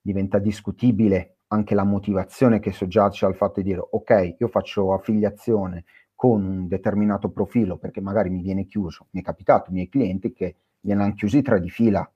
diventa 0.00 0.38
discutibile 0.38 1.35
anche 1.48 1.74
la 1.74 1.84
motivazione 1.84 2.58
che 2.58 2.72
soggiace 2.72 3.26
al 3.26 3.36
fatto 3.36 3.60
di 3.60 3.68
dire 3.70 3.86
ok, 3.88 4.36
io 4.38 4.48
faccio 4.48 4.92
affiliazione 4.92 5.84
con 6.14 6.44
un 6.44 6.66
determinato 6.66 7.28
profilo 7.28 7.76
perché 7.76 8.00
magari 8.00 8.30
mi 8.30 8.42
viene 8.42 8.64
chiuso. 8.64 9.06
Mi 9.10 9.20
è 9.20 9.24
capitato, 9.24 9.70
i 9.70 9.74
miei 9.74 9.88
clienti 9.88 10.32
che 10.32 10.56
li 10.80 10.92
hanno 10.92 11.12
chiusi 11.14 11.42
tre 11.42 11.60
di 11.60 11.70
fila 11.70 12.08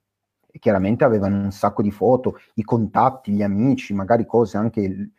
e 0.53 0.59
chiaramente 0.59 1.03
avevano 1.03 1.43
un 1.43 1.51
sacco 1.51 1.81
di 1.81 1.91
foto, 1.91 2.39
i 2.55 2.63
contatti, 2.63 3.31
gli 3.31 3.43
amici, 3.43 3.93
magari 3.93 4.25
cose 4.25 4.57
anche... 4.57 5.11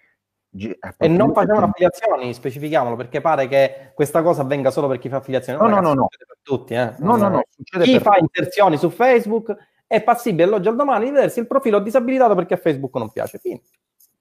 E 0.54 1.08
non 1.08 1.32
facevano 1.32 1.66
affiliazioni, 1.66 2.34
specifichiamolo, 2.34 2.94
perché 2.94 3.22
pare 3.22 3.48
che 3.48 3.92
questa 3.94 4.20
cosa 4.20 4.42
avvenga 4.42 4.70
solo 4.70 4.86
per 4.86 4.98
chi 4.98 5.08
fa 5.08 5.16
affiliazioni. 5.16 5.58
No, 5.58 5.66
no, 5.66 5.80
no, 5.80 5.94
no. 5.94 6.08
Per 6.08 6.36
tutti, 6.42 6.74
eh? 6.74 6.92
No, 6.98 7.16
no, 7.16 7.28
no. 7.28 7.42
Chi 7.80 7.98
fa 7.98 8.18
inserzioni 8.18 8.76
su 8.76 8.90
Facebook 8.90 9.56
è 9.86 10.02
passibile 10.02 10.42
all'oggi 10.44 10.68
al 10.68 10.76
domani 10.76 11.06
di 11.06 11.12
vedersi 11.12 11.38
il 11.38 11.46
profilo 11.46 11.78
disabilitato 11.78 12.34
perché 12.34 12.52
a 12.52 12.58
Facebook 12.58 12.94
non 12.96 13.10
piace. 13.10 13.38
Fine. 13.38 13.62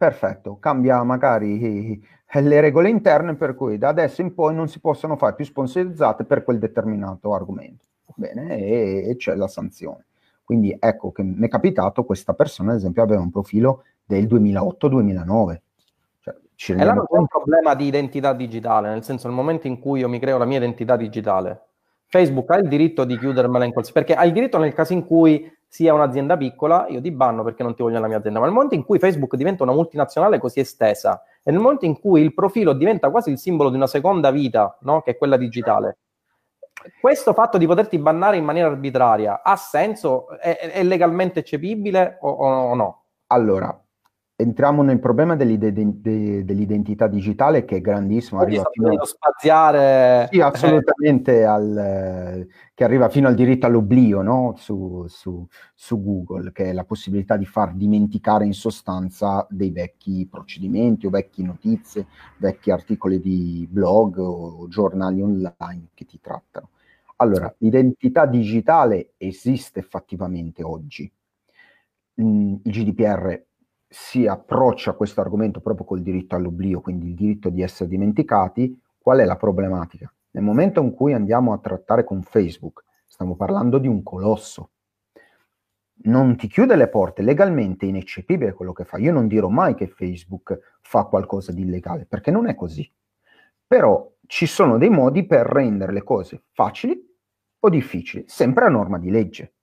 Perfetto, 0.02 0.58
cambia 0.58 1.04
magari 1.04 2.02
le 2.34 2.60
regole 2.60 2.90
interne 2.90 3.36
per 3.36 3.54
cui 3.54 3.78
da 3.78 3.90
adesso 3.90 4.24
in 4.24 4.34
poi 4.34 4.56
non 4.56 4.68
si 4.68 4.80
possono 4.80 5.16
fare 5.16 5.36
più 5.36 5.46
sponsorizzate 5.46 6.24
per 6.24 6.44
quel 6.44 6.58
determinato 6.58 7.36
argomento. 7.36 7.86
Bene, 8.16 8.58
e, 8.58 9.10
e 9.10 9.16
c'è 9.18 9.36
la 9.36 9.48
sanzione. 9.48 10.06
Quindi 10.44 10.76
ecco 10.80 11.12
che 11.12 11.22
mi 11.22 11.46
è 11.46 11.48
capitato, 11.48 12.04
questa 12.04 12.34
persona 12.34 12.72
ad 12.72 12.78
esempio 12.78 13.04
aveva 13.04 13.22
un 13.22 13.30
profilo 13.30 13.84
del 14.04 14.26
2008-2009. 14.26 15.60
Cioè, 16.56 16.80
e 16.80 16.84
là 16.84 16.94
non 16.94 17.06
c'è 17.06 17.18
un 17.20 17.28
problema 17.28 17.76
di 17.76 17.86
identità 17.86 18.34
digitale, 18.34 18.90
nel 18.90 19.04
senso 19.04 19.28
nel 19.28 19.36
momento 19.36 19.68
in 19.68 19.78
cui 19.78 20.00
io 20.00 20.10
mi 20.10 20.18
creo 20.18 20.40
la 20.40 20.46
mia 20.46 20.58
identità 20.58 20.96
digitale, 20.96 21.62
Facebook 22.08 22.50
ha 22.50 22.58
il 22.58 22.68
diritto 22.68 23.06
di 23.06 23.20
chiudermela 23.20 23.66
in 23.66 23.72
qualsiasi... 23.72 24.00
perché 24.00 24.20
ha 24.20 24.26
il 24.26 24.34
diritto 24.34 24.58
nel 24.58 24.74
caso 24.74 24.94
in 24.94 25.06
cui 25.06 25.48
sia 25.72 25.94
un'azienda 25.94 26.36
piccola, 26.36 26.86
io 26.90 27.00
ti 27.00 27.12
banno 27.12 27.46
perché 27.46 27.64
non 27.64 27.74
ti 27.74 27.82
voglio 27.82 27.96
nella 27.96 28.10
mia 28.10 28.18
azienda, 28.18 28.40
ma 28.40 28.46
nel 28.46 28.54
momento 28.54 28.76
in 28.76 28.84
cui 28.84 29.00
Facebook 29.00 29.38
diventa 29.38 29.64
una 29.64 29.72
multinazionale 29.72 30.38
così 30.38 30.60
estesa 30.60 31.24
e 31.42 31.50
nel 31.50 31.62
momento 31.62 31.86
in 31.86 31.98
cui 31.98 32.22
il 32.22 32.34
profilo 32.34 32.74
diventa 32.74 33.10
quasi 33.10 33.30
il 33.30 33.38
simbolo 33.38 33.70
di 33.70 33.78
una 33.78 33.88
seconda 33.88 34.32
vita, 34.32 34.78
no? 34.82 35.02
che 35.02 35.12
è 35.12 35.18
quella 35.18 35.38
digitale, 35.38 36.00
questo 37.00 37.32
fatto 37.32 37.58
di 37.58 37.66
poterti 37.66 37.98
bannare 38.00 38.36
in 38.36 38.44
maniera 38.44 38.68
arbitraria 38.68 39.44
ha 39.44 39.56
senso? 39.56 40.38
È, 40.38 40.58
è 40.58 40.84
legalmente 40.84 41.40
eccepibile 41.40 42.18
o, 42.20 42.30
o 42.32 42.76
no? 42.76 43.04
Allora, 43.28 43.82
entriamo 44.42 44.82
nel 44.82 45.00
problema 45.00 45.36
dell'identità 45.36 47.08
digitale 47.08 47.64
che 47.66 47.78
è 47.78 47.82
grandissimo. 47.82 48.42
Arriva 48.42 48.64
fino 48.72 48.90
a 48.90 49.06
spaziare. 49.06 50.28
Sì, 50.32 50.42
assolutamente, 50.42 51.46
al, 51.46 52.48
che 52.74 52.84
arriva 52.84 53.10
fino 53.10 53.28
al 53.28 53.36
diritto 53.36 53.68
all'oblio 53.68 54.22
no? 54.22 54.56
su, 54.58 55.06
su, 55.08 55.48
su, 55.74 56.04
Google, 56.04 56.52
che 56.52 56.66
è 56.66 56.74
la 56.74 56.84
possibilità 56.84 57.38
di 57.38 57.46
far 57.46 57.74
dimenticare 57.74 58.46
in 58.46 58.54
sostanza 58.54 59.46
dei 59.50 59.72
vecchi 59.72 60.28
procedimenti 60.30 61.06
o 61.06 61.10
vecchie 61.10 61.46
notizie, 61.46 62.08
vecchi 62.38 62.72
articoli 62.72 63.20
di 63.20 63.68
blog 63.70 64.18
o 64.18 64.68
giornali 64.68 65.22
online 65.22 65.88
che 65.94 66.06
ti 66.06 66.20
trattano. 66.20 66.70
Allora, 67.18 67.54
l'identità 67.60 68.26
digitale 68.26 69.14
esiste 69.18 69.80
effettivamente 69.80 70.64
oggi. 70.64 71.12
Il 72.16 72.60
GDPR 72.64 73.46
si 73.94 74.26
approccia 74.26 74.94
questo 74.94 75.20
argomento 75.20 75.60
proprio 75.60 75.86
col 75.86 76.02
diritto 76.02 76.38
all'oblio, 76.38 76.80
quindi 76.80 77.10
il 77.10 77.14
diritto 77.14 77.50
di 77.50 77.62
essere 77.62 77.90
dimenticati, 77.90 78.82
qual 78.98 79.20
è 79.20 79.26
la 79.26 79.36
problematica? 79.36 80.12
Nel 80.32 80.46
momento 80.46 80.82
in 80.82 80.94
cui 80.94 81.12
andiamo 81.12 81.52
a 81.52 81.58
trattare 81.58 82.06
con 82.06 82.24
Facebook, 82.24 82.86
stiamo 83.06 83.36
parlando 83.36 83.80
di 83.80 83.90
un 83.90 84.02
colosso. 84.02 84.70
Non 86.04 86.38
ti 86.38 86.48
chiude 86.48 86.78
le 86.78 86.88
porte, 86.88 87.22
legalmente 87.22 87.86
è 87.86 87.90
ineccepibile 87.90 88.54
quello 88.54 88.72
che 88.72 88.86
fa. 88.86 88.98
Io 88.98 89.12
non 89.12 89.28
dirò 89.28 89.50
mai 89.50 89.76
che 89.76 89.88
Facebook 89.88 90.78
fa 90.80 91.04
qualcosa 91.04 91.52
di 91.52 91.64
illegale, 91.64 92.06
perché 92.06 92.32
non 92.32 92.48
è 92.48 92.56
così. 92.56 92.90
Però 93.68 94.10
ci 94.26 94.46
sono 94.46 94.78
dei 94.78 94.90
modi 94.90 95.26
per 95.26 95.46
rendere 95.46 95.92
le 95.92 96.04
cose 96.04 96.44
facili 96.54 96.98
o 97.60 97.70
difficili, 97.70 98.24
sempre 98.26 98.64
a 98.64 98.70
norma 98.70 98.98
di 98.98 99.10
legge. 99.10 99.56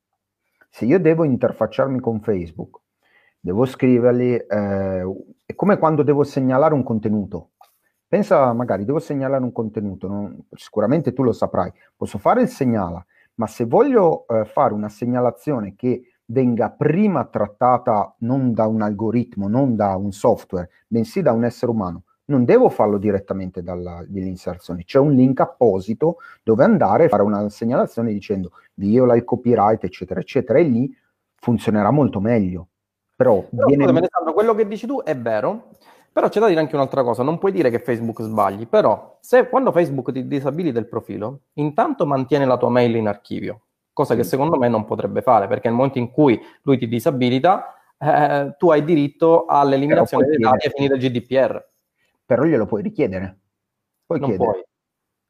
Se 0.69 0.85
io 0.85 1.01
devo 1.01 1.25
interfacciarmi 1.25 1.99
con 1.99 2.21
Facebook 2.21 2.83
devo 3.41 3.65
scriverli, 3.65 4.35
eh, 4.37 5.05
è 5.45 5.55
come 5.55 5.79
quando 5.79 6.03
devo 6.03 6.25
segnalare 6.25 6.75
un 6.75 6.83
contenuto. 6.83 7.51
Pensa 8.07 8.53
magari, 8.53 8.85
devo 8.85 8.99
segnalare 8.99 9.43
un 9.43 9.53
contenuto, 9.53 10.09
non, 10.09 10.47
sicuramente 10.53 11.13
tu 11.13 11.23
lo 11.23 11.33
saprai, 11.33 11.71
posso 11.95 12.19
fare 12.19 12.41
il 12.41 12.49
segnala, 12.49 13.05
ma 13.35 13.47
se 13.47 13.67
voglio 13.67 14.27
eh, 14.27 14.45
fare 14.47 14.73
una 14.73 14.89
segnalazione 14.89 15.75
che 15.77 16.03
venga 16.31 16.71
prima 16.71 17.25
trattata 17.27 18.15
non 18.21 18.53
da 18.53 18.67
un 18.67 18.83
algoritmo, 18.83 19.49
non 19.49 19.77
da 19.77 19.97
un 19.97 20.13
software, 20.13 20.71
bensì 20.87 21.21
da 21.23 21.33
un 21.33 21.45
essere 21.45 21.71
umano, 21.71 22.05
non 22.27 22.45
devo 22.45 22.69
farlo 22.69 22.99
direttamente 22.99 23.63
dall'inserzione, 23.63 24.85
c'è 24.85 24.99
un 24.99 25.13
link 25.13 25.41
apposito 25.41 26.17
dove 26.43 26.65
andare 26.65 27.07
a 27.07 27.09
fare 27.09 27.23
una 27.23 27.49
segnalazione 27.49 28.13
dicendo 28.13 28.53
viola 28.75 29.17
il 29.17 29.25
copyright, 29.25 29.85
eccetera, 29.85 30.21
eccetera, 30.21 30.59
e 30.59 30.63
lì 30.63 30.97
funzionerà 31.35 31.91
molto 31.91 32.21
meglio. 32.21 32.69
Però, 33.19 33.43
Però 33.51 33.67
viene... 33.67 33.83
scusami, 33.83 33.99
Alessandro, 33.99 34.33
quello 34.33 34.55
che 34.55 34.69
dici 34.69 34.87
tu 34.87 35.03
è 35.03 35.17
vero, 35.17 35.71
però 36.13 36.29
c'è 36.29 36.39
da 36.39 36.47
dire 36.47 36.61
anche 36.61 36.77
un'altra 36.77 37.03
cosa, 37.03 37.25
non 37.25 37.39
puoi 37.39 37.51
dire 37.51 37.69
che 37.69 37.81
Facebook 37.81 38.23
sbagli, 38.23 38.69
però 38.69 39.19
se 39.21 39.49
quando 39.49 39.73
Facebook 39.73 40.13
ti 40.13 40.29
disabilita 40.29 40.79
il 40.79 40.87
profilo, 40.87 41.41
intanto 41.55 42.07
mantiene 42.07 42.45
la 42.45 42.57
tua 42.57 42.69
mail 42.69 42.95
in 42.95 43.09
archivio, 43.09 43.63
cosa 43.93 44.15
che 44.15 44.23
secondo 44.23 44.57
me 44.57 44.69
non 44.69 44.85
potrebbe 44.85 45.21
fare, 45.21 45.49
perché 45.49 45.67
nel 45.67 45.77
momento 45.77 45.99
in 45.99 46.13
cui 46.13 46.41
lui 46.63 46.79
ti 46.79 46.87
disabilita, 46.87 47.75
eh, 47.99 48.55
tu 48.57 48.71
hai 48.71 48.85
diritto 48.85 49.47
all'eliminazione 49.47 50.25
dei 50.27 50.39
dati 50.39 50.67
ai 50.67 50.73
fini 50.73 50.87
del 50.87 51.01
GDPR. 51.01 51.69
Però 52.25 52.45
glielo 52.45 52.67
puoi 52.67 52.83
richiedere. 52.83 53.39
Puoi 54.07 54.21
non 54.21 54.29
chiedere. 54.29 54.51
puoi. 54.51 54.65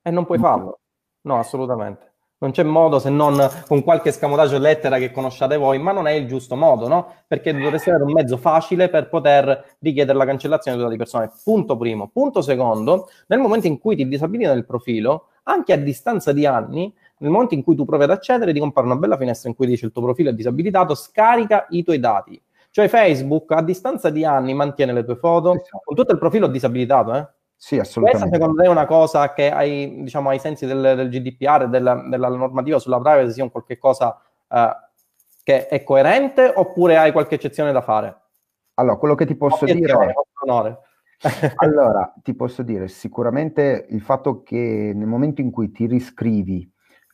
E 0.03 0.11
non 0.11 0.27
puoi 0.27 0.39
farlo. 0.39 0.81
No, 1.23 1.39
assolutamente. 1.39 2.08
Non 2.41 2.53
c'è 2.53 2.63
modo 2.63 3.01
se 3.01 3.11
non 3.11 3.37
con 3.67 3.83
qualche 3.83 4.13
scamotaggio 4.13 4.59
lettera 4.59 4.99
che 4.99 5.11
conosciate 5.11 5.57
voi, 5.57 5.81
ma 5.81 5.91
non 5.91 6.07
è 6.07 6.13
il 6.13 6.29
giusto 6.29 6.55
modo, 6.55 6.87
no? 6.87 7.13
Perché 7.27 7.53
dovreste 7.53 7.91
avere 7.91 8.05
un 8.05 8.13
mezzo 8.13 8.37
facile 8.37 8.89
per 8.89 9.09
poter 9.09 9.77
richiedere 9.81 10.17
la 10.17 10.25
cancellazione 10.25 10.77
di 10.77 10.89
le 10.89 10.97
persone. 10.97 11.33
Punto 11.43 11.77
primo. 11.77 12.09
Punto 12.09 12.41
secondo, 12.41 13.09
nel 13.27 13.41
momento 13.41 13.67
in 13.67 13.79
cui 13.81 13.97
ti 13.97 14.07
disabilitano 14.07 14.57
il 14.57 14.65
profilo, 14.65 15.31
anche 15.45 15.73
a 15.73 15.77
distanza 15.77 16.33
di 16.33 16.47
anni, 16.47 16.95
nel 17.19 17.31
momento 17.33 17.55
in 17.55 17.65
cui 17.65 17.75
tu 17.75 17.85
provi 17.85 18.05
ad 18.05 18.11
accedere, 18.11 18.53
ti 18.53 18.61
compare 18.61 18.87
una 18.87 18.97
bella 18.97 19.17
finestra 19.17 19.49
in 19.49 19.57
cui 19.57 19.67
dice 19.67 19.87
il 19.87 19.93
tuo 19.93 20.03
profilo 20.03 20.31
è 20.31 20.35
disabilitato, 20.35 20.95
scarica 20.95 21.67
i 21.71 21.83
tuoi 21.83 21.99
dati. 21.99 22.41
Cioè 22.71 22.87
Facebook 22.87 23.51
a 23.51 23.63
distanza 23.63 24.11
di 24.11 24.25
anni 24.25 24.55
mantiene 24.55 24.93
le 24.93 25.05
tue 25.05 25.17
foto, 25.17 25.57
con 25.83 25.97
tutto 25.97 26.13
il 26.13 26.19
profilo 26.19 26.47
disabilitato, 26.47 27.15
eh? 27.15 27.27
Sì, 27.61 27.77
assolutamente. 27.77 28.29
Questa 28.29 28.37
secondo 28.37 28.63
te 28.63 28.69
è 28.69 28.71
una 28.71 28.87
cosa 28.87 29.33
che 29.33 29.51
ai, 29.51 30.03
diciamo, 30.03 30.29
ai 30.29 30.39
sensi 30.39 30.65
del, 30.65 30.81
del 30.95 31.09
GDPR, 31.09 31.69
della, 31.69 32.07
della, 32.09 32.29
normativa 32.29 32.79
sulla 32.79 33.01
privacy, 33.01 33.33
sia 33.33 33.43
un 33.43 33.51
qualche 33.51 33.79
cosa 33.79 34.17
uh, 34.47 34.57
che 35.43 35.67
è 35.67 35.83
coerente 35.83 36.53
oppure 36.55 36.97
hai 36.97 37.11
qualche 37.11 37.35
eccezione 37.35 37.73
da 37.73 37.81
fare? 37.81 38.17
Allora, 38.75 38.97
quello 38.97 39.17
che 39.17 39.27
ti 39.27 39.35
posso 39.35 39.65
dire... 39.65 39.93
allora, 41.57 42.15
ti 42.23 42.33
posso 42.35 42.63
dire 42.63 42.87
sicuramente 42.87 43.87
il 43.91 44.03
fatto 44.03 44.45
che 44.45 44.93
nel 44.95 45.09
momento 45.09 45.41
in 45.41 45.51
cui 45.51 45.73
ti 45.73 45.87
riscrivi, 45.87 46.71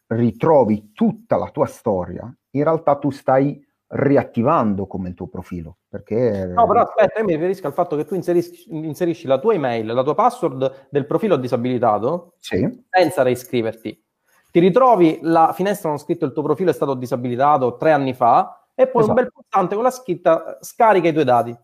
ritrovi 0.08 0.92
tutta 0.92 1.38
la 1.38 1.48
tua 1.48 1.64
storia, 1.64 2.30
in 2.50 2.64
realtà 2.64 2.98
tu 2.98 3.08
stai 3.08 3.66
riattivando 3.94 4.86
come 4.86 5.08
il 5.08 5.14
tuo 5.14 5.28
profilo. 5.28 5.78
Perché... 5.88 6.46
No, 6.46 6.66
però 6.66 6.82
aspetta, 6.82 7.20
io 7.20 7.24
mi 7.24 7.34
riferisco 7.34 7.66
al 7.66 7.72
fatto 7.72 7.96
che 7.96 8.04
tu 8.04 8.14
inserisci, 8.14 8.64
inserisci 8.68 9.26
la 9.26 9.38
tua 9.38 9.54
email, 9.54 9.86
la 9.86 10.02
tua 10.02 10.14
password 10.14 10.88
del 10.90 11.06
profilo 11.06 11.36
disabilitato 11.36 12.34
sì. 12.38 12.84
senza 12.90 13.22
reiscriverti. 13.22 14.02
Ti 14.50 14.60
ritrovi 14.60 15.18
la 15.22 15.52
finestra 15.52 15.88
con 15.88 15.98
scritto 15.98 16.24
il 16.24 16.32
tuo 16.32 16.42
profilo 16.42 16.70
è 16.70 16.74
stato 16.74 16.94
disabilitato 16.94 17.76
tre 17.76 17.92
anni 17.92 18.14
fa 18.14 18.68
e 18.74 18.86
poi 18.88 19.02
esatto. 19.02 19.18
un 19.18 19.24
bel 19.24 19.32
pulsante 19.32 19.74
con 19.74 19.84
la 19.84 19.90
scritta 19.90 20.58
scarica 20.60 21.08
i 21.08 21.12
tuoi 21.12 21.24
dati. 21.24 21.56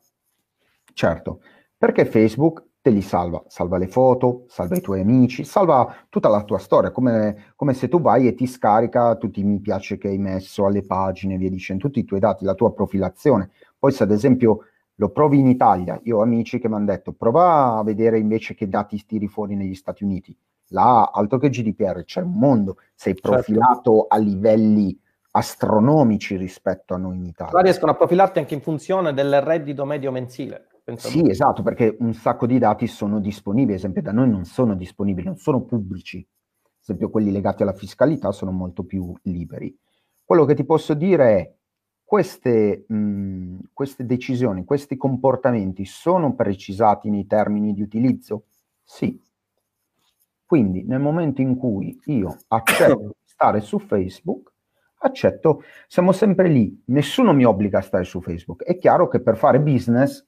Certo, 0.92 1.40
perché 1.76 2.04
Facebook 2.04 2.64
te 2.82 2.90
li 2.90 3.02
salva, 3.02 3.42
salva 3.46 3.76
le 3.76 3.88
foto, 3.88 4.44
salva 4.48 4.76
i 4.76 4.80
tuoi 4.80 5.00
amici, 5.00 5.44
salva 5.44 5.94
tutta 6.08 6.28
la 6.28 6.42
tua 6.44 6.58
storia, 6.58 6.90
come, 6.90 7.52
come, 7.54 7.74
se 7.74 7.88
tu 7.88 8.00
vai 8.00 8.26
e 8.26 8.34
ti 8.34 8.46
scarica 8.46 9.16
tutti 9.16 9.40
i 9.40 9.44
mi 9.44 9.60
piace 9.60 9.98
che 9.98 10.08
hai 10.08 10.18
messo 10.18 10.64
alle 10.64 10.82
pagine, 10.82 11.36
via 11.36 11.50
dicendo, 11.50 11.82
tutti 11.82 11.98
i 11.98 12.04
tuoi 12.04 12.20
dati, 12.20 12.44
la 12.44 12.54
tua 12.54 12.72
profilazione. 12.72 13.50
Poi 13.78 13.92
se 13.92 14.02
ad 14.02 14.10
esempio 14.10 14.60
lo 14.94 15.10
provi 15.10 15.38
in 15.38 15.46
Italia, 15.46 16.00
io 16.04 16.18
ho 16.18 16.22
amici 16.22 16.58
che 16.58 16.68
mi 16.68 16.74
hanno 16.74 16.86
detto 16.86 17.12
prova 17.12 17.76
a 17.78 17.82
vedere 17.82 18.18
invece 18.18 18.54
che 18.54 18.68
dati 18.68 19.02
tiri 19.06 19.28
fuori 19.28 19.56
negli 19.56 19.74
Stati 19.74 20.04
Uniti. 20.04 20.34
Là, 20.68 21.10
altro 21.12 21.38
che 21.38 21.50
GDPR, 21.50 22.04
c'è 22.04 22.22
un 22.22 22.32
mondo, 22.32 22.76
sei 22.94 23.14
certo. 23.14 23.30
profilato 23.30 23.92
certo. 23.92 24.06
a 24.08 24.16
livelli 24.18 24.98
astronomici 25.32 26.36
rispetto 26.36 26.94
a 26.94 26.96
noi 26.96 27.16
in 27.16 27.26
Italia. 27.26 27.52
Ma 27.52 27.60
riescono 27.60 27.92
a 27.92 27.94
profilarti 27.94 28.38
anche 28.38 28.54
in 28.54 28.62
funzione 28.62 29.12
del 29.12 29.40
reddito 29.40 29.84
medio 29.84 30.10
mensile. 30.10 30.69
Sì, 30.96 31.28
esatto, 31.28 31.62
perché 31.62 31.96
un 32.00 32.14
sacco 32.14 32.46
di 32.46 32.58
dati 32.58 32.86
sono 32.86 33.20
disponibili, 33.20 33.72
ad 33.72 33.78
esempio 33.78 34.02
da 34.02 34.12
noi 34.12 34.28
non 34.28 34.44
sono 34.44 34.74
disponibili, 34.74 35.26
non 35.26 35.36
sono 35.36 35.62
pubblici, 35.62 36.18
ad 36.18 36.78
esempio 36.82 37.10
quelli 37.10 37.30
legati 37.30 37.62
alla 37.62 37.72
fiscalità 37.72 38.32
sono 38.32 38.50
molto 38.50 38.84
più 38.84 39.12
liberi. 39.22 39.76
Quello 40.24 40.44
che 40.44 40.54
ti 40.54 40.64
posso 40.64 40.94
dire 40.94 41.38
è 41.38 41.54
queste, 42.04 42.84
mh, 42.88 43.58
queste 43.72 44.04
decisioni, 44.06 44.64
questi 44.64 44.96
comportamenti 44.96 45.84
sono 45.84 46.34
precisati 46.34 47.10
nei 47.10 47.26
termini 47.26 47.72
di 47.72 47.82
utilizzo? 47.82 48.44
Sì. 48.82 49.20
Quindi 50.44 50.82
nel 50.84 51.00
momento 51.00 51.40
in 51.40 51.56
cui 51.56 51.96
io 52.06 52.36
accetto 52.48 52.98
di 52.98 53.12
stare 53.24 53.60
su 53.60 53.78
Facebook, 53.78 54.52
accetto, 55.02 55.62
siamo 55.86 56.12
sempre 56.12 56.48
lì, 56.48 56.82
nessuno 56.86 57.32
mi 57.32 57.44
obbliga 57.44 57.78
a 57.78 57.82
stare 57.82 58.04
su 58.04 58.20
Facebook. 58.20 58.64
È 58.64 58.76
chiaro 58.76 59.08
che 59.08 59.20
per 59.20 59.36
fare 59.36 59.60
business 59.60 60.26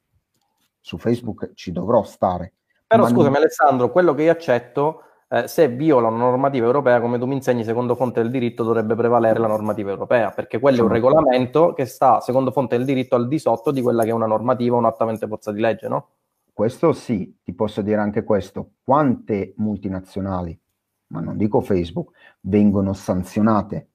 su 0.82 0.98
Facebook 0.98 1.52
ci 1.54 1.72
dovrò 1.72 2.02
stare. 2.02 2.52
Però 2.86 3.06
scusami 3.06 3.34
non... 3.34 3.36
Alessandro, 3.36 3.90
quello 3.90 4.12
che 4.12 4.24
io 4.24 4.32
accetto, 4.32 5.04
eh, 5.28 5.48
se 5.48 5.68
viola 5.68 6.08
una 6.08 6.18
normativa 6.18 6.66
europea, 6.66 7.00
come 7.00 7.18
tu 7.18 7.24
mi 7.24 7.36
insegni, 7.36 7.64
secondo 7.64 7.94
fonte 7.94 8.20
del 8.20 8.30
diritto 8.30 8.64
dovrebbe 8.64 8.94
prevalere 8.94 9.38
la 9.38 9.46
normativa 9.46 9.90
europea, 9.90 10.30
perché 10.30 10.58
quello 10.58 10.80
è 10.80 10.82
un 10.82 10.88
regolamento 10.88 11.72
che 11.72 11.86
sta, 11.86 12.20
secondo 12.20 12.50
fonte 12.50 12.76
del 12.76 12.84
diritto, 12.84 13.14
al 13.14 13.28
di 13.28 13.38
sotto 13.38 13.70
di 13.70 13.80
quella 13.80 14.02
che 14.02 14.10
è 14.10 14.12
una 14.12 14.26
normativa, 14.26 14.76
un 14.76 14.84
attamente 14.84 15.26
forza 15.26 15.52
di 15.52 15.60
legge, 15.60 15.88
no? 15.88 16.08
Questo 16.52 16.92
sì, 16.92 17.38
ti 17.42 17.54
posso 17.54 17.80
dire 17.80 18.00
anche 18.00 18.24
questo. 18.24 18.72
Quante 18.84 19.54
multinazionali, 19.56 20.58
ma 21.06 21.20
non 21.20 21.38
dico 21.38 21.62
Facebook, 21.62 22.10
vengono 22.40 22.92
sanzionate 22.92 23.91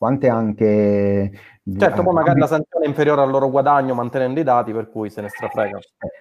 quante 0.00 0.30
anche... 0.30 1.30
Certo, 1.76 2.02
poi 2.02 2.14
magari 2.14 2.40
la 2.40 2.46
sanzione 2.46 2.86
è 2.86 2.88
inferiore 2.88 3.20
al 3.20 3.28
loro 3.28 3.50
guadagno 3.50 3.92
mantenendo 3.92 4.40
i 4.40 4.42
dati, 4.42 4.72
per 4.72 4.88
cui 4.88 5.10
se 5.10 5.20
ne 5.20 5.28
strafrega. 5.28 5.78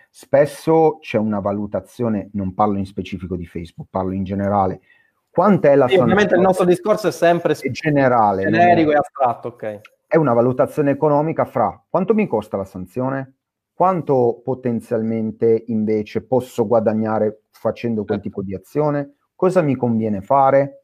Spesso 0.10 0.98
c'è 1.00 1.18
una 1.18 1.40
valutazione, 1.40 2.30
non 2.34 2.54
parlo 2.54 2.78
in 2.78 2.86
specifico 2.86 3.38
di 3.38 3.46
Facebook, 3.46 3.88
parlo 3.90 4.12
in 4.12 4.26
generale. 4.26 4.82
Quanta 5.30 5.70
è 5.70 5.78
la 5.78 5.88
sì, 5.88 5.96
sanzione? 5.96 6.12
Ovviamente 6.12 6.36
il 6.36 6.42
nostro 6.42 6.66
discorso 6.66 7.08
è 7.08 7.12
sempre 7.12 7.54
è 7.54 7.70
generale, 7.70 8.50
generico 8.50 8.92
e 8.92 8.96
astratto, 8.96 9.48
ok. 9.48 9.80
È 10.06 10.18
una 10.18 10.34
valutazione 10.34 10.92
economica 10.92 11.46
fra 11.46 11.82
quanto 11.88 12.14
mi 12.14 12.28
costa 12.28 12.58
la 12.58 12.66
sanzione, 12.66 13.36
quanto 13.74 14.42
potenzialmente 14.44 15.64
invece 15.68 16.26
posso 16.26 16.68
guadagnare 16.68 17.44
facendo 17.50 18.04
quel 18.04 18.18
certo. 18.18 18.24
tipo 18.24 18.42
di 18.42 18.54
azione, 18.54 19.14
cosa 19.36 19.62
mi 19.62 19.78
conviene 19.78 20.20
fare, 20.20 20.84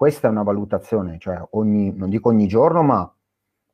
questa 0.00 0.28
è 0.28 0.30
una 0.30 0.42
valutazione, 0.42 1.18
cioè 1.18 1.46
ogni, 1.50 1.92
non 1.94 2.08
dico 2.08 2.30
ogni 2.30 2.46
giorno, 2.46 2.82
ma 2.82 3.14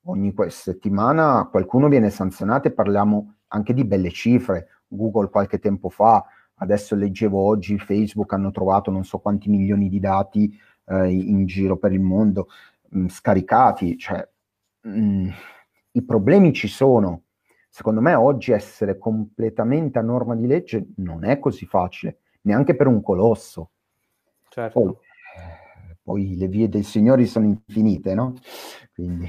ogni 0.07 0.35
settimana 0.49 1.47
qualcuno 1.49 1.87
viene 1.87 2.11
sanzionato 2.11 2.67
e 2.67 2.73
parliamo 2.73 3.35
anche 3.47 3.73
di 3.73 3.85
belle 3.85 4.11
cifre. 4.11 4.83
Google 4.89 5.31
qualche 5.31 5.61
tempo 5.61 5.89
fa, 5.89 6.25
adesso 6.55 6.97
leggevo 6.97 7.39
oggi, 7.39 7.79
Facebook 7.79 8.33
hanno 8.33 8.51
trovato 8.51 8.91
non 8.91 9.05
so 9.05 9.19
quanti 9.19 9.49
milioni 9.49 9.89
di 9.89 10.01
dati 10.01 10.53
eh, 10.87 11.13
in 11.13 11.47
giro 11.47 11.77
per 11.77 11.93
il 11.93 12.01
mondo 12.01 12.49
mh, 12.89 13.03
mm, 13.03 13.07
scaricati, 13.07 13.97
cioè 13.97 14.29
mh, 14.81 14.99
mm, 14.99 15.29
i 15.93 16.03
problemi 16.03 16.53
ci 16.53 16.67
sono. 16.67 17.23
Secondo 17.69 18.01
me 18.01 18.15
oggi 18.15 18.51
essere 18.51 18.99
completamente 18.99 20.01
a 20.01 20.03
norma 20.03 20.35
di 20.35 20.49
legge 20.49 20.89
non 20.97 21.25
è 21.25 21.39
così 21.39 21.67
facile, 21.67 22.19
neanche 22.41 22.75
per 22.75 22.89
un 22.89 23.01
colosso. 23.01 23.71
Certo. 24.49 24.81
Poi, 24.81 24.97
poi 26.07 26.37
le 26.37 26.47
vie 26.47 26.69
del 26.69 26.85
Signore 26.85 27.27
sono 27.27 27.47
infinite, 27.47 28.15
no? 28.15 28.35
Quindi... 28.95 29.29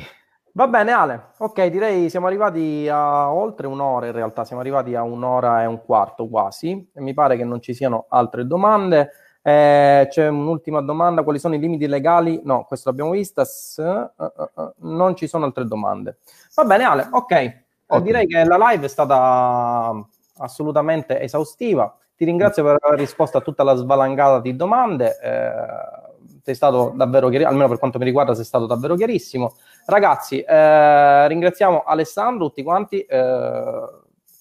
Va 0.51 0.67
bene 0.67 0.91
Ale, 0.91 1.29
ok 1.39 1.65
direi 1.67 2.09
siamo 2.09 2.27
arrivati 2.27 2.87
a 2.87 3.31
oltre 3.31 3.65
un'ora 3.65 4.05
in 4.05 4.11
realtà, 4.11 4.45
siamo 4.45 4.61
arrivati 4.61 4.93
a 4.93 5.01
un'ora 5.01 5.63
e 5.63 5.65
un 5.65 5.83
quarto 5.83 6.27
quasi 6.27 6.89
e 6.93 7.01
mi 7.01 7.15
pare 7.15 7.35
che 7.35 7.43
non 7.43 7.61
ci 7.61 7.73
siano 7.73 8.05
altre 8.09 8.45
domande. 8.45 9.09
Eh, 9.41 10.07
c'è 10.09 10.27
un'ultima 10.27 10.81
domanda, 10.81 11.23
quali 11.23 11.39
sono 11.39 11.55
i 11.55 11.59
limiti 11.59 11.87
legali? 11.87 12.41
No, 12.43 12.65
questo 12.65 12.89
l'abbiamo 12.89 13.11
vista, 13.11 13.43
S- 13.43 13.77
uh, 13.77 14.23
uh, 14.23 14.61
uh, 14.61 14.73
non 14.79 15.15
ci 15.15 15.25
sono 15.25 15.45
altre 15.45 15.65
domande. 15.65 16.17
Va 16.53 16.63
bene 16.65 16.83
Ale, 16.83 17.07
ok, 17.09 17.63
okay. 17.87 18.01
direi 18.03 18.27
che 18.27 18.43
la 18.43 18.57
live 18.69 18.85
è 18.85 18.89
stata 18.89 19.93
assolutamente 20.37 21.21
esaustiva. 21.21 21.95
Ti 22.15 22.25
ringrazio 22.25 22.63
per 22.63 22.77
aver 22.79 22.99
risposto 22.99 23.37
a 23.37 23.41
tutta 23.41 23.63
la 23.63 23.75
svalangata 23.75 24.41
di 24.41 24.55
domande. 24.55 25.17
Eh, 25.21 26.06
sei 26.47 26.55
stato 26.55 26.93
davvero 26.95 27.27
chiarissimo, 27.27 27.49
almeno 27.49 27.67
per 27.67 27.77
quanto 27.77 27.97
mi 27.97 28.05
riguarda 28.05 28.33
sei 28.33 28.45
stato 28.45 28.65
davvero 28.65 28.95
chiarissimo. 28.95 29.55
Ragazzi, 29.85 30.39
eh, 30.39 31.27
ringraziamo 31.27 31.83
Alessandro, 31.85 32.47
tutti 32.47 32.63
quanti, 32.63 33.01
eh, 33.01 33.89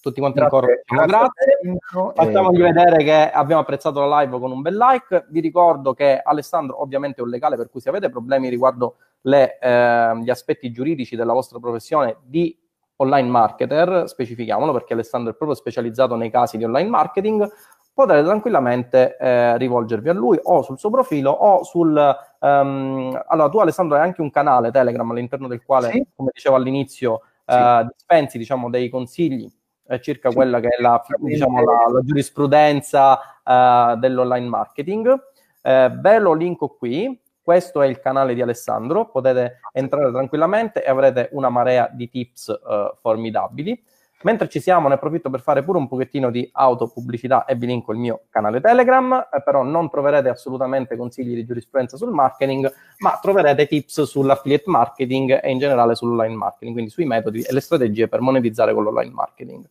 tutti 0.01 0.21
quanti 0.21 0.39
grazie, 0.39 0.57
in 0.57 0.63
coro. 0.63 0.67
Grazie. 1.05 1.77
grazie. 1.83 2.13
Facciamogli 2.15 2.61
vedere 2.61 3.03
che 3.03 3.29
abbiamo 3.29 3.61
apprezzato 3.61 3.99
la 4.05 4.21
live 4.21 4.39
con 4.39 4.53
un 4.53 4.61
bel 4.61 4.77
like. 4.77 5.25
Vi 5.27 5.41
ricordo 5.41 5.93
che 5.93 6.21
Alessandro 6.23 6.81
ovviamente 6.81 7.19
è 7.19 7.23
un 7.25 7.29
legale, 7.29 7.57
per 7.57 7.69
cui 7.69 7.81
se 7.81 7.89
avete 7.89 8.09
problemi 8.09 8.47
riguardo 8.47 8.95
le, 9.23 9.57
eh, 9.59 10.17
gli 10.21 10.29
aspetti 10.29 10.71
giuridici 10.71 11.17
della 11.17 11.33
vostra 11.33 11.59
professione 11.59 12.19
di 12.23 12.57
online 12.99 13.27
marketer, 13.27 14.07
specifichiamolo 14.07 14.71
perché 14.71 14.93
Alessandro 14.93 15.33
è 15.33 15.35
proprio 15.35 15.57
specializzato 15.57 16.15
nei 16.15 16.29
casi 16.29 16.57
di 16.57 16.63
online 16.63 16.89
marketing, 16.89 17.51
potrete 17.97 18.23
tranquillamente 18.25 19.17
eh, 19.17 19.57
rivolgervi 19.57 20.09
a 20.09 20.13
lui 20.13 20.39
o 20.39 20.61
sul 20.61 20.77
suo 20.77 20.91
profilo 20.91 21.31
o 21.31 21.63
sul... 21.63 22.15
Um, 22.39 23.19
allora, 23.25 23.49
tu 23.49 23.57
Alessandro 23.57 23.97
hai 23.97 24.03
anche 24.03 24.21
un 24.21 24.29
canale 24.29 24.69
Telegram 24.69 25.09
all'interno 25.09 25.47
del 25.47 25.63
quale, 25.65 25.89
sì. 25.89 26.05
come 26.15 26.29
dicevo 26.31 26.57
all'inizio, 26.57 27.21
sì. 27.43 27.55
uh, 27.55 27.87
dispensi 27.91 28.37
diciamo, 28.37 28.69
dei 28.69 28.89
consigli 28.89 29.51
eh, 29.87 29.99
circa 29.99 30.29
sì. 30.29 30.35
quella 30.35 30.59
che 30.59 30.67
è 30.67 30.79
la, 30.79 31.03
diciamo, 31.17 31.63
la, 31.63 31.91
la 31.91 32.01
giurisprudenza 32.03 33.19
uh, 33.43 33.97
dell'online 33.97 34.47
marketing. 34.47 35.19
Eh, 35.63 35.91
ve 35.99 36.19
lo 36.19 36.33
linko 36.33 36.67
qui, 36.67 37.19
questo 37.41 37.81
è 37.81 37.87
il 37.87 37.99
canale 37.99 38.35
di 38.35 38.43
Alessandro, 38.43 39.09
potete 39.09 39.59
entrare 39.71 40.11
tranquillamente 40.11 40.83
e 40.83 40.89
avrete 40.91 41.29
una 41.31 41.49
marea 41.49 41.89
di 41.91 42.07
tips 42.09 42.61
formidabili. 43.01 43.83
Mentre 44.23 44.49
ci 44.49 44.59
siamo, 44.59 44.87
ne 44.87 44.95
approfitto 44.95 45.29
per 45.29 45.41
fare 45.41 45.63
pure 45.63 45.77
un 45.77 45.87
pochettino 45.87 46.31
di 46.31 46.49
autopubblicità 46.51 47.45
e 47.45 47.53
vi 47.53 47.67
linko 47.67 47.91
il 47.91 47.99
mio 47.99 48.21
canale 48.31 48.59
Telegram, 48.59 49.27
eh, 49.31 49.43
però 49.43 49.61
non 49.61 49.91
troverete 49.91 50.29
assolutamente 50.29 50.97
consigli 50.97 51.35
di 51.35 51.45
giurisprudenza 51.45 51.97
sul 51.97 52.11
marketing, 52.11 52.71
ma 52.97 53.19
troverete 53.21 53.67
tips 53.67 54.01
sull'affiliate 54.03 54.63
marketing 54.65 55.39
e 55.43 55.51
in 55.51 55.59
generale 55.59 55.93
sull'online 55.93 56.35
marketing, 56.35 56.73
quindi 56.73 56.89
sui 56.89 57.05
metodi 57.05 57.41
e 57.41 57.53
le 57.53 57.59
strategie 57.59 58.07
per 58.07 58.21
monetizzare 58.21 58.73
con 58.73 58.83
l'online 58.83 59.13
marketing. 59.13 59.69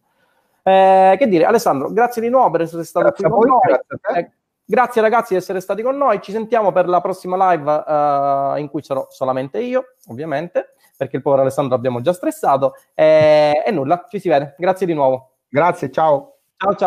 Eh, 0.63 1.17
che 1.19 1.27
dire, 1.27 1.45
Alessandro, 1.45 1.91
grazie 1.91 2.23
di 2.23 2.29
nuovo 2.29 2.51
per 2.51 2.61
essere 2.61 2.85
stato 2.85 3.07
grazie 3.07 3.29
qui 3.29 3.39
con 3.39 3.49
voi. 3.49 3.61
Grazie, 3.63 4.21
eh, 4.21 4.31
grazie, 4.65 5.01
ragazzi 5.01 5.33
di 5.33 5.41
essere 5.41 5.61
stati 5.61 5.83
con 5.83 5.97
noi. 5.97 6.21
Ci 6.21 6.31
sentiamo 6.31 6.71
per 6.71 6.89
la 6.89 7.01
prossima 7.01 7.51
live 7.51 7.73
uh, 7.73 8.61
in 8.61 8.69
cui 8.71 8.83
sarò 8.83 9.09
solamente 9.11 9.61
io, 9.61 9.95
ovviamente 10.07 10.75
perché 10.97 11.17
il 11.17 11.23
povero 11.23 11.43
Alessandro 11.43 11.75
abbiamo 11.75 12.01
già 12.01 12.13
stressato. 12.13 12.75
E, 12.95 13.63
e 13.65 13.71
nulla, 13.71 14.07
ci 14.09 14.19
si 14.19 14.29
vede. 14.29 14.55
Grazie 14.59 14.87
di 14.87 14.95
nuovo. 14.95 15.37
Grazie, 15.49 15.91
ciao. 15.91 16.36